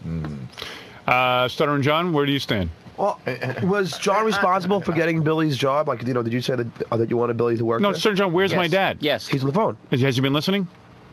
Uh, 1.08 1.48
Stuttering 1.48 1.84
John, 1.84 2.12
where 2.12 2.26
do 2.26 2.32
you 2.32 2.40
stand? 2.40 2.72
Well, 2.98 3.20
was 3.62 3.98
John 4.00 4.26
responsible 4.26 4.82
for 4.82 4.94
getting 4.94 5.22
Billy's 5.22 5.58
job? 5.58 5.88
Like, 5.88 6.02
you 6.08 6.14
know, 6.14 6.24
did 6.24 6.34
you 6.34 6.42
say 6.42 6.56
that, 6.56 6.68
uh, 6.92 6.98
that 6.98 7.10
you 7.10 7.18
wanted 7.18 7.38
Billy 7.38 7.56
to 7.58 7.66
work? 7.66 7.82
No, 7.82 7.92
there? 7.92 8.00
Stutter 8.00 8.16
John, 8.16 8.34
where's 8.34 8.56
my 8.56 8.68
dad? 8.68 8.98
Yes, 9.02 9.28
he's 9.28 9.42
on 9.44 9.48
the 9.48 9.54
phone. 9.54 9.78
Has, 9.92 10.02
has 10.02 10.16
he 10.16 10.22
been 10.22 10.34
listening? 10.34 10.68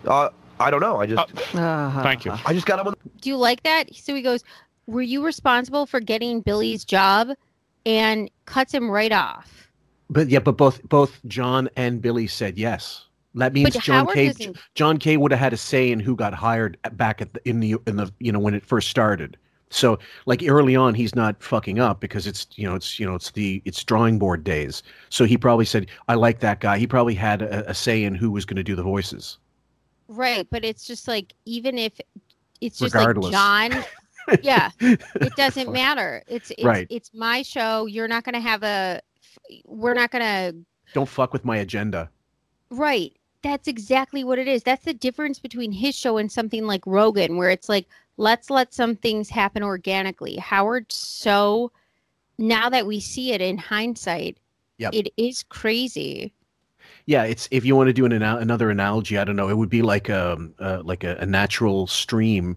Uh, 0.06 0.30
I 0.58 0.70
don't 0.70 0.80
know. 0.80 1.00
I 1.00 1.06
just. 1.06 1.28
Thank 1.32 2.24
you. 2.24 2.32
I 2.46 2.54
just 2.54 2.66
got 2.66 2.78
him 2.80 2.86
on. 2.86 2.94
do 3.20 3.28
you 3.28 3.36
like 3.36 3.62
that 3.64 3.94
so 3.94 4.14
he 4.14 4.22
goes 4.22 4.42
were 4.86 5.02
you 5.02 5.24
responsible 5.24 5.86
for 5.86 6.00
getting 6.00 6.40
billy's 6.40 6.84
job 6.84 7.28
and 7.86 8.30
cuts 8.46 8.72
him 8.72 8.90
right 8.90 9.12
off 9.12 9.61
But 10.12 10.28
yeah, 10.28 10.38
but 10.40 10.56
both 10.56 10.82
both 10.88 11.20
John 11.26 11.68
and 11.76 12.00
Billy 12.02 12.26
said 12.26 12.58
yes. 12.58 13.06
That 13.34 13.52
means 13.54 13.70
But 13.74 13.82
John 13.82 14.04
Howard 14.04 14.14
K. 14.14 14.26
doesn't- 14.28 14.56
John 14.74 14.98
K. 14.98 15.16
would 15.16 15.30
have 15.30 15.40
had 15.40 15.52
a 15.54 15.56
say 15.56 15.90
in 15.90 16.00
who 16.00 16.14
got 16.14 16.34
hired 16.34 16.76
back 16.92 17.22
at 17.22 17.32
the, 17.32 17.48
in 17.48 17.60
the 17.60 17.76
in 17.86 17.96
the 17.96 18.12
you 18.18 18.30
know 18.30 18.38
when 18.38 18.54
it 18.54 18.64
first 18.64 18.88
started. 18.90 19.36
So 19.70 19.98
like 20.26 20.44
early 20.46 20.76
on, 20.76 20.92
he's 20.92 21.14
not 21.14 21.42
fucking 21.42 21.78
up 21.78 21.98
because 21.98 22.26
it's 22.26 22.46
you 22.56 22.68
know 22.68 22.74
it's 22.74 23.00
you 23.00 23.06
know 23.06 23.14
it's 23.14 23.30
the 23.30 23.62
it's 23.64 23.82
drawing 23.82 24.18
board 24.18 24.44
days. 24.44 24.82
So 25.08 25.24
he 25.24 25.38
probably 25.38 25.64
said, 25.64 25.86
"I 26.08 26.14
like 26.14 26.40
that 26.40 26.60
guy." 26.60 26.76
He 26.76 26.86
probably 26.86 27.14
had 27.14 27.40
a, 27.40 27.70
a 27.70 27.74
say 27.74 28.04
in 28.04 28.14
who 28.14 28.30
was 28.30 28.44
going 28.44 28.56
to 28.58 28.62
do 28.62 28.76
the 28.76 28.82
voices. 28.82 29.38
Right, 30.08 30.46
but 30.50 30.62
it's 30.62 30.84
just 30.86 31.08
like 31.08 31.32
even 31.46 31.78
if 31.78 31.98
it's 32.60 32.78
just 32.80 32.94
Regardless. 32.94 33.32
like 33.32 33.72
John, 33.72 33.84
yeah, 34.42 34.70
it 34.80 35.34
doesn't 35.36 35.72
matter. 35.72 36.22
It's 36.28 36.50
it's 36.50 36.64
Right. 36.64 36.86
it's 36.90 37.14
my 37.14 37.40
show. 37.40 37.86
You're 37.86 38.08
not 38.08 38.24
going 38.24 38.34
to 38.34 38.40
have 38.42 38.62
a 38.62 39.00
we're 39.66 39.94
not 39.94 40.10
to 40.22 40.56
Don't 40.94 41.08
fuck 41.08 41.32
with 41.32 41.44
my 41.44 41.56
agenda. 41.58 42.10
right. 42.70 43.12
That's 43.42 43.66
exactly 43.66 44.22
what 44.22 44.38
it 44.38 44.46
is. 44.46 44.62
That's 44.62 44.84
the 44.84 44.94
difference 44.94 45.40
between 45.40 45.72
his 45.72 45.96
show 45.96 46.16
and 46.16 46.30
something 46.30 46.64
like 46.64 46.86
Rogan 46.86 47.36
where 47.36 47.50
it's 47.50 47.68
like 47.68 47.88
let's 48.16 48.50
let 48.50 48.72
some 48.72 48.94
things 48.94 49.28
happen 49.30 49.64
organically. 49.64 50.36
Howard 50.36 50.92
so 50.92 51.72
now 52.38 52.68
that 52.68 52.86
we 52.86 53.00
see 53.00 53.32
it 53.32 53.40
in 53.40 53.58
hindsight, 53.58 54.38
Yep. 54.78 54.94
it 54.94 55.12
is 55.16 55.42
crazy. 55.42 56.32
Yeah, 57.06 57.24
it's 57.24 57.48
if 57.50 57.64
you 57.64 57.74
want 57.74 57.88
to 57.88 57.92
do 57.92 58.04
an 58.04 58.12
another 58.12 58.70
analogy, 58.70 59.18
I 59.18 59.24
don't 59.24 59.36
know, 59.36 59.48
it 59.48 59.56
would 59.56 59.68
be 59.68 59.82
like 59.82 60.08
um 60.08 60.54
uh, 60.60 60.82
like 60.84 61.02
a, 61.04 61.16
a 61.16 61.26
natural 61.26 61.86
stream 61.88 62.56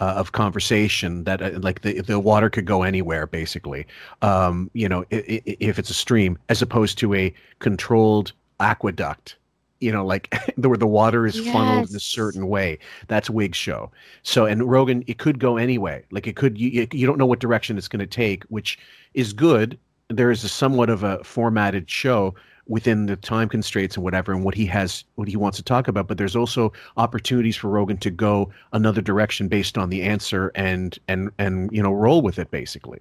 uh, 0.00 0.14
of 0.16 0.32
conversation 0.32 1.24
that 1.24 1.40
uh, 1.40 1.50
like 1.60 1.82
the 1.82 2.00
the 2.00 2.18
water 2.18 2.50
could 2.50 2.64
go 2.66 2.82
anywhere 2.82 3.26
basically. 3.26 3.86
Um, 4.22 4.70
you 4.74 4.88
know, 4.88 5.04
i- 5.12 5.24
i- 5.46 5.56
if 5.60 5.78
it's 5.78 5.90
a 5.90 5.94
stream 5.94 6.38
as 6.48 6.60
opposed 6.62 6.98
to 6.98 7.14
a 7.14 7.32
controlled 7.60 8.32
aqueduct. 8.60 9.36
You 9.80 9.92
know, 9.92 10.04
like 10.06 10.32
the 10.56 10.68
where 10.68 10.78
the 10.78 10.86
water 10.86 11.26
is 11.26 11.36
funneled 11.52 11.90
in 11.90 11.96
a 11.96 12.00
certain 12.00 12.48
way. 12.48 12.78
That's 13.08 13.28
wig 13.28 13.54
show. 13.54 13.90
So, 14.22 14.46
and 14.46 14.62
Rogan, 14.70 15.04
it 15.06 15.18
could 15.18 15.38
go 15.38 15.56
anyway. 15.58 16.04
Like 16.10 16.26
it 16.26 16.36
could, 16.36 16.56
you, 16.58 16.70
you- 16.70 16.88
you 16.92 17.06
don't 17.06 17.18
know 17.18 17.26
what 17.26 17.38
direction 17.40 17.76
it's 17.76 17.88
going 17.88 18.00
to 18.00 18.06
take, 18.06 18.44
which 18.44 18.78
is 19.12 19.32
good. 19.32 19.78
There 20.08 20.30
is 20.30 20.42
a 20.44 20.48
somewhat 20.48 20.88
of 20.90 21.02
a 21.02 21.22
formatted 21.24 21.90
show, 21.90 22.34
within 22.66 23.06
the 23.06 23.16
time 23.16 23.48
constraints 23.48 23.96
and 23.96 24.04
whatever 24.04 24.32
and 24.32 24.44
what 24.44 24.54
he 24.54 24.64
has 24.66 25.04
what 25.16 25.28
he 25.28 25.36
wants 25.36 25.56
to 25.58 25.62
talk 25.62 25.86
about 25.88 26.06
but 26.08 26.16
there's 26.18 26.34
also 26.36 26.72
opportunities 26.96 27.56
for 27.56 27.68
rogan 27.68 27.96
to 27.98 28.10
go 28.10 28.50
another 28.72 29.02
direction 29.02 29.48
based 29.48 29.76
on 29.76 29.90
the 29.90 30.02
answer 30.02 30.50
and 30.54 30.98
and 31.08 31.30
and 31.38 31.70
you 31.72 31.82
know 31.82 31.92
roll 31.92 32.22
with 32.22 32.38
it 32.38 32.50
basically 32.50 32.98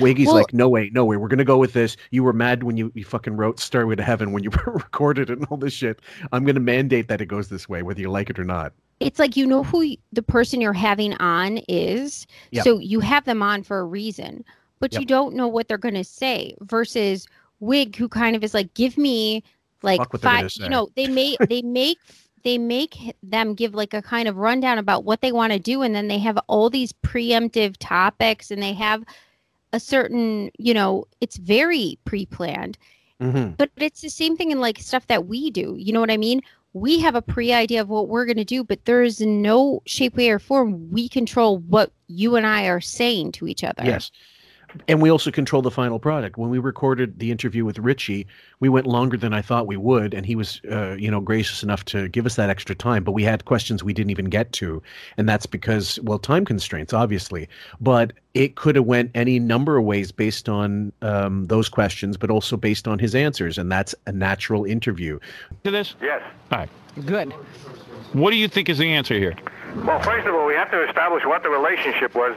Wiggy's 0.00 0.26
Well- 0.28 0.36
like, 0.36 0.54
no 0.54 0.68
way, 0.68 0.88
no 0.92 1.04
way. 1.04 1.16
We're 1.16 1.26
gonna 1.26 1.44
go 1.44 1.58
with 1.58 1.72
this. 1.72 1.96
You 2.12 2.22
were 2.22 2.32
mad 2.32 2.62
when 2.62 2.76
you, 2.76 2.92
you 2.94 3.04
fucking 3.04 3.36
wrote 3.36 3.58
"Stairway 3.58 3.96
to 3.96 4.04
Heaven" 4.04 4.30
when 4.30 4.44
you 4.44 4.50
recorded 4.66 5.30
it 5.30 5.38
and 5.38 5.46
all 5.50 5.56
this 5.56 5.72
shit. 5.72 5.98
I'm 6.30 6.44
gonna 6.44 6.60
mandate 6.60 7.08
that 7.08 7.20
it 7.20 7.26
goes 7.26 7.48
this 7.48 7.68
way, 7.68 7.82
whether 7.82 8.00
you 8.00 8.08
like 8.08 8.30
it 8.30 8.38
or 8.38 8.44
not. 8.44 8.72
it's 9.00 9.18
like 9.18 9.36
you 9.36 9.44
know 9.44 9.64
who 9.64 9.96
the 10.12 10.22
person 10.22 10.60
you're 10.60 10.72
having 10.72 11.14
on 11.14 11.58
is 11.68 12.24
Yep. 12.52 12.62
so 12.64 12.78
you 12.78 13.00
have 13.00 13.24
them 13.24 13.42
on 13.42 13.64
for 13.64 13.80
a 13.80 13.84
reason 13.84 14.44
but 14.78 14.92
you 14.94 15.04
don't 15.04 15.34
know 15.34 15.48
what 15.48 15.66
they're 15.66 15.76
going 15.76 15.94
to 15.94 16.04
say 16.04 16.54
versus 16.60 17.26
wig 17.60 17.96
who 17.96 18.08
kind 18.08 18.34
of 18.34 18.42
is 18.42 18.54
like 18.54 18.72
give 18.74 18.98
me 18.98 19.42
like 19.82 19.98
Fuck 19.98 20.12
what 20.12 20.22
they're 20.22 20.32
gonna 20.32 20.48
five 20.48 20.64
you 20.64 20.68
know 20.68 20.88
they 20.96 21.06
make 21.06 21.38
they 21.48 21.62
make 21.62 21.98
they 22.42 22.58
make 22.58 23.14
them 23.22 23.54
give 23.54 23.74
like 23.74 23.94
a 23.94 24.02
kind 24.02 24.26
of 24.26 24.36
rundown 24.36 24.78
about 24.78 25.04
what 25.04 25.20
they 25.20 25.32
want 25.32 25.52
to 25.52 25.58
do 25.58 25.82
and 25.82 25.94
then 25.94 26.08
they 26.08 26.18
have 26.18 26.38
all 26.46 26.70
these 26.70 26.92
preemptive 26.92 27.76
topics 27.78 28.50
and 28.50 28.62
they 28.62 28.72
have 28.72 29.04
a 29.72 29.80
certain 29.80 30.50
you 30.58 30.74
know 30.74 31.04
it's 31.20 31.36
very 31.36 31.98
pre-planned 32.04 32.76
Mm-hmm. 33.20 33.52
but 33.58 33.70
it's 33.76 34.00
the 34.00 34.08
same 34.08 34.34
thing 34.36 34.50
in 34.50 34.60
like 34.60 34.78
stuff 34.78 35.06
that 35.08 35.26
we 35.26 35.50
do. 35.50 35.76
You 35.78 35.92
know 35.92 36.00
what 36.00 36.10
I 36.10 36.16
mean? 36.16 36.40
We 36.72 37.00
have 37.00 37.14
a 37.14 37.22
pre 37.22 37.52
idea 37.52 37.82
of 37.82 37.88
what 37.88 38.08
we're 38.08 38.24
going 38.24 38.38
to 38.38 38.44
do, 38.44 38.64
but 38.64 38.84
there 38.86 39.02
is 39.02 39.20
no 39.20 39.82
shape, 39.84 40.16
way, 40.16 40.30
or 40.30 40.38
form 40.38 40.90
we 40.90 41.08
control 41.08 41.58
what 41.58 41.92
you 42.06 42.36
and 42.36 42.46
I 42.46 42.66
are 42.66 42.80
saying 42.80 43.32
to 43.32 43.46
each 43.46 43.62
other. 43.62 43.84
Yes. 43.84 44.10
And 44.88 45.02
we 45.02 45.10
also 45.10 45.30
control 45.30 45.62
the 45.62 45.70
final 45.70 45.98
product. 45.98 46.36
When 46.36 46.50
we 46.50 46.58
recorded 46.58 47.18
the 47.18 47.30
interview 47.30 47.64
with 47.64 47.78
Richie, 47.78 48.26
we 48.60 48.68
went 48.68 48.86
longer 48.86 49.16
than 49.16 49.32
I 49.32 49.42
thought 49.42 49.66
we 49.66 49.76
would, 49.76 50.14
and 50.14 50.24
he 50.24 50.36
was, 50.36 50.60
uh, 50.70 50.96
you 50.98 51.10
know, 51.10 51.20
gracious 51.20 51.62
enough 51.62 51.84
to 51.86 52.08
give 52.08 52.26
us 52.26 52.36
that 52.36 52.50
extra 52.50 52.74
time. 52.74 53.04
But 53.04 53.12
we 53.12 53.22
had 53.22 53.44
questions 53.44 53.82
we 53.82 53.92
didn't 53.92 54.10
even 54.10 54.26
get 54.26 54.52
to, 54.54 54.82
and 55.16 55.28
that's 55.28 55.46
because, 55.46 55.98
well, 56.02 56.18
time 56.18 56.44
constraints, 56.44 56.92
obviously. 56.92 57.48
But 57.80 58.12
it 58.34 58.56
could 58.56 58.76
have 58.76 58.86
went 58.86 59.10
any 59.14 59.38
number 59.38 59.76
of 59.76 59.84
ways 59.84 60.12
based 60.12 60.48
on 60.48 60.92
um, 61.02 61.46
those 61.46 61.68
questions, 61.68 62.16
but 62.16 62.30
also 62.30 62.56
based 62.56 62.86
on 62.86 62.98
his 62.98 63.14
answers, 63.14 63.58
and 63.58 63.70
that's 63.70 63.94
a 64.06 64.12
natural 64.12 64.64
interview. 64.64 65.18
To 65.64 65.70
this? 65.70 65.94
Yes. 66.00 66.22
All 66.52 66.58
right. 66.58 66.70
Good. 67.06 67.32
What 68.12 68.30
do 68.30 68.36
you 68.36 68.48
think 68.48 68.68
is 68.68 68.78
the 68.78 68.86
answer 68.92 69.14
here? 69.18 69.34
Well, 69.84 70.00
first 70.02 70.26
of 70.26 70.34
all, 70.34 70.46
we 70.46 70.54
have 70.54 70.68
to 70.72 70.82
establish 70.88 71.24
what 71.24 71.44
the 71.44 71.48
relationship 71.48 72.12
was 72.16 72.36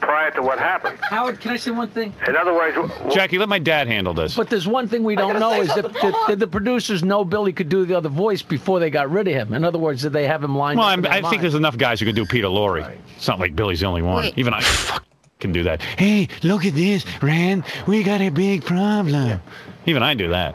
prior 0.00 0.30
to 0.30 0.42
what 0.42 0.60
happened. 0.60 0.96
Howard, 1.02 1.40
can 1.40 1.50
I 1.50 1.56
say 1.56 1.72
one 1.72 1.88
thing? 1.88 2.14
In 2.28 2.36
other 2.36 2.54
words, 2.54 2.76
w- 2.76 2.94
w- 2.94 3.12
Jackie, 3.12 3.36
let 3.36 3.48
my 3.48 3.58
dad 3.58 3.88
handle 3.88 4.14
this. 4.14 4.36
But 4.36 4.48
there's 4.48 4.68
one 4.68 4.86
thing 4.86 5.02
we 5.02 5.16
don't 5.16 5.40
know 5.40 5.60
is 5.60 5.74
that 5.74 5.92
did, 5.92 6.14
did 6.28 6.38
the 6.38 6.46
producers 6.46 7.02
know 7.02 7.24
Billy 7.24 7.52
could 7.52 7.68
do 7.68 7.84
the 7.84 7.96
other 7.96 8.08
voice 8.08 8.42
before 8.42 8.78
they 8.78 8.90
got 8.90 9.10
rid 9.10 9.26
of 9.26 9.34
him? 9.34 9.54
In 9.54 9.64
other 9.64 9.78
words, 9.78 10.02
did 10.02 10.12
they 10.12 10.28
have 10.28 10.42
him 10.44 10.56
lined 10.56 10.78
Well, 10.78 10.86
up? 10.88 10.98
I'm, 10.98 11.06
I 11.06 11.28
think 11.28 11.42
there's 11.42 11.56
enough 11.56 11.76
guys 11.76 11.98
who 11.98 12.06
can 12.06 12.14
do 12.14 12.24
Peter 12.24 12.46
Lorre. 12.46 12.96
It's 13.16 13.26
not 13.26 13.40
like 13.40 13.56
Billy's 13.56 13.80
the 13.80 13.86
only 13.86 14.02
one. 14.02 14.22
Wait. 14.22 14.34
Even 14.38 14.54
I 14.54 14.60
fuck, 14.60 15.04
can 15.40 15.50
do 15.50 15.64
that. 15.64 15.82
Hey, 15.82 16.28
look 16.44 16.64
at 16.64 16.74
this, 16.74 17.04
Rand. 17.20 17.64
We 17.88 18.04
got 18.04 18.20
a 18.20 18.28
big 18.28 18.64
problem. 18.64 19.40
Even 19.86 20.04
I 20.04 20.14
do 20.14 20.28
that. 20.28 20.54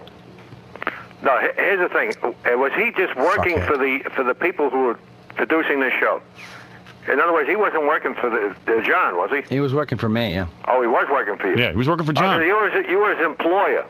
No. 1.23 1.39
Here's 1.55 1.79
the 1.79 1.89
thing: 1.89 2.13
Uh, 2.23 2.57
was 2.57 2.71
he 2.73 2.91
just 2.91 3.15
working 3.15 3.55
Fuckhead. 3.57 3.67
for 3.67 3.77
the 3.77 3.99
for 4.15 4.23
the 4.23 4.35
people 4.35 4.69
who 4.69 4.83
were 4.85 4.99
producing 5.35 5.79
this 5.79 5.93
show? 5.99 6.21
In 7.11 7.19
other 7.19 7.33
words, 7.33 7.49
he 7.49 7.57
wasn't 7.57 7.83
working 7.83 8.13
for 8.13 8.29
the, 8.29 8.55
the 8.65 8.81
John, 8.81 9.17
was 9.17 9.29
he? 9.29 9.41
He 9.53 9.59
was 9.59 9.73
working 9.73 9.97
for 9.97 10.07
me, 10.07 10.35
yeah. 10.35 10.47
Oh, 10.69 10.81
he 10.81 10.87
was 10.87 11.05
working 11.11 11.35
for 11.35 11.49
you. 11.49 11.57
Yeah, 11.61 11.71
he 11.71 11.75
was 11.75 11.87
working 11.89 12.05
for 12.05 12.13
Oh, 12.13 12.15
so 12.15 12.21
John. 12.21 12.41
you 12.45 12.55
were 12.55 12.69
his, 12.69 12.87
you 12.89 12.97
were 12.97 13.13
his 13.13 13.25
employer. 13.25 13.85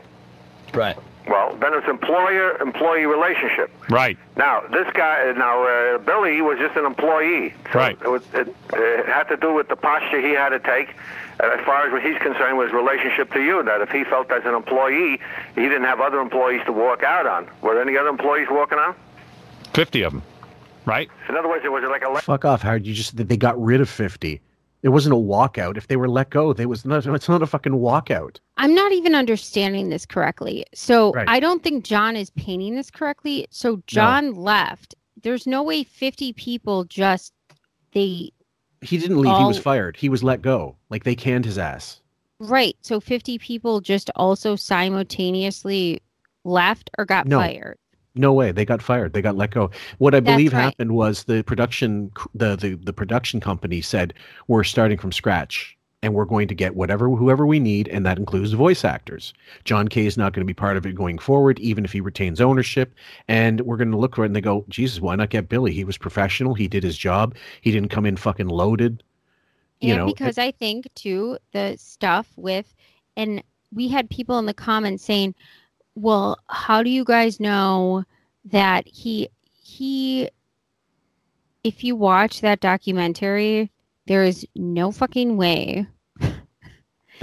Right. 0.74 0.96
Well, 1.28 1.54
then 1.56 1.74
it's 1.74 1.86
employer-employee 1.88 3.06
relationship. 3.06 3.70
Right. 3.88 4.18
Now, 4.36 4.62
this 4.72 4.88
guy, 4.94 5.32
now 5.36 5.62
uh, 5.64 5.98
Billy 5.98 6.40
was 6.42 6.58
just 6.58 6.76
an 6.76 6.84
employee. 6.86 7.54
So 7.72 7.78
Right. 7.78 7.96
It, 8.02 8.08
was, 8.10 8.22
it, 8.34 8.54
it 8.72 9.06
had 9.06 9.28
to 9.28 9.36
do 9.36 9.54
with 9.54 9.68
the 9.68 9.76
posture 9.76 10.20
he 10.20 10.32
had 10.32 10.48
to 10.48 10.58
take, 10.58 10.96
Uh, 11.40 11.50
as 11.58 11.64
far 11.64 11.86
as 11.86 11.92
what 11.92 12.02
he's 12.02 12.18
concerned, 12.18 12.56
was 12.56 12.72
relationship 12.72 13.32
to 13.32 13.42
you. 13.42 13.62
That 13.62 13.80
if 13.80 13.90
he 13.90 14.04
felt 14.04 14.30
as 14.30 14.44
an 14.44 14.54
employee, 14.54 15.18
he 15.54 15.62
didn't 15.62 15.84
have 15.84 16.00
other 16.00 16.20
employees 16.20 16.62
to 16.66 16.72
walk 16.72 17.02
out 17.02 17.26
on. 17.26 17.48
Were 17.62 17.74
there 17.74 17.82
any 17.82 17.96
other 17.96 18.08
employees 18.08 18.48
walking 18.50 18.78
out? 18.78 18.96
50 19.74 20.02
of 20.02 20.12
them. 20.12 20.22
Right? 20.86 21.08
In 21.28 21.36
other 21.36 21.48
words, 21.48 21.64
it 21.64 21.72
was 21.72 21.82
like 21.84 22.02
a. 22.02 22.20
Fuck 22.20 22.44
off, 22.44 22.62
Howard. 22.62 22.86
You 22.86 22.92
just 22.94 23.16
they 23.16 23.36
got 23.36 23.60
rid 23.60 23.80
of 23.80 23.88
fifty. 23.88 24.40
It 24.82 24.90
wasn't 24.90 25.14
a 25.14 25.16
walkout. 25.16 25.78
If 25.78 25.88
they 25.88 25.96
were 25.96 26.10
let 26.10 26.28
go, 26.28 26.52
they 26.52 26.66
was 26.66 26.84
not. 26.84 27.06
It's 27.06 27.28
not 27.28 27.42
a 27.42 27.46
fucking 27.46 27.72
walkout. 27.72 28.36
I'm 28.58 28.74
not 28.74 28.92
even 28.92 29.14
understanding 29.14 29.88
this 29.88 30.04
correctly. 30.04 30.66
So 30.74 31.12
Right. 31.12 31.26
I 31.26 31.40
don't 31.40 31.62
think 31.62 31.84
John 31.84 32.16
is 32.16 32.28
painting 32.30 32.76
this 32.76 32.90
correctly. 32.90 33.46
So 33.50 33.82
John 33.86 34.34
left. 34.34 34.94
There's 35.22 35.46
no 35.46 35.62
way 35.62 35.84
50 35.84 36.34
people 36.34 36.84
just 36.84 37.32
they 37.92 38.30
He 38.84 38.98
didn't 38.98 39.20
leave. 39.20 39.36
He 39.36 39.44
was 39.44 39.58
oh. 39.58 39.62
fired. 39.62 39.96
He 39.96 40.08
was 40.08 40.22
let 40.22 40.42
go. 40.42 40.76
Like 40.90 41.04
they 41.04 41.14
canned 41.14 41.44
his 41.44 41.58
ass. 41.58 42.00
right. 42.38 42.76
So 42.82 43.00
50 43.00 43.38
people 43.38 43.80
just 43.80 44.10
also 44.16 44.56
simultaneously 44.56 46.00
left 46.44 46.90
or 46.98 47.04
got 47.04 47.26
No. 47.26 47.38
fired. 47.38 47.78
No 48.16 48.32
way. 48.32 48.52
They 48.52 48.64
got 48.64 48.80
fired. 48.82 49.12
They 49.12 49.22
got 49.22 49.36
let 49.36 49.50
go. 49.50 49.70
What 49.98 50.14
I 50.14 50.20
That's 50.20 50.32
believe 50.34 50.52
right. 50.52 50.62
happened 50.62 50.92
was 50.92 51.24
the 51.24 51.42
production 51.42 52.12
the, 52.34 52.54
the 52.56 52.74
the 52.76 52.92
production 52.92 53.40
company 53.40 53.80
said 53.80 54.14
we're 54.46 54.62
starting 54.64 54.98
from 54.98 55.10
scratch 55.10 55.76
and 56.04 56.12
we're 56.12 56.26
going 56.26 56.46
to 56.46 56.54
get 56.54 56.76
whatever 56.76 57.08
whoever 57.08 57.46
we 57.46 57.58
need 57.58 57.88
and 57.88 58.04
that 58.04 58.18
includes 58.18 58.52
voice 58.52 58.84
actors. 58.84 59.32
John 59.64 59.88
K 59.88 60.04
is 60.04 60.18
not 60.18 60.34
going 60.34 60.42
to 60.42 60.46
be 60.46 60.54
part 60.54 60.76
of 60.76 60.84
it 60.84 60.94
going 60.94 61.18
forward 61.18 61.58
even 61.60 61.84
if 61.84 61.92
he 61.92 62.00
retains 62.02 62.42
ownership 62.42 62.94
and 63.26 63.62
we're 63.62 63.78
going 63.78 63.90
to 63.90 63.96
look 63.96 64.14
for 64.14 64.24
it 64.24 64.26
and 64.26 64.36
they 64.36 64.42
go 64.42 64.66
Jesus 64.68 65.00
why 65.00 65.16
not 65.16 65.30
get 65.30 65.48
Billy? 65.48 65.72
He 65.72 65.84
was 65.84 65.96
professional. 65.96 66.52
He 66.52 66.68
did 66.68 66.84
his 66.84 66.98
job. 66.98 67.34
He 67.62 67.72
didn't 67.72 67.88
come 67.88 68.04
in 68.04 68.16
fucking 68.16 68.48
loaded. 68.48 69.02
You 69.80 69.94
and 69.94 69.98
know, 70.00 70.06
because 70.06 70.36
I 70.36 70.50
think 70.50 70.92
too 70.94 71.38
the 71.52 71.76
stuff 71.78 72.28
with 72.36 72.74
and 73.16 73.42
we 73.72 73.88
had 73.88 74.10
people 74.10 74.38
in 74.38 74.46
the 74.46 74.54
comments 74.54 75.04
saying, 75.04 75.34
"Well, 75.94 76.38
how 76.48 76.82
do 76.82 76.90
you 76.90 77.04
guys 77.04 77.40
know 77.40 78.04
that 78.44 78.86
he 78.86 79.28
he 79.42 80.28
if 81.64 81.82
you 81.82 81.96
watch 81.96 82.42
that 82.42 82.60
documentary, 82.60 83.70
there 84.06 84.22
is 84.22 84.46
no 84.54 84.92
fucking 84.92 85.36
way. 85.36 85.86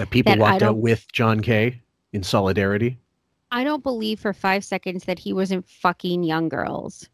That 0.01 0.09
people 0.09 0.31
that 0.33 0.39
walked 0.39 0.63
out 0.63 0.77
with 0.77 1.11
John 1.11 1.41
K 1.41 1.79
in 2.13 2.23
solidarity. 2.23 2.97
I 3.51 3.63
don't 3.63 3.83
believe 3.83 4.19
for 4.19 4.33
5 4.33 4.63
seconds 4.63 5.03
that 5.03 5.19
he 5.19 5.31
wasn't 5.33 5.67
fucking 5.67 6.23
young 6.23 6.49
girls." 6.49 7.07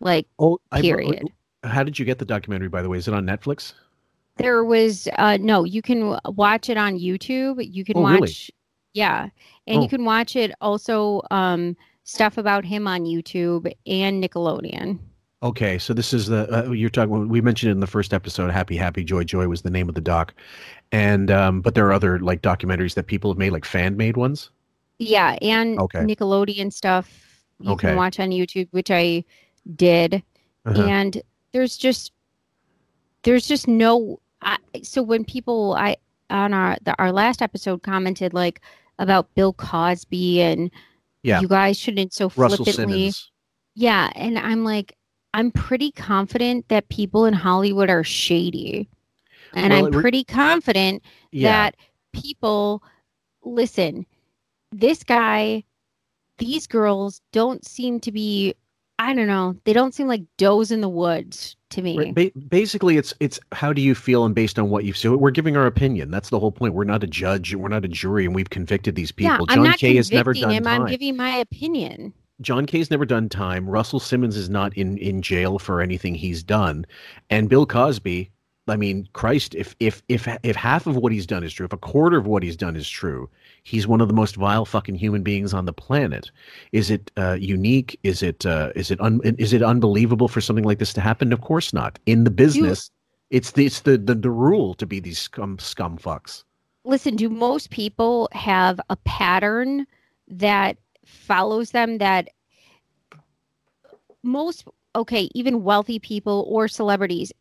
Like 0.00 0.26
Oh, 0.38 0.58
I- 0.70 0.82
period. 0.82 1.28
How 1.64 1.82
did 1.82 1.98
you 1.98 2.04
get 2.04 2.18
the 2.18 2.24
documentary 2.26 2.68
by 2.68 2.82
the 2.82 2.88
way? 2.88 2.98
Is 2.98 3.08
it 3.08 3.14
on 3.14 3.24
Netflix? 3.24 3.72
There 4.36 4.62
was 4.64 5.08
uh 5.16 5.38
no, 5.40 5.64
you 5.64 5.80
can 5.80 6.18
watch 6.26 6.68
it 6.68 6.76
on 6.76 6.98
YouTube. 6.98 7.66
You 7.72 7.84
can 7.84 7.96
Oh, 7.96 8.02
watch 8.02 8.20
really? 8.20 8.32
yeah. 8.92 9.28
And 9.66 9.78
Oh. 9.78 9.82
you 9.82 9.88
can 9.88 10.04
watch 10.04 10.36
it 10.36 10.52
also 10.60 11.22
um 11.30 11.74
stuff 12.04 12.36
about 12.36 12.64
him 12.64 12.86
on 12.86 13.04
YouTube 13.04 13.72
and 13.86 14.22
Nickelodeon. 14.22 14.98
Okay, 15.42 15.78
so 15.78 15.92
this 15.94 16.12
is 16.14 16.26
the 16.26 16.46
uh, 16.68 16.70
you're 16.72 16.88
talking. 16.90 17.28
We 17.28 17.40
mentioned 17.40 17.68
it 17.70 17.72
in 17.72 17.80
the 17.80 17.86
first 17.86 18.12
episode. 18.14 18.50
Happy, 18.50 18.76
happy, 18.76 19.04
joy, 19.04 19.22
joy 19.24 19.46
was 19.48 19.62
the 19.62 19.70
name 19.70 19.88
of 19.88 19.94
the 19.94 20.00
doc, 20.00 20.34
and 20.92 21.30
um, 21.30 21.60
but 21.60 21.74
there 21.74 21.86
are 21.86 21.92
other 21.92 22.18
like 22.20 22.42
documentaries 22.42 22.94
that 22.94 23.06
people 23.06 23.30
have 23.30 23.38
made, 23.38 23.50
like 23.50 23.64
fan 23.64 23.96
made 23.96 24.16
ones. 24.16 24.50
Yeah, 24.98 25.36
and 25.42 25.78
Okay. 25.78 26.00
Nickelodeon 26.00 26.72
stuff 26.72 27.44
you 27.60 27.72
Okay. 27.72 27.88
can 27.88 27.96
watch 27.96 28.18
on 28.20 28.30
YouTube, 28.30 28.68
which 28.70 28.90
I 28.90 29.24
did. 29.76 30.22
Uh-huh. 30.64 30.82
And 30.82 31.22
there's 31.52 31.76
just 31.76 32.12
there's 33.22 33.46
just 33.46 33.66
no 33.68 34.20
I, 34.42 34.58
so 34.82 35.02
when 35.02 35.24
people 35.24 35.74
I 35.74 35.96
on 36.30 36.52
our 36.54 36.76
the, 36.82 36.94
our 36.98 37.12
last 37.12 37.42
episode 37.42 37.82
commented 37.82 38.32
like 38.34 38.60
about 38.98 39.32
Bill 39.34 39.52
Cosby 39.52 40.40
and 40.42 40.70
Yeah. 41.22 41.40
you 41.40 41.48
guys 41.48 41.78
shouldn't 41.78 42.12
so 42.12 42.30
Russell 42.36 42.64
flippantly 42.64 43.10
Simmons. 43.10 43.30
Yeah, 43.74 44.10
and 44.14 44.38
I'm 44.38 44.64
like, 44.64 44.96
I'm 45.34 45.50
pretty 45.50 45.92
confident 45.92 46.66
that 46.68 46.88
people 46.88 47.26
in 47.26 47.34
Hollywood 47.34 47.90
are 47.90 48.02
shady. 48.04 48.88
And 49.54 49.72
Well, 49.72 49.86
I'm 49.86 49.92
re- 49.92 50.00
pretty 50.02 50.24
confident 50.24 51.02
Yeah. 51.32 51.50
that 51.52 51.76
people 52.12 52.82
listen, 53.44 54.06
this 54.72 55.04
guy, 55.04 55.64
these 56.38 56.66
girls 56.66 57.20
don't 57.32 57.64
seem 57.66 58.00
to 58.00 58.12
be, 58.12 58.54
I 58.98 59.14
don't 59.14 59.26
know, 59.26 59.54
they 59.64 59.72
don't 59.72 59.94
seem 59.94 60.08
like 60.08 60.22
does 60.36 60.70
in 60.70 60.80
the 60.80 60.88
woods 60.88 61.56
to 61.70 61.82
me. 61.82 61.98
Right, 61.98 62.14
ba- 62.14 62.40
basically, 62.48 62.96
it's 62.96 63.14
it's 63.20 63.38
how 63.52 63.72
do 63.72 63.80
you 63.82 63.94
feel, 63.94 64.24
and 64.24 64.34
based 64.34 64.58
on 64.58 64.70
what 64.70 64.84
you've 64.84 64.96
seen, 64.96 65.18
we're 65.18 65.30
giving 65.30 65.56
our 65.56 65.66
opinion. 65.66 66.10
That's 66.10 66.30
the 66.30 66.38
whole 66.40 66.52
point. 66.52 66.74
We're 66.74 66.84
not 66.84 67.02
a 67.04 67.06
judge, 67.06 67.54
we're 67.54 67.68
not 67.68 67.84
a 67.84 67.88
jury, 67.88 68.24
and 68.26 68.34
we've 68.34 68.50
convicted 68.50 68.94
these 68.94 69.12
yeah, 69.16 69.32
people. 69.36 69.46
I'm 69.48 69.64
John 69.64 69.74
K 69.74 69.96
has 69.96 70.10
never 70.10 70.32
done 70.32 70.50
him. 70.50 70.64
time. 70.64 70.82
I'm 70.82 70.88
giving 70.88 71.16
my 71.16 71.36
opinion. 71.36 72.12
John 72.42 72.66
K's 72.66 72.90
never 72.90 73.06
done 73.06 73.28
time. 73.28 73.68
Russell 73.68 74.00
Simmons 74.00 74.36
is 74.36 74.50
not 74.50 74.76
in 74.76 74.98
in 74.98 75.22
jail 75.22 75.58
for 75.58 75.80
anything 75.80 76.14
he's 76.14 76.42
done, 76.42 76.84
and 77.30 77.48
Bill 77.48 77.66
Cosby 77.66 78.30
I 78.68 78.76
mean, 78.76 79.08
Christ, 79.12 79.54
if 79.54 79.76
if 79.78 80.02
if 80.08 80.26
if 80.42 80.56
half 80.56 80.86
of 80.86 80.96
what 80.96 81.12
he's 81.12 81.26
done 81.26 81.44
is 81.44 81.52
true, 81.52 81.66
if 81.66 81.72
a 81.72 81.76
quarter 81.76 82.16
of 82.16 82.26
what 82.26 82.42
he's 82.42 82.56
done 82.56 82.74
is 82.74 82.88
true, 82.88 83.30
he's 83.62 83.86
one 83.86 84.00
of 84.00 84.08
the 84.08 84.14
most 84.14 84.34
vile 84.34 84.64
fucking 84.64 84.96
human 84.96 85.22
beings 85.22 85.54
on 85.54 85.66
the 85.66 85.72
planet. 85.72 86.30
Is 86.72 86.90
it 86.90 87.12
uh, 87.16 87.36
unique? 87.38 87.98
Is 88.02 88.22
it 88.22 88.44
uh, 88.44 88.72
is 88.74 88.90
it 88.90 89.00
un- 89.00 89.20
is 89.22 89.52
it 89.52 89.62
unbelievable 89.62 90.26
for 90.26 90.40
something 90.40 90.64
like 90.64 90.80
this 90.80 90.92
to 90.94 91.00
happen? 91.00 91.32
Of 91.32 91.42
course 91.42 91.72
not. 91.72 92.00
In 92.06 92.24
the 92.24 92.30
business, 92.30 92.90
it's 93.30 93.52
the 93.52 93.66
it's 93.66 93.80
the, 93.80 93.98
the 93.98 94.16
the 94.16 94.30
rule 94.30 94.74
to 94.74 94.86
be 94.86 94.98
these 94.98 95.20
scum 95.20 95.60
scum 95.60 95.96
fucks. 95.96 96.42
Listen, 96.84 97.14
do 97.14 97.28
most 97.28 97.70
people 97.70 98.28
have 98.32 98.80
a 98.90 98.96
pattern 98.96 99.86
that 100.26 100.76
follows 101.04 101.70
them 101.70 101.98
that 101.98 102.30
most 104.24 104.64
okay, 104.96 105.28
even 105.34 105.62
wealthy 105.62 106.00
people 106.00 106.44
or 106.48 106.66
celebrities 106.66 107.32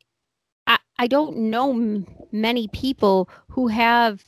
I, 0.67 0.77
I 0.99 1.07
don't 1.07 1.35
know 1.37 1.71
m- 1.71 2.05
many 2.31 2.67
people 2.69 3.29
who 3.49 3.67
have 3.67 4.23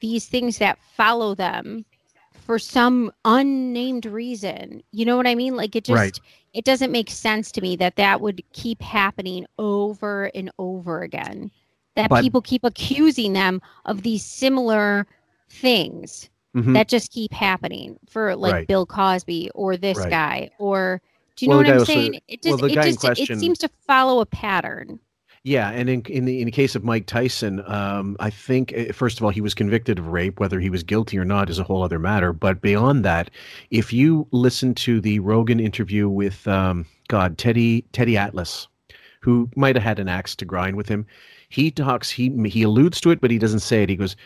these 0.00 0.26
things 0.26 0.58
that 0.58 0.78
follow 0.96 1.34
them 1.34 1.84
for 2.32 2.58
some 2.58 3.10
unnamed 3.24 4.06
reason. 4.06 4.82
You 4.92 5.04
know 5.04 5.16
what 5.16 5.26
I 5.26 5.34
mean? 5.34 5.56
Like 5.56 5.74
it 5.74 5.84
just 5.84 5.96
Right. 5.96 6.18
it 6.54 6.64
doesn't 6.64 6.92
make 6.92 7.10
sense 7.10 7.50
to 7.52 7.60
me 7.60 7.76
that 7.76 7.96
that 7.96 8.20
would 8.20 8.42
keep 8.52 8.80
happening 8.82 9.46
over 9.58 10.30
and 10.34 10.50
over 10.58 11.02
again. 11.02 11.50
That 11.96 12.10
But- 12.10 12.22
people 12.22 12.42
keep 12.42 12.62
accusing 12.64 13.32
them 13.32 13.60
of 13.84 14.02
these 14.02 14.24
similar 14.24 15.06
things 15.48 16.28
Mhm. 16.54 16.74
that 16.74 16.88
just 16.88 17.12
keep 17.12 17.32
happening 17.32 17.98
for 18.08 18.34
like 18.36 18.52
Right. 18.52 18.68
Bill 18.68 18.86
Cosby 18.86 19.50
or 19.54 19.76
this 19.76 19.98
Right. 19.98 20.10
guy 20.10 20.50
or 20.58 21.00
do 21.36 21.44
you 21.44 21.50
Well, 21.50 21.62
know 21.62 21.70
what 21.70 21.80
I'm 21.80 21.84
saying? 21.86 22.20
It 22.28 22.42
just 22.42 22.58
the 22.58 22.66
it 22.66 22.72
just 22.74 23.00
question- 23.00 23.36
it 23.36 23.40
seems 23.40 23.58
to 23.58 23.68
follow 23.86 24.20
a 24.20 24.26
pattern. 24.26 25.00
Yeah, 25.46 25.70
and 25.70 25.88
in 25.88 26.02
in 26.08 26.24
the 26.24 26.40
in 26.40 26.46
the 26.46 26.50
case 26.50 26.74
of 26.74 26.82
Mike 26.82 27.06
Tyson, 27.06 27.62
um, 27.68 28.16
I 28.18 28.30
think 28.30 28.74
uh, 28.76 28.92
first 28.92 29.16
of 29.16 29.24
all 29.24 29.30
he 29.30 29.40
was 29.40 29.54
convicted 29.54 29.96
of 29.96 30.08
rape. 30.08 30.40
Whether 30.40 30.58
he 30.58 30.70
was 30.70 30.82
guilty 30.82 31.16
or 31.18 31.24
not 31.24 31.48
is 31.48 31.60
a 31.60 31.62
whole 31.62 31.84
other 31.84 32.00
matter. 32.00 32.32
But 32.32 32.60
beyond 32.60 33.04
that, 33.04 33.30
if 33.70 33.92
you 33.92 34.26
listen 34.32 34.74
to 34.74 35.00
the 35.00 35.20
Rogan 35.20 35.60
interview 35.60 36.08
with 36.08 36.48
um, 36.48 36.84
God 37.06 37.38
Teddy 37.38 37.82
Teddy 37.92 38.16
Atlas, 38.16 38.66
who 39.20 39.48
might 39.54 39.76
have 39.76 39.84
had 39.84 40.00
an 40.00 40.08
axe 40.08 40.34
to 40.34 40.44
grind 40.44 40.76
with 40.76 40.88
him, 40.88 41.06
he 41.48 41.70
talks 41.70 42.10
he 42.10 42.28
he 42.48 42.64
alludes 42.64 43.00
to 43.02 43.12
it, 43.12 43.20
but 43.20 43.30
he 43.30 43.38
doesn't 43.38 43.60
say 43.60 43.84
it. 43.84 43.88
He 43.88 43.94
goes. 43.96 44.16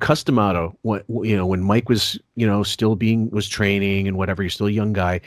Cus 0.00 0.24
D'Amato, 0.24 0.74
what 0.82 1.04
you 1.08 1.36
know, 1.36 1.46
when 1.46 1.62
Mike 1.62 1.90
was, 1.90 2.18
you 2.34 2.46
know, 2.46 2.62
still 2.62 2.96
being 2.96 3.28
was 3.30 3.46
training 3.46 4.08
and 4.08 4.16
whatever, 4.16 4.42
he's 4.42 4.54
still 4.54 4.68
a 4.68 4.70
young 4.70 4.94
guy. 4.94 5.20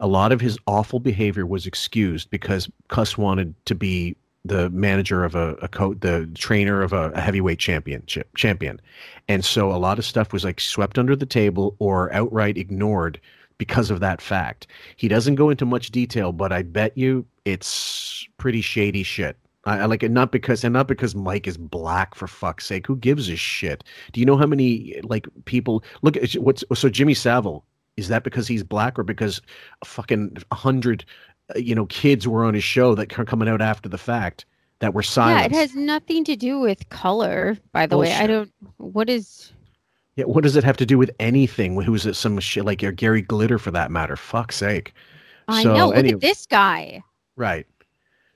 A 0.00 0.06
lot 0.06 0.30
of 0.30 0.42
his 0.42 0.58
awful 0.66 1.00
behavior 1.00 1.46
was 1.46 1.66
excused 1.66 2.28
because 2.28 2.68
Cus 2.88 3.16
wanted 3.16 3.54
to 3.64 3.74
be 3.74 4.14
the 4.44 4.68
manager 4.70 5.24
of 5.24 5.34
a, 5.34 5.54
a 5.62 5.68
coat, 5.68 6.00
the 6.00 6.28
trainer 6.34 6.82
of 6.82 6.92
a, 6.92 7.10
a 7.10 7.20
heavyweight 7.20 7.58
championship 7.58 8.34
champion, 8.36 8.80
and 9.28 9.44
so 9.44 9.72
a 9.72 9.76
lot 9.76 9.98
of 9.98 10.04
stuff 10.04 10.32
was 10.32 10.44
like 10.44 10.60
swept 10.60 10.98
under 10.98 11.16
the 11.16 11.26
table 11.26 11.76
or 11.78 12.12
outright 12.12 12.58
ignored 12.58 13.20
because 13.58 13.90
of 13.90 14.00
that 14.00 14.20
fact. 14.20 14.66
He 14.96 15.08
doesn't 15.08 15.36
go 15.36 15.50
into 15.50 15.64
much 15.64 15.90
detail, 15.90 16.32
but 16.32 16.52
I 16.52 16.62
bet 16.62 16.96
you 16.96 17.24
it's 17.44 18.26
pretty 18.38 18.60
shady 18.60 19.02
shit. 19.02 19.36
I, 19.64 19.80
I 19.80 19.84
like 19.86 20.02
it 20.02 20.10
not 20.10 20.32
because 20.32 20.64
and 20.64 20.72
not 20.72 20.88
because 20.88 21.14
Mike 21.14 21.46
is 21.46 21.56
black 21.56 22.14
for 22.14 22.26
fuck's 22.26 22.66
sake. 22.66 22.86
Who 22.86 22.96
gives 22.96 23.28
a 23.28 23.36
shit? 23.36 23.84
Do 24.12 24.20
you 24.20 24.26
know 24.26 24.36
how 24.36 24.46
many 24.46 25.00
like 25.02 25.26
people 25.44 25.84
look 26.02 26.16
at 26.16 26.34
what's 26.34 26.64
so 26.74 26.88
Jimmy 26.88 27.14
Savile? 27.14 27.64
Is 27.96 28.08
that 28.08 28.24
because 28.24 28.48
he's 28.48 28.64
black 28.64 28.98
or 28.98 29.04
because 29.04 29.40
a 29.82 29.84
fucking 29.84 30.38
hundred, 30.52 31.04
uh, 31.04 31.33
you 31.56 31.74
know, 31.74 31.86
kids 31.86 32.26
were 32.26 32.44
on 32.44 32.54
his 32.54 32.64
show 32.64 32.94
that 32.94 33.18
are 33.18 33.24
coming 33.24 33.48
out 33.48 33.60
after 33.60 33.88
the 33.88 33.98
fact 33.98 34.46
that 34.78 34.94
were 34.94 35.02
Yeah, 35.16 35.44
it 35.44 35.52
has 35.52 35.74
nothing 35.74 36.24
to 36.24 36.36
do 36.36 36.58
with 36.58 36.88
color, 36.88 37.56
by 37.72 37.86
the 37.86 37.96
way. 37.96 38.12
I 38.14 38.26
don't 38.26 38.52
what 38.78 39.08
is 39.08 39.52
Yeah, 40.16 40.24
what 40.24 40.42
does 40.42 40.56
it 40.56 40.64
have 40.64 40.76
to 40.78 40.86
do 40.86 40.98
with 40.98 41.10
anything? 41.20 41.80
Who's 41.80 42.06
it? 42.06 42.14
Some 42.14 42.38
shit 42.40 42.64
like 42.64 42.82
uh, 42.82 42.90
Gary 42.90 43.22
Glitter, 43.22 43.58
for 43.58 43.70
that 43.70 43.90
matter. 43.90 44.16
Fuck's 44.16 44.56
sake. 44.56 44.94
I 45.48 45.62
So, 45.62 45.74
know. 45.74 45.86
Look 45.88 45.96
anyway- 45.96 46.14
at 46.14 46.20
this 46.20 46.46
guy. 46.46 47.02
Right. 47.36 47.66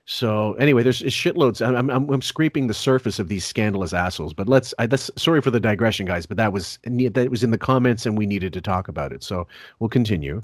So 0.05 0.53
anyway, 0.53 0.81
there's 0.81 1.03
it's 1.03 1.15
shitloads. 1.15 1.65
I'm, 1.65 1.75
I'm 1.75 1.89
I'm 1.91 2.09
I'm 2.09 2.21
scraping 2.23 2.65
the 2.65 2.73
surface 2.73 3.19
of 3.19 3.27
these 3.27 3.45
scandalous 3.45 3.93
assholes. 3.93 4.33
But 4.33 4.49
let's. 4.49 4.73
I, 4.79 4.87
that's 4.87 5.11
sorry 5.17 5.39
for 5.39 5.51
the 5.51 5.59
digression, 5.59 6.07
guys. 6.07 6.25
But 6.25 6.37
that 6.37 6.51
was 6.51 6.79
that 6.83 7.27
was 7.29 7.43
in 7.43 7.51
the 7.51 7.59
comments, 7.59 8.07
and 8.07 8.17
we 8.17 8.25
needed 8.25 8.51
to 8.53 8.61
talk 8.61 8.87
about 8.87 9.11
it. 9.13 9.23
So 9.23 9.47
we'll 9.77 9.89
continue. 9.89 10.41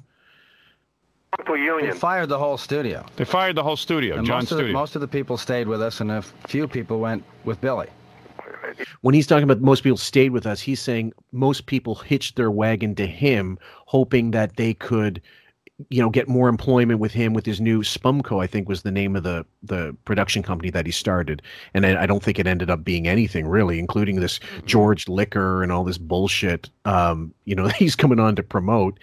They 1.48 1.92
fired 1.92 2.30
the 2.30 2.40
whole 2.40 2.58
studio. 2.58 3.06
They 3.16 3.26
fired 3.26 3.56
the 3.56 3.64
whole 3.64 3.76
studio, 3.76 4.18
And 4.18 4.26
John's 4.26 4.46
most 4.46 4.52
of, 4.52 4.58
the, 4.58 4.64
studio. 4.64 4.80
most 4.80 4.96
of 4.96 5.02
the 5.02 5.08
people 5.08 5.38
stayed 5.38 5.68
with 5.68 5.82
us, 5.82 6.02
and 6.02 6.12
a 6.12 6.22
few 6.22 6.68
people 6.68 7.00
went 7.00 7.24
with 7.44 7.60
Billy. 7.62 7.88
When 9.02 9.14
he's 9.14 9.28
talking 9.28 9.44
about 9.44 9.62
most 9.62 9.84
people 9.84 9.98
stayed 9.98 10.32
with 10.32 10.46
us, 10.46 10.60
he's 10.60 10.82
saying 10.82 11.14
most 11.32 11.66
people 11.66 11.96
hitched 11.96 12.36
their 12.36 12.52
wagon 12.52 12.96
to 12.96 13.06
him, 13.06 13.58
hoping 13.86 14.32
that 14.32 14.56
they 14.58 14.74
could, 14.74 15.22
you 15.90 16.02
know, 16.02 16.10
get 16.10 16.30
more 16.30 16.48
employment 16.48 17.00
with 17.00 17.12
him 17.12 17.34
with 17.34 17.46
his 17.46 17.60
new 17.60 17.82
Spumco. 17.82 18.42
I 18.42 18.48
think 18.48 18.70
was 18.70 18.84
the 18.84 18.92
name 18.92 19.16
of 19.16 19.24
the 19.24 19.46
the 19.64 19.96
production 20.06 20.42
company 20.42 20.70
that 20.70 20.86
he 20.86 20.92
started, 20.92 21.42
and 21.74 21.86
I, 21.86 22.04
I 22.04 22.06
don't 22.06 22.24
think 22.24 22.40
it 22.40 22.48
ended 22.48 22.70
up 22.70 22.84
being 22.84 23.08
anything 23.08 23.48
really, 23.48 23.78
including 23.78 24.20
this 24.20 24.40
George 24.66 25.08
Liquor 25.08 25.64
and 25.64 25.72
all 25.72 25.84
this 25.84 25.98
bullshit. 25.98 26.70
Um, 26.86 27.34
you 27.44 27.56
know, 27.56 27.68
he's 27.80 27.96
coming 27.96 28.20
on 28.20 28.36
to 28.36 28.44
promote. 28.44 29.00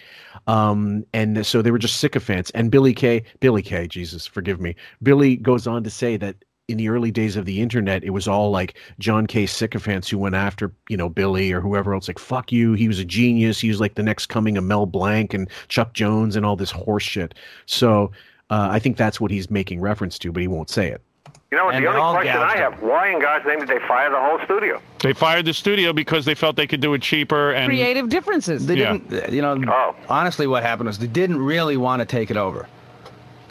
Um, 0.47 1.05
and 1.13 1.47
so 1.47 1.63
they 1.63 1.71
were 1.71 1.79
just 1.79 1.99
sycophants. 1.99 2.51
And 2.51 2.71
Billy 2.71 2.95
Kay, 2.95 3.23
Billy 3.41 3.63
Kay, 3.63 3.87
Jesus, 3.87 4.27
forgive 4.27 4.61
me. 4.61 4.75
Billy 5.03 5.37
goes 5.37 5.67
on 5.67 5.85
to 5.85 5.91
say 5.91 6.17
that 6.17 6.37
in 6.69 6.79
the 6.79 6.89
early 6.89 7.11
days 7.11 7.37
of 7.37 7.45
the 7.45 7.61
internet, 7.61 8.05
it 8.05 8.11
was 8.11 8.29
all 8.29 8.51
like 8.51 8.75
John 8.99 9.27
K. 9.27 9.47
sycophants 9.47 10.09
who 10.09 10.19
went 10.19 10.35
after, 10.35 10.73
you 10.89 10.97
know, 10.97 11.09
Billy 11.09 11.53
or 11.53 11.61
whoever 11.61 11.93
else, 11.95 12.09
like, 12.09 12.19
fuck 12.19 12.53
you. 12.53 12.75
He 12.75 12.89
was 12.89 12.99
a 12.99 13.05
genius. 13.05 13.61
He 13.61 13.69
was 13.69 13.81
like 13.81 13.95
the 13.95 14.03
next 14.03 14.27
coming 14.27 14.57
of 14.57 14.65
Mel 14.65 14.87
Blanc 14.87 15.35
and 15.35 15.49
Chuck 15.69 15.93
Jones 15.93 16.37
and 16.37 16.47
all 16.47 16.57
this 16.57 16.71
horse 16.71 17.03
shit. 17.03 17.35
So 17.67 18.13
uh, 18.51 18.69
I 18.71 18.79
think 18.79 18.97
that's 18.97 19.21
what 19.21 19.31
he's 19.31 19.51
making 19.51 19.81
reference 19.81 20.19
to, 20.21 20.33
but 20.33 20.41
he 20.41 20.49
won't 20.49 20.71
say 20.71 20.89
it. 20.89 21.03
You 21.51 21.59
know? 21.59 21.69
And 21.69 21.85
the 21.85 21.91
they 21.91 21.97
only 21.97 22.23
question 22.23 22.37
I 22.37 22.55
gouged 22.55 22.59
have: 22.59 22.83
Why 22.83 23.13
in 23.13 23.21
God's 23.21 23.45
name 23.45 23.59
did 23.59 23.69
they 23.69 23.79
fire 23.81 24.11
the 24.11 24.19
whole 24.19 24.39
studio? 24.45 24.81
They 25.01 25.13
fired 25.13 25.45
the 25.45 25.53
studio 25.53 25.93
because 25.93 26.25
they 26.25 26.35
felt 26.35 26.57
they 26.57 26.67
could 26.67 26.81
do 26.81 26.95
it 26.95 27.03
cheaper 27.03 27.53
and 27.53 27.67
Creative 27.67 28.09
differences. 28.09 28.67
They 28.67 28.77
Yeah. 28.77 28.97
didn't, 28.97 29.33
you 29.35 29.43
know, 29.43 29.63
oh. 29.69 29.95
honestly, 30.09 30.47
what 30.47 30.63
happened 30.63 30.87
was 30.87 30.99
they 30.99 31.07
didn't 31.07 31.39
really 31.39 31.77
want 31.77 32.01
to 32.01 32.07
take 32.07 32.31
it 32.31 32.39
over. 32.39 32.69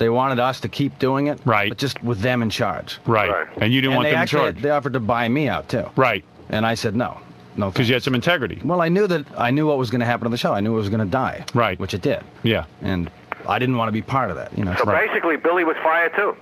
They 0.01 0.09
wanted 0.09 0.39
us 0.39 0.59
to 0.61 0.67
keep 0.67 0.97
doing 0.97 1.27
it, 1.27 1.39
right? 1.45 1.69
But 1.69 1.77
just 1.77 2.03
with 2.03 2.19
them 2.21 2.41
in 2.41 2.49
charge, 2.49 2.97
Right. 3.05 3.47
And 3.57 3.71
you 3.71 3.81
didn't 3.81 3.95
want 3.95 4.05
they 4.07 4.09
them 4.11 4.17
in 4.17 4.23
actually, 4.23 4.41
charge. 4.53 4.61
They 4.63 4.69
offered 4.71 4.93
to 4.93 4.99
buy 4.99 5.29
me 5.29 5.47
out 5.47 5.69
too, 5.69 5.85
right? 5.95 6.23
And 6.49 6.65
I 6.65 6.73
said 6.73 6.95
no, 6.95 7.19
no, 7.55 7.69
because 7.69 7.87
you 7.87 7.93
had 7.93 8.01
some 8.03 8.15
integrity. 8.15 8.59
Well, 8.65 8.81
I 8.81 8.89
knew 8.89 9.05
that 9.07 9.25
I 9.37 9.51
knew 9.51 9.67
what 9.67 9.77
was 9.77 9.91
going 9.91 9.99
to 9.99 10.05
happen 10.07 10.25
on 10.25 10.31
the 10.31 10.37
show. 10.37 10.53
I 10.53 10.59
knew 10.59 10.73
it 10.73 10.77
was 10.77 10.89
going 10.89 10.99
to 11.05 11.05
die, 11.11 11.45
right? 11.53 11.79
Which 11.79 11.93
it 11.93 12.01
did. 12.01 12.23
Yeah. 12.43 12.65
And 12.81 13.11
I 13.47 13.59
didn't 13.59 13.77
want 13.77 13.89
to 13.89 13.93
be 13.93 14.01
part 14.01 14.31
of 14.31 14.37
that, 14.37 14.57
you 14.57 14.65
know. 14.65 14.75
So 14.75 14.85
basically, 14.85 15.37
Billy 15.37 15.63
was 15.63 15.77
fired 15.83 16.13
too. 16.15 16.35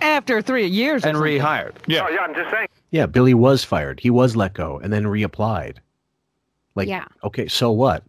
After 0.00 0.40
three 0.40 0.66
years. 0.66 1.04
and 1.04 1.18
rehired. 1.18 1.74
Yeah. 1.86 2.06
Oh, 2.06 2.08
yeah, 2.08 2.20
I'm 2.20 2.34
just 2.34 2.50
saying. 2.50 2.68
Yeah, 2.90 3.04
Billy 3.04 3.34
was 3.34 3.62
fired. 3.62 4.00
He 4.00 4.08
was 4.08 4.34
let 4.34 4.54
go 4.54 4.78
and 4.82 4.90
then 4.90 5.04
reapplied. 5.04 5.76
Like, 6.74 6.88
Yeah. 6.88 7.04
okay, 7.24 7.46
so 7.48 7.70
what? 7.70 8.02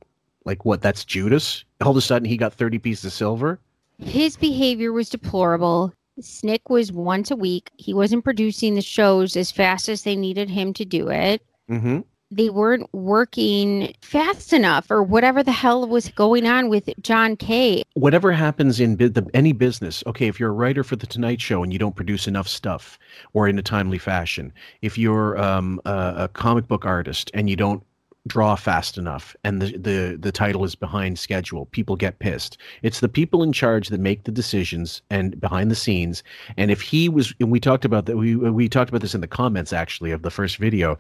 Like, 0.46 0.64
what? 0.64 0.82
That's 0.82 1.04
Judas? 1.04 1.66
All 1.82 1.92
of 1.92 1.98
a 1.98 2.02
sudden, 2.02 2.26
he 2.26 2.38
got 2.38 2.54
30 2.54 2.80
pieces 2.80 3.04
of 3.06 3.12
silver? 3.14 3.60
His 4.02 4.36
behavior 4.38 4.92
was 4.92 5.10
deplorable. 5.10 5.94
Snick 6.20 6.70
was 6.70 6.92
once 6.92 7.32
a 7.32 7.36
week. 7.36 7.72
He 7.78 7.94
wasn't 7.94 8.24
producing 8.24 8.76
the 8.76 8.82
shows 8.82 9.36
as 9.36 9.52
fast 9.52 9.90
as 9.90 10.04
they 10.04 10.16
needed 10.16 10.50
him 10.50 10.74
to 10.74 10.86
do 10.86 11.10
it. 11.10 11.42
Mm-hmm. 11.70 12.02
They 12.34 12.50
weren't 12.50 12.88
working 12.94 13.94
fast 14.02 14.54
enough, 14.54 14.90
or 14.90 15.04
whatever 15.04 15.44
the 15.44 15.52
hell 15.52 15.86
was 15.86 16.08
going 16.10 16.46
on 16.48 16.70
with 16.70 16.90
John 17.02 17.36
K. 17.36 17.84
whatever 17.94 18.32
happens 18.32 18.80
in 18.80 18.96
bu- 18.96 19.10
the, 19.10 19.30
any 19.34 19.52
business 19.52 20.02
okay 20.08 20.28
if 20.28 20.40
you're 20.40 20.50
a 20.50 20.54
writer 20.54 20.84
for 20.84 20.96
the 20.96 21.08
tonight 21.08 21.42
show 21.42 21.62
and 21.62 21.74
you 21.74 21.80
don't 21.80 21.96
produce 21.96 22.28
enough 22.28 22.48
stuff 22.48 22.98
or 23.34 23.50
in 23.50 23.60
a 23.60 23.62
timely 23.62 23.98
fashion 23.98 24.54
if 24.82 24.98
you're 24.98 25.38
um, 25.38 25.82
a, 25.86 26.14
a 26.18 26.28
comic 26.30 26.68
book 26.70 26.86
artist 26.86 27.30
and 27.34 27.50
you 27.50 27.58
don't 27.58 27.84
draw 28.28 28.56
fast 28.56 29.00
enough 29.00 29.36
and 29.44 29.62
the, 29.62 29.78
the 29.78 30.18
the 30.20 30.32
title 30.32 30.64
is 30.64 30.76
behind 30.76 31.18
schedule 31.18 31.66
people 31.68 31.96
get 31.96 32.20
pissed. 32.20 32.58
It's 32.84 33.00
the 33.00 33.10
people 33.10 33.42
in 33.42 33.52
charge 33.52 33.90
that 33.90 34.00
make 34.00 34.26
the 34.26 34.32
decisions 34.32 35.02
and 35.10 35.40
behind 35.40 35.72
the 35.72 35.76
scenes. 35.76 36.22
And 36.56 36.70
if 36.70 36.82
he 36.82 37.10
was 37.10 37.34
and 37.40 37.50
we 37.50 37.60
talked 37.60 37.84
about 37.84 38.06
that 38.06 38.18
we 38.18 38.36
we 38.36 38.70
talked 38.70 38.90
about 38.90 39.02
this 39.02 39.16
in 39.16 39.22
the 39.22 39.28
comments 39.28 39.74
actually 39.74 40.12
of 40.12 40.22
the 40.22 40.30
first 40.30 40.58
video 40.58 41.00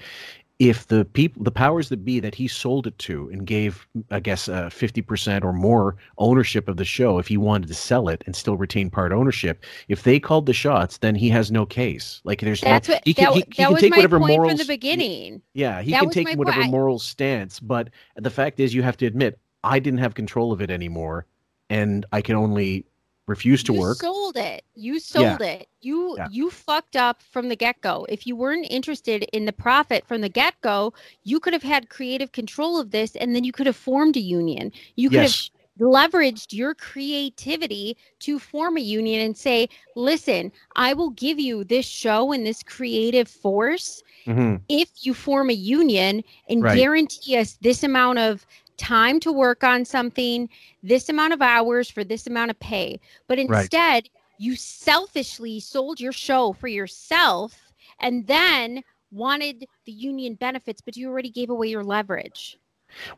if 0.61 0.87
the 0.87 1.05
people 1.05 1.43
the 1.43 1.51
powers 1.51 1.89
that 1.89 2.05
be 2.05 2.21
that 2.21 2.35
he 2.35 2.47
sold 2.47 2.87
it 2.87 2.97
to 2.99 3.29
and 3.33 3.47
gave 3.47 3.87
i 4.11 4.21
guess 4.21 4.49
uh, 4.49 4.69
50% 4.69 5.43
or 5.45 5.53
more 5.53 5.97
ownership 6.19 6.69
of 6.69 6.77
the 6.77 6.85
show 6.85 7.19
if 7.19 7.27
he 7.27 7.37
wanted 7.37 7.67
to 7.69 7.75
sell 7.75 8.09
it 8.09 8.23
and 8.27 8.37
still 8.37 8.57
retain 8.57 8.89
part 8.91 9.13
ownership 9.13 9.65
if 9.89 10.03
they 10.03 10.19
called 10.21 10.47
the 10.47 10.53
shots 10.53 10.99
then 10.99 11.15
he 11.15 11.29
has 11.29 11.51
no 11.51 11.65
case 11.67 12.21
like 12.25 12.41
there's 12.41 12.63
That's 12.63 12.89
no 12.89 12.95
what 12.95 13.03
he 13.05 13.13
that, 13.15 13.27
can, 13.27 13.33
he, 13.33 13.41
wa- 13.41 13.47
he 13.51 13.65
that 13.65 13.67
can 13.67 13.75
was 13.75 13.77
take 13.77 13.89
my 13.89 13.97
whatever 13.97 14.19
point 14.19 14.29
morals 14.29 14.51
from 14.51 14.57
the 14.57 14.65
beginning. 14.65 15.43
yeah 15.55 15.81
he 15.83 15.91
That 15.91 16.01
can 16.01 16.09
take 16.11 16.31
whatever 16.37 16.63
point. 16.63 16.71
Moral 16.71 16.99
stance 16.99 17.59
but 17.61 17.89
the 18.17 18.31
fact 18.31 18.59
is 18.61 18.73
you 18.75 18.83
have 18.83 18.97
to 18.97 19.07
admit 19.07 19.39
i 19.63 19.79
didn't 19.79 19.99
have 19.99 20.15
control 20.15 20.53
of 20.53 20.61
it 20.61 20.71
anymore 20.71 21.27
and 21.69 22.05
i 22.13 22.21
can 22.21 22.37
only 22.37 22.85
refused 23.31 23.67
to 23.67 23.73
you 23.73 23.81
work. 23.81 23.97
sold 23.97 24.37
it. 24.37 24.63
You 24.75 24.99
sold 24.99 25.41
it. 25.41 25.67
You 25.81 26.17
Yeah. 26.17 26.29
you 26.29 26.49
fucked 26.51 26.95
up 26.95 27.21
from 27.23 27.49
the 27.49 27.55
get 27.55 27.81
go. 27.81 28.05
If 28.09 28.27
you 28.27 28.35
weren't 28.35 28.67
interested 28.69 29.23
in 29.33 29.45
the 29.45 29.53
profit 29.53 30.07
from 30.07 30.21
the 30.21 30.29
get 30.29 30.55
go, 30.61 30.93
you 31.23 31.39
could 31.39 31.53
have 31.53 31.63
had 31.63 31.89
creative 31.89 32.31
control 32.31 32.79
of 32.79 32.91
this, 32.91 33.15
and 33.15 33.35
then 33.35 33.43
you 33.43 33.53
could 33.53 33.67
have 33.67 33.75
formed 33.77 34.17
a 34.17 34.21
union. 34.21 34.71
You 34.95 35.09
could 35.09 35.23
Yes. 35.23 35.33
have 35.33 35.37
leveraged 35.79 36.53
your 36.53 36.75
creativity 36.75 37.97
to 38.19 38.39
form 38.39 38.77
a 38.77 38.81
union 38.81 39.21
and 39.21 39.37
say, 39.37 39.69
"Listen, 39.95 40.51
I 40.75 40.93
will 40.93 41.11
give 41.11 41.39
you 41.39 41.63
this 41.63 41.85
show 41.87 42.31
and 42.31 42.45
this 42.45 42.63
creative 42.63 43.27
force." 43.29 44.03
hmm 44.25 44.55
if 44.69 44.89
you 45.05 45.13
form 45.13 45.49
a 45.49 45.53
union 45.53 46.23
and 46.49 46.67
Right. 46.67 46.69
guarantee 46.69 47.37
us 47.37 47.57
this 47.61 47.83
amount 47.83 48.19
of 48.19 48.45
time 48.81 49.19
to 49.21 49.31
work 49.31 49.63
on 49.63 49.85
something, 49.85 50.49
this 50.81 51.07
amount 51.07 51.33
of 51.33 51.41
hours 51.41 51.89
for 51.89 52.03
this 52.03 52.25
amount 52.27 52.51
of 52.51 52.59
pay. 52.59 52.99
But 53.27 53.37
Right. 53.37 53.61
instead, 53.61 54.09
you 54.39 54.55
selfishly 54.55 55.59
sold 55.59 55.99
your 55.99 56.11
show 56.11 56.53
for 56.53 56.67
yourself 56.67 57.71
and 57.99 58.25
then 58.25 58.83
wanted 59.11 59.65
the 59.85 59.91
union 59.91 60.33
benefits, 60.35 60.81
but 60.81 60.97
you 60.97 61.07
already 61.09 61.29
gave 61.29 61.49
away 61.49 61.67
your 61.67 61.83
leverage. 61.83 62.57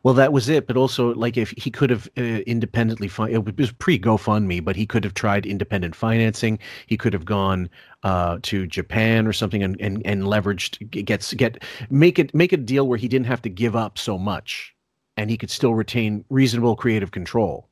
Well, 0.02 0.14
that 0.14 0.32
was 0.32 0.48
it. 0.48 0.66
But 0.66 0.76
also, 0.76 1.14
like, 1.14 1.36
if 1.36 1.52
he 1.56 1.70
could 1.70 1.90
have 1.90 2.08
uh, 2.16 2.22
independently, 2.22 3.08
fi- 3.08 3.30
it 3.30 3.58
was 3.58 3.72
pre 3.72 3.98
GoFundMe, 3.98 4.64
but 4.64 4.76
he 4.76 4.86
could 4.86 5.04
have 5.04 5.14
tried 5.14 5.46
independent 5.46 5.94
financing. 5.96 6.58
He 6.86 6.96
could 6.96 7.12
have 7.12 7.24
gone 7.24 7.68
uh, 8.02 8.38
to 8.42 8.66
Japan 8.66 9.26
or 9.26 9.32
something 9.32 9.62
and, 9.62 9.80
and, 9.80 10.02
and 10.04 10.24
leveraged 10.24 11.04
gets 11.04 11.32
get 11.34 11.62
make 11.90 12.18
it 12.18 12.34
make 12.34 12.52
a 12.52 12.56
deal 12.56 12.86
where 12.86 12.98
he 12.98 13.08
didn't 13.08 13.26
have 13.26 13.42
to 13.42 13.48
give 13.48 13.74
up 13.74 13.98
so 13.98 14.18
much, 14.18 14.73
and 15.16 15.30
he 15.30 15.36
could 15.36 15.50
still 15.50 15.74
retain 15.74 16.24
reasonable 16.30 16.76
creative 16.76 17.10
control. 17.10 17.68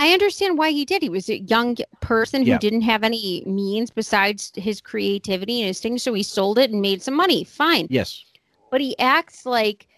I 0.00 0.12
understand 0.12 0.58
why 0.58 0.70
he 0.70 0.84
did. 0.84 1.02
He 1.02 1.08
was 1.08 1.28
a 1.28 1.40
young 1.40 1.76
person 2.00 2.42
who 2.42 2.50
Yeah. 2.50 2.58
didn't 2.58 2.82
have 2.82 3.02
any 3.02 3.42
means 3.46 3.90
besides 3.90 4.52
his 4.54 4.80
creativity 4.80 5.60
and 5.60 5.66
his 5.66 5.80
things, 5.80 6.04
so 6.04 6.14
he 6.14 6.22
sold 6.22 6.56
it 6.58 6.70
and 6.70 6.80
made 6.80 7.02
some 7.02 7.14
money. 7.14 7.44
Fine. 7.44 7.88
Yes. 7.90 8.24
but 8.70 8.82
he 8.82 8.96
acts 8.98 9.46
like 9.46 9.88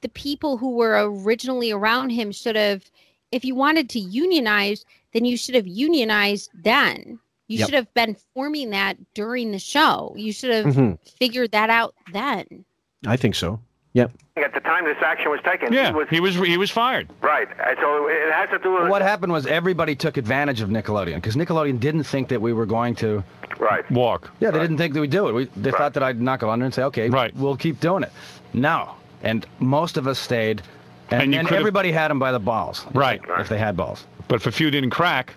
the 0.00 0.08
people 0.08 0.56
who 0.56 0.70
were 0.74 1.08
originally 1.08 1.70
around 1.70 2.10
him 2.10 2.32
should 2.32 2.56
have 2.56 2.90
if 3.30 3.44
you 3.44 3.54
wanted 3.54 3.88
to 3.90 4.00
unionize 4.00 4.84
then 5.12 5.24
you 5.24 5.36
should 5.36 5.54
have 5.54 5.66
unionized 5.68 6.50
then 6.54 7.20
you 7.46 7.58
Yep. 7.58 7.66
should 7.68 7.74
have 7.74 7.94
been 7.94 8.16
forming 8.34 8.70
that 8.70 8.96
during 9.14 9.52
the 9.52 9.60
show 9.60 10.12
you 10.16 10.32
should 10.32 10.50
have 10.50 10.74
Mhm. 10.74 10.98
figured 11.20 11.52
that 11.52 11.70
out 11.70 11.94
then 12.12 12.64
I 13.06 13.16
think 13.16 13.36
so. 13.36 13.60
Yep. 13.98 14.10
At 14.36 14.54
the 14.54 14.60
time 14.60 14.84
this 14.84 14.96
action 15.02 15.30
was 15.30 15.40
taken, 15.42 15.72
Yeah, 15.72 15.88
he 15.88 15.92
was 15.94 16.08
he 16.08 16.20
was 16.20 16.34
he 16.36 16.56
was 16.56 16.70
fired. 16.70 17.08
right. 17.20 17.48
And 17.66 17.76
so 17.80 18.06
it 18.08 18.32
has 18.32 18.48
to 18.50 18.58
do 18.58 18.72
with 18.74 18.88
What 18.88 19.02
happened 19.02 19.32
was 19.32 19.46
everybody 19.46 19.96
took 19.96 20.16
advantage 20.16 20.60
of 20.60 20.68
Nickelodeon 20.68 21.16
because 21.16 21.34
Nickelodeon 21.34 21.80
didn't 21.80 22.04
think 22.04 22.28
that 22.28 22.40
we 22.40 22.52
were 22.52 22.66
going 22.66 22.94
to 22.96 23.24
right 23.58 23.88
walk. 23.90 24.30
Yeah, 24.40 24.52
they 24.52 24.60
didn't 24.60 24.78
think 24.78 24.94
that 24.94 25.00
we'd 25.00 25.10
do 25.10 25.28
it. 25.28 25.32
We, 25.34 25.44
they 25.56 25.72
thought 25.72 25.94
that 25.94 26.02
I'd 26.04 26.20
knuckle 26.20 26.48
under 26.50 26.64
and 26.64 26.72
say, 26.72 26.84
okay, 26.84 27.08
right. 27.08 27.34
we'll 27.34 27.56
keep 27.56 27.80
doing 27.80 28.04
it. 28.04 28.12
No. 28.52 28.94
And 29.24 29.44
most 29.58 29.96
of 29.96 30.06
us 30.06 30.18
stayed, 30.20 30.62
and, 31.10 31.22
And 31.22 31.32
you 31.32 31.40
and 31.40 31.50
everybody 31.50 31.90
had 31.90 32.08
them 32.12 32.20
by 32.20 32.30
the 32.30 32.38
balls. 32.38 32.86
Right. 32.94 33.20
If 33.40 33.48
they 33.48 33.58
had 33.58 33.76
balls. 33.76 34.04
But 34.28 34.36
if 34.36 34.46
a 34.46 34.52
few 34.52 34.70
didn't 34.70 34.90
crack, 34.90 35.34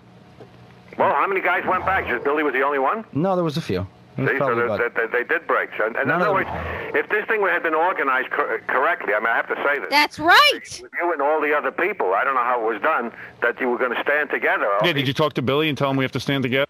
Well, 0.98 1.12
how 1.12 1.26
many 1.26 1.40
guys 1.40 1.64
went 1.66 1.84
back? 1.84 2.06
Just 2.06 2.22
Billy 2.22 2.44
was 2.44 2.52
the 2.52 2.62
only 2.62 2.78
one. 2.78 3.04
No, 3.12 3.34
there 3.34 3.42
was 3.44 3.56
a 3.56 3.60
few. 3.60 3.84
There 4.16 4.24
was 4.26 4.32
See, 4.32 4.38
so 4.38 4.44
probably 4.44 4.62
that, 4.62 4.74
about- 4.74 4.78
that, 4.78 4.94
that 4.94 5.12
they 5.12 5.24
did 5.24 5.46
break. 5.46 5.70
So, 5.78 5.86
and 5.86 5.96
in 5.96 6.08
None 6.08 6.20
of 6.22 6.28
other 6.28 6.44
them- 6.44 6.54
words, 6.54 6.96
if 6.96 7.08
this 7.08 7.24
thing 7.26 7.40
had 7.42 7.62
been 7.62 7.74
organized 7.74 8.30
cor- 8.30 8.60
correctly, 8.66 9.14
I 9.14 9.18
mean, 9.20 9.28
I 9.28 9.36
have 9.36 9.48
to 9.48 9.56
say 9.64 9.78
this. 9.78 9.88
that's 9.90 10.18
right 10.18 10.60
With 10.82 10.90
you 11.00 11.12
and 11.12 11.22
all 11.22 11.40
the 11.40 11.54
other 11.56 11.70
people, 11.72 12.12
I 12.14 12.24
don't 12.24 12.34
know 12.34 12.42
how 12.44 12.60
it 12.62 12.72
was 12.74 12.82
done, 12.82 13.12
that 13.40 13.58
you 13.60 13.68
were 13.70 13.78
going 13.78 13.94
to 13.94 14.02
stand 14.02 14.30
together. 14.30 14.68
yeah. 14.84 14.92
Did 14.92 15.06
you 15.08 15.14
talk 15.14 15.32
to 15.34 15.42
Billy 15.42 15.68
and 15.68 15.78
tell 15.78 15.90
him 15.90 15.96
we 15.96 16.04
have 16.04 16.12
to 16.12 16.20
stand 16.20 16.42
together? 16.42 16.66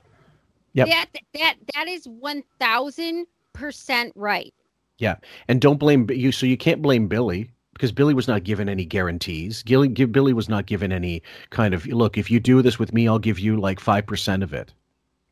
Yep. 0.74 0.89
that 0.89 1.06
that 1.35 1.55
that 1.74 1.89
is 1.89 2.06
1000% 2.06 4.12
right 4.14 4.55
Yeah, 4.98 5.16
and 5.48 5.60
don't 5.60 5.78
blame 5.78 6.09
you. 6.10 6.32
So 6.32 6.47
you 6.47 6.56
can't 6.56 6.81
blame 6.81 7.09
Billy 7.09 7.51
because 7.74 7.93
Billy 7.93 8.14
was 8.14 8.28
not 8.28 8.44
given 8.44 8.69
any 8.69 8.85
guarantees. 8.85 9.62
Gilly, 9.64 9.89
give, 9.89 10.12
Billy 10.12 10.32
was 10.32 10.48
not 10.48 10.66
given 10.66 10.93
any 10.93 11.23
kind 11.51 11.74
of 11.74 11.86
look. 11.86 12.16
If 12.16 12.31
you 12.31 12.40
do 12.40 12.62
this 12.62 12.78
with 12.78 12.93
me, 12.94 13.09
I'll 13.09 13.19
give 13.19 13.39
you 13.39 13.60
like 13.60 13.81
five 13.81 14.06
percent 14.06 14.43
of 14.43 14.55
it, 14.55 14.73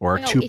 or 0.00 0.18
No, 0.18 0.26
two 0.26 0.42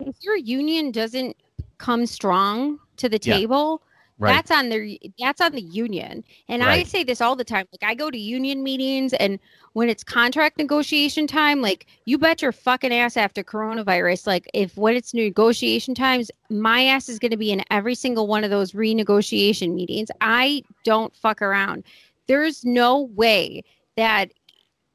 if 0.00 0.06
you're- 0.06 0.06
percent. 0.12 0.16
if 0.18 0.24
your 0.24 0.36
union 0.36 0.90
doesn't 0.90 1.36
come 1.78 2.06
strong 2.06 2.78
to 2.96 3.08
the 3.08 3.18
Yeah. 3.22 3.38
table 3.38 3.82
Right. 4.16 4.32
that's 4.34 4.52
on 4.52 4.68
their 4.68 4.86
that's 5.18 5.40
on 5.40 5.50
the 5.52 5.60
union 5.60 6.22
and 6.48 6.62
i 6.62 6.84
say 6.84 7.02
this 7.02 7.20
all 7.20 7.34
the 7.34 7.42
time 7.42 7.66
like 7.72 7.82
i 7.90 7.96
go 7.96 8.12
to 8.12 8.16
union 8.16 8.62
meetings 8.62 9.12
and 9.14 9.40
when 9.72 9.88
it's 9.88 10.04
contract 10.04 10.56
negotiation 10.56 11.26
time 11.26 11.60
like 11.60 11.86
you 12.04 12.16
bet 12.16 12.40
your 12.40 12.52
fucking 12.52 12.94
ass 12.94 13.16
after 13.16 13.42
coronavirus 13.42 14.28
like 14.28 14.48
if 14.54 14.76
when 14.76 14.94
it's 14.94 15.14
negotiation 15.14 15.96
times 15.96 16.30
my 16.48 16.84
ass 16.84 17.08
is 17.08 17.18
going 17.18 17.32
to 17.32 17.36
be 17.36 17.50
in 17.50 17.64
every 17.72 17.96
single 17.96 18.28
one 18.28 18.44
of 18.44 18.50
those 18.50 18.70
renegotiation 18.70 19.74
meetings 19.74 20.10
i 20.20 20.62
don't 20.84 21.14
fuck 21.16 21.42
around 21.42 21.82
there's 22.28 22.64
no 22.64 23.00
way 23.16 23.62
that 23.96 24.30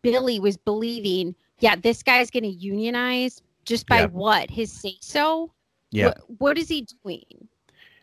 billy 0.01 0.39
was 0.39 0.55
believing 0.55 1.35
yeah 1.59 1.75
this 1.75 2.01
guy's 2.03 2.31
going 2.31 2.43
to 2.43 2.49
unionize 2.49 3.41
just 3.69 3.87
by 3.87 4.01
Yeah. 4.01 4.07
what 4.07 4.49
his 4.49 4.71
say 4.71 4.95
so 5.01 5.51
Yeah. 5.91 6.07
what, 6.07 6.17
what 6.39 6.57
is 6.57 6.69
he 6.69 6.87
doing 7.03 7.47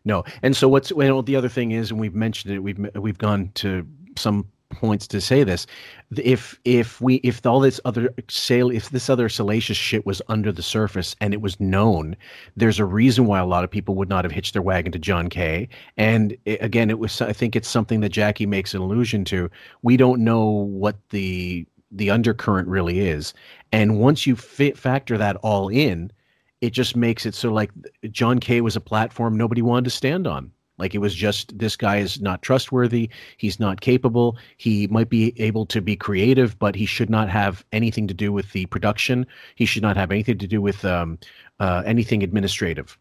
No, 0.05 0.25
and 0.43 0.57
so 0.57 0.69
what's 0.69 0.93
well, 0.93 1.23
the 1.23 1.37
other 1.37 1.49
thing 1.49 1.73
is, 1.73 1.91
and 1.91 2.01
we've 2.01 2.15
mentioned 2.15 2.55
it, 2.55 2.61
we've 2.61 2.79
we've 2.95 3.19
gone 3.19 3.51
to 3.57 3.87
some 4.17 4.47
points 4.71 5.07
to 5.09 5.21
say 5.21 5.45
this. 5.45 5.67
If 6.17 6.61
if 6.65 7.01
we 7.01 7.17
if 7.17 7.45
all 7.47 7.61
this 7.61 7.81
other 7.85 8.15
sale 8.29 8.71
if 8.71 8.91
this 8.91 9.11
other 9.11 9.29
salacious 9.29 9.77
shit 9.77 10.07
was 10.07 10.23
under 10.29 10.53
the 10.53 10.63
surface 10.63 11.17
and 11.21 11.35
it 11.35 11.41
was 11.41 11.59
known, 11.61 12.17
there's 12.57 12.79
a 12.81 12.85
reason 12.85 13.27
why 13.27 13.41
a 13.41 13.47
lot 13.47 13.65
of 13.65 13.71
people 13.71 13.95
would 13.97 14.09
not 14.09 14.25
have 14.25 14.33
hitched 14.33 14.53
their 14.55 14.63
wagon 14.63 14.93
to 14.93 14.99
John 14.99 15.29
K. 15.29 15.69
And 15.97 16.37
i 16.47 16.59
again, 16.61 16.91
it 16.91 16.99
was 17.01 17.21
I 17.21 17.33
think 17.33 17.57
it's 17.57 17.69
something 17.69 18.01
that 18.01 18.11
Jackie 18.11 18.47
makes 18.47 18.75
an 18.75 18.81
allusion 18.83 19.25
to. 19.27 19.51
We 19.83 19.97
don't 19.97 20.23
know 20.25 20.45
what 20.83 20.97
the 21.11 21.67
the 21.97 22.10
undercurrent 22.10 22.68
really 22.68 23.01
is, 23.01 23.35
and 23.73 23.98
once 23.98 24.27
you 24.27 24.36
fit, 24.36 24.78
factor 24.78 25.18
that 25.18 25.36
all 25.36 25.68
in, 25.68 26.10
it 26.60 26.70
just 26.70 26.97
makes 26.97 27.27
it 27.27 27.35
so 27.35 27.52
like 27.52 27.70
John 28.10 28.39
K 28.40 28.60
was 28.60 28.77
a 28.77 28.81
platform 28.81 29.36
nobody 29.36 29.62
wanted 29.62 29.85
to 29.85 29.90
stand 29.90 30.27
on. 30.27 30.51
Like 30.78 30.94
it 30.94 30.98
was 30.98 31.14
just 31.14 31.59
this 31.59 31.77
guy 31.77 31.98
is 31.98 32.20
not 32.20 32.43
trustworthy. 32.43 33.09
He's 33.39 33.59
not 33.59 33.81
capable. 33.81 34.36
He 34.59 34.86
might 34.89 35.09
be 35.09 35.32
able 35.40 35.64
to 35.66 35.81
be 35.81 35.97
creative, 35.97 36.59
but 36.59 36.74
he 36.74 36.86
should 36.86 37.09
not 37.09 37.28
have 37.31 37.64
anything 37.73 38.06
to 38.09 38.14
do 38.14 38.32
with 38.32 38.52
the 38.52 38.66
production. 38.66 39.27
He 39.55 39.64
should 39.64 39.82
not 39.82 39.97
have 39.97 40.10
anything 40.10 40.39
to 40.39 40.47
do 40.47 40.60
with 40.60 40.85
um, 40.85 41.18
uh, 41.60 41.82
anything 41.86 42.23
administrative. 42.23 42.98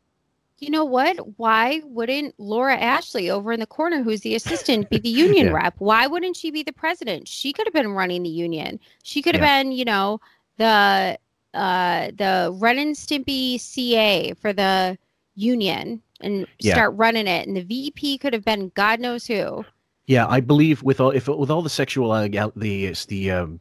You 0.60 0.70
know 0.70 0.86
what? 0.86 1.18
Why 1.38 1.82
wouldn't 1.84 2.34
Laura 2.38 2.78
Ashley 2.78 3.30
over 3.30 3.52
in 3.52 3.60
the 3.60 3.66
corner, 3.66 4.02
who's 4.02 4.22
the 4.22 4.36
assistant, 4.36 4.90
be 4.90 5.00
the 5.00 5.10
union 5.28 5.48
Yeah. 5.48 5.54
rep? 5.54 5.76
Why 5.80 6.08
wouldn't 6.08 6.38
she 6.38 6.50
be 6.50 6.64
the 6.64 6.72
president? 6.72 7.28
She 7.28 7.52
could 7.52 7.68
have 7.68 7.74
been 7.74 7.92
running 7.92 8.24
the 8.24 8.30
union. 8.30 8.80
She 9.04 9.22
could 9.22 9.36
have 9.36 9.42
Yeah. 9.44 9.64
been, 9.64 9.72
you 9.74 9.86
know, 9.86 10.22
the 10.58 11.18
uh 11.54 12.12
the 12.18 12.56
Ren 12.60 12.78
and 12.80 12.96
Stimpy 12.96 13.60
CA 13.60 14.34
for 14.34 14.54
the 14.54 14.98
union 15.36 16.02
and 16.22 16.48
Yeah. 16.60 16.74
start 16.74 16.94
running 16.96 17.28
it. 17.28 17.48
And 17.48 17.56
the 17.58 17.62
VP 17.64 18.18
could 18.18 18.34
have 18.34 18.46
been 18.46 18.72
God 18.76 19.00
knows 19.02 19.28
who. 19.28 19.66
Yeah, 20.08 20.26
I 20.28 20.40
believe 20.40 20.84
with 20.84 21.02
all 21.02 21.12
if 21.12 21.28
with 21.28 21.50
all 21.52 21.62
the 21.64 21.70
sexual 21.70 22.10
alleg- 22.10 22.52
the 22.56 22.94
the 23.08 23.32
um, 23.32 23.60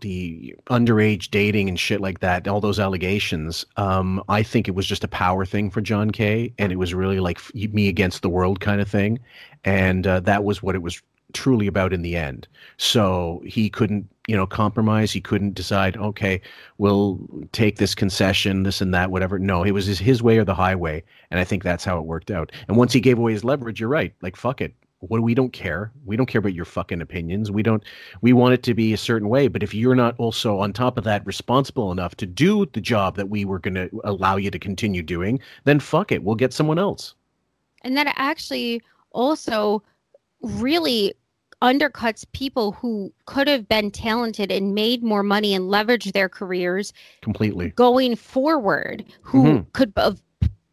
the 0.00 0.54
underage 0.66 1.30
dating 1.30 1.68
and 1.68 1.78
shit 1.78 2.00
like 2.00 2.20
that, 2.20 2.48
all 2.48 2.60
those 2.60 2.80
allegations, 2.80 3.64
um, 3.76 4.22
I 4.28 4.42
think 4.42 4.68
it 4.68 4.74
was 4.74 4.86
just 4.86 5.04
a 5.04 5.08
power 5.08 5.44
thing 5.44 5.70
for 5.70 5.80
John 5.80 6.10
K, 6.10 6.52
and 6.58 6.72
it 6.72 6.76
was 6.76 6.94
really 6.94 7.20
like 7.20 7.40
me 7.54 7.88
against 7.88 8.22
the 8.22 8.28
world 8.28 8.60
kind 8.60 8.80
of 8.80 8.88
thing, 8.88 9.18
and 9.64 10.06
uh, 10.06 10.20
that 10.20 10.44
was 10.44 10.62
what 10.62 10.74
it 10.74 10.82
was 10.82 11.00
truly 11.32 11.66
about 11.66 11.92
in 11.92 12.02
the 12.02 12.16
end. 12.16 12.46
So 12.76 13.42
he 13.44 13.68
couldn't, 13.68 14.08
you 14.28 14.36
know, 14.36 14.46
compromise. 14.46 15.12
He 15.12 15.20
couldn't 15.20 15.54
decide, 15.54 15.96
okay, 15.96 16.40
we'll 16.78 17.18
take 17.52 17.76
this 17.76 17.94
concession, 17.94 18.62
this 18.62 18.80
and 18.80 18.94
that, 18.94 19.10
whatever. 19.10 19.38
No, 19.38 19.64
it 19.64 19.72
was 19.72 19.86
his, 19.86 19.98
his 19.98 20.22
way 20.22 20.38
or 20.38 20.44
the 20.44 20.54
highway, 20.54 21.02
and 21.30 21.40
I 21.40 21.44
think 21.44 21.62
that's 21.62 21.84
how 21.84 21.98
it 21.98 22.04
worked 22.04 22.30
out. 22.30 22.52
And 22.68 22.76
once 22.76 22.92
he 22.92 23.00
gave 23.00 23.18
away 23.18 23.32
his 23.32 23.44
leverage, 23.44 23.80
you're 23.80 23.88
right. 23.88 24.14
Like 24.22 24.36
fuck 24.36 24.60
it, 24.60 24.74
what 25.08 25.22
we 25.22 25.34
don't 25.34 25.52
care. 25.52 25.92
We 26.04 26.16
don't 26.16 26.26
care 26.26 26.38
about 26.38 26.54
your 26.54 26.64
fucking 26.64 27.00
opinions. 27.00 27.50
We 27.50 27.62
don't. 27.62 27.82
We 28.20 28.32
want 28.32 28.54
it 28.54 28.62
to 28.64 28.74
be 28.74 28.92
a 28.92 28.96
certain 28.96 29.28
way. 29.28 29.48
But 29.48 29.62
if 29.62 29.74
you're 29.74 29.94
not 29.94 30.14
also 30.18 30.58
on 30.58 30.72
top 30.72 30.98
of 30.98 31.04
that 31.04 31.24
responsible 31.26 31.92
enough 31.92 32.14
to 32.16 32.26
do 32.26 32.66
the 32.66 32.80
job 32.80 33.16
that 33.16 33.28
we 33.28 33.44
were 33.44 33.58
going 33.58 33.74
to 33.74 33.90
allow 34.04 34.36
you 34.36 34.50
to 34.50 34.58
continue 34.58 35.02
doing, 35.02 35.40
then 35.64 35.80
fuck 35.80 36.12
it. 36.12 36.22
We'll 36.22 36.34
get 36.36 36.52
someone 36.52 36.78
else. 36.78 37.14
And 37.82 37.96
that 37.96 38.12
actually 38.16 38.82
also 39.12 39.82
really 40.40 41.14
undercuts 41.62 42.24
people 42.32 42.72
who 42.72 43.12
could 43.26 43.48
have 43.48 43.66
been 43.68 43.90
talented 43.90 44.50
and 44.52 44.74
made 44.74 45.02
more 45.02 45.22
money 45.22 45.54
and 45.54 45.70
leveraged 45.70 46.12
their 46.12 46.28
careers 46.28 46.92
Completely. 47.22 47.70
going 47.70 48.16
forward 48.16 49.04
who 49.22 49.44
Mhm. 49.44 49.72
could 49.72 49.92
have 49.96 50.20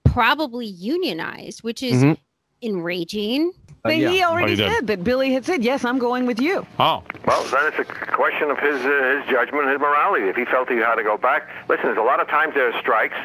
probably 0.03 0.66
unionized, 0.66 1.64
which 1.64 1.82
is 1.82 2.03
Mhm. 2.03 2.18
enraging. 2.62 3.52
But 3.84 3.98
yeah. 3.98 4.10
he 4.12 4.24
already 4.24 4.45
Oh, 4.45 4.49
he 4.49 4.56
did. 4.58 4.72
said 4.72 4.88
that 4.88 5.03
Billy 5.03 5.34
had 5.34 5.44
said, 5.45 5.64
"Yes, 5.64 5.84
I'm 5.86 5.98
going 5.98 6.26
with 6.28 6.40
you." 6.40 6.66
Oh. 6.80 7.03
Well, 7.26 7.44
then 7.45 7.62
it's 7.74 7.80
a 7.80 7.84
question 7.86 8.52
of 8.52 8.60
his 8.60 8.76
uh, 8.86 9.22
his 9.22 9.30
judgment, 9.32 9.68
his 9.70 9.80
morality. 9.80 10.26
If 10.26 10.36
he 10.36 10.45
felt 10.45 10.70
he 10.70 10.78
had 10.78 10.95
to 10.95 11.03
go 11.03 11.18
back, 11.18 11.49
listen. 11.68 11.86
There's 11.86 11.98
a 11.98 12.02
lot 12.02 12.20
of 12.20 12.28
times 12.28 12.53
there 12.53 12.72
are 12.72 12.80
strikes. 12.80 13.16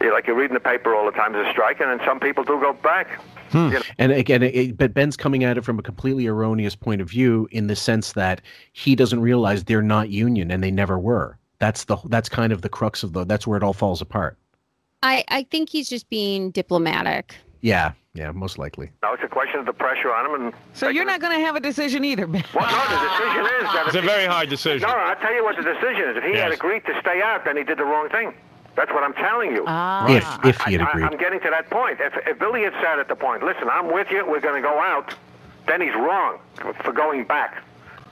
You- 0.00 0.12
Like 0.12 0.26
you 0.26 0.34
read 0.34 0.50
in 0.50 0.54
the 0.54 0.60
paper 0.60 0.94
all 0.94 1.04
the 1.04 1.12
time, 1.12 1.32
there's 1.34 1.46
a 1.46 1.50
strike, 1.52 1.80
and 1.80 1.90
then 1.90 2.06
some 2.06 2.18
people 2.20 2.42
do 2.42 2.58
go 2.60 2.72
back. 2.72 3.20
You 3.54 3.68
know, 3.70 3.80
And 3.98 4.12
again, 4.12 4.42
it, 4.42 4.78
but 4.78 4.94
Ben's 4.94 5.14
coming 5.14 5.44
at 5.44 5.58
it 5.58 5.60
from 5.64 5.78
a 5.78 5.82
completely 5.82 6.26
erroneous 6.26 6.74
point 6.74 7.02
of 7.02 7.10
view 7.10 7.46
in 7.50 7.66
the 7.66 7.76
sense 7.76 8.14
that 8.14 8.40
he 8.72 8.96
doesn't 8.96 9.20
realize 9.20 9.64
they're 9.64 9.82
not 9.82 10.08
union 10.08 10.50
and 10.50 10.64
they 10.64 10.70
never 10.70 10.98
were. 10.98 11.36
That's 11.58 11.84
the 11.84 11.98
that's 12.06 12.30
kind 12.30 12.50
of 12.54 12.62
the 12.62 12.70
crux 12.70 13.02
of 13.02 13.12
the 13.12 13.24
that's 13.26 13.46
where 13.46 13.58
it 13.58 13.62
all 13.62 13.74
falls 13.74 14.00
apart. 14.00 14.38
I, 15.02 15.22
I 15.28 15.42
think 15.50 15.68
he's 15.68 15.88
just 15.90 16.08
being 16.08 16.50
diplomatic. 16.50 17.34
Yeah, 17.60 17.92
yeah, 18.14 18.30
most 18.30 18.58
likely. 18.58 18.90
now 19.02 19.14
it's 19.14 19.22
a 19.22 19.28
question 19.28 19.58
of 19.60 19.66
the 19.66 19.72
pressure 19.72 20.12
on 20.12 20.26
him. 20.26 20.42
And 20.46 20.54
So 20.74 20.88
you're 20.88 21.04
not 21.06 21.20
going 21.20 21.32
to 21.38 21.44
have 21.44 21.56
a 21.56 21.60
decision 21.60 22.04
either, 22.04 22.26
Ben. 22.26 22.44
well, 22.54 22.66
no, 22.70 22.96
the 22.96 23.08
decision 23.08 23.44
is 23.66 23.72
that 23.72 23.84
It's 23.86 23.96
a 23.96 24.02
very 24.02 24.26
hard 24.26 24.50
decision. 24.50 24.86
No, 24.88 24.94
I'll 24.94 25.16
tell 25.16 25.32
you 25.34 25.42
what 25.42 25.56
the 25.56 25.62
decision 25.62 26.10
is. 26.10 26.16
If 26.18 26.24
he 26.24 26.34
had 26.36 26.52
agreed 26.52 26.84
to 26.86 26.98
stay 27.00 27.22
out, 27.22 27.44
then 27.46 27.56
he 27.56 27.64
did 27.64 27.78
the 27.78 27.84
wrong 27.84 28.10
thing. 28.10 28.34
That's 28.76 28.90
what 28.92 29.02
I'm 29.02 29.14
telling 29.14 29.52
you. 29.52 29.64
Ah. 29.66 30.06
If 30.08 30.44
if 30.46 30.60
he 30.62 30.72
had 30.74 30.82
agreed, 30.82 31.04
I, 31.04 31.06
agreed. 31.06 31.12
am 31.12 31.18
getting 31.18 31.40
to 31.40 31.50
that 31.50 31.70
point. 31.70 32.00
If, 32.00 32.14
if 32.26 32.38
Billy 32.38 32.62
had 32.62 32.72
said 32.82 32.98
at 32.98 33.08
the 33.08 33.16
point, 33.16 33.42
listen, 33.42 33.68
I'm 33.70 33.92
with 33.92 34.10
you, 34.10 34.24
we're 34.26 34.40
going 34.40 34.62
to 34.62 34.66
go 34.66 34.78
out, 34.78 35.14
then 35.66 35.80
he's 35.80 35.94
wrong 35.94 36.38
for 36.84 36.92
going 36.92 37.24
back. 37.24 37.62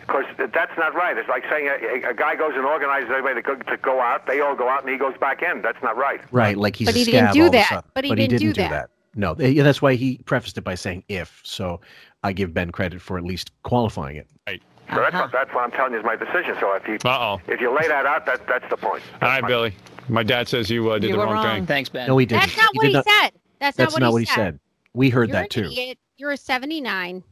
Because 0.01 0.25
that's 0.37 0.77
not 0.77 0.95
right. 0.95 1.17
It's 1.17 1.29
like 1.29 1.45
saying 1.49 1.69
a, 1.69 2.07
a, 2.07 2.11
a 2.11 2.15
guy 2.15 2.35
goes 2.37 2.53
and 2.57 2.65
organizes 2.65 3.09
everybody 3.11 3.37
to 3.37 3.43
go, 3.43 3.55
to 3.55 3.77
go 3.77 4.01
out, 4.01 4.27
they 4.27 4.41
all 4.41 4.57
go 4.57 4.69
out, 4.69 4.81
and 4.83 4.91
he 4.91 4.97
goes 4.99 5.17
back 5.19 5.41
in. 5.43 5.63
That's 5.63 5.81
not 5.83 5.97
right. 5.97 6.21
Right, 6.33 6.57
like 6.57 6.75
he's 6.77 6.89
But 6.89 6.95
a 6.97 6.99
he 6.99 7.05
didn't 7.05 7.21
scab 7.29 7.35
do 7.35 7.41
all 7.43 7.47
of 7.49 7.55
a 7.55 7.57
that. 7.59 7.69
sudden. 7.69 7.91
But 7.95 8.05
he 8.05 8.15
didn't 8.15 8.39
do 8.39 8.53
that. 8.55 8.71
No, 8.71 8.77
th- 8.77 8.87
yeah, 9.17 9.63
that's 9.63 9.83
why 9.83 9.95
he 9.95 10.19
prefaced 10.25 10.57
it 10.59 10.63
by 10.63 10.75
saying 10.75 11.05
if. 11.09 11.41
So 11.45 11.81
I 12.23 12.33
give 12.33 12.53
Ben 12.55 12.71
credit 12.71 13.01
for 13.01 13.19
at 13.19 13.25
least 13.25 13.51
qualifying 13.63 14.17
it. 14.17 14.27
Right. 14.47 14.63
So 14.93 14.97
that's, 14.97 15.15
what, 15.15 15.31
that's 15.33 15.55
what 15.55 15.63
I'm 15.65 15.71
telling 15.71 15.93
you 15.93 15.99
is 16.01 16.05
my 16.05 16.17
decision. 16.17 16.57
So 16.61 16.73
if 16.75 16.87
you 16.89 16.95
Uh-oh. 17.05 17.41
if 17.47 17.61
you 17.61 17.71
lay 17.75 17.87
that 17.89 18.07
out, 18.07 18.27
that 18.27 18.47
that's 18.49 18.69
the 18.71 18.77
point. 18.77 19.03
All 19.23 19.29
right, 19.29 19.47
Billy. 19.47 19.75
My 20.09 20.23
dad 20.25 20.49
says 20.49 20.69
you 20.69 20.91
uh, 20.91 20.99
did 20.99 21.09
You 21.11 21.13
the 21.13 21.19
were 21.19 21.25
wrong, 21.27 21.35
wrong. 21.45 21.57
thing. 21.59 21.67
Thanks, 21.67 21.89
Ben. 21.89 22.09
No, 22.09 22.19
he 22.19 22.27
didn't. 22.27 22.41
That's 22.43 22.57
not 22.57 22.71
He 22.73 22.79
what 22.79 22.83
did 22.83 22.89
he 22.89 22.95
not- 22.95 23.05
said. 23.05 23.31
That's, 23.61 23.77
That's 23.77 23.99
not 23.99 24.13
what 24.13 24.19
he 24.19 24.27
said. 24.27 24.59
We 24.95 25.11
heard 25.11 25.29
You're 25.29 25.35
that 25.35 25.43
an 25.57 25.65
too. 25.65 25.71
idiot. 25.71 25.99
You're 26.17 26.33
a 26.33 26.37
79. 26.37 27.23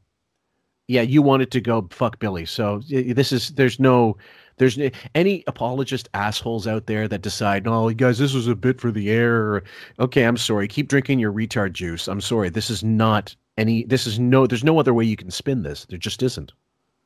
Yeah, 0.87 1.03
you 1.03 1.21
wanted 1.23 1.51
to 1.53 1.61
go 1.61 1.89
fuck 1.91 2.19
Billy. 2.19 2.45
So 2.47 2.81
this 2.89 3.33
is 3.33 3.49
there's 3.51 3.81
no 3.81 4.17
there's 4.59 4.79
any 5.15 5.45
apologist 5.47 6.09
assholes 6.15 6.67
out 6.67 6.87
there 6.87 7.09
that 7.09 7.23
decide, 7.23 7.67
"Oh, 7.67 7.89
you 7.89 7.95
guys, 7.95 8.19
this 8.19 8.35
was 8.35 8.49
a 8.49 8.55
bit 8.57 8.81
for 8.81 8.91
the 8.91 9.11
air." 9.11 9.63
Okay, 9.99 10.25
I'm 10.25 10.37
sorry. 10.37 10.69
Keep 10.69 10.89
drinking 10.89 11.19
your 11.19 11.33
retard 11.33 11.73
juice. 11.73 12.09
I'm 12.09 12.21
sorry. 12.21 12.49
This 12.51 12.71
is 12.71 12.83
not 12.85 13.35
any 13.57 13.85
this 13.85 14.07
is 14.07 14.19
no 14.19 14.47
there's 14.47 14.65
no 14.65 14.79
other 14.79 14.95
way 14.95 15.05
you 15.05 15.17
can 15.17 15.31
spin 15.31 15.63
this. 15.63 15.87
There 15.89 15.99
just 15.99 16.23
isn't. 16.23 16.53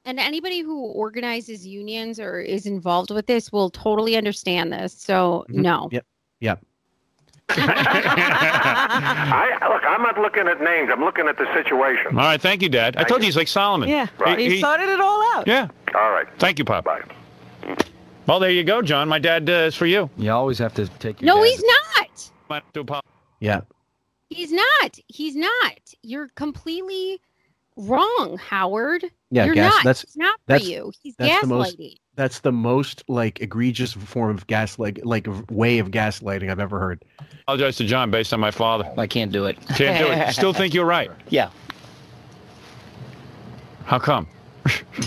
And 0.05 0.19
anybody 0.19 0.61
who 0.61 0.81
organizes 0.87 1.65
unions 1.67 2.19
or 2.19 2.41
is 2.41 2.67
involved 2.67 3.13
with 3.13 3.27
this 3.27 3.53
will 3.53 3.71
totally 3.71 4.17
understand 4.17 4.73
this. 4.73 4.93
So, 4.93 5.47
Mhm. 5.49 5.55
no. 5.55 5.89
Yep. 5.93 6.05
Yep. 6.41 6.61
I 7.51 9.59
look, 9.69 9.83
I'm 9.87 10.03
not 10.03 10.19
looking 10.19 10.49
at 10.49 10.61
names. 10.61 10.91
I'm 10.93 11.05
looking 11.05 11.29
at 11.29 11.39
the 11.39 11.47
situation. 11.55 12.19
All 12.19 12.25
right, 12.25 12.41
thank 12.41 12.63
you, 12.63 12.69
Dad. 12.69 12.97
I 12.97 13.05
told 13.05 13.21
you 13.21 13.27
he's 13.27 13.37
like 13.37 13.49
Solomon. 13.49 13.89
Yeah, 13.89 14.07
Right. 14.19 14.39
he, 14.39 14.61
sorted 14.61 14.89
it 14.89 15.01
all 15.01 15.23
out. 15.37 15.47
Yeah. 15.47 15.69
All 15.95 16.11
right. 16.11 16.27
Thank 16.39 16.59
you, 16.59 16.65
Pop. 16.65 16.85
Bye. 16.85 17.03
Well, 18.27 18.39
there 18.39 18.51
you 18.51 18.63
go, 18.65 18.83
John. 18.83 19.09
My 19.09 19.19
dad 19.19 19.49
uh, 19.51 19.53
is 19.53 19.75
for 19.75 19.87
you. 19.87 20.09
You 20.17 20.31
always 20.31 20.59
have 20.59 20.75
to 20.75 20.87
take 20.99 21.21
your 21.21 21.27
No, 21.35 21.43
dad- 21.43 21.51
he's 21.51 21.63
not. 21.65 22.31
Might 22.49 22.73
do 22.73 22.81
a 22.81 22.85
pop- 22.85 23.07
Yeah. 23.41 23.63
He's 24.31 24.53
not. 24.53 24.99
He's 25.09 25.35
not. 25.37 25.79
You're 26.03 26.29
completely 26.37 27.21
wrong, 27.77 28.39
Howard. 28.49 29.05
Yeah, 29.31 29.47
You're 29.47 29.55
gas- 29.55 29.73
not. 29.75 29.85
that's- 29.85 30.05
It's 30.05 30.17
not 30.17 30.35
for 30.37 30.41
that's- 30.47 30.69
you. 30.69 30.93
He's 31.03 31.15
that's 31.17 31.41
the 31.43 31.47
most- 31.49 31.79
gaslighting. 31.79 31.97
That's 32.15 32.41
the 32.41 32.53
most 32.53 33.03
like 33.09 33.41
egregious 33.41 33.95
form 33.95 34.37
of 34.37 34.47
gaslight 34.47 35.05
like 35.07 35.27
way 35.51 35.79
of 35.79 35.91
gaslighting 35.91 36.51
I've 36.51 36.61
ever 36.61 36.79
heard. 36.79 37.03
apologize 37.45 37.77
to 37.79 37.87
John 37.87 38.11
based 38.11 38.35
on 38.35 38.41
my 38.41 38.51
father. 38.51 38.93
I 38.99 39.07
can't 39.07 39.33
do 39.33 39.47
it. 39.47 39.57
Can't 39.77 39.99
do 40.07 40.13
it. 40.13 40.33
Still 40.35 40.53
think 40.55 40.75
you're 40.75 40.85
right. 40.85 41.11
Yeah, 41.31 41.49
How 43.87 43.99
come? 43.99 44.27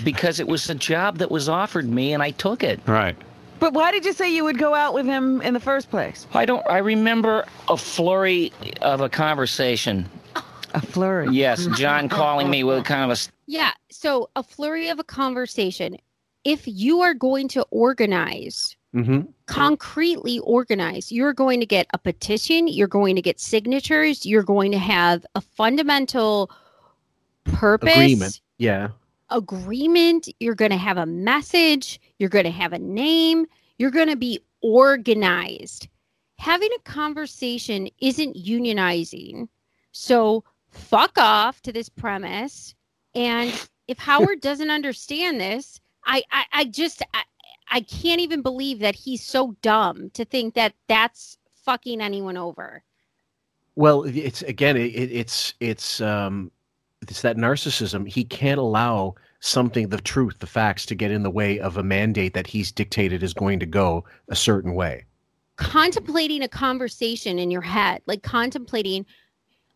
Because 0.04 0.40
it 0.40 0.48
was 0.48 0.70
a 0.70 0.76
job 0.76 1.18
that 1.20 1.32
was 1.32 1.48
offered 1.50 1.88
me 1.88 2.14
and 2.14 2.22
I 2.24 2.32
took 2.32 2.64
it. 2.64 2.80
Right. 2.86 3.16
But 3.60 3.74
why 3.74 3.92
did 3.92 4.06
you 4.06 4.14
say 4.14 4.34
you 4.34 4.44
would 4.44 4.58
go 4.58 4.76
out 4.76 4.94
with 4.94 5.06
him 5.06 5.42
in 5.42 5.54
the 5.54 5.60
first 5.60 5.90
place? 5.90 6.28
I 6.34 6.46
don't. 6.46 6.66
I 6.70 6.80
remember 6.80 7.46
a 7.70 7.78
flurry 7.78 8.52
of 8.82 9.02
a 9.02 9.10
conversation. 9.10 10.10
A 10.74 10.82
flurry. 10.82 11.30
Yes, 11.32 11.66
John 11.78 12.10
calling 12.10 12.50
me 12.50 12.64
with 12.66 12.84
kind 12.84 13.10
of 13.10 13.18
a. 13.18 13.22
Yeah. 13.48 13.72
So 13.90 14.30
a 14.36 14.44
flurry 14.44 14.90
of 14.90 15.00
a 15.00 15.04
conversation. 15.06 15.98
If 16.44 16.64
you 16.68 17.02
are 17.02 17.14
going 17.14 17.48
to 17.50 17.64
organize, 17.72 18.76
Mm-hmm. 18.94 19.30
concretely 19.48 20.40
organize, 20.40 21.12
you're 21.12 21.34
going 21.34 21.60
to 21.60 21.66
get 21.66 21.86
a 21.94 21.98
petition, 21.98 22.70
you're 22.70 22.88
going 22.88 23.18
to 23.18 23.22
get 23.22 23.42
signatures, 23.42 24.26
you're 24.26 24.42
going 24.42 24.72
to 24.72 24.78
have 24.78 25.26
a 25.36 25.42
fundamental 25.42 26.50
purpose, 27.44 27.92
Agreement. 27.92 28.40
Yeah. 28.58 28.90
Agreement, 29.30 30.28
you're 30.40 30.56
going 30.56 30.72
to 30.72 30.78
have 30.78 30.98
a 30.98 31.06
message, 31.06 32.00
you're 32.20 32.30
going 32.30 32.46
to 32.46 32.52
have 32.52 32.74
a 32.74 32.80
name, 32.80 33.46
you're 33.78 33.92
going 33.92 34.10
to 34.10 34.16
be 34.16 34.40
organized. 34.62 35.88
Having 36.38 36.70
a 36.78 36.82
conversation 36.82 37.90
isn't 38.02 38.36
unionizing. 38.36 39.48
So 39.92 40.44
fuck 40.70 41.18
off 41.18 41.62
to 41.62 41.72
this 41.74 41.90
premise. 41.90 42.76
And 43.16 43.54
if 43.88 43.98
Howard 44.00 44.42
doesn't 44.42 44.70
understand 44.72 45.40
this, 45.40 45.80
I, 46.06 46.24
I, 46.32 46.46
I 46.54 46.66
just, 46.66 47.02
I, 47.14 47.24
I 47.72 47.82
can't 47.82 48.22
even 48.22 48.42
believe 48.42 48.80
that 48.80 48.96
he's 48.96 49.24
so 49.24 49.56
dumb 49.62 50.10
to 50.12 50.26
think 50.26 50.54
that 50.56 50.74
that's 50.88 51.38
fucking 51.66 52.02
anyone 52.02 52.38
over. 52.38 52.84
Well, 53.76 54.04
it's 54.04 54.42
again, 54.44 54.78
it, 54.78 54.96
it- 54.96 55.12
it's 55.12 55.54
it's 55.60 56.00
um, 56.02 56.52
it's 57.12 57.22
that 57.22 57.38
narcissism. 57.38 58.08
He 58.08 58.24
can't 58.24 58.60
allow 58.60 59.16
something, 59.40 59.90
the 59.90 60.02
truth, 60.02 60.40
the 60.40 60.48
facts, 60.48 60.86
to 60.88 60.96
get 60.96 61.12
in 61.12 61.24
the 61.24 61.30
way 61.30 61.60
of 61.60 61.78
a 61.78 61.84
mandate 61.84 62.34
that 62.34 62.48
he's 62.48 62.72
dictated 62.72 63.24
is 63.24 63.34
going 63.34 63.60
to 63.60 63.66
go 63.66 64.04
a 64.30 64.36
certain 64.36 64.74
way. 64.74 65.06
contemplating 65.58 66.42
a 66.44 66.48
conversation 66.50 67.40
in 67.40 67.50
your 67.50 67.62
head, 67.62 68.02
like 68.08 68.24
contemplating, 68.24 69.06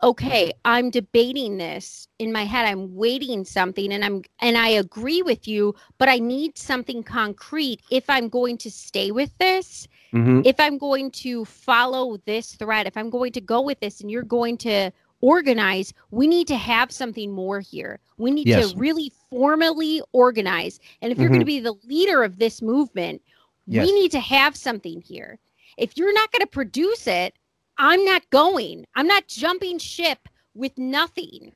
okay, 0.03 0.51
I'm 0.65 0.89
debating 0.89 1.57
this 1.57 2.07
in 2.19 2.31
my 2.33 2.43
head. 2.43 2.65
I'm 2.65 2.95
waiting 2.95 3.45
something 3.45 3.93
and 3.93 4.03
I'm 4.03 4.23
and 4.41 4.57
I 4.57 4.69
agree 4.69 5.21
with 5.21 5.47
you, 5.47 5.75
but 5.97 6.09
I 6.09 6.19
need 6.19 6.57
something 6.57 7.03
concrete 7.03 7.81
if 7.91 8.09
I'm 8.09 8.27
going 8.29 8.57
to 8.59 8.71
stay 8.71 9.11
with 9.11 9.37
this, 9.37 9.87
Mhm. 10.13 10.45
if 10.45 10.59
I'm 10.59 10.77
going 10.77 11.11
to 11.11 11.45
follow 11.45 12.17
this 12.25 12.55
thread, 12.55 12.87
if 12.87 12.97
I'm 12.97 13.09
going 13.09 13.31
to 13.33 13.41
go 13.41 13.61
with 13.61 13.79
this 13.79 14.01
and 14.01 14.09
you're 14.11 14.23
going 14.23 14.57
to 14.59 14.91
organize, 15.21 15.93
we 16.11 16.27
need 16.27 16.47
to 16.47 16.55
have 16.57 16.91
something 16.91 17.31
more 17.31 17.59
here. 17.59 17.99
We 18.17 18.31
need 18.31 18.47
Yes. 18.47 18.71
to 18.71 18.77
really 18.77 19.11
formally 19.29 20.01
organize. 20.13 20.79
And 21.01 21.11
if 21.11 21.17
you're 21.17 21.29
going 21.29 21.39
to 21.41 21.45
Mhm. 21.45 21.47
be 21.47 21.59
the 21.59 21.75
leader 21.85 22.23
of 22.23 22.39
this 22.39 22.61
movement, 22.61 23.21
Yes. 23.67 23.85
we 23.85 23.93
need 23.93 24.11
to 24.11 24.19
have 24.19 24.55
something 24.55 25.01
here. 25.01 25.39
If 25.77 25.97
you're 25.97 26.13
not 26.13 26.31
going 26.31 26.41
to 26.41 26.47
produce 26.47 27.07
it, 27.07 27.33
I'm 27.77 28.03
not 28.03 28.29
going. 28.29 28.85
I'm 28.95 29.07
not 29.07 29.27
jumping 29.27 29.77
ship 29.79 30.27
with 30.53 30.77
nothing. 30.77 31.53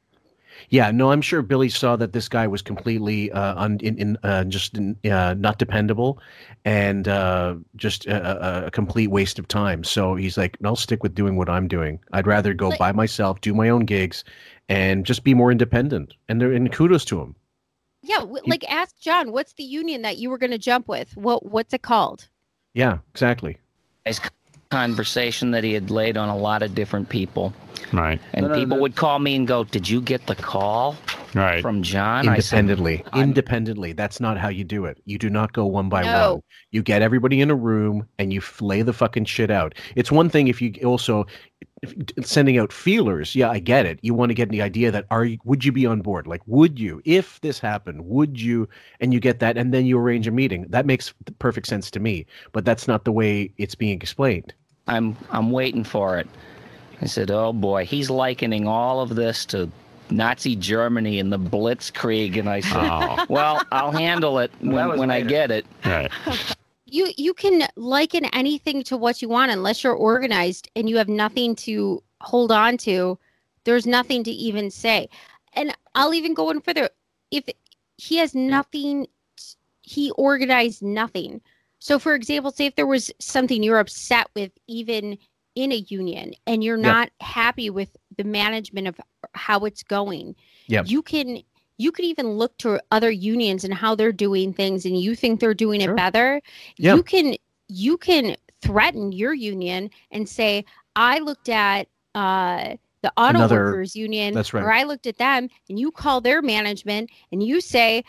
Yeah, 0.70 0.92
no, 0.92 1.12
I'm 1.12 1.22
sure 1.22 1.42
Billy 1.42 1.70
saw 1.70 1.96
that 1.96 2.14
this 2.14 2.28
guy 2.30 2.48
was 2.48 2.62
completely 2.62 3.32
uh, 3.32 3.56
un, 3.62 3.80
in, 3.82 3.98
in 3.98 4.18
uh, 4.24 4.44
just 4.46 4.78
in, 4.78 4.98
uh, 5.10 5.36
not 5.38 5.60
dependable, 5.60 6.20
and 6.66 7.08
uh, 7.08 7.56
just 7.76 8.06
a, 8.08 8.64
a, 8.64 8.68
a 8.68 8.72
complete 8.72 9.08
waste 9.08 9.40
of 9.40 9.48
time. 9.48 9.84
So 9.84 10.16
he's 10.16 10.38
like, 10.38 10.58
"I'll 10.64 10.76
stick 10.76 11.04
with 11.04 11.16
doing 11.16 11.36
what 11.38 11.50
I'm 11.50 11.68
doing. 11.68 12.00
I'd 12.12 12.28
rather 12.28 12.54
go 12.54 12.70
Like- 12.70 12.80
by 12.80 12.92
myself, 12.92 13.42
do 13.42 13.54
my 13.54 13.70
own 13.70 13.86
gigs, 13.86 14.24
and 14.70 15.06
just 15.06 15.24
be 15.24 15.34
more 15.34 15.52
independent." 15.52 16.14
And 16.30 16.40
there, 16.42 16.52
and 16.52 16.72
kudos 16.72 17.06
to 17.06 17.22
him. 17.22 17.36
Yeah, 18.02 18.20
w- 18.20 18.44
like 18.48 18.70
ask 18.70 19.00
John, 19.00 19.32
what's 19.32 19.54
the 19.54 19.64
union 19.64 20.02
that 20.02 20.18
you 20.18 20.30
were 20.30 20.38
going 20.38 20.52
to 20.52 20.58
jump 20.58 20.88
with? 20.88 21.16
What 21.16 21.46
what's 21.46 21.74
it 21.74 21.82
called? 21.84 22.28
Yeah, 22.74 22.98
exactly. 23.14 23.58
His 24.06 24.20
conversation 24.74 25.52
that 25.52 25.64
he 25.64 25.72
had 25.74 25.91
laid 25.91 26.18
on 26.18 26.30
a 26.30 26.36
lot 26.36 26.64
of 26.64 26.74
different 26.74 27.08
people. 27.10 27.54
Right. 27.91 28.20
And 28.34 28.48
No, 28.48 28.54
no, 28.54 28.60
people 28.60 28.78
the- 28.78 28.82
would 28.82 28.95
call 28.95 29.20
me 29.20 29.36
and 29.36 29.48
go, 29.48 29.64
"Did 29.66 29.88
you 29.88 30.02
get 30.02 30.26
the 30.26 30.34
call 30.36 30.95
Right. 31.36 31.62
from 31.62 31.84
John?" 31.84 32.28
I 32.28 32.40
said, 32.40 32.60
Independently, 32.62 33.04
independently. 33.14 33.94
That's 33.94 34.20
not 34.20 34.38
how 34.40 34.50
you 34.50 34.64
do 34.64 34.86
it. 34.86 34.98
You 35.06 35.20
do 35.20 35.30
not 35.30 35.54
go 35.54 35.66
one 35.68 35.90
by 35.90 36.02
No. 36.04 36.34
one. 36.34 36.41
You 36.72 36.82
get 36.82 37.04
everybody 37.04 37.40
in 37.40 37.52
a 37.52 37.56
room 37.56 38.08
and 38.18 38.34
you 38.34 38.40
f- 38.40 38.62
lay 38.64 38.82
the 38.82 38.94
fucking 38.94 39.26
shit 39.26 39.52
out. 39.52 39.76
It's 39.95 40.12
one 40.12 40.28
thing 40.30 40.48
if 40.48 40.60
you 40.60 40.74
also 40.84 41.28
if, 41.84 41.94
sending 42.26 42.58
out 42.58 42.72
feelers. 42.74 43.36
Yeah, 43.36 43.50
I 43.52 43.60
get 43.60 43.86
it. 43.86 44.00
You 44.02 44.14
want 44.14 44.30
to 44.32 44.34
get 44.34 44.50
the 44.50 44.62
idea 44.62 44.90
that 44.90 45.06
are 45.12 45.26
you, 45.26 45.38
would 45.44 45.64
you 45.66 45.72
be 45.72 45.86
on 45.86 46.02
board? 46.02 46.26
Like, 46.26 46.41
would 46.48 46.80
you 46.80 47.00
if 47.06 47.40
this 47.41 47.60
happened? 47.60 48.06
Would 48.06 48.41
you? 48.41 48.68
And 49.02 49.14
you 49.14 49.20
get 49.20 49.40
that, 49.40 49.58
and 49.58 49.72
then 49.74 49.86
you 49.86 50.00
arrange 50.00 50.26
a 50.28 50.32
meeting. 50.32 50.66
That 50.70 50.86
makes 50.88 51.14
perfect 51.40 51.68
sense 51.68 51.91
to 51.91 52.00
me. 52.00 52.26
But 52.54 52.66
that's 52.66 52.88
not 52.88 53.06
the 53.06 53.12
way 53.12 53.52
it's 53.58 53.76
being 53.76 53.98
explained. 54.02 54.54
I'm 54.88 55.18
I'm 55.30 55.51
waiting 55.51 55.84
for 55.84 56.18
it. 56.18 56.27
I 57.01 57.05
said, 57.05 57.31
"Oh 57.31 57.53
boy, 57.53 57.85
he's 57.85 58.10
likening 58.10 58.68
all 58.68 59.01
of 59.01 59.15
this 59.15 59.45
to 59.47 59.69
Nazi 60.10 60.55
Germany 60.55 61.19
and 61.19 61.31
the 61.31 61.39
Blitzkrieg, 61.39 62.38
and 62.38 62.49
I 62.49 62.60
said, 62.60 62.89
Oh. 62.89 63.26
"Well, 63.30 63.61
I'll 63.72 63.91
handle 63.91 64.39
it 64.39 64.51
when, 64.60 64.89
was 64.89 64.99
when 64.99 65.11
I 65.11 65.22
get 65.22 65.51
it." 65.51 65.65
Right. 65.85 66.11
you 66.93 67.11
you 67.18 67.34
can 67.34 67.68
liken 67.76 68.26
anything 68.26 68.84
to 68.84 68.95
what 68.95 69.22
you 69.22 69.27
want 69.27 69.51
unless 69.51 69.84
you're 69.84 69.95
organized 69.95 70.69
and 70.76 70.88
you 70.88 70.95
have 70.97 71.10
nothing 71.10 71.55
to 71.55 72.01
hold 72.22 72.51
on 72.51 72.77
to 72.77 73.18
there's 73.64 73.88
nothing 73.88 74.23
to 74.23 74.31
even 74.31 74.69
say 74.69 75.10
and 75.53 75.76
i'll 75.95 76.14
even 76.14 76.35
go 76.35 76.45
one 76.45 76.61
further 76.61 76.88
if 77.31 77.45
he 77.97 78.18
has 78.18 78.35
nothing 78.35 79.07
he 79.81 80.11
organized 80.11 80.84
nothing 80.84 81.41
so 81.84 81.99
for 81.99 82.14
example 82.15 82.49
say 82.51 82.65
if 82.65 82.76
there 82.76 82.88
was 82.88 83.11
something 83.19 83.61
you're 83.61 83.77
upset 83.80 84.27
with 84.35 84.51
even 84.68 85.18
in 85.55 85.72
a 85.72 85.76
union 85.89 86.34
and 86.47 86.64
you're 86.64 86.77
not 86.77 87.10
happy 87.19 87.69
with 87.69 87.89
the 88.18 88.23
management 88.23 88.88
of 88.88 88.95
how 89.34 89.60
it's 89.65 89.84
going 89.84 90.34
Yep. 90.68 90.85
you 90.88 91.01
can 91.01 91.39
you 91.77 91.91
could 91.91 92.05
even 92.05 92.27
look 92.38 92.57
to 92.60 92.80
other 92.91 93.11
unions 93.11 93.64
and 93.65 93.73
how 93.73 93.95
they're 93.95 94.11
doing 94.14 94.53
things 94.53 94.85
and 94.85 94.97
you 94.99 95.14
think 95.15 95.39
they're 95.39 95.53
doing 95.53 95.81
Sure. 95.81 95.91
it 95.93 95.97
better 95.97 96.41
Yeah. 96.77 96.95
you 96.95 97.03
can 97.03 97.35
you 97.68 97.97
can 97.97 98.35
threaten 98.61 99.11
your 99.11 99.34
union 99.34 99.89
and 100.11 100.27
say 100.27 100.64
i 100.95 101.19
looked 101.19 101.49
at 101.49 101.88
uh 102.15 102.76
the 103.01 103.11
auto 103.18 103.39
Another- 103.39 103.65
workers 103.65 103.95
union 103.95 104.34
that's 104.34 104.53
right. 104.53 104.64
or 104.64 104.72
i 104.72 104.84
looked 104.84 105.05
at 105.07 105.18
them 105.18 105.49
and 105.69 105.77
you 105.77 105.91
call 105.91 106.22
their 106.22 106.41
management 106.41 107.10
and 107.34 107.43
you 107.43 107.60
say 107.60 108.03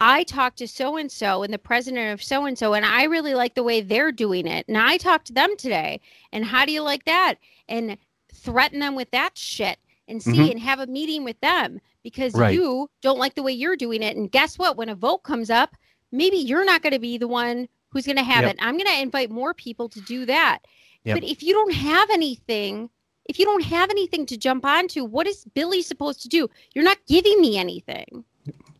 I 0.00 0.24
talked 0.24 0.58
to 0.58 0.68
so 0.68 0.96
and 0.96 1.10
so 1.10 1.42
and 1.42 1.52
the 1.52 1.58
president 1.58 2.12
of 2.12 2.22
so 2.22 2.44
and 2.46 2.58
so, 2.58 2.74
and 2.74 2.84
I 2.84 3.04
really 3.04 3.34
like 3.34 3.54
the 3.54 3.62
way 3.62 3.80
they're 3.80 4.12
doing 4.12 4.46
it. 4.46 4.66
And 4.68 4.76
I 4.76 4.96
talked 4.96 5.26
to 5.28 5.32
them 5.32 5.56
today. 5.56 6.00
And 6.32 6.44
how 6.44 6.64
do 6.66 6.72
you 6.72 6.82
like 6.82 7.04
that? 7.04 7.36
And 7.68 7.96
threaten 8.32 8.80
them 8.80 8.96
with 8.96 9.10
that 9.12 9.38
shit 9.38 9.78
and 10.08 10.22
see 10.22 10.32
Mhm. 10.32 10.50
and 10.52 10.60
have 10.60 10.80
a 10.80 10.86
meeting 10.86 11.24
with 11.24 11.40
them 11.40 11.80
because 12.02 12.34
Right. 12.34 12.52
you 12.54 12.90
don't 13.00 13.18
like 13.18 13.34
the 13.34 13.42
way 13.42 13.52
you're 13.52 13.76
doing 13.76 14.02
it. 14.02 14.16
And 14.16 14.30
guess 14.30 14.58
what? 14.58 14.76
When 14.76 14.88
a 14.88 14.94
vote 14.94 15.18
comes 15.22 15.48
up, 15.48 15.76
maybe 16.12 16.36
you're 16.36 16.64
not 16.64 16.82
going 16.82 16.92
to 16.92 16.98
be 16.98 17.16
the 17.16 17.28
one 17.28 17.68
who's 17.88 18.04
going 18.04 18.16
to 18.16 18.24
have 18.24 18.42
Yep. 18.44 18.54
it. 18.54 18.58
I'm 18.60 18.76
going 18.76 18.90
to 18.92 19.00
invite 19.00 19.30
more 19.30 19.54
people 19.54 19.88
to 19.88 20.00
do 20.00 20.26
that. 20.26 20.58
Yep. 21.04 21.16
But 21.20 21.24
if 21.24 21.42
you 21.42 21.54
don't 21.54 21.72
have 21.72 22.10
anything, 22.10 22.90
if 23.26 23.38
you 23.38 23.44
don't 23.46 23.64
have 23.64 23.88
anything 23.88 24.26
to 24.26 24.36
jump 24.36 24.66
onto, 24.66 25.04
what 25.04 25.26
is 25.26 25.44
Billy 25.54 25.80
supposed 25.80 26.20
to 26.22 26.28
do? 26.28 26.50
You're 26.74 26.84
not 26.84 26.98
giving 27.06 27.40
me 27.40 27.56
anything. 27.56 28.24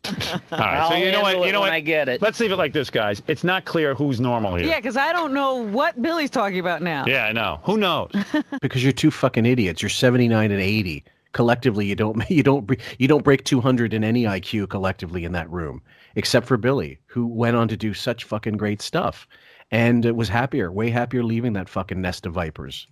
All 0.07 0.59
right. 0.59 0.87
so 0.87 0.95
I'll 0.95 0.97
you 0.97 1.11
know 1.11 1.21
what? 1.21 1.45
You 1.45 1.51
know 1.51 1.59
what? 1.59 1.71
I 1.71 1.79
get 1.79 2.09
it. 2.09 2.21
Let's 2.21 2.39
leave 2.39 2.51
it 2.51 2.57
like 2.57 2.73
this, 2.73 2.89
guys. 2.89 3.21
It's 3.27 3.43
not 3.43 3.65
clear 3.65 3.95
who's 3.95 4.19
normal 4.19 4.55
here. 4.55 4.67
Yeah, 4.67 4.77
because 4.77 4.97
I 4.97 5.11
don't 5.13 5.33
know 5.33 5.55
what 5.55 6.01
Billy's 6.01 6.29
talking 6.29 6.59
about 6.59 6.81
now. 6.81 7.05
Yeah, 7.07 7.25
I 7.25 7.31
know. 7.31 7.59
Who 7.63 7.77
knows? 7.77 8.11
because 8.61 8.83
you're 8.83 8.93
two 8.93 9.11
fucking 9.11 9.45
idiots. 9.45 9.81
You're 9.81 9.89
79 9.89 10.51
and 10.51 10.61
80. 10.61 11.03
Collectively, 11.33 11.85
you 11.85 11.95
don't 11.95 12.29
you 12.29 12.43
don't 12.43 12.69
you 12.97 13.07
don't 13.07 13.23
break 13.23 13.43
200 13.43 13.93
in 13.93 14.03
any 14.03 14.23
IQ 14.23 14.69
collectively 14.69 15.25
in 15.25 15.33
that 15.33 15.49
room, 15.49 15.81
except 16.15 16.47
for 16.47 16.57
Billy, 16.57 16.99
who 17.07 17.27
went 17.27 17.57
on 17.57 17.67
to 17.67 17.77
do 17.77 17.93
such 17.93 18.23
fucking 18.23 18.57
great 18.57 18.81
stuff, 18.81 19.27
and 19.71 20.05
uh, 20.05 20.13
was 20.13 20.29
happier, 20.29 20.71
way 20.71 20.89
happier 20.89 21.23
leaving 21.23 21.53
that 21.53 21.67
fucking 21.67 21.99
nest 21.99 22.25
of 22.25 22.33
vipers. 22.33 22.87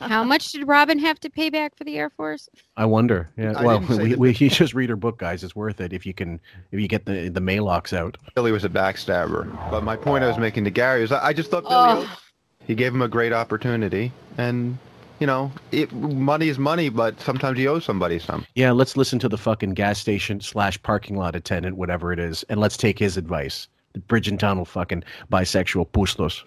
How 0.00 0.24
much 0.24 0.52
did 0.52 0.66
Robin 0.66 0.98
have 0.98 1.18
to 1.20 1.30
pay 1.30 1.50
back 1.50 1.76
for 1.76 1.84
the 1.84 1.96
Air 1.96 2.10
Force? 2.10 2.48
I 2.76 2.84
wonder. 2.84 3.28
Yeah. 3.36 3.52
I 3.56 3.64
well, 3.64 3.80
we, 3.80 4.14
we 4.16 4.32
you 4.34 4.50
just 4.50 4.74
read 4.74 4.90
her 4.90 4.96
book, 4.96 5.18
guys. 5.18 5.44
It's 5.44 5.56
worth 5.56 5.80
it 5.80 5.92
if 5.92 6.06
you 6.06 6.14
can 6.14 6.40
if 6.72 6.80
you 6.80 6.88
get 6.88 7.06
the 7.06 7.28
the 7.28 7.40
Maylocks 7.40 7.92
out. 7.92 8.16
Billy 8.34 8.52
was 8.52 8.64
a 8.64 8.68
backstabber. 8.68 9.50
But 9.70 9.82
my 9.84 9.96
point 9.96 10.24
I 10.24 10.28
was 10.28 10.38
making 10.38 10.64
to 10.64 10.70
Gary 10.70 11.02
is 11.02 11.12
I 11.12 11.28
I 11.28 11.32
just 11.32 11.50
thought 11.50 11.64
Billy, 11.64 11.74
Oh. 12.06 12.18
he 12.66 12.74
gave 12.74 12.94
him 12.94 13.02
a 13.02 13.08
great 13.08 13.32
opportunity, 13.32 14.12
and 14.36 14.78
you 15.18 15.26
know, 15.26 15.50
it, 15.72 15.92
money 15.92 16.48
is 16.48 16.58
money, 16.58 16.88
but 16.90 17.20
sometimes 17.20 17.58
you 17.58 17.68
owe 17.68 17.80
somebody 17.80 18.18
some. 18.20 18.46
Yeah, 18.54 18.70
let's 18.70 18.96
listen 18.96 19.18
to 19.18 19.28
the 19.28 19.38
fucking 19.38 19.74
gas 19.74 19.98
station 19.98 20.40
slash 20.40 20.80
parking 20.82 21.16
lot 21.16 21.34
attendant, 21.34 21.76
whatever 21.76 22.12
it 22.12 22.18
is, 22.20 22.44
and 22.48 22.60
let's 22.60 22.76
take 22.76 22.98
his 22.98 23.16
advice. 23.16 23.66
The 23.94 24.00
bridge 24.00 24.28
and 24.28 24.38
tunnel 24.38 24.64
fucking 24.64 25.02
bisexual 25.32 25.88
puslos. 25.88 26.44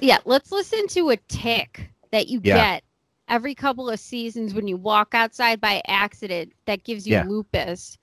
Yeah, 0.00 0.18
let's 0.26 0.52
listen 0.52 0.86
to 0.88 1.10
a 1.10 1.16
tick 1.28 1.88
that 2.14 2.28
you 2.28 2.40
Yeah. 2.42 2.56
get 2.56 2.84
every 3.28 3.54
couple 3.54 3.88
of 3.90 3.98
seasons 3.98 4.54
when 4.54 4.68
you 4.68 4.76
walk 4.76 5.14
outside 5.14 5.60
by 5.60 5.82
accident 5.88 6.52
that 6.66 6.84
gives 6.84 7.06
you 7.06 7.14
Yeah. 7.14 7.24
lupus. 7.24 7.98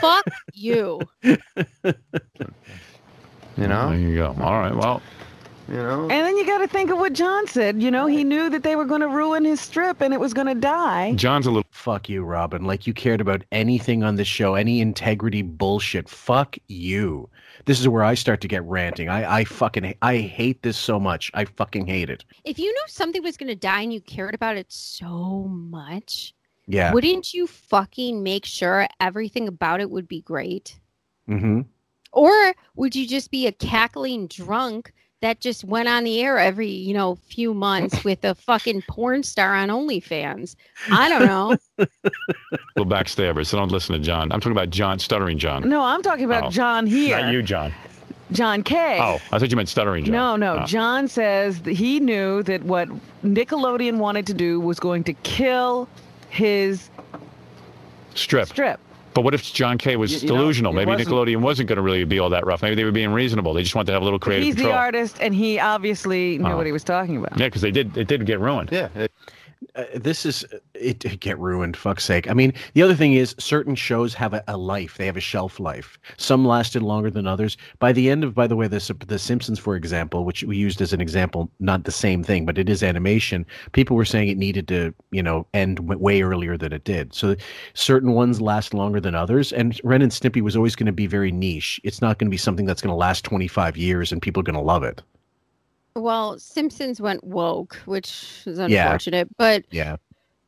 Fuck 0.00 0.24
you. 0.54 1.00
You 1.22 1.38
know? 3.68 3.90
There 3.90 3.98
you 3.98 4.16
go. 4.16 4.28
All 4.40 4.58
right. 4.58 4.74
Well, 4.74 5.00
You 5.68 5.76
know? 5.76 6.02
And 6.02 6.10
then 6.26 6.36
you 6.36 6.44
got 6.44 6.58
to 6.58 6.66
think 6.66 6.90
of 6.90 6.98
what 6.98 7.12
John 7.12 7.46
said. 7.46 7.80
You 7.82 7.90
know, 7.90 8.06
he 8.06 8.24
knew 8.24 8.50
that 8.50 8.62
they 8.64 8.74
were 8.76 8.84
going 8.84 9.00
to 9.00 9.08
ruin 9.08 9.44
his 9.44 9.60
strip 9.60 10.00
and 10.00 10.12
it 10.12 10.20
was 10.20 10.34
going 10.34 10.48
to 10.48 10.54
die. 10.54 11.14
John's 11.14 11.46
a 11.46 11.50
little. 11.50 11.64
Fuck 11.70 12.08
you, 12.08 12.24
Robin. 12.24 12.64
Like 12.64 12.86
you 12.86 12.92
cared 12.92 13.20
about 13.20 13.42
anything 13.52 14.02
on 14.02 14.16
this 14.16 14.28
show, 14.28 14.54
any 14.54 14.80
integrity 14.80 15.42
bullshit. 15.42 16.08
Fuck 16.08 16.56
you. 16.68 17.28
This 17.64 17.80
is 17.80 17.88
where 17.88 18.02
I 18.04 18.14
start 18.14 18.40
to 18.42 18.48
get 18.48 18.62
ranting. 18.64 19.08
I, 19.08 19.38
I 19.40 19.44
fucking 19.44 19.94
I 20.02 20.18
hate 20.18 20.62
this 20.62 20.76
so 20.76 20.98
much. 20.98 21.30
I 21.34 21.44
fucking 21.44 21.86
hate 21.86 22.10
it. 22.10 22.24
If 22.44 22.58
you 22.58 22.66
knew 22.72 22.84
something 22.88 23.22
was 23.22 23.36
going 23.36 23.48
to 23.48 23.54
die 23.56 23.82
and 23.82 23.92
you 23.92 24.00
cared 24.00 24.34
about 24.34 24.56
it 24.56 24.66
so 24.72 25.44
much, 25.48 26.34
Yeah. 26.66 26.92
wouldn't 26.92 27.32
you 27.34 27.46
fucking 27.46 28.22
make 28.22 28.44
sure 28.44 28.88
everything 29.00 29.48
about 29.48 29.80
it 29.80 29.90
would 29.90 30.08
be 30.08 30.22
great? 30.22 30.78
Mm-hmm. 31.28 31.60
Or 32.12 32.54
would 32.76 32.94
you 32.96 33.06
just 33.06 33.30
be 33.30 33.46
a 33.46 33.52
cackling 33.52 34.26
drunk 34.26 34.92
that 35.22 35.40
just 35.40 35.64
went 35.64 35.88
on 35.88 36.04
the 36.04 36.20
air 36.22 36.38
every, 36.38 36.68
you 36.68 36.92
know, 36.92 37.16
few 37.28 37.54
months 37.54 38.04
with 38.04 38.24
a 38.24 38.34
fucking 38.34 38.82
porn 38.88 39.22
star 39.22 39.54
on 39.54 39.68
OnlyFans? 39.70 40.54
I 40.90 41.08
don't 41.08 41.26
know. 41.26 41.56
little 42.76 42.90
backstabbers. 42.92 43.46
So 43.46 43.56
don't 43.58 43.72
listen 43.72 43.94
to 43.94 44.00
John. 44.00 44.30
I'm 44.30 44.40
talking 44.40 44.52
about 44.52 44.70
John, 44.70 44.98
stuttering 44.98 45.38
John. 45.38 45.68
No, 45.68 45.82
I'm 45.82 46.02
talking 46.02 46.24
about 46.26 46.44
Oh. 46.44 46.50
John 46.50 46.86
here. 46.86 47.18
Not 47.20 47.32
you, 47.32 47.42
John. 47.42 47.72
John 48.32 48.62
K. 48.62 48.98
Oh, 49.00 49.20
I 49.30 49.38
thought 49.38 49.50
you 49.50 49.56
meant 49.56 49.68
stuttering 49.68 50.04
John. 50.04 50.12
No, 50.12 50.36
no. 50.36 50.58
Oh. 50.62 50.66
John 50.66 51.06
says 51.08 51.60
that 51.62 51.72
he 51.72 52.00
knew 52.00 52.42
that 52.44 52.62
what 52.64 52.88
Nickelodeon 53.24 53.98
wanted 53.98 54.26
to 54.28 54.34
do 54.34 54.58
was 54.58 54.80
going 54.80 55.04
to 55.04 55.12
kill 55.12 55.88
his 56.30 56.88
Strip. 58.14 58.48
strip. 58.48 58.80
But 59.14 59.22
what 59.24 59.34
if 59.34 59.42
John 59.52 59.78
K 59.78 59.96
was 59.96 60.12
You- 60.12 60.28
you 60.28 60.34
know, 60.34 60.40
delusional? 60.40 60.72
it 60.72 60.76
Maybe 60.76 60.88
wasn't- 60.90 61.08
Nickelodeon 61.08 61.36
wasn't 61.40 61.68
going 61.68 61.76
to 61.76 61.82
really 61.82 62.04
be 62.04 62.18
all 62.18 62.30
that 62.30 62.46
rough. 62.46 62.62
Maybe 62.62 62.74
they 62.74 62.84
were 62.84 62.92
being 62.92 63.10
reasonable. 63.12 63.52
They 63.54 63.62
just 63.62 63.74
wanted 63.74 63.86
to 63.88 63.92
have 63.92 64.02
a 64.02 64.04
little 64.04 64.18
creative 64.18 64.44
He's 64.46 64.54
control. 64.54 64.72
the 64.72 64.78
artist, 64.78 65.16
and 65.20 65.34
he 65.34 65.58
obviously 65.58 66.38
knew 66.38 66.52
Oh. 66.52 66.56
what 66.56 66.66
he 66.66 66.72
was 66.72 66.84
talking 66.84 67.16
about. 67.18 67.38
Yeah, 67.38 67.46
because 67.46 67.62
they 67.62 67.70
did. 67.70 67.96
It 67.96 68.08
did 68.08 68.24
get 68.26 68.40
ruined. 68.40 68.70
Yeah. 68.72 68.88
Uh, 69.74 69.84
this 69.94 70.26
is 70.26 70.44
it, 70.74 71.04
it 71.04 71.20
get 71.20 71.38
ruined 71.38 71.76
fuck's 71.76 72.04
sake. 72.04 72.30
I 72.30 72.34
mean 72.34 72.52
the 72.74 72.82
other 72.82 72.94
thing 72.94 73.14
is 73.14 73.34
certain 73.38 73.74
shows 73.74 74.14
have 74.14 74.34
a, 74.34 74.42
a 74.48 74.56
life. 74.56 74.96
They 74.96 75.06
have 75.06 75.16
a 75.16 75.20
shelf 75.20 75.60
life. 75.60 75.98
Some 76.16 76.44
lasted 76.44 76.82
longer 76.82 77.10
than 77.10 77.26
others. 77.26 77.56
By 77.78 77.92
the 77.92 78.10
end 78.10 78.24
of 78.24 78.34
by 78.34 78.46
the 78.46 78.56
way 78.56 78.68
the, 78.68 78.96
the 79.06 79.18
simpsons 79.18 79.58
for 79.58 79.76
example 79.76 80.24
which 80.24 80.42
we 80.44 80.56
used 80.56 80.80
as 80.80 80.92
an 80.92 81.00
example 81.00 81.50
not 81.60 81.84
the 81.84 81.92
same 81.92 82.22
thing 82.22 82.46
but 82.46 82.58
it 82.58 82.68
is 82.68 82.82
animation 82.82 83.46
people 83.72 83.96
were 83.96 84.04
saying 84.04 84.28
it 84.28 84.38
needed 84.38 84.68
to 84.68 84.94
you 85.10 85.22
know 85.22 85.46
end 85.54 85.78
way 85.80 86.22
earlier 86.22 86.56
than 86.56 86.72
it 86.72 86.84
did. 86.84 87.14
So 87.14 87.36
certain 87.74 88.12
ones 88.12 88.40
last 88.40 88.74
longer 88.74 89.00
than 89.00 89.14
others 89.14 89.52
and 89.52 89.80
ren 89.84 90.02
and 90.02 90.12
stimpy 90.12 90.42
was 90.42 90.56
always 90.56 90.76
going 90.76 90.86
to 90.86 90.92
be 90.92 91.06
very 91.06 91.32
niche. 91.32 91.80
It's 91.84 92.00
not 92.00 92.18
going 92.18 92.28
to 92.28 92.34
be 92.34 92.36
something 92.36 92.66
that's 92.66 92.82
going 92.82 92.92
to 92.92 92.96
last 92.96 93.24
25 93.24 93.76
years 93.76 94.12
and 94.12 94.20
people 94.20 94.40
are 94.40 94.44
going 94.44 94.54
to 94.54 94.60
love 94.60 94.82
it 94.82 95.02
Well, 95.94 96.38
Simpsons 96.38 97.00
went 97.00 97.22
woke, 97.24 97.74
which 97.84 98.42
is 98.46 98.58
Yeah. 98.58 98.64
unfortunate. 98.64 99.28
But 99.36 99.64
yeah 99.70 99.96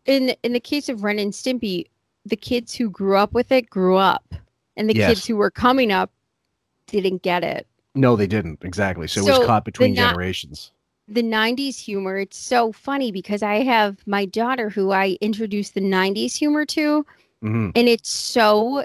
in 0.07 0.35
in 0.43 0.53
the 0.53 0.61
case 0.61 0.89
of 0.91 1.03
Ren 1.03 1.19
and 1.19 1.33
Stimpy, 1.33 1.87
the 2.27 2.37
kids 2.37 2.75
who 2.75 2.91
grew 2.91 3.17
up 3.17 3.33
with 3.33 3.51
it 3.53 3.71
grew 3.71 3.97
up, 3.97 4.35
and 4.77 4.89
the 4.89 4.95
Yes. 4.95 5.09
kids 5.15 5.27
who 5.27 5.37
were 5.37 5.51
coming 5.51 5.93
up 5.93 6.11
didn't 6.87 7.23
get 7.23 7.43
it. 7.45 7.67
no 7.95 8.17
they 8.17 8.27
didn't 8.27 8.59
exactly 8.65 9.07
so, 9.07 9.21
it 9.21 9.25
was 9.39 9.47
caught 9.47 9.65
between 9.65 9.95
not- 9.95 10.11
generations 10.11 10.73
The 11.07 11.23
'90s 11.23 11.79
humor, 11.79 12.19
it's 12.19 12.37
so 12.39 12.73
funny 12.73 13.13
because 13.13 13.43
I 13.43 13.57
have 13.63 13.99
my 14.07 14.25
daughter 14.25 14.69
who 14.71 14.91
I 14.91 15.17
introduced 15.21 15.75
the 15.75 15.81
'90s 15.81 16.35
humor 16.37 16.65
to, 16.67 17.07
hmm 17.41 17.71
and 17.75 17.89
it's 17.89 18.11
so 18.11 18.85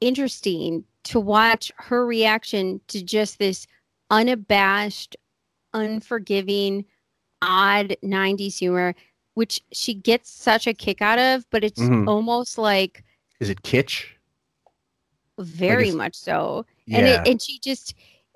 interesting 0.00 0.84
to 1.04 1.20
watch 1.20 1.70
her 1.76 2.06
reaction 2.06 2.80
to 2.88 3.02
just 3.02 3.38
this 3.38 3.66
unabashed, 4.10 5.16
unforgiving, 5.74 6.84
odd 7.42 7.96
90s 8.02 8.58
humor, 8.58 8.94
which 9.34 9.62
she 9.72 9.94
gets 9.94 10.30
such 10.30 10.66
a 10.66 10.74
kick 10.74 11.00
out 11.00 11.18
of, 11.18 11.48
but 11.50 11.64
it's 11.64 11.80
Mhm. 11.80 12.08
almost 12.08 12.58
like 12.58 13.04
is 13.40 13.48
it 13.48 13.62
kitsch 13.62 14.04
very 15.38 15.84
it's- 15.88 15.94
much 15.96 16.14
so. 16.14 16.66
And 16.92 17.06
it, 17.06 17.26
and 17.26 17.40
she 17.40 17.58
just 17.60 17.94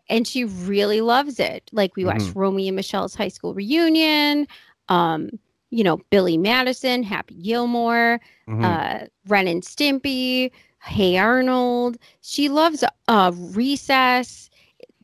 and 0.08 0.26
she 0.28 0.44
really 0.44 1.00
loves 1.00 1.40
it. 1.40 1.68
Like 1.72 1.96
we 1.96 2.04
watched 2.04 2.26
Mhm. 2.26 2.36
Romy 2.36 2.68
and 2.68 2.76
Michelle's 2.76 3.14
high 3.14 3.28
school 3.28 3.54
reunion, 3.54 4.46
um, 4.90 5.30
you 5.70 5.82
know, 5.82 5.96
Billy 6.10 6.36
Madison, 6.36 7.02
Happy 7.02 7.34
Gilmore, 7.36 8.20
Mhm. 8.46 8.62
uh, 8.64 9.06
Ren 9.26 9.48
and 9.48 9.62
Stimpy, 9.62 10.50
Hey 10.82 11.16
Arnold. 11.16 11.96
She 12.20 12.48
loves 12.50 12.84
uh, 13.08 13.32
Recess. 13.34 14.50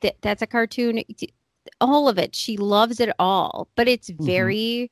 That 0.02 0.16
that's 0.22 0.42
a 0.42 0.46
cartoon. 0.46 1.02
All 1.80 2.08
of 2.08 2.18
it. 2.18 2.34
She 2.34 2.56
loves 2.56 3.00
it 3.00 3.10
all. 3.18 3.68
But 3.76 3.88
it's 3.88 4.10
Mm-hmm. 4.10 4.26
very. 4.26 4.90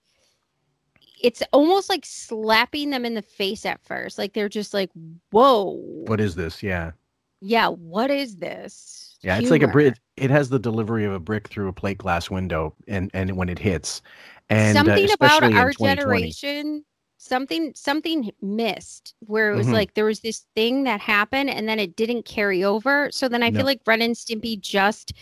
it's 1.22 1.42
almost 1.52 1.88
like 1.90 2.04
slapping 2.06 2.90
them 2.90 3.04
in 3.04 3.14
the 3.14 3.22
face 3.22 3.66
at 3.66 3.82
first. 3.84 4.18
Like 4.18 4.34
they're 4.34 4.48
just 4.48 4.72
like, 4.72 4.90
"Whoa, 5.30 5.72
What 6.06 6.20
is 6.20 6.34
this? 6.36 6.62
Yeah. 6.62 6.92
yeah, 7.40 7.68
what 7.68 8.10
is 8.10 8.36
this?" 8.36 9.18
Yeah, 9.22 9.38
it's 9.38 9.50
like 9.50 9.62
a 9.62 9.68
brick. 9.68 9.96
It 10.16 10.30
has 10.30 10.48
the 10.48 10.60
delivery 10.60 11.04
of 11.04 11.12
a 11.12 11.18
brick 11.18 11.48
through 11.48 11.68
a 11.68 11.72
plate 11.72 11.98
glass 11.98 12.30
window, 12.30 12.74
and 12.86 13.10
and 13.14 13.36
when 13.36 13.48
it 13.48 13.58
hits, 13.58 14.00
and 14.48 14.76
uh, 14.78 14.84
something 14.84 15.10
about 15.12 15.42
our 15.54 15.72
generation 15.72 16.84
something 17.20 17.72
something 17.74 18.30
missed 18.40 19.12
where 19.26 19.50
it 19.50 19.56
was 19.56 19.66
Mhm. 19.66 19.72
like 19.72 19.94
there 19.94 20.04
was 20.04 20.20
this 20.20 20.46
thing 20.54 20.84
that 20.84 21.00
happened 21.00 21.50
and 21.50 21.68
then 21.68 21.80
it 21.80 21.96
didn't 21.96 22.24
carry 22.24 22.62
over 22.62 23.10
so 23.10 23.28
then 23.28 23.42
i 23.42 23.50
No. 23.50 23.56
feel 23.58 23.66
like 23.66 23.80
ren 23.88 24.00
and 24.02 24.14
stimpy 24.14 24.56
just 24.60 25.12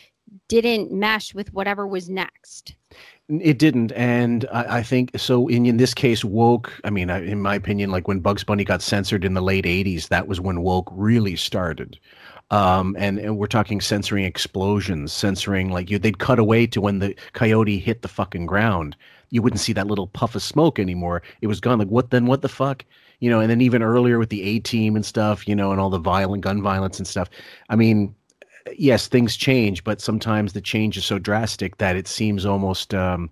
didn't 0.48 0.92
mesh 0.92 1.34
with 1.34 1.52
whatever 1.52 1.86
was 1.86 2.08
next 2.08 2.74
It 3.28 3.58
didn't, 3.58 3.90
and 3.92 4.46
I, 4.52 4.78
I 4.78 4.82
think 4.84 5.10
so. 5.18 5.48
In 5.48 5.66
in 5.66 5.78
this 5.78 5.94
case, 5.94 6.24
woke. 6.24 6.72
I 6.84 6.90
mean, 6.90 7.10
I- 7.10 7.24
in 7.24 7.42
my 7.42 7.56
opinion, 7.56 7.90
like 7.90 8.06
when 8.08 8.20
Bugs 8.20 8.44
Bunny 8.44 8.64
got 8.64 8.82
censored 8.82 9.24
in 9.24 9.34
the 9.34 9.40
late 9.42 9.64
'80s, 9.66 10.08
that 10.08 10.28
was 10.28 10.40
when 10.40 10.60
woke 10.62 10.88
really 10.92 11.34
started. 11.36 11.98
Um, 12.52 12.96
and, 12.98 13.18
and 13.18 13.38
we're 13.38 13.48
talking 13.48 13.80
censoring 13.80 14.24
explosions, 14.24 15.12
censoring 15.12 15.70
like 15.72 15.90
you. 15.90 15.98
They'd 15.98 16.18
cut 16.20 16.38
away 16.38 16.66
to 16.68 16.80
when 16.80 17.00
the 17.00 17.16
coyote 17.34 17.78
hit 17.80 18.02
the 18.02 18.08
fucking 18.08 18.46
ground. 18.46 18.96
You 19.30 19.42
wouldn't 19.42 19.60
see 19.60 19.72
that 19.74 19.88
little 19.88 20.08
puff 20.08 20.36
of 20.36 20.42
smoke 20.42 20.78
anymore. 20.78 21.22
It 21.42 21.48
was 21.48 21.60
gone. 21.60 21.78
Like 21.80 21.88
what 21.88 22.10
then? 22.10 22.26
What 22.26 22.42
the 22.42 22.48
fuck? 22.50 22.84
You 23.20 23.30
know. 23.30 23.40
And 23.40 23.50
then 23.50 23.60
even 23.62 23.82
earlier 23.82 24.18
with 24.20 24.30
the 24.30 24.42
A 24.44 24.60
Team 24.60 24.96
and 24.96 25.06
stuff. 25.06 25.48
You 25.48 25.56
know, 25.56 25.72
and 25.72 25.80
all 25.80 25.90
the 25.90 25.98
violent 26.00 26.44
gun 26.44 26.62
violence 26.62 26.98
and 26.98 27.08
stuff. 27.08 27.30
I 27.70 27.76
mean, 27.76 28.15
yes, 28.76 29.06
things 29.06 29.36
change, 29.36 29.84
but 29.84 30.00
sometimes 30.00 30.52
the 30.52 30.60
change 30.60 30.96
is 30.96 31.04
so 31.04 31.18
drastic 31.18 31.78
that 31.78 31.96
it 31.96 32.08
seems 32.08 32.46
almost 32.46 32.94
um, 32.94 33.30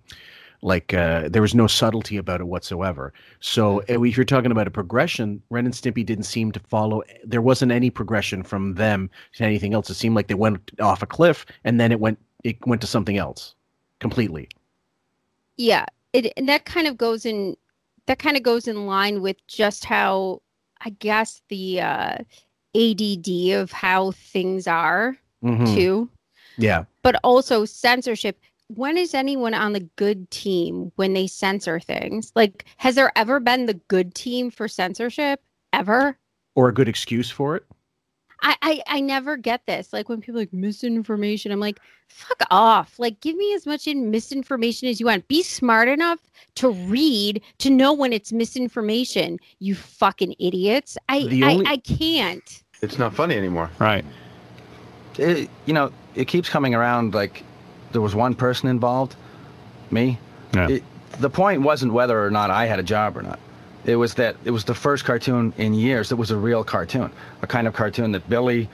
like 0.61 0.93
uh, 0.93 1.29
there 1.29 1.41
was 1.41 1.55
no 1.55 1.67
subtlety 1.67 2.17
about 2.17 2.41
it 2.41 2.45
whatsoever. 2.45 3.13
So 3.39 3.81
uh, 3.81 4.01
if 4.03 4.17
you're 4.17 4.25
talking 4.25 4.51
about 4.51 4.67
a 4.67 4.71
progression, 4.71 5.41
Ren 5.49 5.65
and 5.65 5.73
Stimpy 5.73 6.05
didn't 6.05 6.25
seem 6.25 6.51
to 6.53 6.59
follow. 6.59 7.03
There 7.23 7.41
wasn't 7.41 7.71
any 7.71 7.89
progression 7.89 8.43
from 8.43 8.75
them 8.75 9.09
to 9.33 9.43
anything 9.43 9.73
else. 9.73 9.89
It 9.89 9.95
seemed 9.95 10.15
like 10.15 10.27
they 10.27 10.35
went 10.35 10.71
off 10.79 11.01
a 11.01 11.07
cliff 11.07 11.45
and 11.63 11.79
then 11.79 11.91
it 11.91 11.99
went 11.99 12.19
it 12.43 12.57
went 12.67 12.81
to 12.81 12.87
something 12.87 13.17
else 13.17 13.55
completely. 13.99 14.47
yeah 15.57 15.85
it 16.13 16.31
and 16.37 16.47
that 16.47 16.65
kind 16.65 16.87
of 16.87 16.97
goes 16.97 17.25
in 17.25 17.55
that 18.05 18.19
kind 18.19 18.37
of 18.37 18.43
goes 18.43 18.67
in 18.67 18.85
line 18.87 19.21
with 19.21 19.35
just 19.47 19.85
how 19.85 20.41
i 20.81 20.89
guess 20.89 21.41
the 21.49 21.81
uh 21.81 22.17
add 22.75 23.29
of 23.53 23.71
how 23.71 24.11
things 24.11 24.67
are 24.67 25.17
Mhm. 25.43 25.75
too 25.75 26.09
Yeah. 26.57 26.85
but 27.03 27.19
also 27.23 27.65
censorship. 27.65 28.39
When 28.67 28.97
is 28.97 29.13
anyone 29.13 29.53
on 29.53 29.73
the 29.73 29.87
good 29.95 30.31
team 30.31 30.91
when 30.95 31.13
they 31.13 31.27
censor 31.27 31.79
things? 31.79 32.31
Like, 32.35 32.65
has 32.77 32.95
there 32.95 33.11
ever 33.15 33.39
been 33.39 33.67
the 33.67 33.75
good 33.87 34.15
team 34.15 34.49
for 34.49 34.67
censorship? 34.67 35.41
Ever? 35.71 36.17
Or 36.55 36.69
a 36.69 36.73
good 36.73 36.87
excuse 36.87 37.29
for 37.29 37.55
it. 37.55 37.65
I, 38.41 38.55
I, 38.61 38.83
I 38.87 38.99
never 39.01 39.37
get 39.37 39.65
this. 39.65 39.93
Like 39.93 40.09
when 40.09 40.19
people 40.19 40.37
are 40.37 40.41
like 40.41 40.53
misinformation, 40.53 41.51
I'm 41.51 41.59
like, 41.59 41.79
fuck 42.09 42.41
off. 42.51 42.99
Like, 42.99 43.19
give 43.21 43.35
me 43.35 43.53
as 43.53 43.65
much 43.65 43.87
in 43.87 44.11
misinformation 44.11 44.87
as 44.87 44.99
you 44.99 45.05
want. 45.05 45.27
Be 45.27 45.41
smart 45.43 45.87
enough 45.87 46.19
to 46.55 46.71
read 46.71 47.41
to 47.59 47.69
know 47.69 47.93
when 47.93 48.13
it's 48.13 48.31
misinformation. 48.31 49.39
You 49.59 49.75
fucking 49.75 50.35
idiots. 50.39 50.97
I 51.09 51.23
The 51.23 51.43
I, 51.43 51.63
I 51.65 51.77
can't. 51.77 52.63
It's 52.81 52.97
not 52.97 53.13
funny 53.15 53.35
anymore. 53.35 53.69
Right. 53.79 54.05
It, 55.17 55.49
you 55.65 55.73
know, 55.73 55.91
it 56.15 56.25
keeps 56.25 56.49
coming 56.49 56.75
around 56.75 57.13
like 57.13 57.43
there 57.91 58.01
was 58.01 58.15
one 58.15 58.35
person 58.35 58.69
involved, 58.69 59.15
me. 59.91 60.19
Yeah. 60.53 60.69
It, 60.69 60.83
the 61.19 61.29
point 61.29 61.61
wasn't 61.61 61.93
whether 61.93 62.23
or 62.23 62.29
not 62.31 62.49
I 62.51 62.65
had 62.65 62.79
a 62.79 62.83
job 62.83 63.17
or 63.17 63.21
not. 63.21 63.39
It 63.85 63.95
was 63.97 64.15
that 64.15 64.35
it 64.43 64.51
was 64.51 64.63
the 64.65 64.73
first 64.73 65.05
cartoon 65.05 65.53
in 65.57 65.73
years 65.73 66.09
that 66.09 66.15
was 66.15 66.31
a 66.31 66.37
real 66.37 66.63
cartoon, 66.63 67.11
a 67.41 67.47
kind 67.47 67.67
of 67.67 67.73
cartoon 67.73 68.11
that 68.13 68.27
Billy 68.29 68.67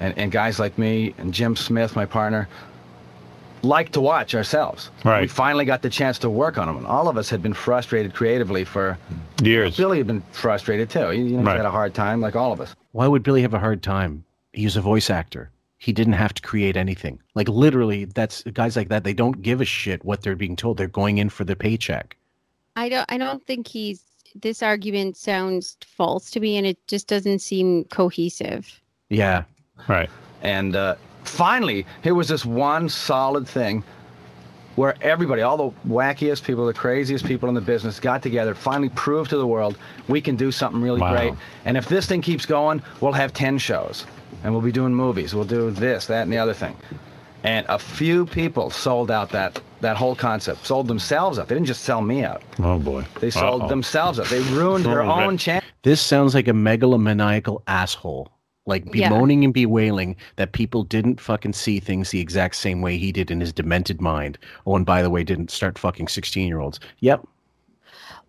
and, 0.00 0.16
and 0.16 0.30
guys 0.32 0.58
like 0.58 0.78
me 0.78 1.14
and 1.18 1.34
Jim 1.34 1.56
Smith, 1.56 1.96
my 1.96 2.06
partner, 2.06 2.48
liked 3.62 3.92
to 3.94 4.00
watch 4.00 4.34
ourselves. 4.34 4.90
Right. 5.04 5.22
We 5.22 5.28
finally 5.28 5.64
got 5.64 5.82
the 5.82 5.90
chance 5.90 6.18
to 6.20 6.30
work 6.30 6.58
on 6.58 6.66
them. 6.66 6.76
And 6.76 6.86
all 6.86 7.08
of 7.08 7.16
us 7.16 7.28
had 7.30 7.42
been 7.42 7.54
frustrated 7.54 8.14
creatively 8.14 8.64
for 8.64 8.96
years. 9.42 9.76
Billy 9.76 9.98
had 9.98 10.06
been 10.06 10.22
frustrated 10.32 10.88
too. 10.90 11.08
He, 11.10 11.18
you 11.22 11.24
know, 11.32 11.38
he 11.40 11.44
Right. 11.46 11.56
had 11.56 11.66
a 11.66 11.70
hard 11.70 11.94
time, 11.94 12.20
like 12.20 12.36
all 12.36 12.52
of 12.52 12.60
us. 12.60 12.74
Why 12.92 13.08
would 13.08 13.22
Billy 13.22 13.42
have 13.42 13.54
a 13.54 13.58
hard 13.58 13.82
time? 13.82 14.24
He's 14.52 14.76
a 14.76 14.80
voice 14.80 15.10
actor. 15.10 15.50
He 15.84 15.92
didn't 15.92 16.14
have 16.14 16.32
to 16.32 16.40
create 16.40 16.78
anything. 16.78 17.20
Like 17.34 17.46
literally, 17.46 18.06
that's 18.06 18.42
guys 18.44 18.74
like 18.74 18.88
that. 18.88 19.04
They 19.04 19.12
don't 19.12 19.42
give 19.42 19.60
a 19.60 19.66
shit 19.66 20.02
what 20.02 20.22
they're 20.22 20.34
being 20.34 20.56
told. 20.56 20.78
They're 20.78 20.88
going 20.88 21.18
in 21.18 21.28
for 21.28 21.44
the 21.44 21.54
paycheck. 21.54 22.16
I 22.74 22.88
don't 22.88 23.04
I 23.12 23.18
don't 23.18 23.44
think 23.46 23.68
he's 23.68 24.02
this 24.34 24.62
argument 24.62 25.18
sounds 25.18 25.76
false 25.86 26.30
to 26.30 26.40
me 26.40 26.56
and 26.56 26.66
it 26.66 26.78
just 26.88 27.06
doesn't 27.06 27.40
seem 27.40 27.84
cohesive. 27.84 28.80
Yeah. 29.10 29.44
Right. 29.86 30.08
And 30.40 30.74
uh, 30.74 30.94
finally, 31.24 31.84
here 32.02 32.14
was 32.14 32.28
this 32.28 32.46
one 32.46 32.88
solid 32.88 33.46
thing 33.46 33.84
where 34.76 34.96
everybody, 35.02 35.42
all 35.42 35.58
the 35.58 35.70
wackiest 35.86 36.44
people, 36.44 36.64
the 36.66 36.72
craziest 36.72 37.26
people 37.26 37.48
in 37.50 37.54
the 37.54 37.60
business 37.60 38.00
got 38.00 38.22
together, 38.22 38.54
finally 38.54 38.88
proved 38.88 39.28
to 39.30 39.36
the 39.36 39.46
world 39.46 39.76
we 40.08 40.20
can 40.22 40.34
do 40.34 40.50
something 40.50 40.80
really 40.80 41.02
Wow. 41.02 41.12
great. 41.12 41.34
And 41.66 41.76
if 41.76 41.88
this 41.88 42.06
thing 42.06 42.22
keeps 42.22 42.46
going, 42.46 42.82
we'll 43.02 43.12
have 43.12 43.34
10 43.34 43.58
shows 43.58 44.06
and 44.44 44.52
we'll 44.52 44.62
be 44.62 44.70
doing 44.72 44.94
movies. 44.94 45.34
We'll 45.34 45.44
do 45.44 45.70
this, 45.72 46.06
that, 46.06 46.22
and 46.22 46.32
the 46.32 46.38
other 46.38 46.54
thing. 46.54 46.76
And 47.42 47.66
a 47.68 47.78
few 47.78 48.24
people 48.26 48.70
sold 48.70 49.10
out 49.10 49.30
that, 49.30 49.60
that 49.80 49.96
whole 49.96 50.14
concept, 50.14 50.64
sold 50.66 50.86
themselves 50.88 51.38
out. 51.38 51.48
They 51.48 51.54
didn't 51.56 51.66
just 51.66 51.82
sell 51.84 52.00
me 52.00 52.24
out. 52.24 52.42
Oh 52.60 52.78
boy. 52.78 53.04
They 53.20 53.30
sold 53.30 53.62
Uh-oh. 53.62 53.68
themselves 53.68 54.18
out. 54.20 54.26
They 54.28 54.40
ruined 54.44 54.84
their 54.86 55.02
own 55.02 55.36
chance. 55.36 55.64
This 55.82 56.00
sounds 56.00 56.34
like 56.34 56.48
a 56.48 56.52
megalomaniacal 56.52 57.62
asshole. 57.66 58.30
Like 58.66 58.84
Yeah. 58.94 59.10
bemoaning 59.10 59.44
and 59.44 59.52
bewailing 59.52 60.16
that 60.36 60.52
people 60.52 60.84
didn't 60.84 61.20
fucking 61.20 61.52
see 61.52 61.80
things 61.80 62.10
the 62.10 62.20
exact 62.20 62.56
same 62.56 62.80
way 62.80 62.96
he 62.96 63.12
did 63.12 63.30
in 63.30 63.40
his 63.40 63.52
demented 63.52 64.00
mind. 64.00 64.38
Oh, 64.66 64.74
and 64.76 64.86
by 64.86 65.02
the 65.02 65.10
way, 65.10 65.22
didn't 65.22 65.50
start 65.50 65.76
fucking 65.78 66.08
16 66.08 66.48
year 66.48 66.60
olds. 66.60 66.80
Yep. 67.00 67.26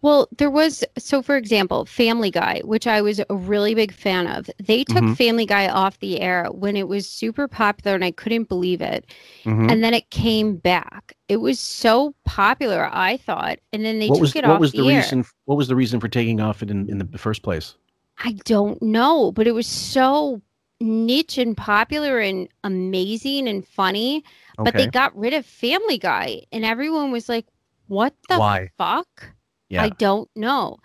Well, 0.02 0.28
there 0.38 0.50
was 0.50 0.84
so 0.98 1.22
for 1.22 1.36
example, 1.36 1.86
Family 1.86 2.32
Guy, 2.32 2.62
which 2.64 2.88
I 2.88 3.02
was 3.02 3.20
a 3.30 3.36
really 3.36 3.74
big 3.76 3.92
fan 3.94 4.28
of. 4.28 4.50
They 4.60 4.84
took 4.84 5.04
Mhm. 5.04 5.18
Family 5.18 5.46
Guy 5.46 5.68
off 5.68 6.00
the 6.00 6.22
air 6.22 6.48
when 6.52 6.76
it 6.76 6.88
was 6.88 7.10
super 7.10 7.48
popular 7.48 7.96
and 7.96 8.04
I 8.04 8.12
couldn't 8.12 8.50
believe 8.50 8.82
it. 8.82 9.06
Mhm. 9.46 9.72
And 9.72 9.84
then 9.84 9.94
it 9.94 10.10
came 10.12 10.58
back. 10.58 11.14
It 11.28 11.38
was 11.38 11.60
so 11.60 12.14
popular, 12.26 12.90
I 12.92 13.18
thought, 13.18 13.60
and 13.74 13.84
then 13.84 14.00
they 14.00 14.10
what 14.10 14.16
took 14.16 14.22
was 14.22 14.36
it 14.36 14.46
what 14.46 14.54
off 14.56 14.60
was 14.60 14.72
the, 14.72 14.82
the 14.82 14.92
air. 14.92 14.98
reason? 14.98 15.26
What 15.46 15.58
was 15.58 15.68
the 15.68 15.76
reason 15.76 16.00
for 16.00 16.08
taking 16.08 16.40
off 16.40 16.62
it 16.62 16.70
in, 16.70 16.90
in 16.90 16.98
the 17.00 17.18
first 17.18 17.42
place? 17.42 17.76
I 18.24 18.34
don't 18.46 18.82
know, 18.82 19.32
but 19.32 19.48
it 19.48 19.52
was 19.54 19.68
so 19.68 20.42
niche 20.80 21.38
and 21.38 21.56
popular 21.56 22.20
and 22.20 22.48
amazing 22.64 23.48
and 23.48 23.68
funny. 23.68 24.24
But 24.58 24.78
they 24.78 24.88
got 24.88 25.16
rid 25.18 25.34
of 25.34 25.46
Family 25.46 25.98
Guy, 25.98 26.44
and 26.52 26.64
everyone 26.64 27.12
was 27.12 27.28
like, 27.28 27.46
"What 27.88 28.14
the 28.30 28.40
Why? 28.40 28.72
fuck?" 28.78 29.35
Yeah. 29.70 29.84
I 29.84 29.90
don't 29.90 30.30
know. 30.36 30.78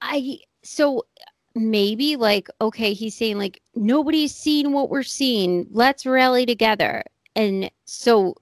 I 0.00 0.38
so 0.62 1.04
maybe 1.54 2.16
like 2.16 2.48
okay, 2.60 2.92
he's 2.92 3.16
saying 3.16 3.38
like 3.38 3.60
nobody's 3.74 4.34
seen 4.34 4.72
what 4.72 4.90
we're 4.90 5.02
seeing. 5.02 5.66
Let's 5.70 6.06
rally 6.06 6.46
together. 6.46 7.02
And 7.36 7.70
so 7.84 8.34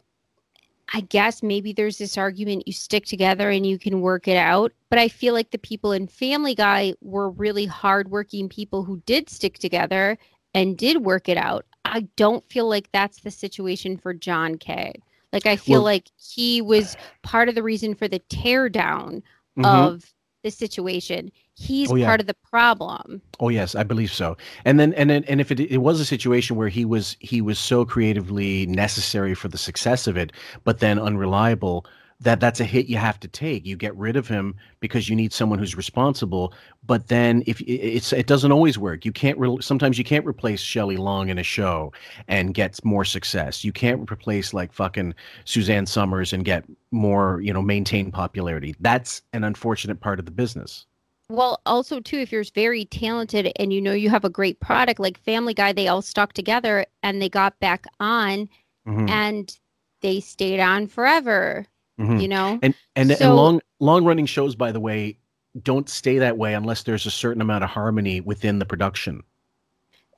I 0.95 1.01
guess 1.03 1.43
maybe 1.43 1.73
there's 1.73 1.99
this 1.99 2.17
argument 2.17 2.67
you 2.67 2.73
stick 2.73 3.05
together 3.05 3.51
and 3.51 3.67
you 3.67 3.79
can 3.79 4.01
work 4.01 4.27
it 4.27 4.37
out. 4.37 4.73
But 4.89 4.99
I 4.99 5.09
feel 5.09 5.35
like 5.35 5.51
the 5.51 5.59
people 5.59 5.93
in 5.93 6.07
Family 6.07 6.55
Guy 6.55 6.95
were 7.03 7.31
really 7.31 7.67
hardworking 7.67 8.49
people 8.49 8.85
who 8.85 9.03
did 9.05 9.29
stick 9.29 9.59
together 9.59 10.17
and 10.55 10.79
did 10.79 11.05
work 11.05 11.29
it 11.29 11.37
out. 11.37 11.67
I 11.85 12.01
don't 12.17 12.49
feel 12.51 12.69
like 12.69 12.91
that's 12.93 13.21
the 13.21 13.31
situation 13.31 13.99
for 13.99 14.15
John 14.15 14.57
K. 14.57 14.95
Like 15.33 15.47
I 15.47 15.57
feel 15.57 15.75
Well- 15.81 15.83
like 15.85 16.11
he 16.17 16.61
was 16.61 16.97
part 17.23 17.49
of 17.49 17.55
the 17.55 17.63
reason 17.63 17.95
for 17.95 18.09
the 18.09 18.21
tear 18.31 18.69
down 18.69 19.23
Mhm. 19.59 19.65
of 19.67 20.13
the 20.45 20.51
situation. 20.51 21.31
He's 21.55 21.91
Oh, 21.91 21.97
yeah. 21.97 22.07
part 22.07 22.21
of 22.21 22.27
the 22.29 22.37
problem. 22.49 23.21
Oh 23.41 23.49
yes, 23.49 23.75
I 23.75 23.83
believe 23.83 24.13
so. 24.13 24.37
And 24.65 24.79
then 24.79 24.95
and 24.95 25.11
then 25.11 25.25
and 25.25 25.41
if 25.41 25.51
it, 25.51 25.59
it 25.61 25.79
was 25.79 25.99
a 26.01 26.05
situation 26.05 26.57
where 26.57 26.69
he 26.69 26.85
was 26.85 27.17
he 27.19 27.41
was 27.41 27.59
so 27.59 27.85
creatively 27.85 28.65
necessary 28.67 29.35
for 29.35 29.49
the 29.49 29.59
success 29.59 30.07
of 30.07 30.17
it, 30.17 30.33
but 30.65 30.79
then 30.79 30.99
unreliable, 30.99 31.85
that 32.21 32.41
that's 32.41 32.59
a 32.59 32.65
hit 32.65 32.87
you 32.87 32.97
have 32.97 33.21
to 33.21 33.29
take. 33.29 33.65
You 33.65 33.77
get 33.77 33.95
rid 33.97 34.17
of 34.17 34.27
him 34.27 34.57
because 34.81 35.09
you 35.09 35.15
need 35.15 35.33
someone 35.33 35.59
who's 35.61 35.77
responsible. 35.77 36.53
But 36.85 37.07
then 37.09 37.45
if 37.47 37.61
it- 37.61 37.71
it's 37.73 38.13
it 38.13 38.27
doesn't 38.27 38.51
always 38.51 38.77
work. 38.77 39.05
You 39.05 39.13
can't 39.13 39.39
re- 39.39 39.59
sometimes 39.61 39.99
you 39.99 40.05
can't 40.05 40.27
replace 40.27 40.61
Shelley 40.61 40.97
Long 40.97 41.29
in 41.29 41.39
a 41.39 41.45
show 41.45 41.93
and 42.27 42.55
get 42.55 42.85
more 42.85 43.05
success. 43.05 43.63
You 43.63 43.71
can't 43.73 44.11
replace 44.11 44.53
like 44.53 44.73
fucking 44.73 45.15
Suzanne 45.45 45.87
Somers 45.87 46.33
and 46.33 46.45
get 46.45 46.65
more 46.91 47.41
you 47.41 47.53
know 47.53 47.63
maintain 47.63 48.11
popularity. 48.11 48.75
That's 48.81 49.23
an 49.33 49.45
unfortunate 49.45 50.01
part 50.01 50.19
of 50.19 50.25
the 50.25 50.33
business. 50.33 50.87
Well, 51.31 51.61
also 51.67 52.01
too, 52.01 52.19
if 52.19 52.33
you're 52.33 52.43
very 52.55 52.87
talented 52.87 53.53
and 53.57 53.73
you 53.73 53.81
know 53.83 53.93
you 53.93 54.09
have 54.11 54.25
a 54.25 54.31
great 54.31 54.59
product, 54.61 54.99
like 54.99 55.19
Family 55.21 55.53
Guy, 55.55 55.73
they 55.73 55.87
all 55.87 56.03
stuck 56.03 56.33
together 56.33 56.85
and 57.03 57.21
they 57.23 57.29
got 57.29 57.61
back 57.61 57.85
on 58.01 58.49
Mhm. 58.89 59.09
and 59.11 59.59
they 60.01 60.21
stayed 60.21 60.59
on 60.59 60.87
forever. 60.89 61.67
Mhm. 61.99 62.23
You 62.23 62.29
know, 62.29 62.59
and 62.63 62.75
and, 62.95 63.11
and 63.11 63.35
long 63.35 63.61
long 63.81 64.05
running 64.05 64.27
shows, 64.27 64.55
by 64.55 64.71
the 64.73 64.81
way, 64.81 65.19
don't 65.63 65.89
stay 65.89 66.19
that 66.19 66.39
way 66.39 66.55
unless 66.55 66.85
there's 66.85 67.07
a 67.07 67.11
certain 67.11 67.43
amount 67.43 67.65
of 67.65 67.71
harmony 67.71 68.21
within 68.21 68.59
the 68.59 68.67
production. 68.67 69.23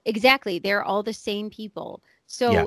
Exactly. 0.05 0.59
They're 0.59 0.83
all 0.83 1.03
the 1.03 1.13
same 1.15 1.51
people. 1.51 2.03
So 2.27 2.53
Yeah. 2.53 2.65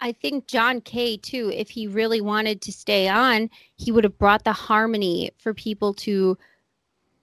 I 0.00 0.10
think 0.12 0.48
John 0.48 0.80
K 0.80 1.16
too, 1.16 1.50
if 1.54 1.70
he 1.70 1.86
really 1.86 2.20
wanted 2.20 2.60
to 2.62 2.72
stay 2.72 3.08
on, 3.08 3.48
he 3.76 3.92
would 3.92 4.02
have 4.02 4.18
brought 4.18 4.42
the 4.42 4.52
harmony 4.52 5.30
for 5.38 5.54
people 5.54 5.94
to 5.94 6.36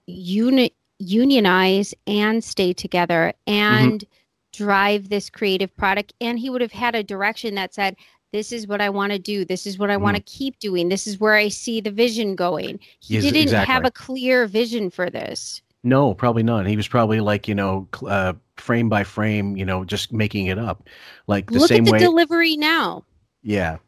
uni- 0.06 0.72
unionize 0.98 1.94
and 2.06 2.42
stay 2.42 2.72
together 2.72 3.34
and 3.46 4.04
drive 4.52 5.10
this 5.10 5.28
creative 5.28 5.76
product. 5.76 6.14
And 6.22 6.38
he 6.38 6.48
would 6.48 6.62
have 6.62 6.72
had 6.72 6.94
a 6.94 7.02
direction 7.02 7.54
that 7.56 7.74
said, 7.74 7.96
this 8.32 8.52
is 8.52 8.66
what 8.66 8.80
I 8.80 8.90
want 8.90 9.12
to 9.12 9.18
do. 9.18 9.44
This 9.44 9.66
is 9.66 9.78
what 9.78 9.90
I 9.90 9.96
want 9.96 10.16
to 10.16 10.22
keep 10.22 10.58
doing. 10.58 10.88
This 10.88 11.06
is 11.06 11.18
where 11.18 11.34
I 11.34 11.48
see 11.48 11.80
the 11.80 11.90
vision 11.90 12.34
going. 12.36 12.78
He 13.00 13.14
Yes, 13.14 13.24
didn't 13.32 13.52
have 13.52 13.84
a 13.84 13.90
clear 13.90 14.46
vision 14.46 14.90
for 14.90 15.10
this. 15.10 15.62
No, 15.82 16.14
probably 16.14 16.42
not. 16.42 16.66
He 16.66 16.76
was 16.76 16.88
probably 16.88 17.20
like 17.20 17.48
you 17.48 17.54
know, 17.54 17.88
uh, 18.06 18.34
frame 18.56 18.88
by 18.88 19.04
frame, 19.04 19.56
you 19.56 19.64
know, 19.64 19.84
just 19.84 20.12
making 20.12 20.46
it 20.46 20.58
up, 20.58 20.88
like 21.26 21.50
the 21.50 21.58
Look 21.58 21.68
same 21.68 21.82
at 21.82 21.86
the 21.86 21.92
way. 21.92 21.98
delivery 21.98 22.56
now. 22.56 23.04
Yeah. 23.42 23.78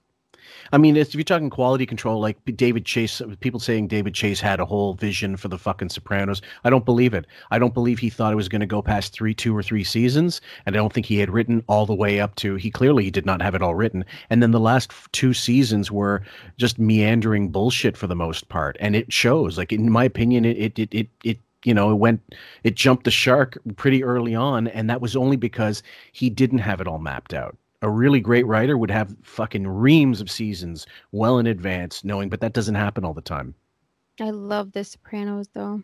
I 0.75 0.79
mean, 0.79 0.97
if 0.97 1.15
you're 1.15 1.23
talking 1.23 1.51
quality 1.51 1.85
control, 1.85 2.19
like 2.19 2.39
David 2.57 2.87
Chase, 2.87 3.21
people 3.41 3.61
saying 3.61 3.89
David 3.89 4.15
Chase 4.15 4.41
had 4.41 4.59
a 4.59 4.65
whole 4.65 4.95
vision 4.95 5.37
for 5.37 5.49
the 5.49 5.59
fucking 5.59 5.91
Sopranos. 5.91 6.41
I 6.65 6.71
don't 6.71 6.87
believe 6.87 7.13
it. 7.13 7.27
I 7.51 7.59
don't 7.59 7.75
believe 7.75 7.99
he 7.99 8.09
thought 8.09 8.33
it 8.33 8.37
was 8.37 8.49
going 8.49 8.61
to 8.61 8.67
go 8.67 8.81
past 8.81 9.13
three, 9.13 9.35
two 9.35 9.55
or 9.55 9.63
three 9.63 9.85
seasons, 9.85 10.41
and 10.65 10.75
I 10.75 10.79
don't 10.79 10.91
think 10.91 11.05
he 11.05 11.19
had 11.19 11.29
written 11.29 11.63
all 11.67 11.85
the 11.85 11.95
way 11.95 12.21
up 12.21 12.37
to. 12.37 12.55
He 12.55 12.71
clearly 12.71 13.11
did 13.11 13.27
not 13.27 13.43
have 13.43 13.55
it 13.55 13.61
all 13.61 13.75
written. 13.75 14.03
And 14.31 14.43
then 14.43 14.53
the 14.53 14.61
last 14.61 14.91
two 15.13 15.35
seasons 15.35 15.91
were 15.91 16.23
just 16.57 16.79
meandering 16.79 17.51
bullshit 17.51 17.95
for 17.95 18.07
the 18.07 18.17
most 18.17 18.49
part, 18.49 18.79
and 18.81 18.97
it 18.97 19.13
shows. 19.13 19.59
Like 19.59 19.73
in 19.73 19.91
my 19.91 20.05
opinion, 20.05 20.47
it 20.47 20.79
it 20.79 20.95
it. 20.95 21.09
it 21.23 21.39
you 21.65 21.75
know, 21.75 21.93
it 21.93 21.95
went, 21.95 22.21
it 22.65 22.75
jumped 22.75 23.05
the 23.05 23.13
shark 23.13 23.57
pretty 23.77 24.03
early 24.03 24.35
on, 24.35 24.67
and 24.67 24.91
that 24.91 25.01
was 25.01 25.15
only 25.15 25.37
because 25.37 25.81
he 26.11 26.29
didn't 26.29 26.59
have 26.59 26.81
it 26.81 26.89
all 26.89 26.99
mapped 26.99 27.33
out 27.33 27.57
a 27.83 27.91
really 27.91 28.21
great 28.21 28.47
writer 28.47 28.79
would 28.79 28.91
have 28.91 29.15
fucking 29.23 29.67
reams 29.67 30.21
of 30.21 30.31
seasons 30.31 30.87
well 31.11 31.39
in 31.39 31.47
advance, 31.47 32.05
knowing, 32.05 32.29
but 32.29 32.41
that 32.41 32.55
doesn't 32.55 32.77
happen 32.77 33.05
all 33.05 33.15
the 33.15 33.21
time. 33.21 33.55
I 34.21 34.31
love 34.31 34.73
The 34.73 34.85
Sopranos 34.85 35.49
though. 35.53 35.83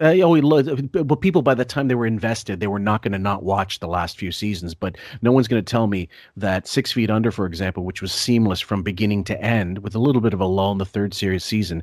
Uh, 0.00 0.16
oh, 0.22 0.30
we 0.30 0.40
lo- 0.40 0.62
but 0.62 1.20
people 1.20 1.40
by 1.40 1.54
the 1.54 1.64
time 1.64 1.86
they 1.86 1.94
were 1.94 2.06
invested, 2.06 2.58
they 2.58 2.66
were 2.66 2.80
not 2.80 3.02
going 3.02 3.12
to 3.12 3.18
not 3.18 3.44
watch 3.44 3.78
the 3.78 3.86
last 3.86 4.18
few 4.18 4.32
seasons. 4.32 4.74
But 4.74 4.96
no 5.22 5.30
one's 5.30 5.46
going 5.46 5.64
to 5.64 5.70
tell 5.70 5.86
me 5.86 6.08
that 6.36 6.66
Six 6.66 6.90
Feet 6.90 7.10
Under, 7.10 7.30
for 7.30 7.46
example, 7.46 7.84
which 7.84 8.02
was 8.02 8.12
seamless 8.12 8.60
from 8.60 8.82
beginning 8.82 9.22
to 9.24 9.40
end, 9.40 9.78
with 9.78 9.94
a 9.94 10.00
little 10.00 10.20
bit 10.20 10.34
of 10.34 10.40
a 10.40 10.46
lull 10.46 10.72
in 10.72 10.78
the 10.78 10.84
third 10.84 11.14
series 11.14 11.44
season, 11.44 11.82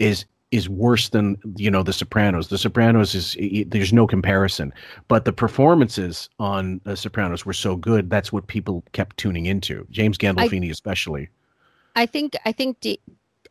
is 0.00 0.24
is 0.52 0.68
worse 0.68 1.08
than 1.08 1.36
you 1.56 1.70
know 1.70 1.82
The 1.82 1.92
Sopranos. 1.92 2.48
The 2.48 2.58
Sopranos 2.58 3.14
is 3.14 3.36
i- 3.40 3.50
i- 3.60 3.66
there's 3.66 3.92
no 3.92 4.06
comparison. 4.06 4.72
But 5.08 5.24
the 5.24 5.32
performances 5.32 6.28
on 6.38 6.80
The 6.84 6.96
Sopranos 6.96 7.44
were 7.44 7.52
so 7.54 7.74
good 7.74 8.08
that's 8.10 8.32
what 8.32 8.46
people 8.46 8.84
kept 8.92 9.16
tuning 9.16 9.46
into. 9.46 9.86
James 9.90 10.18
Gandolfini 10.18 10.70
especially. 10.70 11.28
I 11.96 12.06
think 12.06 12.36
I 12.44 12.52
think 12.52 12.80
Da- 12.80 13.00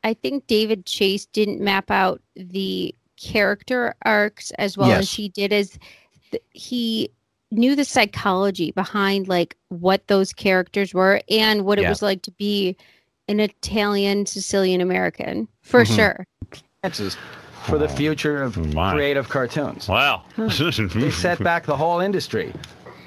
I 0.03 0.13
think 0.13 0.47
David 0.47 0.85
Chase 0.85 1.25
didn't 1.25 1.59
map 1.59 1.91
out 1.91 2.21
the 2.35 2.95
character 3.17 3.93
arcs 4.05 4.51
as 4.57 4.77
well 4.77 4.91
as 4.91 5.11
Yes. 5.11 5.13
he 5.15 5.29
did 5.29 5.53
as 5.53 5.77
th- 6.31 6.43
he 6.51 7.09
knew 7.51 7.75
the 7.75 7.83
psychology 7.85 8.71
behind 8.71 9.27
like 9.27 9.57
what 9.67 10.07
those 10.07 10.31
characters 10.33 10.93
were 10.93 11.21
and 11.29 11.65
what 11.65 11.77
it 11.77 11.83
Yeah. 11.83 11.89
was 11.89 12.01
like 12.01 12.21
to 12.23 12.31
be 12.31 12.75
an 13.27 13.39
Italian 13.39 14.25
Sicilian 14.25 14.81
American 14.81 15.47
for 15.61 15.83
Mhm. 15.83 15.95
sure. 15.95 16.25
Chances 16.83 17.15
for 17.67 17.77
the 17.77 17.87
future 17.87 18.41
of 18.41 18.55
creative 18.55 19.29
cartoons. 19.29 19.87
Wow. 19.87 20.23
they 20.35 21.11
set 21.11 21.37
back 21.43 21.63
the 21.67 21.77
whole 21.77 21.99
industry 21.99 22.51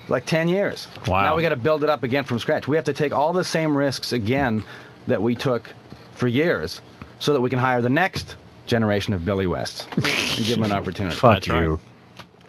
like 0.08 0.26
10 0.26 0.46
years. 0.46 0.86
Wow. 1.08 1.22
Now 1.22 1.34
we 1.34 1.42
got 1.42 1.48
to 1.48 1.56
build 1.56 1.82
it 1.82 1.90
up 1.90 2.04
again 2.04 2.22
from 2.22 2.38
scratch. 2.38 2.68
We 2.68 2.76
have 2.76 2.84
to 2.84 2.92
take 2.92 3.12
all 3.12 3.32
the 3.32 3.42
same 3.42 3.76
risks 3.76 4.12
again 4.12 4.62
that 5.08 5.20
we 5.20 5.34
took 5.34 5.68
for 6.14 6.28
years 6.28 6.82
so 7.18 7.32
that 7.32 7.40
we 7.40 7.50
can 7.50 7.58
hire 7.58 7.82
the 7.82 7.88
next 7.88 8.36
generation 8.66 9.12
of 9.12 9.24
Billy 9.24 9.48
West 9.48 9.88
and 9.96 10.04
give 10.36 10.50
them 10.50 10.62
an 10.62 10.70
opportunity. 10.78 11.16
Fuck 11.16 11.48
you. 11.48 11.80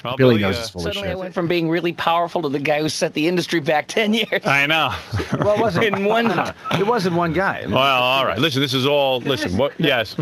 Well, 0.03 0.17
Billy 0.17 0.35
Billy, 0.35 0.41
knows 0.43 0.57
uh, 0.57 0.59
it's 0.59 0.69
full 0.69 0.81
of 0.81 0.93
Suddenly 0.93 1.09
I 1.09 1.15
went 1.15 1.33
from 1.33 1.47
being 1.47 1.67
really 1.67 1.93
powerful 1.93 2.43
to 2.43 2.49
the 2.49 2.59
guy 2.59 2.79
who 2.81 2.89
set 2.89 3.15
the 3.15 3.27
industry 3.27 3.59
back 3.59 3.87
10 3.87 4.13
years. 4.13 4.45
I 4.45 4.67
know. 4.67 4.93
Well, 5.39 5.55
it 5.55 5.59
wasn't 5.59 5.85
In 5.85 6.05
one- 6.05 6.29
It 6.73 6.85
wasn't 6.85 7.15
one 7.15 7.33
guy. 7.33 7.65
Well, 7.67 7.77
all 7.79 8.23
right. 8.27 8.37
Listen, 8.37 8.61
this 8.61 8.75
is 8.75 8.85
all. 8.85 9.21
Listen, 9.21 9.57
what? 9.57 9.73
Yes. 9.79 10.15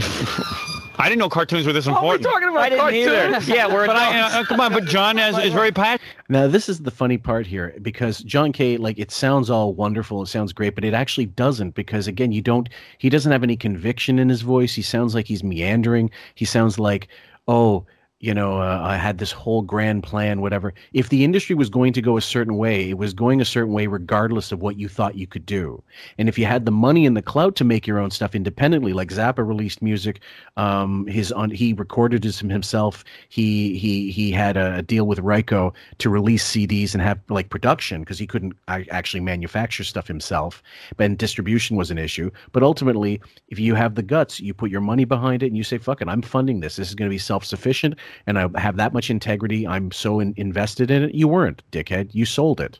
I 1.00 1.10
didn't 1.10 1.20
know 1.20 1.30
cartoons 1.30 1.66
were 1.66 1.74
this 1.74 1.88
important. 1.88 2.24
we're 2.24 2.32
talking 2.32 2.70
didn't 2.70 2.94
either. 2.94 3.52
Yeah, 3.52 3.68
we're 3.68 3.88
But 3.88 3.96
I, 3.96 4.18
adults. 4.18 4.36
uh, 4.36 4.44
come 4.44 4.60
on, 4.60 4.72
but 4.72 4.86
John 4.86 5.18
is, 5.18 5.38
is 5.38 5.54
very 5.54 5.72
passionate. 5.72 6.02
Now, 6.30 6.48
this 6.48 6.70
is 6.70 6.80
the 6.80 6.92
funny 6.92 7.18
part 7.18 7.48
here 7.48 7.76
because 7.82 8.20
John 8.20 8.52
K, 8.52 8.78
like, 8.78 9.00
it 9.00 9.12
sounds 9.12 9.50
all 9.50 9.74
wonderful, 9.74 10.22
it 10.22 10.28
sounds 10.28 10.54
great, 10.54 10.76
but 10.76 10.84
it 10.84 10.94
actually 10.94 11.26
doesn't 11.26 11.72
because, 11.72 12.08
again, 12.08 12.32
you 12.32 12.42
don't, 12.42 12.70
he 13.00 13.10
doesn't 13.10 13.32
have 13.32 13.44
any 13.44 13.58
conviction 13.58 14.20
in 14.20 14.30
his 14.30 14.42
voice. 14.42 14.74
He 14.74 14.82
sounds 14.82 15.16
like 15.16 15.26
he's 15.28 15.44
meandering. 15.44 16.12
He 16.36 16.46
sounds 16.46 16.78
like, 16.78 17.08
oh, 17.48 17.86
you 18.24 18.34
know, 18.34 18.62
uh, 18.62 18.80
I 18.82 18.96
had 18.96 19.18
this 19.18 19.34
whole 19.34 19.62
grand 19.62 20.02
plan, 20.02 20.40
whatever. 20.40 20.74
If 20.94 21.10
the 21.10 21.26
industry 21.26 21.56
was 21.56 21.70
going 21.70 21.92
to 21.92 22.02
go 22.02 22.16
a 22.16 22.22
certain 22.22 22.56
way, 22.56 22.90
it 22.90 22.98
was 22.98 23.14
going 23.14 23.42
a 23.42 23.46
certain 23.46 23.74
way 23.74 23.86
regardless 23.86 24.54
of 24.54 24.62
what 24.62 24.80
you 24.80 24.88
thought 24.88 25.16
you 25.16 25.28
could 25.28 25.46
do. 25.46 25.84
And 26.18 26.30
if 26.30 26.40
you 26.40 26.46
had 26.46 26.64
the 26.64 26.72
money 26.72 27.06
and 27.06 27.18
the 27.18 27.22
clout 27.22 27.58
to 27.58 27.66
make 27.66 27.86
your 27.86 28.00
own 28.00 28.12
stuff 28.12 28.34
independently, 28.34 28.94
like 28.94 29.10
Zappa 29.10 29.46
released 29.46 29.82
music, 29.82 30.22
um, 30.56 31.06
his 31.06 31.34
on 31.34 31.52
he 31.52 31.74
recorded 31.74 32.24
it 32.24 32.38
himself. 32.38 33.04
He 33.28 33.78
he 33.78 34.10
he 34.10 34.32
had 34.32 34.56
a, 34.56 34.82
deal 34.82 35.06
with 35.06 35.20
Ryko 35.20 35.74
to 35.98 36.10
release 36.10 36.50
CDs 36.50 36.94
and 36.94 37.04
have 37.04 37.20
like 37.28 37.50
production 37.50 38.04
because 38.04 38.20
he 38.20 38.26
couldn't 38.26 38.54
actually 38.70 39.20
manufacture 39.20 39.84
stuff 39.84 40.08
himself. 40.08 40.64
But 40.96 41.18
distribution 41.18 41.76
was 41.76 41.92
an 41.92 41.98
issue. 41.98 42.32
But 42.54 42.64
ultimately, 42.64 43.20
if 43.50 43.60
you 43.60 43.76
have 43.76 43.96
the 43.96 44.02
guts, 44.02 44.40
you 44.40 44.54
put 44.54 44.72
your 44.72 44.80
money 44.80 45.04
behind 45.04 45.44
it 45.44 45.48
and 45.48 45.58
you 45.58 45.64
say, 45.66 45.78
"Fuck 45.78 46.02
it, 46.02 46.08
I'm 46.08 46.22
funding 46.22 46.62
this. 46.62 46.78
This 46.78 46.88
is 46.88 46.96
going 46.96 47.10
to 47.10 47.14
be 47.14 47.18
self 47.18 47.44
sufficient." 47.44 47.96
And 48.28 48.38
I 48.40 48.48
have 48.60 48.78
that 48.78 48.94
much 48.94 49.10
integrity. 49.10 49.68
I'm 49.68 49.92
so 49.92 50.20
in, 50.20 50.34
invested 50.38 50.90
in 50.92 51.04
it. 51.04 51.16
You 51.16 51.28
weren't, 51.28 51.62
dickhead. 51.72 52.10
You 52.14 52.26
sold 52.26 52.60
it. 52.62 52.80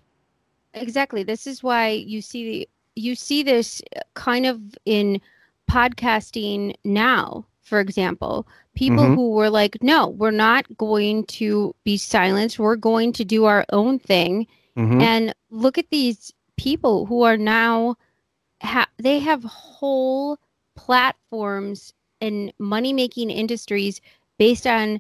Exactly. 0.74 1.24
This 1.24 1.46
is 1.48 1.62
why 1.64 1.90
you 1.90 2.22
see 2.22 2.44
the 2.46 2.70
you 2.96 3.16
see 3.16 3.42
this 3.44 3.82
kind 4.14 4.46
of 4.46 4.60
in 4.86 5.20
podcasting 5.70 6.76
now, 6.84 7.46
for 7.62 7.80
example. 7.80 8.48
People 8.76 8.98
Mm-hmm. 9.04 9.12
Mhm. 9.14 9.16
who 9.16 9.32
were 9.32 9.50
like, 9.50 9.78
"No, 9.84 10.08
we're 10.10 10.32
not 10.32 10.66
going 10.78 11.26
to 11.26 11.76
be 11.84 11.98
silenced. 11.98 12.58
We're 12.60 12.76
going 12.76 13.14
to 13.14 13.24
do 13.26 13.46
our 13.46 13.66
own 13.72 14.00
thing." 14.00 14.48
Mhm. 14.78 15.02
And 15.02 15.34
look 15.52 15.78
at 15.78 15.90
these 15.92 16.34
people 16.58 17.06
who 17.06 17.22
are 17.24 17.38
now 17.38 17.96
ha- 18.62 18.90
they 18.98 19.20
have 19.20 19.44
whole 19.44 20.38
platforms 20.76 21.94
and 22.22 22.52
money-making 22.58 23.30
industries 23.30 24.02
based 24.40 24.66
on 24.66 25.00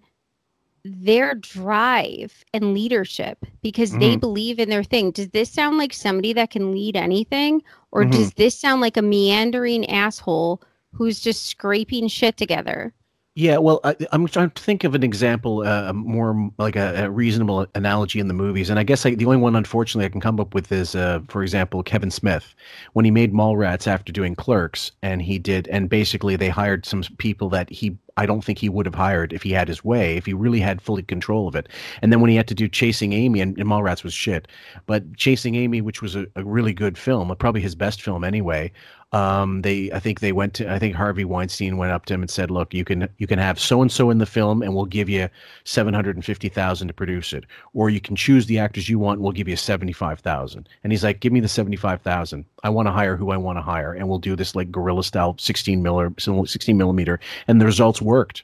their 0.85 1.33
drive 1.35 2.43
and 2.53 2.73
leadership 2.73 3.45
because 3.61 3.97
they 3.97 4.17
Mhm. 4.17 4.19
believe 4.19 4.59
in 4.59 4.69
their 4.69 4.83
thing. 4.83 5.11
Does 5.11 5.29
this 5.29 5.49
sound 5.49 5.77
like 5.77 5.93
somebody 5.93 6.33
that 6.33 6.49
can 6.51 6.71
lead 6.71 6.95
anything? 6.97 7.63
Or 7.91 8.05
Mhm. 8.05 8.11
does 8.11 8.33
this 8.33 8.59
sound 8.59 8.81
like 8.81 8.97
a 8.97 9.01
meandering 9.01 9.89
asshole 9.89 10.61
who's 10.91 11.19
just 11.19 11.45
scraping 11.45 12.07
shit 12.07 12.37
together? 12.37 12.93
Yeah, 13.35 13.57
well, 13.57 13.79
I, 13.83 13.95
I'm 14.11 14.27
trying 14.27 14.51
to 14.51 14.61
think 14.61 14.83
of 14.83 14.93
an 14.93 15.01
example, 15.01 15.61
uh, 15.65 15.91
more 15.91 16.51
like 16.59 16.75
a, 16.75 17.05
a 17.05 17.09
reasonable 17.09 17.65
analogy 17.73 18.19
in 18.19 18.27
the 18.27 18.33
movies, 18.35 18.69
and 18.69 18.77
I 18.77 18.83
guess 18.83 19.07
I, 19.07 19.15
the 19.15 19.25
only 19.25 19.37
one, 19.37 19.55
unfortunately, 19.55 20.05
I 20.05 20.09
can 20.09 20.21
come 20.21 20.39
up 20.39 20.53
with 20.53 20.71
is, 20.71 20.93
uh, 20.93 21.19
for 21.29 21.41
example, 21.41 21.81
Kevin 21.81 22.11
Smith, 22.11 22.53
when 22.93 23.05
he 23.05 23.09
made 23.09 23.33
Mallrats 23.33 23.87
after 23.87 24.11
doing 24.11 24.35
Clerks, 24.35 24.91
and 25.01 25.19
he 25.19 25.39
did, 25.39 25.67
and 25.69 25.89
basically 25.89 26.35
they 26.35 26.49
hired 26.49 26.85
some 26.85 27.01
people 27.17 27.49
that 27.49 27.71
he, 27.71 27.97
I 28.17 28.27
don't 28.27 28.43
think 28.43 28.59
he 28.59 28.69
would 28.69 28.85
have 28.85 28.93
hired 28.93 29.33
if 29.33 29.41
he 29.41 29.49
had 29.49 29.67
his 29.67 29.83
way, 29.83 30.15
if 30.15 30.27
he 30.27 30.33
really 30.33 30.59
had 30.59 30.79
fully 30.79 31.01
control 31.01 31.47
of 31.47 31.55
it, 31.55 31.69
and 32.03 32.13
then 32.13 32.21
when 32.21 32.29
he 32.29 32.35
had 32.35 32.47
to 32.49 32.53
do 32.53 32.67
Chasing 32.67 33.13
Amy, 33.13 33.41
and, 33.41 33.57
and 33.57 33.67
Mallrats 33.67 34.03
was 34.03 34.13
shit, 34.13 34.47
but 34.85 35.11
Chasing 35.17 35.55
Amy, 35.55 35.81
which 35.81 36.03
was 36.03 36.15
a, 36.15 36.27
a 36.35 36.43
really 36.43 36.73
good 36.73 36.99
film, 36.99 37.35
probably 37.37 37.61
his 37.61 37.73
best 37.73 37.99
film 37.99 38.23
anyway, 38.23 38.71
um, 39.13 39.61
they 39.61 39.91
I 39.91 39.99
think 39.99 40.19
they 40.19 40.31
went 40.31 40.55
to 40.55 40.71
I 40.71 40.79
think 40.79 40.95
Harvey 40.95 41.23
Weinstein 41.23 41.77
went 41.77 41.91
up 41.91 42.05
to 42.07 42.15
him 42.15 42.21
and 42.21 42.29
said, 42.29 42.49
"Look, 42.49 42.73
you 42.73 42.83
can 42.83 43.07
you 43.19 43.27
can 43.27 43.37
have 43.37 43.59
so 43.59 43.81
and 43.81 43.91
so 43.91 44.09
in 44.09 44.17
the 44.17 44.25
film, 44.25 44.63
and 44.63 44.73
we'll 44.75 44.85
give 44.85 45.07
you 45.07 45.29
seven 45.65 45.93
hundred 45.93 46.15
and 46.15 46.25
fifty 46.25 46.49
thousand 46.49 46.87
to 46.87 46.93
produce 46.93 47.31
it, 47.31 47.45
or 47.73 47.91
you 47.91 48.01
can 48.01 48.15
choose 48.15 48.47
the 48.47 48.57
actors 48.57 48.89
you 48.89 48.97
want, 48.97 49.17
and 49.17 49.23
we'll 49.23 49.31
give 49.31 49.47
you 49.47 49.55
seventy 49.55 49.93
five 49.93 50.19
thousand. 50.19 50.67
And 50.83 50.91
he's 50.91 51.03
like, 51.03 51.19
"Give 51.19 51.31
me 51.31 51.39
the 51.39 51.47
seventy 51.47 51.77
five 51.77 52.01
thousand. 52.01 52.45
I 52.63 52.69
want 52.69 52.87
to 52.87 52.91
hire 52.91 53.15
who 53.15 53.29
I 53.31 53.37
want 53.37 53.57
to 53.57 53.61
hire, 53.61 53.93
and 53.93 54.09
we'll 54.09 54.19
do 54.19 54.35
this 54.35 54.55
like 54.55 54.71
guerrilla 54.71 55.03
style 55.03 55.35
sixteen 55.37 55.83
miller 55.83 56.11
sixteen 56.17 56.77
millimeter." 56.77 57.19
And 57.47 57.61
the 57.61 57.65
results 57.65 58.01
worked. 58.01 58.43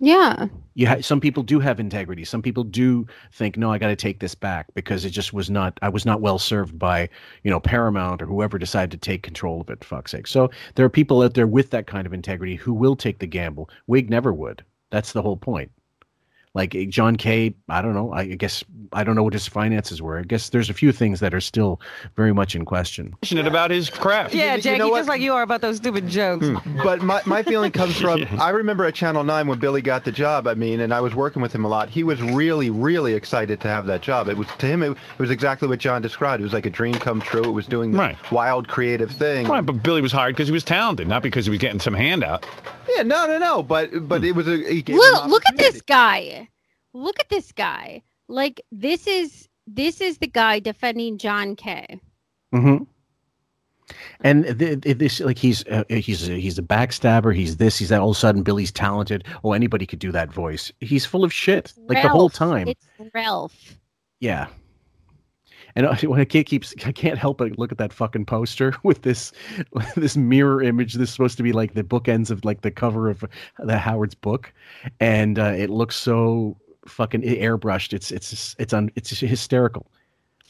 Yeah. 0.00 0.46
You 0.74 0.86
ha- 0.88 1.02
some 1.02 1.20
people 1.20 1.42
do 1.42 1.60
have 1.60 1.78
integrity. 1.78 2.24
Some 2.24 2.40
people 2.40 2.64
do 2.64 3.06
think, 3.32 3.58
no, 3.58 3.70
I 3.70 3.76
got 3.76 3.88
to 3.88 3.96
take 3.96 4.18
this 4.18 4.34
back 4.34 4.66
because 4.74 5.04
it 5.04 5.10
just 5.10 5.34
was 5.34 5.50
not. 5.50 5.78
I 5.82 5.90
was 5.90 6.06
not 6.06 6.22
well 6.22 6.38
served 6.38 6.78
by 6.78 7.08
you 7.44 7.50
know 7.50 7.60
Paramount 7.60 8.22
or 8.22 8.26
whoever 8.26 8.58
decided 8.58 8.90
to 8.92 8.96
take 8.96 9.22
control 9.22 9.60
of 9.60 9.68
it. 9.68 9.84
Fuck's 9.84 10.12
sake. 10.12 10.26
So 10.26 10.50
there 10.74 10.86
are 10.86 10.90
people 10.90 11.22
out 11.22 11.34
there 11.34 11.46
with 11.46 11.70
that 11.70 11.86
kind 11.86 12.06
of 12.06 12.14
integrity 12.14 12.56
who 12.56 12.72
will 12.72 12.96
take 12.96 13.18
the 13.18 13.26
gamble. 13.26 13.68
Wig 13.86 14.08
never 14.08 14.32
would. 14.32 14.64
That's 14.90 15.12
the 15.12 15.22
whole 15.22 15.36
point. 15.36 15.70
Like 16.52 16.74
eh, 16.74 16.86
John 16.88 17.14
K, 17.16 17.54
I 17.68 17.80
don't 17.80 17.94
know. 17.94 18.12
I 18.12 18.26
guess 18.26 18.64
I 18.92 19.04
don't 19.04 19.14
know 19.14 19.22
what 19.22 19.32
his 19.34 19.46
finances 19.46 20.02
were. 20.02 20.18
I 20.18 20.22
guess 20.22 20.48
there's 20.48 20.68
a 20.68 20.74
few 20.74 20.90
things 20.90 21.20
that 21.20 21.32
are 21.32 21.40
still 21.40 21.80
very 22.16 22.32
much 22.34 22.56
in 22.56 22.64
question. 22.64 23.14
Passionate 23.22 23.46
about 23.46 23.70
his 23.70 23.88
craft. 23.88 24.34
Yeah, 24.34 24.56
you 24.56 24.62
Jackie, 24.62 24.78
know 24.78 24.88
what? 24.88 24.98
just 24.98 25.08
like 25.08 25.20
you 25.20 25.32
are 25.32 25.42
about 25.42 25.60
those 25.60 25.76
stupid 25.76 26.08
jokes. 26.08 26.48
But 26.82 27.02
my, 27.02 27.22
my 27.24 27.44
feeling 27.44 27.70
comes 27.70 27.96
from 28.00 28.26
I 28.40 28.50
remember 28.50 28.84
at 28.84 28.94
Channel 28.96 29.22
9 29.22 29.46
when 29.46 29.58
Billy 29.60 29.80
got 29.80 30.04
the 30.04 30.10
job, 30.10 30.48
I 30.48 30.54
mean, 30.54 30.80
and 30.80 30.92
I 30.92 31.00
was 31.00 31.14
working 31.14 31.40
with 31.40 31.52
him 31.54 31.64
a 31.64 31.68
lot. 31.68 31.88
He 31.88 32.02
was 32.02 32.20
really, 32.20 32.68
really 32.68 33.14
excited 33.14 33.60
to 33.60 33.68
have 33.68 33.86
that 33.86 34.02
job. 34.02 34.28
It 34.28 34.36
was 34.36 34.48
to 34.58 34.66
him 34.66 34.82
it, 34.82 34.90
it 34.90 34.96
was 35.18 35.30
exactly 35.30 35.68
what 35.68 35.78
John 35.78 36.02
described. 36.02 36.40
It 36.40 36.44
was 36.44 36.52
like 36.52 36.66
a 36.66 36.70
dream 36.70 36.94
come 36.94 37.20
true. 37.20 37.44
It 37.44 37.52
was 37.52 37.66
doing 37.66 37.92
this 37.92 37.98
Right. 38.00 38.32
wild 38.32 38.66
creative 38.66 39.12
thing. 39.12 39.46
Right, 39.46 39.64
but 39.64 39.84
Billy 39.84 40.02
was 40.02 40.10
hired 40.10 40.34
because 40.34 40.48
he 40.48 40.52
was 40.52 40.64
talented, 40.64 41.06
not 41.06 41.22
because 41.22 41.44
he 41.46 41.50
was 41.50 41.60
getting 41.60 41.78
some 41.78 41.94
handout. 41.94 42.44
Yeah, 42.96 43.02
no, 43.04 43.26
no, 43.28 43.38
no. 43.38 43.62
But 43.62 44.08
but 44.08 44.24
it 44.24 44.32
was 44.34 44.48
a 44.48 44.56
he 44.56 44.82
gave 44.82 44.96
Look, 44.96 45.26
look 45.26 45.42
at 45.46 45.56
this 45.56 45.80
guy. 45.82 46.48
Look 46.92 47.20
at 47.20 47.28
this 47.28 47.52
guy. 47.52 48.02
Like 48.28 48.60
this 48.70 49.06
is 49.06 49.48
this 49.66 50.00
is 50.00 50.18
the 50.18 50.26
guy 50.26 50.58
defending 50.58 51.18
John 51.18 51.56
K. 51.56 52.00
Mm-hmm. 52.54 52.84
And 54.20 54.44
th- 54.58 54.82
th- 54.82 54.98
this, 54.98 55.20
like, 55.20 55.38
he's 55.38 55.66
uh, 55.66 55.84
he's 55.88 56.28
a, 56.28 56.38
he's 56.38 56.58
a 56.58 56.62
backstabber. 56.62 57.34
He's 57.34 57.56
this. 57.56 57.78
He's 57.78 57.88
that. 57.88 58.00
All 58.00 58.10
of 58.10 58.16
a 58.16 58.20
sudden, 58.20 58.42
Billy's 58.42 58.70
talented. 58.70 59.24
Oh, 59.42 59.52
anybody 59.52 59.86
could 59.86 59.98
do 59.98 60.12
that 60.12 60.32
voice. 60.32 60.72
He's 60.80 61.04
full 61.04 61.24
of 61.24 61.32
shit. 61.32 61.72
Like 61.88 62.02
the 62.02 62.08
whole 62.08 62.30
time. 62.30 62.68
It's 62.68 62.86
Ralph. 63.12 63.78
Yeah. 64.20 64.46
And 65.76 65.86
I, 65.86 65.96
when 66.02 66.20
I 66.20 66.24
can't 66.24 66.46
keep, 66.46 66.64
I 66.84 66.92
can't 66.92 67.18
help 67.18 67.38
but 67.38 67.58
look 67.58 67.72
at 67.72 67.78
that 67.78 67.92
fucking 67.92 68.26
poster 68.26 68.74
with 68.82 69.02
this, 69.02 69.32
this 69.96 70.16
mirror 70.16 70.62
image. 70.62 70.94
This 70.94 71.08
is 71.08 71.12
supposed 71.14 71.36
to 71.38 71.42
be 71.42 71.52
like 71.52 71.74
the 71.74 71.84
bookends 71.84 72.30
of 72.30 72.44
like 72.44 72.62
the 72.62 72.70
cover 72.70 73.08
of 73.08 73.24
the 73.58 73.78
Howard's 73.78 74.14
book, 74.14 74.52
and 75.00 75.38
uh, 75.38 75.54
it 75.56 75.70
looks 75.70 75.96
so 75.96 76.56
fucking 76.90 77.22
airbrushed. 77.22 77.92
It's 77.92 78.10
it's 78.10 78.54
it's 78.58 78.72
un, 78.72 78.90
it's 78.96 79.10
hysterical. 79.10 79.86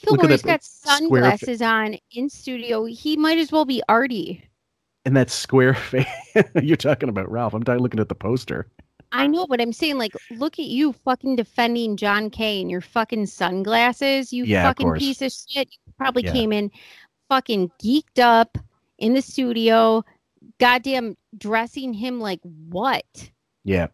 Look 0.06 0.20
at 0.20 0.20
Fillmore's 0.22 0.42
that 0.42 0.48
got 0.48 0.64
sunglasses 0.64 1.60
on 1.62 1.96
in 2.12 2.28
studio. 2.30 2.84
He 2.86 3.16
might 3.16 3.38
as 3.38 3.52
well 3.52 3.64
be 3.66 3.82
Artie. 3.88 4.42
And 5.04 5.16
that 5.16 5.30
square 5.30 5.74
face. 5.74 6.06
You're 6.62 6.76
talking 6.76 7.08
about 7.08 7.30
Ralph. 7.30 7.54
I'm 7.54 7.62
talking 7.62 7.82
looking 7.82 8.00
at 8.00 8.08
the 8.08 8.14
poster. 8.14 8.66
I 9.12 9.26
know, 9.26 9.46
but 9.46 9.60
I'm 9.60 9.72
saying, 9.72 9.98
like, 9.98 10.12
look 10.30 10.58
at 10.60 10.66
you 10.66 10.92
fucking 10.92 11.34
defending 11.36 11.96
John 11.96 12.30
K 12.30 12.60
and 12.60 12.70
your 12.70 12.80
fucking 12.80 13.26
sunglasses. 13.26 14.32
You 14.32 14.44
Yeah, 14.44 14.62
fucking 14.62 14.86
course. 14.86 14.98
piece 15.00 15.20
of 15.20 15.32
shit. 15.32 15.68
You 15.72 15.92
probably 15.98 16.22
Yeah. 16.24 16.32
came 16.32 16.52
in 16.52 16.70
fucking 17.28 17.70
geeked 17.82 18.20
up 18.20 18.56
in 18.98 19.14
the 19.14 19.20
studio, 19.22 20.04
goddamn 20.58 21.16
dressing 21.36 21.92
him 21.92 22.20
like 22.20 22.40
what? 22.68 23.30
Yeah. 23.64 23.88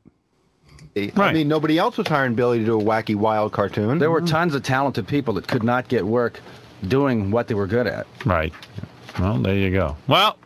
I 0.97 1.32
mean, 1.32 1.47
nobody 1.48 1.77
else 1.78 1.98
was 1.98 2.09
hiring 2.09 2.35
Billy 2.35 2.59
to 2.60 2.64
do 2.64 2.81
a 2.81 2.82
wacky, 2.82 3.14
wild 3.14 3.52
cartoon. 3.52 3.98
There 3.98 4.10
were 4.10 4.23
tons 4.23 4.55
of 4.55 4.62
talented 4.62 5.06
people 5.06 5.35
that 5.35 5.47
could 5.47 5.62
not 5.62 5.89
get 5.89 6.06
work 6.06 6.40
doing 6.89 7.31
what 7.31 7.48
they 7.48 7.55
were 7.55 7.66
good 7.66 7.86
at. 7.86 8.06
Right. 8.24 8.52
Well, 9.18 9.39
there 9.39 9.55
you 9.55 9.70
go. 9.70 9.97
Well, 10.09 10.39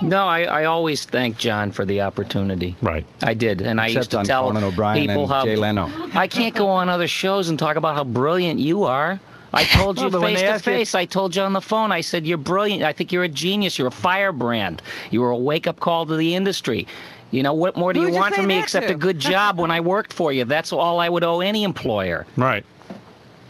No, 0.00 0.26
I, 0.26 0.44
I 0.44 0.64
always 0.64 1.04
thank 1.04 1.36
John 1.36 1.70
for 1.70 1.84
the 1.84 2.00
opportunity. 2.00 2.76
Right. 2.80 3.04
I 3.22 3.34
did, 3.34 3.60
and 3.60 3.78
I 3.80 3.86
Except 3.88 3.96
used 4.04 4.10
to 4.12 4.18
on 4.20 4.24
tell 4.24 4.46
Conan 4.48 4.64
O'Brien 4.64 5.06
people 5.06 5.22
and 5.24 5.30
how 5.32 5.44
Jay 5.44 5.56
Leno. 5.56 5.90
I 6.14 6.26
can't 6.28 6.54
go 6.54 6.68
on 6.68 6.88
other 6.88 7.08
shows 7.08 7.48
and 7.50 7.58
talk 7.58 7.76
about 7.76 7.94
how 7.94 8.04
brilliant 8.04 8.58
you 8.58 8.84
are. 8.84 9.20
I 9.52 9.64
told 9.64 9.98
you 10.00 10.08
Well, 10.10 10.22
face 10.22 10.40
to 10.40 10.46
ask 10.46 10.66
you- 10.66 10.72
face. 10.72 10.94
I 10.94 11.04
told 11.04 11.36
you 11.36 11.42
on 11.42 11.52
the 11.52 11.60
phone. 11.60 11.92
I 11.92 12.00
said 12.00 12.26
you're 12.26 12.36
brilliant. 12.38 12.82
I 12.82 12.92
think 12.92 13.12
you're 13.12 13.24
a 13.24 13.28
genius. 13.28 13.78
You're 13.78 13.88
a 13.88 13.92
firebrand. 13.92 14.80
You 15.10 15.20
were 15.20 15.30
a 15.30 15.36
wake 15.36 15.66
up 15.66 15.80
call 15.80 16.04
to 16.06 16.16
the 16.16 16.34
industry. 16.34 16.86
You 17.30 17.42
know 17.42 17.54
what 17.54 17.76
more 17.76 17.92
do 17.92 18.00
you 18.00 18.08
you 18.08 18.14
want 18.14 18.34
from 18.34 18.46
me 18.46 18.58
except 18.58 18.88
to? 18.88 18.94
a 18.94 18.96
good 18.96 19.18
job 19.18 19.58
when 19.58 19.70
I 19.70 19.80
worked 19.80 20.12
for 20.12 20.32
you? 20.32 20.44
That's 20.44 20.72
all 20.72 21.00
I 21.00 21.08
would 21.08 21.24
owe 21.24 21.40
any 21.40 21.64
employer. 21.64 22.26
Right. 22.36 22.64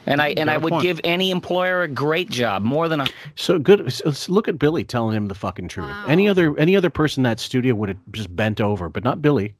And 0.07 0.23
I 0.23 0.29
and 0.37 0.49
I 0.51 0.57
would 0.57 0.71
point. 0.71 0.83
give 0.83 1.01
any 1.05 1.31
employer 1.31 1.83
a 1.83 1.89
great 1.89 2.31
job 2.31 2.63
more 2.63 2.89
than 2.89 3.01
a 3.01 3.07
So 3.35 3.59
good. 3.59 3.93
so 3.93 4.05
let's 4.07 4.29
look 4.29 4.47
at 4.49 4.59
Billy 4.59 4.85
telling 4.85 5.17
him 5.17 5.27
the 5.27 5.35
fucking 5.35 5.69
truth. 5.69 5.91
Any 6.07 6.29
other 6.29 6.57
any 6.59 6.77
other 6.77 6.91
person 6.91 7.21
in 7.21 7.25
that 7.25 7.41
studio 7.41 7.75
would 7.75 7.89
have 7.89 7.99
just 8.13 8.35
bent 8.35 8.61
over, 8.61 8.89
but 8.89 9.03
not 9.05 9.21
Billy. 9.21 9.55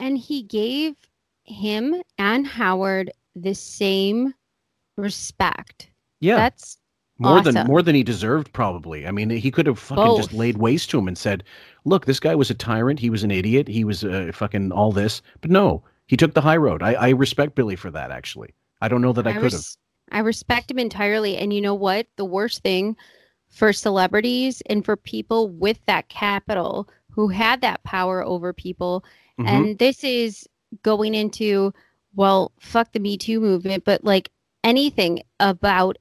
And 0.00 0.16
he 0.18 0.42
gave 0.42 0.94
him 1.44 2.00
and 2.18 2.46
Howard 2.46 3.10
the 3.36 3.54
same 3.54 4.34
respect. 4.96 5.88
Yeah. 6.20 6.36
That's 6.36 6.78
more 7.18 7.38
awesome. 7.38 7.54
than 7.54 7.66
more 7.66 7.82
than 7.82 7.94
he 7.94 8.02
deserved 8.02 8.52
probably 8.52 9.06
i 9.06 9.10
mean 9.10 9.30
he 9.30 9.50
could 9.50 9.66
have 9.66 9.78
fucking 9.78 10.16
just 10.16 10.32
laid 10.32 10.58
waste 10.58 10.90
to 10.90 10.98
him 10.98 11.06
and 11.08 11.16
said 11.16 11.44
look 11.84 12.06
this 12.06 12.20
guy 12.20 12.34
was 12.34 12.50
a 12.50 12.54
tyrant 12.54 12.98
he 12.98 13.10
was 13.10 13.22
an 13.22 13.30
idiot 13.30 13.68
he 13.68 13.84
was 13.84 14.04
uh, 14.04 14.30
fucking 14.34 14.72
all 14.72 14.90
this 14.92 15.22
but 15.40 15.50
no 15.50 15.82
he 16.06 16.16
took 16.16 16.34
the 16.34 16.40
high 16.40 16.56
road 16.56 16.82
i, 16.82 16.94
I 16.94 17.08
respect 17.10 17.54
billy 17.54 17.76
for 17.76 17.90
that 17.92 18.10
actually 18.10 18.52
i 18.80 18.88
don't 18.88 19.00
know 19.02 19.12
that 19.12 19.26
i, 19.26 19.32
could 19.32 19.42
have 19.44 19.52
res- 19.52 19.78
I 20.12 20.18
respect 20.18 20.70
him 20.70 20.78
entirely. 20.78 21.36
And 21.36 21.52
you 21.52 21.60
know 21.60 21.74
what? 21.74 22.06
The 22.16 22.24
worst 22.24 22.62
thing 22.62 22.96
for 23.48 23.72
celebrities 23.72 24.62
and 24.66 24.84
for 24.84 24.96
people 24.96 25.48
with 25.48 25.78
that 25.86 26.08
capital 26.08 26.88
who 27.10 27.28
had 27.28 27.60
that 27.62 27.82
power 27.84 28.22
over 28.24 28.52
people, 28.52 29.04
Mhm. 29.38 29.48
and 29.48 29.78
this 29.78 30.04
is 30.04 30.46
going 30.82 31.14
into, 31.14 31.72
well, 32.14 32.52
fuck 32.60 32.92
the 32.92 33.00
Me 33.00 33.16
Too 33.16 33.40
movement, 33.40 33.84
but 33.84 34.04
like 34.04 34.30
anything 34.62 35.22
about 35.40 35.96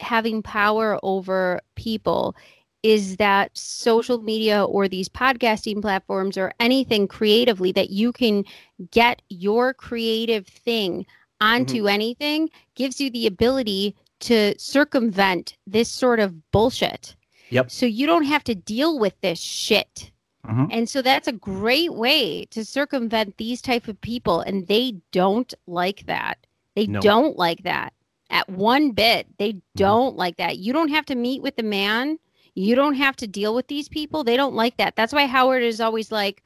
having 0.00 0.42
power 0.42 0.98
over 1.02 1.60
people 1.74 2.36
is 2.82 3.16
that 3.16 3.50
social 3.56 4.22
media 4.22 4.64
or 4.64 4.86
these 4.86 5.08
podcasting 5.08 5.82
platforms 5.82 6.38
or 6.38 6.52
anything 6.60 7.08
creatively 7.08 7.72
that 7.72 7.90
you 7.90 8.12
can 8.12 8.44
get 8.90 9.22
your 9.28 9.74
creative 9.74 10.46
thing 10.46 11.04
onto 11.40 11.86
anything 11.88 12.48
gives 12.74 13.00
you 13.00 13.10
the 13.10 13.26
ability 13.26 13.94
to 14.20 14.54
circumvent 14.58 15.56
this 15.66 15.88
sort 15.88 16.20
of 16.20 16.50
bullshit. 16.52 17.16
Yep. 17.50 17.70
So 17.70 17.86
you 17.86 18.06
don't 18.06 18.24
have 18.24 18.44
to 18.44 18.54
deal 18.54 18.98
with 18.98 19.20
this 19.20 19.40
shit. 19.40 20.12
Mhm. 20.46 20.68
And 20.70 20.88
so 20.88 21.02
that's 21.02 21.28
a 21.28 21.32
great 21.32 21.92
way 21.94 22.44
to 22.46 22.64
circumvent 22.64 23.36
these 23.36 23.60
type 23.60 23.88
of 23.88 24.00
people 24.00 24.40
and 24.40 24.66
they 24.68 24.96
don't 25.12 25.52
like 25.66 26.06
that. 26.06 26.38
They 26.74 26.86
No. 26.86 27.00
don't 27.00 27.36
like 27.36 27.64
that 27.64 27.92
at 28.30 28.48
one 28.48 28.92
bit. 28.92 29.26
They 29.38 29.60
don't 29.76 30.16
like 30.16 30.36
that. 30.36 30.58
You 30.58 30.72
don't 30.72 30.88
have 30.88 31.06
to 31.06 31.14
meet 31.14 31.42
with 31.42 31.56
the 31.56 31.62
man. 31.62 32.18
You 32.54 32.74
don't 32.74 32.94
have 32.94 33.16
to 33.16 33.26
deal 33.26 33.54
with 33.54 33.68
these 33.68 33.88
people. 33.88 34.24
They 34.24 34.36
don't 34.36 34.54
like 34.54 34.76
that. 34.78 34.96
That's 34.96 35.12
why 35.12 35.26
Howard 35.26 35.62
is 35.62 35.80
always 35.80 36.10
like 36.10 36.42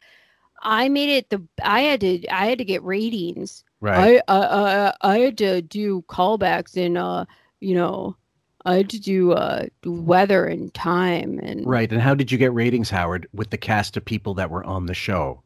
I 0.63 0.89
made 0.89 1.11
it 1.11 1.31
the 1.31 1.43
I 1.63 1.83
had 1.83 2.01
to 2.01 2.27
I 2.29 2.47
had 2.47 2.59
to 2.59 2.65
get 2.65 2.83
ratings. 2.83 3.65
Right. 3.81 4.21
I 4.29 4.35
I 4.35 4.89
I, 4.89 4.95
I 5.01 5.19
had 5.19 5.39
to 5.39 5.63
do 5.63 6.03
callbacks 6.09 6.77
and 6.77 6.99
uh 6.99 7.25
you 7.61 7.75
know 7.75 8.17
I 8.65 8.77
had 8.77 8.91
to 8.91 9.01
do 9.01 9.33
uh 9.33 9.67
weather 9.85 10.47
and 10.47 10.73
time 10.75 11.39
and 11.43 11.67
right 11.67 11.91
and 11.91 12.01
how 12.01 12.15
did 12.15 12.31
you 12.31 12.39
get 12.39 12.53
ratings 12.53 12.91
howard 12.91 13.27
with 13.33 13.51
the 13.51 13.57
cast 13.57 13.97
of 13.97 14.05
people 14.05 14.35
that 14.35 14.51
were 14.51 14.65
on 14.65 14.87
the 14.87 14.95
show 14.95 15.43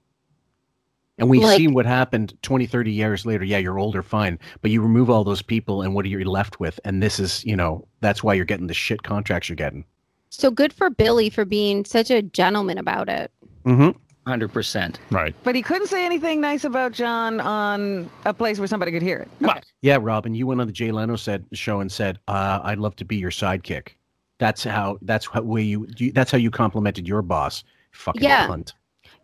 and 1.18 1.28
we've 1.28 1.42
Like- 1.42 1.56
seen 1.56 1.74
what 1.74 1.86
happened 1.86 2.36
20 2.42 2.66
30 2.66 2.90
years 2.92 3.24
later 3.26 3.44
yeah 3.44 3.58
you're 3.58 3.78
older 3.78 4.02
fine 4.02 4.38
but 4.62 4.70
you 4.70 4.80
remove 4.82 5.10
all 5.10 5.24
those 5.24 5.42
people 5.42 5.82
and 5.82 5.94
what 5.94 6.04
are 6.04 6.08
you 6.08 6.22
left 6.24 6.58
with 6.60 6.78
and 6.84 7.02
this 7.02 7.18
is 7.20 7.44
you 7.44 7.56
know 7.56 7.86
that's 8.00 8.22
why 8.24 8.34
you're 8.34 8.44
getting 8.44 8.66
the 8.66 8.74
shit 8.74 9.02
contracts 9.02 9.48
you're 9.48 9.56
getting 9.56 9.84
so 10.30 10.50
good 10.50 10.72
for 10.72 10.90
Billy 10.90 11.30
for 11.30 11.44
being 11.44 11.84
such 11.84 12.10
a 12.10 12.20
gentleman 12.20 12.76
about 12.78 13.08
it. 13.08 13.30
mm-hmm. 13.64 13.96
hundred 14.28 14.52
percent. 14.52 14.98
Right. 15.12 15.32
But 15.44 15.54
he 15.54 15.62
couldn't 15.62 15.86
say 15.86 16.04
anything 16.04 16.40
nice 16.40 16.64
about 16.64 16.90
John 16.90 17.38
on 17.40 18.10
a 18.24 18.34
place 18.34 18.58
where 18.58 18.66
somebody 18.66 18.90
could 18.90 19.02
hear 19.02 19.18
it. 19.18 19.28
Okay. 19.48 19.60
Yeah, 19.82 19.98
Robin, 20.00 20.34
you 20.34 20.48
went 20.48 20.60
on 20.60 20.66
the 20.66 20.72
Jay 20.72 20.90
Leno 20.90 21.14
said 21.14 21.44
show 21.52 21.78
and 21.78 21.92
said, 21.92 22.18
uh, 22.26 22.58
"I'd 22.64 22.78
love 22.78 22.96
to 22.96 23.04
be 23.04 23.14
your 23.14 23.30
sidekick." 23.30 23.90
That's 24.38 24.64
how. 24.64 24.98
That's 25.02 25.26
how 25.26 25.42
way 25.42 25.62
you, 25.62 25.86
you. 25.98 26.10
That's 26.10 26.32
how 26.32 26.38
you 26.38 26.50
complimented 26.50 27.06
your 27.06 27.22
boss. 27.22 27.62
Fucking 27.92 28.24
Yeah. 28.24 28.48
cunt. 28.48 28.72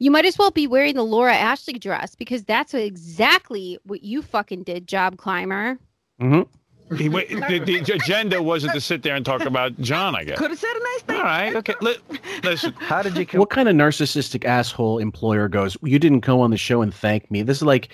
You 0.01 0.10
might 0.10 0.24
as 0.24 0.39
well 0.39 0.51
be 0.51 0.66
wearing 0.66 0.94
the 0.94 1.05
Laura 1.05 1.35
Ashley 1.35 1.74
dress 1.74 2.14
because 2.14 2.43
that's 2.43 2.72
exactly 2.72 3.78
what 3.85 4.02
you 4.02 4.22
fucking 4.22 4.62
did, 4.62 4.89
job 4.89 5.18
climber. 5.18 5.78
Mm-hmm. 6.20 6.97
He, 6.97 7.09
wait, 7.09 7.28
the, 7.28 7.60
the 7.82 7.93
agenda 7.93 8.43
wasn't 8.43 8.72
to 8.72 8.81
sit 8.81 9.02
there 9.02 9.14
and 9.14 9.24
talk 9.24 9.43
about 9.43 9.78
John, 9.78 10.16
I 10.16 10.24
guess. 10.24 10.39
Could 10.39 10.51
have 10.51 10.59
said 10.59 10.74
a 10.74 10.82
nice 10.82 11.02
thing. 11.02 11.16
All 11.16 11.22
right. 11.22 11.55
Okay. 11.55 11.74
Li- 11.82 11.98
listen. 12.43 12.72
How 12.78 13.02
did 13.02 13.16
you? 13.16 13.39
What 13.39 13.51
kind 13.51 13.68
of 13.68 13.77
narcissistic 13.77 14.44
asshole 14.44 14.98
employer 14.98 15.48
goes? 15.48 15.77
You 15.82 15.98
didn't 15.98 16.20
go 16.20 16.40
on 16.40 16.51
the 16.51 16.56
show 16.56 16.82
and 16.82 16.93
thank 16.93 17.31
me. 17.31 17.43
This 17.43 17.59
is 17.59 17.62
like, 17.62 17.90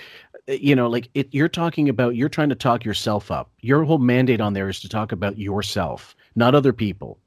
you 0.46 0.74
know, 0.74 0.88
like 0.88 1.10
it, 1.12 1.28
you're 1.32 1.48
talking 1.48 1.88
about. 1.88 2.16
You're 2.16 2.30
trying 2.30 2.48
to 2.48 2.54
talk 2.54 2.84
yourself 2.84 3.30
up. 3.30 3.50
Your 3.60 3.84
whole 3.84 3.98
mandate 3.98 4.40
on 4.40 4.54
there 4.54 4.68
is 4.68 4.80
to 4.80 4.88
talk 4.88 5.12
about 5.12 5.38
yourself, 5.38 6.16
not 6.36 6.54
other 6.54 6.72
people. 6.72 7.18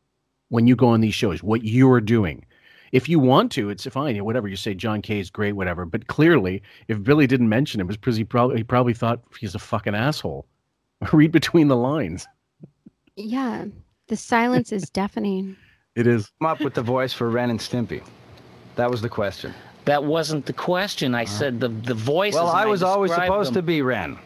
When 0.47 0.65
you 0.65 0.75
go 0.75 0.87
on 0.87 1.01
these 1.01 1.13
shows, 1.13 1.43
what 1.43 1.63
you 1.63 1.91
are 1.91 2.01
doing. 2.01 2.45
If 2.91 3.07
you 3.07 3.19
want 3.19 3.51
to, 3.53 3.69
it's 3.69 3.85
fine. 3.87 4.23
Whatever 4.23 4.47
you 4.47 4.55
say, 4.55 4.73
John 4.73 5.01
K 5.01 5.19
is 5.19 5.29
great, 5.29 5.53
whatever. 5.53 5.85
But 5.85 6.07
clearly, 6.07 6.61
if 6.87 7.01
Billy 7.03 7.27
didn't 7.27 7.49
mention 7.49 7.79
him, 7.79 7.87
was 7.87 7.97
because 7.97 8.17
he 8.17 8.23
probably 8.23 8.57
he 8.57 8.63
probably 8.63 8.93
thought 8.93 9.21
he's 9.39 9.55
a 9.55 9.59
fucking 9.59 9.95
asshole. 9.95 10.45
Read 11.13 11.31
between 11.31 11.67
the 11.67 11.77
lines. 11.77 12.27
Yeah, 13.15 13.65
the 14.07 14.17
silence 14.17 14.71
is 14.71 14.89
deafening. 14.89 15.55
It 15.95 16.07
is. 16.07 16.31
Come 16.39 16.49
up 16.51 16.61
with 16.61 16.73
the 16.73 16.81
voice 16.81 17.13
for 17.13 17.29
Ren 17.29 17.49
and 17.49 17.59
Stimpy. 17.59 18.03
That 18.75 18.89
was 18.89 19.01
the 19.01 19.09
question. 19.09 19.53
That 19.85 20.03
wasn't 20.03 20.45
the 20.45 20.53
question. 20.53 21.15
I 21.15 21.25
said 21.25 21.59
the 21.59 21.69
the 21.69 21.93
voices. 21.93 22.39
Well, 22.39 22.47
I 22.47 22.65
was 22.65 22.83
always 22.83 23.11
described 23.11 23.27
supposed 23.27 23.53
to 23.53 23.61
be 23.61 23.81
Ren. 23.81 24.17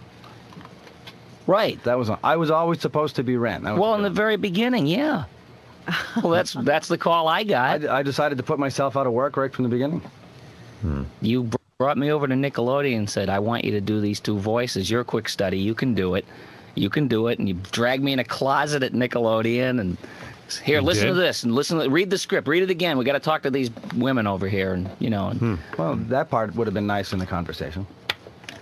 Right. 1.47 1.83
That 1.83 1.97
was 1.97 2.09
I 2.23 2.35
was 2.35 2.51
always 2.51 2.79
supposed 2.79 3.15
to 3.17 3.23
be 3.23 3.37
Ren. 3.37 3.63
Well, 3.63 3.95
in 3.95 4.03
the 4.03 4.09
very 4.09 4.37
beginning, 4.37 4.87
yeah. 4.87 5.25
Well, 6.21 6.31
that's 6.31 6.53
that's 6.61 6.87
the 6.87 6.97
call 6.97 7.27
I 7.27 7.43
got. 7.43 7.85
I, 7.85 7.99
I 7.99 8.03
decided 8.03 8.37
to 8.37 8.43
put 8.43 8.59
myself 8.59 8.95
out 8.97 9.07
of 9.07 9.13
work 9.13 9.37
right 9.37 9.53
from 9.53 9.63
the 9.63 9.69
beginning. 9.69 10.01
Hmm. 10.81 11.03
You 11.21 11.49
brought 11.77 11.97
me 11.97 12.11
over 12.11 12.27
to 12.27 12.33
Nickelodeon 12.33 12.97
and 12.97 13.09
said, 13.09 13.29
"I 13.29 13.39
want 13.39 13.65
you 13.65 13.71
to 13.71 13.81
do 13.81 14.01
these 14.01 14.19
two 14.19 14.37
voices. 14.37 14.89
You're 14.89 15.01
a 15.01 15.05
quick 15.05 15.29
study. 15.29 15.59
You 15.59 15.75
can 15.75 15.93
do 15.93 16.15
it. 16.15 16.25
You 16.75 16.89
can 16.89 17.07
do 17.07 17.27
it." 17.27 17.39
And 17.39 17.47
you 17.47 17.55
dragged 17.71 18.03
me 18.03 18.13
in 18.13 18.19
a 18.19 18.23
closet 18.23 18.83
at 18.83 18.93
Nickelodeon 18.93 19.79
and 19.79 19.97
here, 20.63 20.79
You 20.79 20.85
listen 20.85 21.07
to 21.07 21.13
this 21.13 21.43
and 21.43 21.55
listen. 21.55 21.79
To, 21.79 21.89
read 21.89 22.09
the 22.09 22.17
script. 22.17 22.47
Read 22.47 22.63
it 22.63 22.69
again. 22.69 22.97
We 22.97 23.05
got 23.05 23.13
to 23.13 23.19
talk 23.19 23.41
to 23.43 23.49
these 23.49 23.71
women 23.95 24.27
over 24.27 24.47
here, 24.47 24.73
and 24.73 24.89
you 24.99 25.09
know. 25.09 25.29
And, 25.29 25.39
hmm. 25.39 25.55
Well, 25.77 25.95
that 25.95 26.29
part 26.29 26.53
would 26.55 26.67
have 26.67 26.73
been 26.73 26.85
nice 26.87 27.13
in 27.13 27.19
the 27.19 27.25
conversation. 27.25 27.87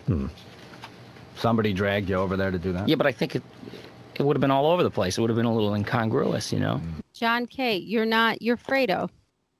Hmm. 0.05 0.27
Somebody 1.35 1.73
dragged 1.73 2.09
you 2.09 2.15
over 2.15 2.37
there 2.37 2.51
to 2.51 2.59
do 2.59 2.71
that. 2.73 2.87
Yeah, 2.87 2.95
but 2.95 3.07
I 3.07 3.11
think 3.11 3.35
it 3.35 3.43
it 4.15 4.23
would 4.23 4.35
have 4.35 4.41
been 4.41 4.51
all 4.51 4.67
over 4.67 4.83
the 4.83 4.91
place. 4.91 5.17
It 5.17 5.21
would 5.21 5.29
have 5.29 5.37
been 5.37 5.45
a 5.45 5.53
little 5.53 5.73
incongruous, 5.73 6.53
you 6.53 6.59
know. 6.59 6.79
John 7.21 7.45
K, 7.45 7.77
you're 7.77 8.03
not, 8.03 8.41
you're 8.41 8.57
Fredo. 8.57 9.07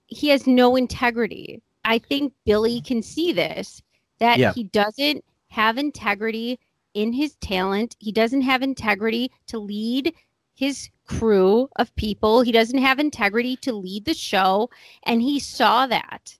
He 0.08 0.30
has 0.30 0.48
no 0.48 0.76
integrity. 0.76 1.62
I 1.86 2.00
think 2.00 2.34
Billy 2.44 2.82
can 2.82 3.04
see 3.04 3.32
this 3.32 3.84
that 4.18 4.40
Yeah. 4.40 4.52
he 4.52 4.64
doesn't 4.64 5.24
have 5.50 5.78
integrity 5.78 6.60
in 6.96 7.14
his 7.14 7.36
talent. 7.36 7.96
He 8.00 8.12
doesn't 8.12 8.42
have 8.42 8.64
integrity 8.64 9.30
to 9.46 9.60
lead 9.60 10.12
his 10.56 10.90
crew 11.06 11.70
of 11.76 11.96
people. 11.96 12.42
He 12.42 12.52
doesn't 12.52 12.80
have 12.80 12.98
integrity 12.98 13.56
to 13.58 13.74
lead 13.74 14.06
the 14.06 14.16
show. 14.16 14.72
And 15.04 15.22
he 15.22 15.40
saw 15.40 15.86
that. 15.86 16.40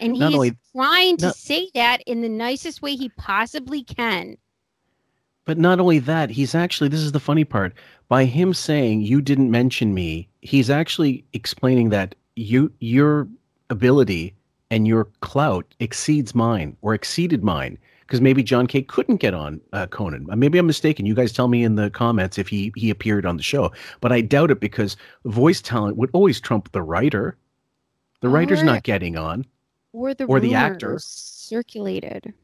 And 0.00 0.14
he's 0.16 0.34
only- 0.34 0.56
trying 0.72 1.16
to 1.18 1.26
not- 1.26 1.36
say 1.36 1.70
that 1.74 2.02
in 2.06 2.22
the 2.22 2.28
nicest 2.28 2.82
way 2.82 2.96
he 2.96 3.08
possibly 3.10 3.84
can. 3.84 4.36
But 5.46 5.58
not 5.58 5.80
only 5.80 6.00
that, 6.00 6.28
he's 6.30 6.54
actually 6.54 6.88
this 6.90 7.00
is 7.00 7.12
the 7.12 7.20
funny 7.20 7.44
part. 7.44 7.72
By 8.08 8.24
him 8.24 8.52
saying 8.52 9.00
you 9.02 9.20
didn't 9.22 9.50
mention 9.50 9.94
me, 9.94 10.28
he's 10.42 10.68
actually 10.68 11.24
explaining 11.32 11.88
that 11.90 12.14
you 12.34 12.70
your 12.80 13.26
ability 13.70 14.34
and 14.70 14.86
your 14.86 15.04
clout 15.20 15.64
exceeds 15.80 16.34
mine 16.34 16.76
or 16.82 16.94
exceeded 16.94 17.42
mine 17.44 17.78
because 18.00 18.20
maybe 18.20 18.42
John 18.42 18.66
K 18.66 18.82
couldn't 18.82 19.16
get 19.16 19.34
on 19.34 19.60
uh, 19.72 19.86
Conan. 19.86 20.26
Uh, 20.30 20.36
Maybe 20.36 20.58
I'm 20.58 20.66
mistaken. 20.66 21.06
You 21.06 21.14
guys 21.14 21.32
tell 21.32 21.48
me 21.48 21.62
in 21.64 21.76
the 21.76 21.90
comments 21.90 22.38
if 22.38 22.48
he 22.48 22.72
he 22.76 22.90
appeared 22.90 23.24
on 23.24 23.36
the 23.36 23.42
show, 23.44 23.70
but 24.00 24.10
I 24.12 24.20
doubt 24.20 24.50
it 24.50 24.58
because 24.60 24.96
voice 25.24 25.60
talent 25.60 25.96
would 25.96 26.10
always 26.12 26.40
trump 26.40 26.70
the 26.72 26.82
writer. 26.82 27.36
The 28.20 28.28
writer's 28.28 28.62
Or- 28.62 28.64
not 28.66 28.82
getting 28.82 29.16
on. 29.16 29.46
Or 29.92 30.12
the 30.12 30.24
Or 30.24 30.40
the 30.40 30.54
actor. 30.54 30.98
circulated. 31.00 32.34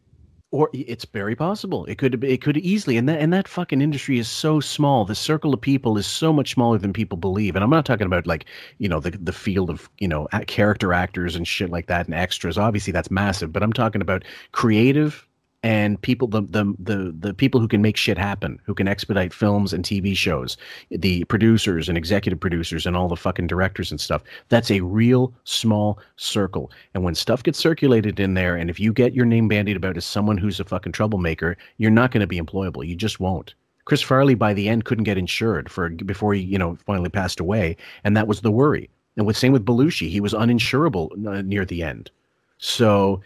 Or 0.53 0.69
it's 0.75 1.07
very 1.07 1.35
possible. 1.35 1.87
It 1.87 1.97
could 1.99 2.23
it 2.23 2.43
could 2.43 2.59
easily 2.59 2.97
and 2.99 3.09
that 3.09 3.21
and 3.21 3.33
that 3.33 3.49
fucking 3.49 3.81
industry 3.81 4.19
is 4.19 4.29
so 4.29 4.61
small. 4.61 5.05
The 5.05 5.15
circle 5.15 5.53
of 5.55 5.61
people 5.61 5.97
is 5.99 6.07
so 6.07 6.33
much 6.33 6.53
smaller 6.53 6.79
than 6.79 6.93
people 6.93 7.17
believe. 7.17 7.57
And 7.57 7.65
i'm 7.65 7.71
not 7.71 7.87
talking 7.87 8.07
about 8.07 8.27
like 8.27 8.45
you 8.79 8.89
know 8.89 9.01
the 9.01 9.11
the 9.11 9.33
field 9.33 9.71
of 9.71 9.89
you 9.99 10.07
know 10.07 10.29
character 10.47 10.93
actors 10.93 11.35
and 11.35 11.49
shit 11.49 11.71
like 11.71 11.87
that 11.87 12.07
and 12.07 12.15
extras. 12.15 12.59
Obviously 12.59 12.93
that's 12.93 13.11
massive 13.11 13.53
but 13.53 13.63
i'm 13.63 13.73
talking 13.73 14.03
about 14.03 14.25
creative 14.53 15.27
and 15.63 16.01
people 16.03 16.29
the 16.29 16.43
the 16.43 16.75
the, 16.79 17.15
the 17.19 17.35
people 17.35 17.61
who 17.61 17.69
can 17.69 17.83
make 17.83 17.97
shit 17.97 18.19
happen 18.19 18.61
who 18.65 18.75
can 18.75 18.89
expedite 18.89 19.33
films 19.33 19.73
and 19.73 19.85
tv 19.85 20.17
shows 20.17 20.57
the 20.91 21.25
producers 21.25 21.89
and 21.89 21.97
executive 21.97 22.41
producers 22.41 22.87
and 22.87 22.97
all 22.97 23.09
the 23.09 23.17
fucking 23.17 23.47
directors 23.47 23.91
and 23.91 24.01
stuff 24.01 24.23
that's 24.49 24.71
a 24.71 24.81
real 24.81 25.33
small 25.45 25.99
circle. 26.17 26.71
And 26.95 27.03
when 27.03 27.15
stuff 27.15 27.43
gets 27.43 27.59
circulated 27.59 28.21
in 28.21 28.35
there 28.35 28.57
and 28.57 28.71
if 28.71 28.79
you 28.79 28.93
get 28.93 29.15
your 29.15 29.27
name 29.27 29.49
bandied 29.49 29.77
about 29.77 29.97
as 29.97 30.05
someone 30.05 30.39
who's 30.39 30.61
a 30.61 30.65
fucking 30.65 30.93
troublemaker 30.93 31.57
you're 31.79 31.91
not 31.91 32.11
going 32.11 32.21
to 32.21 32.27
be 32.27 32.41
employable. 32.41 32.87
You 32.87 32.95
just 32.95 33.21
won't. 33.21 33.55
Chris 33.85 34.03
farley 34.03 34.35
by 34.35 34.55
the 34.55 34.69
end 34.69 34.85
couldn't 34.85 35.05
get 35.05 35.19
insured 35.19 35.71
for 35.71 35.89
before 35.91 36.35
he 36.35 36.41
you 36.41 36.59
know 36.59 36.77
finally 36.87 37.09
passed 37.09 37.41
away 37.41 37.77
and 38.05 38.17
that 38.17 38.29
was 38.29 38.41
the 38.41 38.51
worry. 38.51 38.91
And 39.17 39.27
with 39.27 39.37
same 39.37 39.53
with 39.53 39.65
belushi 39.65 40.09
he 40.09 40.21
was 40.21 40.33
uninsurable 40.33 41.11
uh, 41.27 41.43
near 41.43 41.65
the 41.65 41.83
end. 41.83 42.11
So 42.59 43.21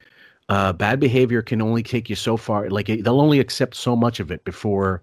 uh, 0.49 0.73
bad 0.73 1.01
behavior 1.01 1.43
can 1.43 1.61
only 1.61 1.83
take 1.83 2.09
you 2.09 2.17
so 2.17 2.37
far. 2.37 2.69
Like 2.71 2.89
it- 2.89 3.05
they'll 3.05 3.21
only 3.21 3.41
accept 3.41 3.77
so 3.77 3.97
much 3.97 4.21
of 4.21 4.31
it 4.31 4.45
before 4.45 5.03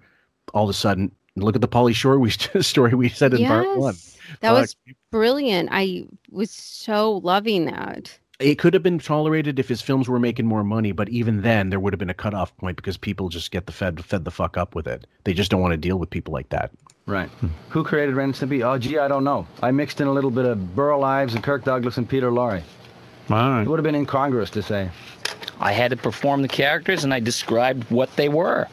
all 0.54 0.64
of 0.64 0.70
a 0.70 0.74
sudden. 0.74 1.12
Look 1.36 1.56
at 1.56 1.62
the 1.62 1.68
Pauly 1.68 1.96
Shore 1.96 2.20
we 2.20 2.30
story 2.62 2.94
we 2.94 3.10
said 3.10 3.34
in 3.34 3.46
part 3.48 3.78
one. 3.78 3.96
That 4.42 4.52
Uh, 4.52 4.62
was 4.62 4.76
brilliant. 5.12 5.70
I 5.72 6.06
was 6.30 6.52
so 6.52 7.18
loving 7.18 7.66
that. 7.66 8.18
It 8.40 8.56
could 8.56 8.74
have 8.74 8.84
been 8.84 9.00
tolerated 9.00 9.60
if 9.60 9.70
his 9.70 9.82
films 9.82 10.10
were 10.10 10.20
making 10.20 10.48
more 10.48 10.64
money, 10.64 10.92
but 10.92 11.08
even 11.10 11.44
then, 11.44 11.70
there 11.70 11.80
would 11.80 11.94
have 11.94 12.00
been 12.00 12.10
a 12.10 12.14
cutoff 12.16 12.56
point 12.58 12.76
because 12.78 12.98
people 12.98 13.30
just 13.30 13.52
get 13.52 13.68
the 13.68 13.72
fed 13.72 14.04
fed 14.04 14.26
the 14.26 14.32
fuck 14.32 14.58
up 14.58 14.76
with 14.76 14.88
it. 14.88 15.06
They 15.24 15.34
just 15.34 15.50
don't 15.52 15.62
want 15.62 15.72
to 15.72 15.78
deal 15.78 15.98
with 15.98 16.10
people 16.10 16.34
like 16.34 16.50
that. 16.50 16.72
Right. 17.06 17.30
Who 17.70 17.84
created 17.84 18.16
Ren 18.16 18.26
and 18.30 18.34
Stimpy? 18.34 18.64
Oh, 18.66 18.78
gee, 18.78 18.98
I 18.98 19.08
don't 19.08 19.24
know. 19.24 19.46
I 19.62 19.72
mixed 19.72 20.02
in 20.02 20.08
a 20.08 20.12
little 20.14 20.32
bit 20.32 20.46
of 20.46 20.76
Burl 20.76 21.04
Ives 21.04 21.36
and 21.36 21.44
Kirk 21.44 21.64
Douglas 21.64 21.98
and 21.98 22.08
Peter 22.10 22.32
Lorre. 22.32 22.64
All 23.30 23.38
right. 23.38 23.62
It 23.62 23.68
would 23.70 23.80
have 23.80 23.84
been 23.84 23.96
incongruous 23.96 24.50
to 24.52 24.62
say. 24.62 24.90
I 25.60 25.72
had 25.72 25.92
to 25.92 25.98
perform 25.98 26.42
the 26.42 26.48
characters, 26.48 27.04
and 27.04 27.14
I 27.14 27.20
described 27.20 27.90
what 27.90 28.14
they 28.16 28.28
were. 28.30 28.68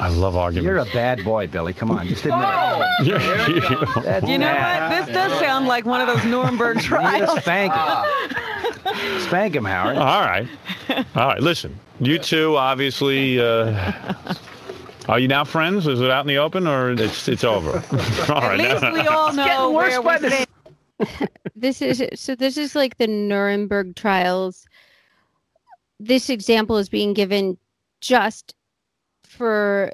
I 0.00 0.08
love 0.08 0.36
arguments. 0.36 0.64
You're 0.64 0.78
a 0.78 0.84
bad 0.94 1.24
boy, 1.24 1.48
Billy. 1.48 1.72
Come 1.72 1.90
on, 1.90 2.06
just 2.06 2.24
admit 2.24 2.38
it. 2.40 3.94
That's 4.04 4.28
You 4.28 4.38
know 4.38 4.54
what? 4.54 4.90
This 5.06 5.14
does 5.14 5.38
sound 5.40 5.66
like 5.66 5.86
one 5.86 6.00
of 6.00 6.06
those 6.06 6.24
Nuremberg 6.24 6.80
trials. 6.80 7.40
Spank 7.40 7.72
him. 7.72 9.20
Spank 9.22 9.54
him, 9.56 9.64
Howard. 9.64 9.96
All 9.96 10.20
right. 10.22 10.46
All 11.16 11.28
right. 11.28 11.40
Listen, 11.40 11.78
you 12.00 12.18
two 12.18 12.56
obviously. 12.56 13.40
Uh, 13.40 13.92
are 15.08 15.18
you 15.18 15.26
now 15.26 15.42
friends? 15.44 15.86
Is 15.88 16.00
it 16.00 16.10
out 16.10 16.20
in 16.20 16.28
the 16.28 16.38
open 16.38 16.66
or 16.68 16.92
it's 16.92 17.26
it's 17.28 17.42
over? 17.44 17.72
all 18.32 18.42
At 18.42 18.58
right. 18.58 18.58
least 18.58 18.92
we 18.92 19.00
all 19.08 19.32
know 19.32 19.70
where 19.72 20.00
we 20.00 20.16
stand. 20.18 20.46
This 21.56 21.82
is 21.82 22.02
so. 22.14 22.34
This 22.36 22.56
is 22.56 22.74
like 22.76 22.98
the 22.98 23.06
Nuremberg 23.08 23.96
trials. 23.96 24.66
This 25.98 26.30
example 26.30 26.76
is 26.76 26.88
being 26.88 27.12
given 27.14 27.58
just 28.00 28.54
for 29.24 29.92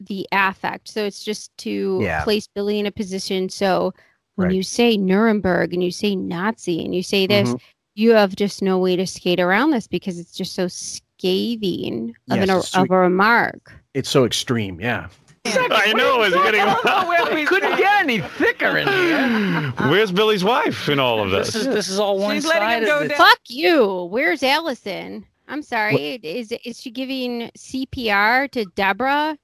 the 0.00 0.26
affect. 0.32 0.88
So 0.88 1.04
it's 1.04 1.24
just 1.24 1.56
to 1.58 2.00
Yeah. 2.02 2.24
place 2.24 2.48
Billy 2.54 2.78
in 2.80 2.86
a 2.86 2.90
position. 2.90 3.48
So 3.48 3.94
when 4.34 4.48
Right. 4.48 4.56
you 4.56 4.62
say 4.62 4.96
Nuremberg 4.96 5.72
and 5.72 5.82
you 5.82 5.90
say 5.92 6.16
Nazi 6.16 6.84
and 6.84 6.94
you 6.94 7.02
say 7.02 7.26
this, 7.26 7.50
Mhm. 7.50 7.60
you 7.94 8.10
have 8.10 8.34
just 8.36 8.60
no 8.62 8.78
way 8.78 8.96
to 8.96 9.06
skate 9.06 9.40
around 9.40 9.70
this 9.70 9.86
because 9.86 10.18
it's 10.18 10.32
just 10.32 10.54
so 10.54 10.66
scathing 10.68 12.14
of, 12.30 12.36
Yes, 12.38 12.74
an, 12.74 12.82
of 12.82 12.90
a 12.90 12.98
remark. 12.98 13.72
It's 13.94 14.10
so 14.10 14.24
extreme, 14.24 14.80
yeah. 14.80 15.08
I 15.54 15.92
know 15.94 16.22
it's 16.22 16.34
getting. 17.26 17.34
we 17.34 17.44
couldn't 17.44 17.76
get 17.76 18.00
any 18.02 18.20
thicker 18.20 18.76
in 18.78 18.88
here. 18.88 19.72
Where's 19.90 20.12
Billy's 20.12 20.44
wife 20.44 20.88
in 20.88 20.98
all 20.98 21.22
of 21.22 21.30
this? 21.30 21.48
This 21.52 21.62
is 21.62 21.66
this 21.68 21.88
is 21.88 21.98
all 21.98 22.18
one 22.18 22.34
She's 22.36 22.46
letting 22.46 22.68
him 22.68 22.86
sided. 22.86 22.86
go 22.86 23.08
down. 23.08 23.16
Fuck 23.18 23.40
you. 23.48 24.04
Where's 24.10 24.42
Allison? 24.42 25.24
I'm 25.48 25.62
sorry. 25.62 26.14
Is 26.22 26.52
is 26.64 26.80
she 26.80 26.90
giving 26.90 27.50
CPR 27.56 28.50
to 28.52 28.64
Deborah? 28.74 29.38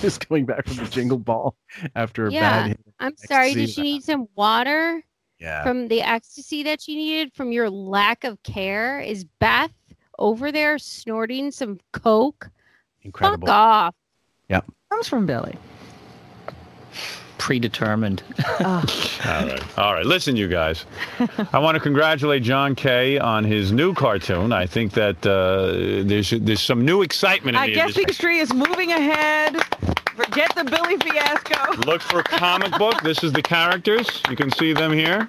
Just 0.00 0.26
coming 0.28 0.44
back 0.44 0.66
from 0.66 0.76
the 0.76 0.90
jingle 0.90 1.18
ball 1.18 1.56
after 1.94 2.26
a 2.26 2.32
Yeah. 2.32 2.40
bad 2.40 2.66
hit. 2.68 2.80
I'm 3.00 3.16
sorry. 3.16 3.54
Did 3.54 3.62
ecstasy. 3.62 3.72
she 3.72 3.82
need 3.82 4.04
some 4.04 4.28
water 4.36 5.02
Yeah. 5.38 5.62
from 5.62 5.88
the 5.88 6.02
ecstasy 6.02 6.62
that 6.64 6.82
she 6.82 6.94
needed 6.94 7.32
from 7.32 7.52
your 7.52 7.70
lack 7.70 8.24
of 8.24 8.42
care? 8.42 9.00
Is 9.00 9.24
Beth 9.40 9.72
over 10.18 10.52
there 10.52 10.78
snorting 10.78 11.50
some 11.50 11.78
coke? 11.92 12.50
Incredible. 13.06 13.46
Fuck 13.46 13.54
off. 13.56 13.94
Yeah. 14.48 14.60
Comes 14.90 15.08
from 15.08 15.26
Billy. 15.26 15.56
Predetermined. 17.38 18.24
All 18.60 18.82
right. 19.24 19.78
All 19.78 19.94
right. 19.94 20.04
Listen, 20.04 20.34
you 20.34 20.48
guys. 20.48 20.84
I 21.52 21.60
want 21.60 21.76
to 21.76 21.80
congratulate 21.80 22.42
John 22.42 22.74
K 22.74 23.18
on 23.18 23.44
his 23.44 23.70
new 23.70 23.94
cartoon. 23.94 24.52
I 24.52 24.66
think 24.66 24.92
that 24.94 25.24
uh, 25.24 26.04
there's 26.04 26.30
there's 26.30 26.60
some 26.60 26.84
new 26.84 27.02
excitement 27.02 27.56
in 27.56 27.62
I 27.62 27.68
the 27.68 27.74
guess 27.74 27.94
the 27.94 28.00
industry. 28.00 28.38
industry 28.40 28.62
is 28.64 28.68
moving 28.68 28.90
ahead. 28.90 29.56
Forget 30.16 30.52
the 30.56 30.64
Billy 30.64 30.96
fiasco. 30.96 31.82
Look 31.88 32.02
for 32.02 32.22
comic 32.24 32.72
book. 32.78 33.00
This 33.02 33.22
is 33.22 33.32
the 33.32 33.42
characters. 33.42 34.20
You 34.28 34.34
can 34.34 34.50
see 34.50 34.72
them 34.72 34.92
here. 34.92 35.28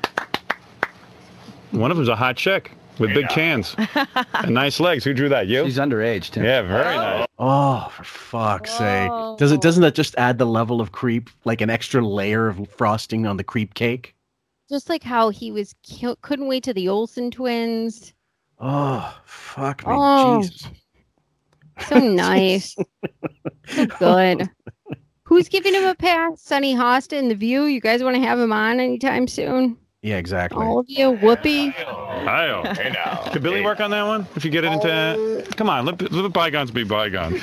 One 1.72 1.92
of 1.92 1.98
them's 1.98 2.10
a 2.10 2.16
hot 2.16 2.38
chick 2.38 2.72
with 3.00 3.14
big 3.14 3.30
cans 3.30 3.76
and 4.34 4.54
nice 4.54 4.80
legs. 4.80 5.04
Who 5.04 5.14
drew 5.14 5.30
that? 5.30 5.48
You? 5.48 5.66
She's 5.66 5.78
underage, 5.78 6.32
too. 6.32 6.44
Yeah, 6.44 6.62
very 6.62 6.96
oh. 6.96 6.98
nice. 6.98 7.28
Oh, 7.40 7.92
for 7.92 8.04
fuck's 8.04 8.72
sake! 8.72 9.12
Does 9.38 9.52
it 9.52 9.62
doesn't 9.62 9.84
that 9.84 9.96
just 9.96 10.16
add 10.18 10.38
the 10.38 10.46
level 10.46 10.82
of 10.82 10.92
creep, 10.92 11.30
like 11.46 11.62
an 11.62 11.70
extra 11.70 12.02
layer 12.02 12.48
of 12.48 12.70
frosting 12.70 13.28
on 13.28 13.38
the 13.38 13.44
creep 13.44 13.74
cake? 13.74 14.16
just 14.70 14.90
like 14.90 15.04
how 15.04 15.30
he 15.30 15.52
was 15.52 15.76
couldn't 16.22 16.48
wait 16.48 16.64
to 16.64 16.74
the 16.74 16.90
Olsen 16.90 17.32
twins. 17.32 18.14
Oh, 18.60 19.16
fuck 19.24 19.86
me. 19.86 19.94
Oh. 19.96 20.42
Jesus. 20.42 20.68
So 21.88 22.00
nice. 22.00 22.76
so 23.68 23.86
good. 23.86 24.50
Who's 25.24 25.50
giving 25.50 25.74
him 25.74 25.84
a 25.84 25.96
pass? 25.96 26.42
Sunny 26.42 26.74
Hostin 26.74 27.20
in 27.20 27.28
The 27.30 27.36
View. 27.36 27.66
You 27.66 27.82
guys 27.82 28.02
want 28.02 28.16
to 28.16 28.22
have 28.22 28.40
him 28.40 28.54
on 28.54 28.80
anytime 28.80 29.28
soon? 29.28 29.78
Yeah, 30.04 30.18
exactly. 30.18 30.64
All 30.64 30.80
of 30.80 30.86
you. 30.88 31.14
Whoopi. 31.14 31.74
Hi, 31.74 32.74
hey 32.76 32.92
now. 32.92 33.24
Could 33.32 33.42
Billy 33.42 33.62
work 33.62 33.80
on 33.80 33.90
that 33.92 34.04
one? 34.04 34.28
If 34.36 34.46
you 34.46 34.52
get 34.52 34.64
it 34.64 34.72
into, 34.72 35.44
come 35.56 35.70
on, 35.70 35.86
let, 35.86 36.12
let 36.12 36.32
bygones 36.32 36.70
be 36.70 36.84
bygones. 36.84 37.42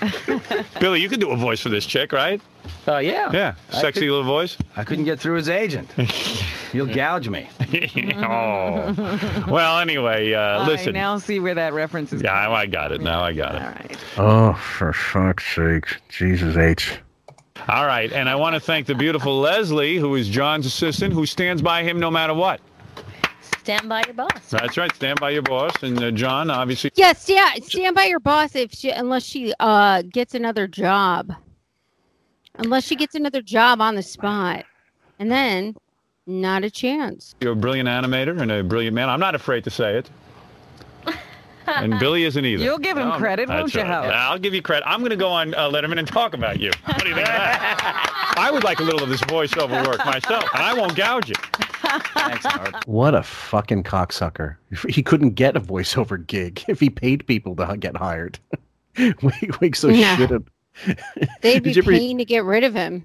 Billy, 0.80 1.00
you 1.00 1.08
could 1.08 1.20
do 1.20 1.30
a 1.30 1.36
voice 1.36 1.60
for 1.60 1.68
this 1.68 1.86
chick, 1.86 2.10
right? 2.12 2.40
Uh, 2.88 2.98
yeah. 2.98 3.30
Yeah, 3.32 3.54
I 3.70 3.80
sexy 3.80 4.00
could- 4.00 4.10
little 4.10 4.24
voice. 4.24 4.56
I 4.76 4.82
couldn't 4.82 5.04
get 5.04 5.20
through 5.20 5.36
his 5.36 5.48
agent. 5.48 5.88
You'll 6.72 6.92
gouge 6.92 7.28
me. 7.28 7.48
oh. 8.16 9.44
Well, 9.48 9.78
anyway, 9.78 10.32
uh, 10.32 10.40
I 10.64 10.66
listen. 10.66 10.94
now 10.94 11.18
see 11.18 11.38
where 11.38 11.54
that 11.54 11.72
reference 11.72 12.12
is. 12.12 12.22
Yeah, 12.22 12.32
I, 12.32 12.62
I 12.62 12.66
got 12.66 12.90
it. 12.90 13.00
Now 13.00 13.22
I 13.22 13.32
got 13.32 13.54
it. 13.54 13.62
All 13.62 13.68
right. 13.68 13.98
Oh, 14.18 14.52
for 14.54 14.92
fuck's 14.92 15.54
sake. 15.54 15.84
Jesus 16.08 16.56
H. 16.56 16.98
All 17.68 17.86
right, 17.86 18.12
and 18.12 18.28
I 18.28 18.34
want 18.34 18.54
to 18.54 18.60
thank 18.60 18.86
the 18.86 18.94
beautiful 18.94 19.38
Leslie, 19.38 19.96
who 19.96 20.14
is 20.14 20.28
John's 20.28 20.66
assistant, 20.66 21.12
who 21.12 21.26
stands 21.26 21.62
by 21.62 21.82
him 21.82 22.00
no 22.00 22.10
matter 22.10 22.34
what. 22.34 22.60
Stand 23.60 23.88
by 23.88 24.02
your 24.06 24.14
boss. 24.14 24.50
That's 24.50 24.76
right, 24.76 24.92
stand 24.94 25.20
by 25.20 25.30
your 25.30 25.42
boss. 25.42 25.82
And 25.82 26.02
uh, 26.02 26.10
John, 26.10 26.50
obviously, 26.50 26.90
Yes, 26.96 27.28
yeah. 27.28 27.52
Stand 27.62 27.94
by 27.94 28.04
your 28.06 28.18
boss 28.18 28.56
if 28.56 28.72
she, 28.72 28.90
unless 28.90 29.22
she 29.24 29.54
uh 29.60 30.02
gets 30.02 30.34
another 30.34 30.66
job. 30.66 31.32
Unless 32.56 32.84
she 32.84 32.96
gets 32.96 33.14
another 33.14 33.40
job 33.40 33.80
on 33.80 33.94
the 33.94 34.02
spot, 34.02 34.64
and 35.18 35.30
then 35.30 35.76
not 36.26 36.64
a 36.64 36.70
chance. 36.70 37.34
you're 37.40 37.52
a 37.52 37.56
brilliant 37.56 37.88
animator 37.88 38.40
and 38.40 38.50
a 38.50 38.64
brilliant 38.64 38.94
man. 38.94 39.08
I'm 39.08 39.20
not 39.20 39.34
afraid 39.34 39.64
to 39.64 39.70
say 39.70 39.96
it. 39.96 40.10
And 41.82 41.98
Billy 42.00 42.24
isn't 42.24 42.44
either. 42.44 42.62
You'll 42.62 42.78
give 42.78 42.96
him 42.96 43.10
credit, 43.12 43.48
won't 43.48 43.72
you, 43.74 43.80
right. 43.80 43.86
Howard? 43.90 44.10
I'll 44.10 44.38
give 44.38 44.54
you 44.54 44.62
credit. 44.62 44.84
I'm 44.86 45.00
going 45.00 45.10
to 45.10 45.16
go 45.16 45.28
on 45.28 45.54
uh, 45.54 45.68
Letterman 45.70 45.98
and 45.98 46.06
talk 46.08 46.34
about 46.34 46.60
you. 46.60 46.70
What 46.84 47.00
do 47.02 47.08
you 47.08 47.14
think 47.14 47.28
of 47.28 47.34
that? 47.34 48.34
I 48.38 48.50
would 48.50 48.64
like 48.64 48.80
a 48.80 48.82
little 48.82 49.02
of 49.02 49.08
this 49.08 49.20
voiceover 49.22 49.86
work 49.86 50.04
myself, 50.04 50.44
and 50.54 50.62
I 50.62 50.74
won't 50.74 50.94
gouge 50.96 51.28
you. 51.28 51.34
Thanks, 52.14 52.44
Howard. 52.46 52.74
What 52.86 53.14
a 53.14 53.22
fucking 53.22 53.82
cocksucker. 53.84 54.56
He 54.88 55.02
couldn't 55.02 55.30
get 55.30 55.56
a 55.56 55.60
voiceover 55.60 56.24
gig 56.26 56.62
if 56.68 56.80
he 56.80 56.90
paid 56.90 57.26
people 57.26 57.54
to 57.56 57.76
get 57.78 57.96
hired. 57.96 58.38
Wake, 58.98 59.60
Wake's 59.60 59.78
so 59.80 59.88
Yeah. 59.88 60.16
shit 60.16 60.30
at. 60.32 60.42
They'd 61.42 61.62
be 61.62 61.72
you 61.72 61.82
ever- 61.82 61.92
to 61.92 62.24
get 62.24 62.44
rid 62.44 62.64
of 62.64 62.74
him. 62.74 63.04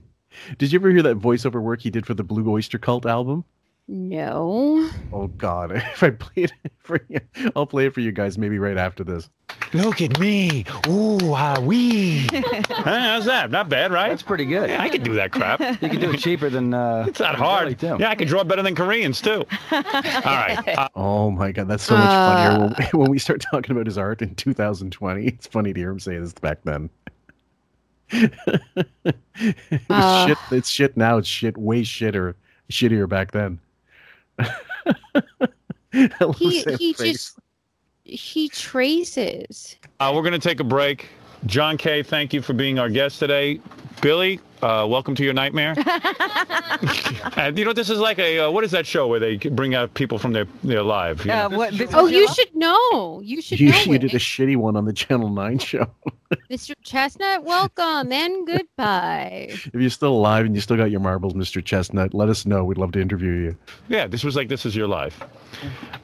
Did 0.58 0.72
you 0.72 0.80
ever 0.80 0.92
hear 0.92 1.02
that 1.04 1.20
voiceover 1.20 1.62
work 1.62 1.82
he 1.82 1.90
did 1.90 2.06
for 2.06 2.14
the 2.14 2.24
Blue 2.24 2.50
Oyster 2.50 2.78
Cult 2.78 3.06
album? 3.06 3.44
No. 3.90 4.90
Oh 5.14 5.28
God! 5.28 5.72
If 5.94 6.04
I 6.04 6.10
play 6.10 6.44
it 6.44 6.52
for 6.80 7.00
you, 7.08 7.20
I'll 7.56 7.66
play 7.66 7.86
it 7.86 7.94
for 7.94 8.02
you 8.02 8.12
guys 8.12 8.38
maybe 8.38 8.60
right 8.60 8.78
after 8.78 9.04
this. 9.04 9.30
Look 9.74 10.02
at 10.02 10.20
me. 10.20 10.66
Ooh, 10.88 11.18
ah, 11.34 11.58
wee. 11.62 12.28
How's 12.70 13.26
that? 13.26 13.50
Not 13.50 13.70
bad, 13.70 13.92
right? 13.92 14.10
That's 14.10 14.22
pretty 14.22 14.46
good. 14.46 14.70
Yeah, 14.70 14.82
I 14.82 14.90
can 14.90 15.04
do 15.04 15.14
that 15.16 15.32
crap. 15.32 15.60
You 15.82 15.90
can 15.90 16.00
do 16.02 16.12
it 16.12 16.20
cheaper 16.20 16.50
than. 16.50 16.74
Uh, 16.74 17.06
It's 17.08 17.20
not 17.20 17.36
hard. 17.36 17.80
too. 17.80 17.96
Yeah, 18.00 18.10
I 18.10 18.16
can 18.16 18.28
draw 18.28 18.44
better 18.44 18.62
than 18.62 18.76
Koreans, 18.76 19.22
too. 19.22 19.46
All 19.72 19.82
right. 20.26 20.64
Uh, 20.78 20.90
Oh 20.96 21.32
my 21.32 21.52
God, 21.54 21.68
that's 21.70 21.84
so 21.84 21.96
much 21.98 22.10
funnier 22.10 22.60
when, 22.92 23.02
when 23.02 23.12
we 23.12 23.20
start 23.20 23.42
talking 23.42 23.72
about 23.72 23.86
his 23.86 23.98
art 23.98 24.22
in 24.22 24.36
2020. 24.36 25.26
It's 25.28 25.48
funny 25.48 25.72
to 25.74 25.80
hear 25.80 25.92
him 25.92 26.00
say 26.00 26.18
this 26.18 26.34
back 26.34 26.60
then. 26.64 26.90
it 28.12 28.34
was 29.06 29.84
Uh. 29.90 30.28
shit. 30.28 30.38
It's 30.52 30.70
shit 30.70 30.98
now. 30.98 31.18
It's 31.18 31.28
shit 31.28 31.58
way 31.58 31.84
shitter, 31.84 32.36
shittier 32.70 33.08
back 33.08 33.32
then. 33.32 33.60
I 34.40 36.10
love 36.22 36.38
He 36.38 36.62
he 36.80 36.94
face. 36.94 36.98
just 36.98 37.40
he 38.04 38.50
traces. 38.50 39.76
Uh, 40.00 40.12
we're 40.16 40.22
going 40.22 40.34
to 40.34 40.40
take 40.40 40.60
a 40.60 40.64
break. 40.64 41.10
John 41.46 41.78
K, 41.78 42.04
thank 42.04 42.34
you 42.34 42.42
for 42.42 42.54
being 42.54 42.80
our 42.80 42.90
guest 42.90 43.20
today. 43.20 43.60
Billy, 44.02 44.40
uh, 44.62 44.86
welcome 44.90 45.16
to 45.16 45.24
your 45.24 45.34
nightmare. 45.34 45.74
and 47.38 47.58
you 47.58 47.66
know, 47.66 47.74
this 47.74 47.90
is 47.90 48.00
like 48.00 48.20
a 48.20 48.40
uh, 48.40 48.52
what 48.52 48.64
is 48.64 48.72
that 48.72 48.86
show 48.86 49.08
where 49.08 49.20
they 49.20 49.38
bring 49.38 49.74
out 49.74 49.94
people 49.94 50.18
from 50.20 50.34
their 50.34 50.46
their 50.64 50.84
live? 50.84 51.26
you 51.26 51.32
Uh, 51.32 51.50
what, 51.50 51.76
this 51.78 51.90
Oh, 51.94 52.06
is 52.06 52.12
you 52.12 52.20
your- 52.20 52.28
should 52.34 52.56
know. 52.56 53.22
You 53.24 53.42
should 53.42 53.60
You, 53.60 53.72
know 53.72 53.82
you 53.84 53.94
it. 53.94 54.00
did 54.02 54.14
a 54.14 54.20
shitty 54.20 54.56
one 54.58 54.76
on 54.76 54.86
the 54.86 54.94
Channel 54.94 55.30
Nine 55.30 55.58
show. 55.60 55.88
Mr. 56.52 56.74
Chestnut, 56.84 57.44
welcome 57.44 58.12
and 58.12 58.46
goodbye. 58.46 59.48
if 59.50 59.74
you're 59.74 59.90
still 59.90 60.14
alive 60.14 60.46
and 60.46 60.54
you 60.54 60.62
still 60.62 60.76
got 60.78 60.92
your 60.92 61.00
marbles, 61.00 61.34
Mr. 61.34 61.64
Chestnut, 61.64 62.14
let 62.14 62.28
us 62.30 62.46
know. 62.46 62.66
We'd 62.66 62.78
love 62.78 62.92
to 62.94 63.02
interview 63.02 63.32
you. 63.32 63.58
Yeah, 63.88 64.08
this 64.08 64.24
was 64.24 64.36
like 64.36 64.50
this 64.50 64.66
is 64.66 64.76
your 64.76 64.88
life. 64.88 65.22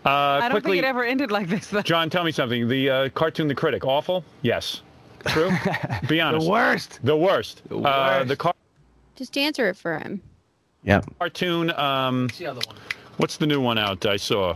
Uh, 0.06 0.10
I 0.10 0.40
don't 0.42 0.52
quickly, 0.52 0.78
think 0.78 0.86
it 0.86 0.88
ever 0.88 1.04
ended 1.04 1.32
like 1.32 1.48
this. 1.50 1.68
Though. 1.68 1.82
John, 1.82 2.10
tell 2.10 2.24
me 2.24 2.32
something. 2.32 2.68
The 2.68 2.90
uh, 2.90 3.10
cartoon, 3.10 3.48
The 3.48 3.56
Critic, 3.56 3.86
awful? 3.86 4.24
Yes. 4.42 4.82
True. 5.28 5.52
Be 6.08 6.20
honest. 6.22 6.48
worst. 6.48 7.00
The 7.04 7.16
worst. 7.18 7.62
The 7.70 7.78
Uh, 7.78 7.82
worst. 7.82 8.28
the 8.28 8.36
car- 8.36 8.56
Just 9.16 9.38
answer 9.38 9.70
it 9.70 9.78
for 9.78 9.98
him. 10.00 10.22
Yeah. 10.84 11.02
cartoon. 11.20 11.72
Um, 11.72 12.24
What's 12.26 12.38
the 12.40 12.48
other 12.48 12.62
one? 12.68 12.76
what's 13.18 13.38
the 13.38 13.48
new 13.48 13.62
one 13.62 13.78
out? 13.78 14.06
I 14.06 14.18
saw. 14.18 14.56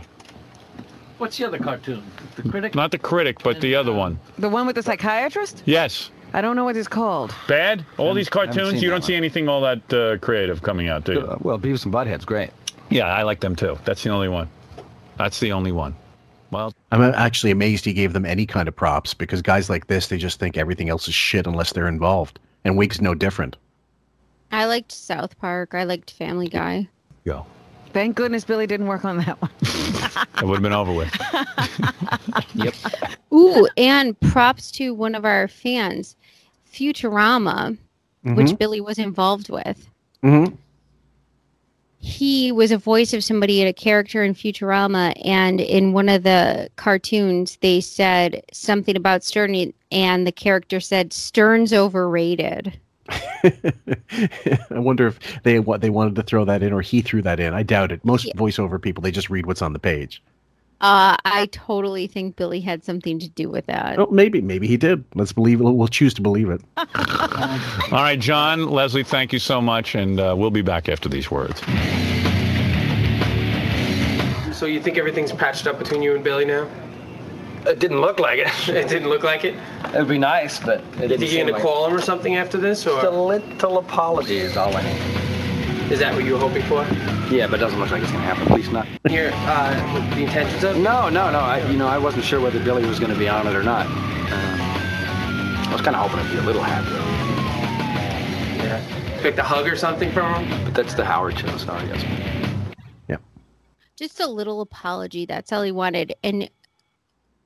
What's 1.18 1.36
the 1.38 1.46
other 1.46 1.58
cartoon? 1.58 2.02
The 2.36 2.42
critic? 2.48 2.74
Not 2.74 2.90
the 2.92 2.98
critic, 2.98 3.38
but 3.42 3.60
the 3.60 3.74
other 3.74 3.92
one. 3.92 4.20
The 4.38 4.48
one 4.48 4.66
with 4.66 4.76
the 4.76 4.82
psychiatrist? 4.82 5.62
Yes. 5.64 6.10
I 6.32 6.40
don't 6.42 6.54
know 6.54 6.64
what 6.64 6.76
it's 6.76 6.86
called. 6.86 7.34
Bad. 7.48 7.84
All 7.96 8.12
these 8.14 8.28
cartoons. 8.28 8.82
You 8.82 8.90
don't 8.90 9.02
see 9.02 9.14
anything 9.14 9.48
all 9.48 9.62
that 9.62 9.92
uh, 9.92 10.18
creative 10.18 10.62
coming 10.62 10.88
out, 10.88 11.04
do 11.04 11.14
you? 11.14 11.20
Uh, 11.20 11.38
well, 11.40 11.58
Beavis 11.58 11.84
and 11.84 11.92
Butthead's 11.94 12.24
great. 12.26 12.50
Yeah, 12.90 13.06
I 13.06 13.22
like 13.22 13.40
them 13.40 13.56
too. 13.56 13.78
That's 13.84 14.02
the 14.02 14.10
only 14.10 14.28
one. 14.28 14.48
That's 15.16 15.40
the 15.40 15.52
only 15.52 15.72
one. 15.72 15.96
Well, 16.50 16.72
I'm 16.92 17.02
actually 17.02 17.50
amazed 17.50 17.84
he 17.84 17.92
gave 17.92 18.12
them 18.12 18.24
any 18.24 18.46
kind 18.46 18.68
of 18.68 18.74
props 18.76 19.12
because 19.14 19.42
guys 19.42 19.68
like 19.68 19.86
this, 19.86 20.06
they 20.08 20.16
just 20.16 20.40
think 20.40 20.56
everything 20.56 20.88
else 20.88 21.06
is 21.08 21.14
shit 21.14 21.46
unless 21.46 21.72
they're 21.72 21.88
involved. 21.88 22.38
And 22.64 22.76
Wake's 22.76 23.00
no 23.00 23.14
different. 23.14 23.56
I 24.50 24.64
liked 24.64 24.92
South 24.92 25.38
Park. 25.38 25.74
I 25.74 25.84
liked 25.84 26.10
Family 26.12 26.48
Guy. 26.48 26.88
go. 27.24 27.44
Thank 27.92 28.16
goodness 28.16 28.44
Billy 28.44 28.66
didn't 28.66 28.86
work 28.86 29.04
on 29.04 29.18
that 29.18 29.40
one. 29.40 29.50
It 29.62 30.44
would 30.44 30.54
have 30.56 30.62
been 30.62 30.72
over 30.72 30.92
with. 30.92 31.12
Yep. 32.54 32.74
Ooh, 33.32 33.68
and 33.76 34.18
props 34.20 34.70
to 34.72 34.92
one 34.94 35.14
of 35.14 35.24
our 35.24 35.48
fans, 35.48 36.16
Futurama, 36.72 37.76
which 38.22 38.56
Billy 38.58 38.80
was 38.80 38.98
involved 38.98 39.48
with. 39.48 39.88
Mm-hmm. 40.22 40.54
He 42.00 42.52
was 42.52 42.70
a 42.70 42.78
voice 42.78 43.12
of 43.12 43.24
somebody 43.24 43.60
at 43.60 43.68
a 43.68 43.72
character 43.72 44.22
in 44.22 44.34
Futurama, 44.34 45.20
and 45.24 45.60
in 45.60 45.92
one 45.92 46.08
of 46.08 46.22
the 46.22 46.70
cartoons, 46.76 47.58
they 47.60 47.80
said 47.80 48.42
something 48.52 48.96
about 48.96 49.24
Stern, 49.24 49.72
and 49.90 50.26
the 50.26 50.32
character 50.32 50.78
said 50.78 51.12
Stern's 51.12 51.72
overrated. 51.72 52.78
I 53.10 54.60
wonder 54.70 55.08
if 55.08 55.18
they 55.42 55.58
what 55.58 55.80
they 55.80 55.90
wanted 55.90 56.14
to 56.16 56.22
throw 56.22 56.44
that 56.44 56.62
in 56.62 56.72
or 56.72 56.82
he 56.82 57.00
threw 57.00 57.22
that 57.22 57.40
in. 57.40 57.54
I 57.54 57.62
doubt 57.62 57.90
it. 57.90 58.04
Most 58.04 58.26
voiceover 58.36 58.80
people 58.80 59.00
they 59.00 59.10
just 59.10 59.30
read 59.30 59.46
what's 59.46 59.62
on 59.62 59.72
the 59.72 59.78
page. 59.78 60.22
Uh, 60.80 61.16
I 61.24 61.48
totally 61.50 62.06
think 62.06 62.36
Billy 62.36 62.60
had 62.60 62.84
something 62.84 63.18
to 63.18 63.28
do 63.28 63.50
with 63.50 63.66
that. 63.66 63.98
Oh, 63.98 64.06
maybe 64.12 64.40
maybe 64.40 64.68
he 64.68 64.76
did. 64.76 65.04
Let's 65.14 65.32
believe 65.32 65.60
it. 65.60 65.64
We'll 65.64 65.88
choose 65.88 66.14
to 66.14 66.22
believe 66.22 66.50
it. 66.50 66.60
All 66.76 66.84
right, 67.90 68.18
John, 68.18 68.70
Leslie, 68.70 69.02
thank 69.02 69.32
you 69.32 69.40
so 69.40 69.60
much, 69.60 69.96
and 69.96 70.20
uh, 70.20 70.34
we'll 70.38 70.50
be 70.50 70.62
back 70.62 70.88
after 70.88 71.08
these 71.08 71.32
words. 71.32 71.60
So 74.56 74.66
you 74.66 74.80
think 74.80 74.98
everything's 74.98 75.32
patched 75.32 75.66
up 75.66 75.78
between 75.78 76.02
you 76.02 76.14
and 76.14 76.22
Billy 76.22 76.44
now? 76.44 76.68
It 77.66 77.80
didn't 77.80 78.00
look 78.00 78.20
like 78.20 78.38
it. 78.38 78.68
it 78.68 78.88
didn't 78.88 79.08
look 79.08 79.24
like 79.24 79.44
it. 79.44 79.56
It'd 79.88 80.08
be 80.08 80.18
nice, 80.18 80.60
but 80.60 80.78
it 80.78 80.84
You 80.84 81.08
didn't 81.08 81.20
think 81.20 81.32
you're 81.32 81.40
gonna 81.42 81.52
like 81.52 81.62
call 81.62 81.86
him 81.86 81.94
or 81.94 82.00
something 82.00 82.36
after 82.36 82.56
this, 82.56 82.84
Just 82.84 83.04
a 83.04 83.10
little 83.10 83.78
apology 83.78 84.38
is 84.38 84.56
all 84.56 84.74
I 84.76 84.82
need. 84.82 85.27
Is 85.90 85.98
that 86.00 86.14
what 86.14 86.24
you 86.24 86.34
were 86.34 86.38
hoping 86.38 86.62
for? 86.64 86.82
Yeah, 87.32 87.46
but 87.46 87.54
it 87.54 87.58
doesn't 87.58 87.78
look 87.78 87.90
like 87.90 88.02
it's 88.02 88.12
gonna 88.12 88.24
happen. 88.24 88.44
At 88.44 88.52
least 88.52 88.72
not. 88.72 88.86
Here, 89.08 89.30
uh, 89.34 90.14
the 90.14 90.22
intentions 90.22 90.64
of? 90.64 90.76
No, 90.76 91.08
no, 91.08 91.30
no. 91.30 91.38
I, 91.40 91.66
you 91.70 91.76
know, 91.76 91.86
I 91.88 91.98
wasn't 91.98 92.24
sure 92.24 92.40
whether 92.40 92.62
Billy 92.62 92.84
was 92.86 92.98
going 92.98 93.12
to 93.12 93.18
be 93.18 93.28
on 93.28 93.46
it 93.46 93.54
or 93.54 93.62
not. 93.62 93.86
Um, 93.86 94.60
I 95.68 95.70
was 95.72 95.80
kind 95.82 95.96
of 95.96 96.10
hoping 96.10 96.24
to 96.26 96.32
be 96.32 96.38
a 96.38 96.42
little 96.42 96.62
happier, 96.62 96.96
Yeah. 98.64 99.14
Expect 99.14 99.38
a 99.38 99.42
hug 99.42 99.66
or 99.66 99.76
something 99.76 100.10
from 100.12 100.44
him? 100.44 100.64
but 100.64 100.74
that's 100.74 100.94
the 100.94 101.04
Howard 101.04 101.38
show, 101.38 101.56
sorry, 101.56 101.82
I 101.90 101.96
guess. 101.96 102.04
Just 103.98 104.20
a 104.20 104.28
little 104.28 104.60
apology. 104.60 105.26
That's 105.26 105.52
all 105.52 105.62
he 105.62 105.72
wanted. 105.72 106.14
And 106.22 106.48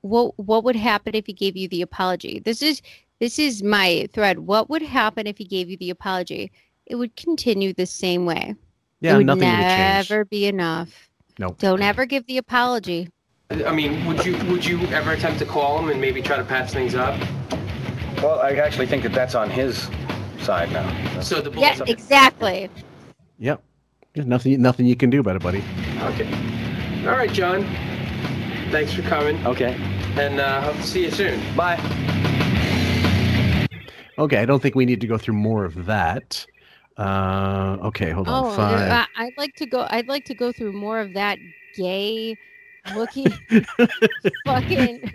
what 0.01 0.37
what 0.37 0.63
would 0.63 0.75
happen 0.75 1.15
if 1.15 1.25
he 1.25 1.33
gave 1.33 1.57
you 1.57 1.67
the 1.67 1.81
apology? 1.81 2.37
This 2.37 2.61
is 2.61 2.79
this 3.19 3.39
is 3.39 3.63
my 3.63 4.07
thread. 4.13 4.37
What 4.37 4.69
would 4.69 4.83
happen 4.83 5.25
if 5.25 5.39
he 5.39 5.45
gave 5.45 5.67
you 5.67 5.77
the 5.77 5.89
apology? 5.89 6.51
It 6.85 6.95
would 6.95 7.15
continue 7.15 7.73
the 7.73 7.85
same 7.85 8.25
way. 8.25 8.55
Yeah, 8.99 9.15
it 9.15 9.17
would 9.17 9.25
nothing 9.25 9.49
would 9.49 9.57
never 9.57 10.25
be 10.25 10.47
enough. 10.47 11.09
Nope. 11.39 11.57
Don't 11.59 11.81
ever 11.81 12.05
give 12.05 12.25
the 12.27 12.37
apology. 12.37 13.09
I 13.49 13.73
mean, 13.73 14.05
would 14.05 14.25
you 14.25 14.37
would 14.45 14.65
you 14.65 14.79
ever 14.87 15.11
attempt 15.11 15.39
to 15.39 15.45
call 15.45 15.79
him 15.79 15.89
and 15.89 15.99
maybe 15.99 16.21
try 16.21 16.37
to 16.37 16.43
patch 16.43 16.71
things 16.71 16.95
up? 16.95 17.19
Well, 18.21 18.39
I 18.39 18.51
actually 18.51 18.87
think 18.87 19.03
that 19.03 19.13
that's 19.13 19.35
on 19.35 19.49
his 19.49 19.89
side 20.39 20.71
now. 20.71 21.21
So 21.21 21.41
the 21.41 21.51
Yeah, 21.59 21.77
exactly. 21.87 22.69
Yep. 23.39 23.61
Yeah, 24.15 24.23
nothing, 24.25 24.61
nothing 24.61 24.85
you 24.85 24.95
can 24.95 25.09
do 25.09 25.19
about 25.19 25.35
it, 25.35 25.41
buddy. 25.41 25.63
Okay. 26.01 26.27
All 27.07 27.17
right, 27.17 27.31
John. 27.31 27.63
Thanks 28.71 28.93
for 28.93 29.01
coming. 29.03 29.45
Okay. 29.45 29.75
And 30.15 30.39
uh, 30.39 30.61
hope 30.61 30.75
to 30.75 30.83
see 30.83 31.03
you 31.03 31.11
soon. 31.11 31.41
Bye. 31.55 31.77
Okay, 34.17 34.37
I 34.37 34.45
don't 34.45 34.61
think 34.61 34.75
we 34.75 34.85
need 34.85 35.01
to 35.01 35.07
go 35.07 35.17
through 35.17 35.33
more 35.33 35.65
of 35.65 35.85
that. 35.85 36.45
Uh, 36.97 37.77
okay, 37.83 38.11
hold 38.11 38.27
on. 38.27 38.45
Oh, 38.45 38.55
Five. 38.55 38.91
I, 38.91 39.07
I'd 39.25 39.37
like 39.37 39.55
to 39.55 39.65
go. 39.65 39.87
I'd 39.89 40.07
like 40.07 40.25
to 40.25 40.35
go 40.35 40.51
through 40.51 40.73
more 40.73 40.99
of 40.99 41.13
that 41.13 41.39
gay 41.75 42.37
looking 42.95 43.31
fucking 44.45 45.11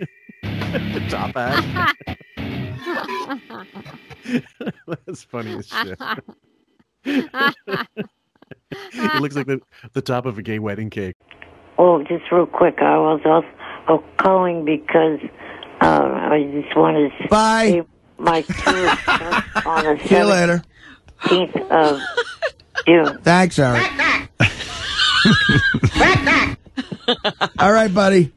top 1.09 1.35
hat. 1.35 1.95
That's 4.87 5.23
funny 5.23 5.57
as 5.57 5.67
shit. 5.67 5.99
it 7.05 7.29
looks 9.21 9.35
like 9.35 9.47
the, 9.47 9.61
the 9.93 10.01
top 10.01 10.25
of 10.25 10.37
a 10.37 10.41
gay 10.41 10.59
wedding 10.59 10.89
cake. 10.89 11.15
Oh, 11.77 12.03
just 12.03 12.29
real 12.31 12.45
quick, 12.45 12.79
I 12.79 12.97
was 12.97 13.21
also 13.25 14.03
calling 14.17 14.65
because 14.65 15.19
uh, 15.81 16.09
I 16.13 16.43
just 16.51 16.75
wanted 16.75 17.11
to 17.21 17.27
Bye. 17.29 17.69
say 17.69 17.83
my 18.17 18.41
tour 18.41 18.95
starts 18.97 19.65
on 19.65 19.83
the 19.85 19.97
See 20.05 20.17
you 20.17 20.25
later. 20.25 20.61
17th 21.23 21.69
of 21.69 22.01
June. 22.85 23.17
Thanks, 23.21 23.59
Eric. 23.59 23.83
All 27.59 27.71
right, 27.71 27.93
buddy. 27.93 28.31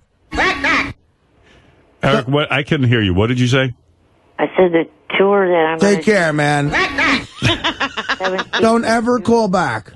Eric, 2.02 2.26
what? 2.26 2.50
I 2.50 2.64
couldn't 2.64 2.88
hear 2.88 3.00
you. 3.00 3.14
What 3.14 3.28
did 3.28 3.38
you 3.38 3.46
say? 3.46 3.72
I 4.38 4.46
said 4.56 4.72
the 4.72 4.88
tour 5.16 5.46
that 5.46 5.54
I'm 5.54 5.78
Take 5.78 6.04
gonna 6.04 6.18
care, 6.18 6.32
man. 6.32 6.70
17th 6.70 7.42
Don't 8.60 8.84
ever 8.84 9.20
call 9.20 9.48
back. 9.48 9.92